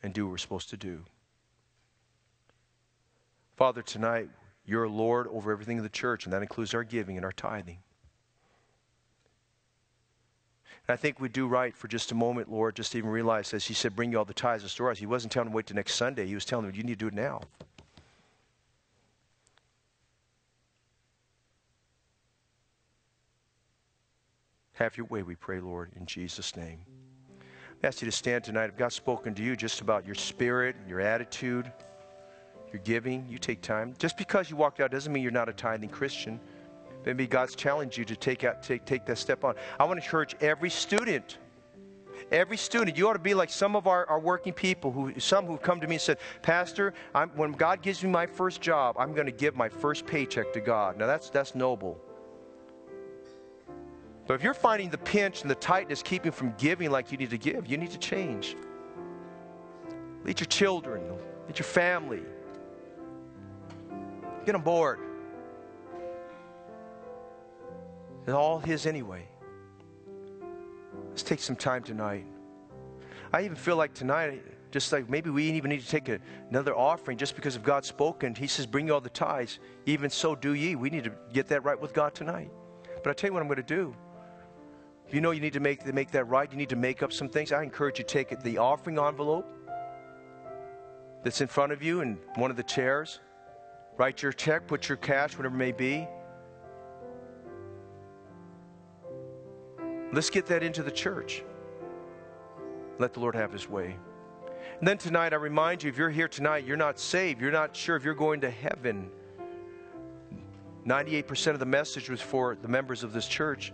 and 0.00 0.14
do 0.14 0.24
what 0.24 0.30
we're 0.30 0.38
supposed 0.38 0.70
to 0.70 0.76
do. 0.76 1.02
Father, 3.56 3.82
tonight, 3.82 4.30
you're 4.64 4.88
Lord 4.88 5.26
over 5.26 5.50
everything 5.50 5.78
in 5.78 5.82
the 5.82 5.88
church, 5.88 6.26
and 6.26 6.32
that 6.32 6.40
includes 6.40 6.72
our 6.72 6.84
giving 6.84 7.16
and 7.16 7.24
our 7.24 7.32
tithing. 7.32 7.78
And 10.86 10.94
I 10.94 10.96
think 10.96 11.18
we 11.18 11.28
do 11.28 11.48
right 11.48 11.76
for 11.76 11.88
just 11.88 12.12
a 12.12 12.14
moment, 12.14 12.48
Lord, 12.48 12.76
just 12.76 12.92
to 12.92 12.98
even 12.98 13.10
realize, 13.10 13.52
as 13.52 13.64
He 13.64 13.74
said, 13.74 13.96
bring 13.96 14.12
you 14.12 14.18
all 14.18 14.24
the 14.24 14.32
tithes 14.32 14.62
and 14.62 14.70
stores. 14.70 15.00
He 15.00 15.06
wasn't 15.06 15.32
telling 15.32 15.48
them 15.48 15.52
wait 15.52 15.66
till 15.66 15.74
next 15.74 15.96
Sunday. 15.96 16.26
He 16.26 16.34
was 16.34 16.44
telling 16.44 16.64
them, 16.64 16.76
you 16.76 16.84
need 16.84 17.00
to 17.00 17.04
do 17.04 17.08
it 17.08 17.14
now. 17.14 17.40
Have 24.80 24.96
your 24.96 25.04
way, 25.06 25.22
we 25.22 25.34
pray, 25.34 25.60
Lord, 25.60 25.90
in 25.96 26.06
Jesus' 26.06 26.56
name. 26.56 26.78
I 27.84 27.86
ask 27.86 28.00
you 28.00 28.06
to 28.06 28.16
stand 28.16 28.44
tonight. 28.44 28.70
If 28.70 28.78
God's 28.78 28.94
spoken 28.94 29.34
to 29.34 29.42
you 29.42 29.54
just 29.54 29.82
about 29.82 30.06
your 30.06 30.14
spirit, 30.14 30.74
your 30.88 31.02
attitude, 31.02 31.70
your 32.72 32.80
giving, 32.82 33.26
you 33.28 33.36
take 33.36 33.60
time. 33.60 33.94
Just 33.98 34.16
because 34.16 34.48
you 34.48 34.56
walked 34.56 34.80
out 34.80 34.90
doesn't 34.90 35.12
mean 35.12 35.22
you're 35.22 35.32
not 35.32 35.50
a 35.50 35.52
tithing 35.52 35.90
Christian. 35.90 36.40
Maybe 37.04 37.26
God's 37.26 37.54
challenged 37.54 37.98
you 37.98 38.06
to 38.06 38.16
take 38.16 38.42
out 38.42 38.62
take 38.62 38.86
take 38.86 39.04
that 39.04 39.18
step 39.18 39.44
on. 39.44 39.54
I 39.78 39.84
want 39.84 40.00
to 40.00 40.04
encourage 40.04 40.34
every 40.40 40.70
student, 40.70 41.36
Every 42.32 42.56
student, 42.56 42.96
you 42.96 43.08
ought 43.08 43.14
to 43.14 43.18
be 43.18 43.34
like 43.34 43.50
some 43.50 43.74
of 43.76 43.86
our, 43.86 44.06
our 44.06 44.20
working 44.20 44.52
people, 44.52 44.92
who 44.92 45.12
some 45.18 45.46
who've 45.46 45.60
come 45.60 45.80
to 45.80 45.86
me 45.86 45.96
and 45.96 46.02
said, 46.02 46.18
Pastor, 46.42 46.94
I'm, 47.14 47.30
when 47.30 47.52
God 47.52 47.82
gives 47.82 48.02
me 48.02 48.10
my 48.10 48.26
first 48.26 48.60
job, 48.60 48.96
I'm 48.98 49.12
going 49.14 49.26
to 49.26 49.32
give 49.32 49.56
my 49.56 49.68
first 49.68 50.06
paycheck 50.06 50.52
to 50.52 50.60
God. 50.60 50.96
Now 50.96 51.06
that's, 51.06 51.28
that's 51.28 51.54
noble. 51.54 52.00
But 54.30 54.34
if 54.34 54.44
you're 54.44 54.54
finding 54.54 54.90
the 54.90 54.98
pinch 54.98 55.42
and 55.42 55.50
the 55.50 55.56
tightness 55.56 56.04
keeping 56.04 56.30
from 56.30 56.54
giving 56.56 56.92
like 56.92 57.10
you 57.10 57.18
need 57.18 57.30
to 57.30 57.36
give, 57.36 57.66
you 57.66 57.76
need 57.76 57.90
to 57.90 57.98
change. 57.98 58.56
Lead 60.22 60.38
your 60.38 60.46
children, 60.46 61.02
lead 61.48 61.58
your 61.58 61.66
family. 61.66 62.22
Get 64.46 64.54
on 64.54 64.62
board. 64.62 65.00
It's 68.22 68.32
all 68.32 68.60
His 68.60 68.86
anyway. 68.86 69.26
Let's 71.08 71.24
take 71.24 71.40
some 71.40 71.56
time 71.56 71.82
tonight. 71.82 72.24
I 73.32 73.42
even 73.42 73.56
feel 73.56 73.74
like 73.74 73.94
tonight, 73.94 74.44
just 74.70 74.92
like 74.92 75.10
maybe 75.10 75.30
we 75.30 75.50
even 75.50 75.70
need 75.70 75.80
to 75.80 75.88
take 75.88 76.08
a, 76.08 76.20
another 76.50 76.76
offering 76.76 77.18
just 77.18 77.34
because 77.34 77.56
of 77.56 77.64
God's 77.64 77.88
spoken. 77.88 78.36
He 78.36 78.46
says, 78.46 78.64
Bring 78.64 78.86
you 78.86 78.94
all 78.94 79.00
the 79.00 79.10
tithes. 79.10 79.58
Even 79.86 80.08
so 80.08 80.36
do 80.36 80.54
ye. 80.54 80.76
We 80.76 80.88
need 80.88 81.02
to 81.02 81.12
get 81.32 81.48
that 81.48 81.64
right 81.64 81.80
with 81.80 81.92
God 81.92 82.14
tonight. 82.14 82.52
But 83.02 83.10
I 83.10 83.12
tell 83.14 83.26
you 83.26 83.34
what 83.34 83.42
I'm 83.42 83.48
going 83.48 83.56
to 83.56 83.64
do. 83.64 83.92
If 85.10 85.14
you 85.14 85.20
know 85.20 85.32
you 85.32 85.40
need 85.40 85.54
to 85.54 85.60
make, 85.60 85.84
make 85.92 86.12
that 86.12 86.28
right, 86.28 86.48
you 86.48 86.56
need 86.56 86.68
to 86.68 86.76
make 86.76 87.02
up 87.02 87.12
some 87.12 87.28
things. 87.28 87.50
I 87.50 87.64
encourage 87.64 87.98
you 87.98 88.04
to 88.04 88.08
take 88.08 88.40
the 88.42 88.58
offering 88.58 88.96
envelope 88.96 89.44
that's 91.24 91.40
in 91.40 91.48
front 91.48 91.72
of 91.72 91.82
you 91.82 92.00
in 92.00 92.16
one 92.36 92.48
of 92.52 92.56
the 92.56 92.62
chairs. 92.62 93.18
Write 93.96 94.22
your 94.22 94.32
check, 94.32 94.68
put 94.68 94.88
your 94.88 94.98
cash, 94.98 95.36
whatever 95.36 95.56
it 95.56 95.58
may 95.58 95.72
be. 95.72 96.06
Let's 100.12 100.30
get 100.30 100.46
that 100.46 100.62
into 100.62 100.84
the 100.84 100.92
church. 100.92 101.42
Let 103.00 103.12
the 103.12 103.18
Lord 103.18 103.34
have 103.34 103.52
his 103.52 103.68
way. 103.68 103.96
And 104.78 104.86
then 104.86 104.96
tonight, 104.96 105.32
I 105.32 105.38
remind 105.38 105.82
you 105.82 105.90
if 105.90 105.98
you're 105.98 106.08
here 106.08 106.28
tonight, 106.28 106.64
you're 106.64 106.76
not 106.76 107.00
saved, 107.00 107.40
you're 107.40 107.50
not 107.50 107.74
sure 107.74 107.96
if 107.96 108.04
you're 108.04 108.14
going 108.14 108.42
to 108.42 108.50
heaven. 108.50 109.10
98% 110.86 111.48
of 111.48 111.58
the 111.58 111.66
message 111.66 112.08
was 112.08 112.20
for 112.20 112.54
the 112.54 112.68
members 112.68 113.02
of 113.02 113.12
this 113.12 113.26
church, 113.26 113.72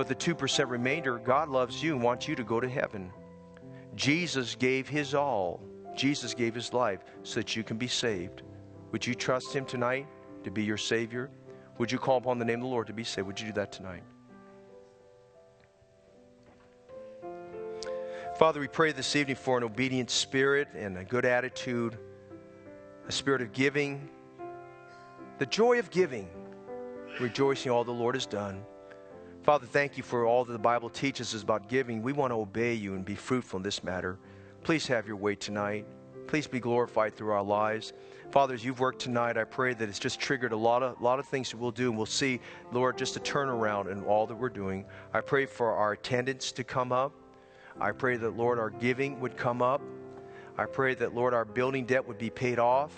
but 0.00 0.08
the 0.08 0.14
2% 0.14 0.70
remainder, 0.70 1.18
God 1.18 1.50
loves 1.50 1.82
you 1.82 1.92
and 1.92 2.02
wants 2.02 2.26
you 2.26 2.34
to 2.34 2.42
go 2.42 2.58
to 2.58 2.66
heaven. 2.66 3.12
Jesus 3.94 4.54
gave 4.54 4.88
his 4.88 5.14
all, 5.14 5.60
Jesus 5.94 6.32
gave 6.32 6.54
his 6.54 6.72
life 6.72 7.00
so 7.22 7.40
that 7.40 7.54
you 7.54 7.62
can 7.62 7.76
be 7.76 7.86
saved. 7.86 8.40
Would 8.92 9.06
you 9.06 9.14
trust 9.14 9.54
him 9.54 9.66
tonight 9.66 10.06
to 10.42 10.50
be 10.50 10.64
your 10.64 10.78
Savior? 10.78 11.28
Would 11.76 11.92
you 11.92 11.98
call 11.98 12.16
upon 12.16 12.38
the 12.38 12.46
name 12.46 12.60
of 12.60 12.62
the 12.62 12.68
Lord 12.68 12.86
to 12.86 12.94
be 12.94 13.04
saved? 13.04 13.26
Would 13.26 13.38
you 13.38 13.48
do 13.48 13.52
that 13.52 13.72
tonight? 13.72 14.02
Father, 18.38 18.58
we 18.58 18.68
pray 18.68 18.92
this 18.92 19.14
evening 19.14 19.36
for 19.36 19.58
an 19.58 19.64
obedient 19.64 20.08
spirit 20.08 20.68
and 20.74 20.96
a 20.96 21.04
good 21.04 21.26
attitude, 21.26 21.98
a 23.06 23.12
spirit 23.12 23.42
of 23.42 23.52
giving, 23.52 24.08
the 25.36 25.44
joy 25.44 25.78
of 25.78 25.90
giving, 25.90 26.30
rejoicing 27.20 27.70
all 27.70 27.84
the 27.84 27.92
Lord 27.92 28.14
has 28.14 28.24
done. 28.24 28.64
Father, 29.42 29.66
thank 29.66 29.96
you 29.96 30.02
for 30.02 30.26
all 30.26 30.44
that 30.44 30.52
the 30.52 30.58
Bible 30.58 30.90
teaches 30.90 31.34
us 31.34 31.42
about 31.42 31.66
giving. 31.66 32.02
We 32.02 32.12
want 32.12 32.30
to 32.30 32.36
obey 32.36 32.74
you 32.74 32.94
and 32.94 33.02
be 33.02 33.14
fruitful 33.14 33.56
in 33.56 33.62
this 33.62 33.82
matter. 33.82 34.18
Please 34.62 34.86
have 34.88 35.06
your 35.06 35.16
way 35.16 35.34
tonight. 35.34 35.86
Please 36.26 36.46
be 36.46 36.60
glorified 36.60 37.16
through 37.16 37.30
our 37.30 37.42
lives. 37.42 37.94
Father, 38.30 38.52
as 38.52 38.62
you've 38.62 38.80
worked 38.80 39.00
tonight, 39.00 39.38
I 39.38 39.44
pray 39.44 39.72
that 39.72 39.88
it's 39.88 39.98
just 39.98 40.20
triggered 40.20 40.52
a 40.52 40.56
lot 40.56 40.82
of, 40.82 41.00
lot 41.00 41.18
of 41.18 41.26
things 41.26 41.50
that 41.50 41.56
we'll 41.56 41.70
do, 41.70 41.88
and 41.88 41.96
we'll 41.96 42.04
see, 42.04 42.38
Lord, 42.70 42.98
just 42.98 43.16
a 43.16 43.20
turnaround 43.20 43.90
in 43.90 44.04
all 44.04 44.26
that 44.26 44.34
we're 44.36 44.50
doing. 44.50 44.84
I 45.14 45.22
pray 45.22 45.46
for 45.46 45.72
our 45.72 45.92
attendance 45.92 46.52
to 46.52 46.62
come 46.62 46.92
up. 46.92 47.12
I 47.80 47.92
pray 47.92 48.18
that, 48.18 48.36
Lord, 48.36 48.58
our 48.58 48.70
giving 48.70 49.18
would 49.20 49.38
come 49.38 49.62
up. 49.62 49.80
I 50.58 50.66
pray 50.66 50.94
that, 50.96 51.14
Lord, 51.14 51.32
our 51.32 51.46
building 51.46 51.86
debt 51.86 52.06
would 52.06 52.18
be 52.18 52.28
paid 52.28 52.58
off. 52.58 52.92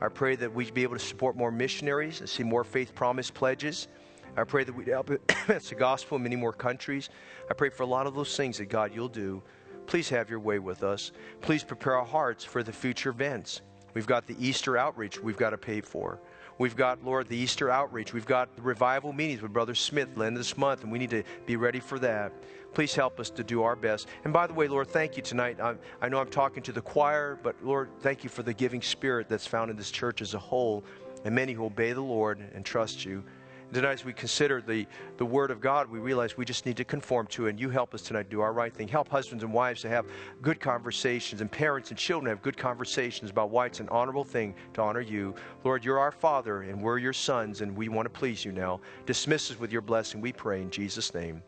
I 0.00 0.06
pray 0.06 0.36
that 0.36 0.54
we'd 0.54 0.72
be 0.72 0.84
able 0.84 0.96
to 0.96 1.04
support 1.04 1.36
more 1.36 1.50
missionaries 1.50 2.20
and 2.20 2.28
see 2.28 2.44
more 2.44 2.62
faith 2.62 2.94
promise 2.94 3.28
pledges. 3.28 3.88
I 4.36 4.44
pray 4.44 4.64
that 4.64 4.74
we'd 4.74 4.88
help 4.88 5.10
advance 5.28 5.68
the 5.68 5.74
gospel 5.74 6.16
in 6.16 6.22
many 6.22 6.36
more 6.36 6.52
countries. 6.52 7.10
I 7.50 7.54
pray 7.54 7.70
for 7.70 7.82
a 7.82 7.86
lot 7.86 8.06
of 8.06 8.14
those 8.14 8.36
things 8.36 8.58
that, 8.58 8.66
God, 8.66 8.92
you'll 8.94 9.08
do. 9.08 9.42
Please 9.86 10.08
have 10.10 10.30
your 10.30 10.40
way 10.40 10.58
with 10.58 10.82
us. 10.82 11.12
Please 11.40 11.64
prepare 11.64 11.96
our 11.96 12.04
hearts 12.04 12.44
for 12.44 12.62
the 12.62 12.72
future 12.72 13.10
events. 13.10 13.62
We've 13.94 14.06
got 14.06 14.26
the 14.26 14.36
Easter 14.38 14.76
outreach 14.76 15.20
we've 15.20 15.36
got 15.36 15.50
to 15.50 15.58
pay 15.58 15.80
for. 15.80 16.20
We've 16.58 16.76
got, 16.76 17.02
Lord, 17.02 17.26
the 17.26 17.36
Easter 17.36 17.70
outreach. 17.70 18.12
We've 18.12 18.26
got 18.26 18.54
the 18.54 18.62
revival 18.62 19.12
meetings 19.12 19.40
with 19.40 19.52
Brother 19.52 19.74
Smith 19.74 20.14
the 20.14 20.24
end 20.24 20.36
of 20.36 20.40
this 20.40 20.58
month, 20.58 20.82
and 20.82 20.92
we 20.92 20.98
need 20.98 21.10
to 21.10 21.22
be 21.46 21.56
ready 21.56 21.80
for 21.80 21.98
that. 22.00 22.32
Please 22.74 22.94
help 22.94 23.18
us 23.18 23.30
to 23.30 23.42
do 23.42 23.62
our 23.62 23.74
best. 23.74 24.08
And 24.24 24.32
by 24.32 24.46
the 24.46 24.52
way, 24.52 24.68
Lord, 24.68 24.88
thank 24.88 25.16
you 25.16 25.22
tonight. 25.22 25.58
i 25.58 25.74
I 26.00 26.08
know 26.08 26.20
I'm 26.20 26.28
talking 26.28 26.62
to 26.64 26.72
the 26.72 26.82
choir, 26.82 27.38
but 27.42 27.56
Lord, 27.64 27.88
thank 28.00 28.22
you 28.22 28.30
for 28.30 28.42
the 28.42 28.52
giving 28.52 28.82
spirit 28.82 29.28
that's 29.28 29.46
found 29.46 29.70
in 29.70 29.76
this 29.76 29.90
church 29.90 30.20
as 30.20 30.34
a 30.34 30.38
whole 30.38 30.84
and 31.24 31.34
many 31.34 31.52
who 31.52 31.64
obey 31.64 31.92
the 31.92 32.00
Lord 32.00 32.38
and 32.54 32.64
trust 32.64 33.04
you. 33.04 33.24
Tonight, 33.72 33.92
as 33.92 34.04
we 34.04 34.12
consider 34.12 34.60
the, 34.60 34.84
the 35.16 35.24
Word 35.24 35.52
of 35.52 35.60
God, 35.60 35.88
we 35.88 36.00
realize 36.00 36.36
we 36.36 36.44
just 36.44 36.66
need 36.66 36.76
to 36.76 36.84
conform 36.84 37.28
to 37.28 37.46
it. 37.46 37.50
And 37.50 37.60
you 37.60 37.70
help 37.70 37.94
us 37.94 38.02
tonight 38.02 38.28
do 38.28 38.40
our 38.40 38.52
right 38.52 38.74
thing. 38.74 38.88
Help 38.88 39.08
husbands 39.08 39.44
and 39.44 39.52
wives 39.52 39.82
to 39.82 39.88
have 39.88 40.06
good 40.42 40.58
conversations, 40.58 41.40
and 41.40 41.50
parents 41.50 41.90
and 41.90 41.98
children 41.98 42.28
have 42.28 42.42
good 42.42 42.56
conversations 42.56 43.30
about 43.30 43.50
why 43.50 43.66
it's 43.66 43.78
an 43.78 43.88
honorable 43.90 44.24
thing 44.24 44.56
to 44.74 44.82
honor 44.82 45.00
you. 45.00 45.34
Lord, 45.62 45.84
you're 45.84 46.00
our 46.00 46.10
Father, 46.10 46.62
and 46.62 46.82
we're 46.82 46.98
your 46.98 47.12
sons, 47.12 47.60
and 47.60 47.76
we 47.76 47.88
want 47.88 48.06
to 48.06 48.10
please 48.10 48.44
you 48.44 48.50
now. 48.50 48.80
Dismiss 49.06 49.52
us 49.52 49.60
with 49.60 49.70
your 49.70 49.82
blessing, 49.82 50.20
we 50.20 50.32
pray 50.32 50.62
in 50.62 50.70
Jesus' 50.70 51.14
name. 51.14 51.40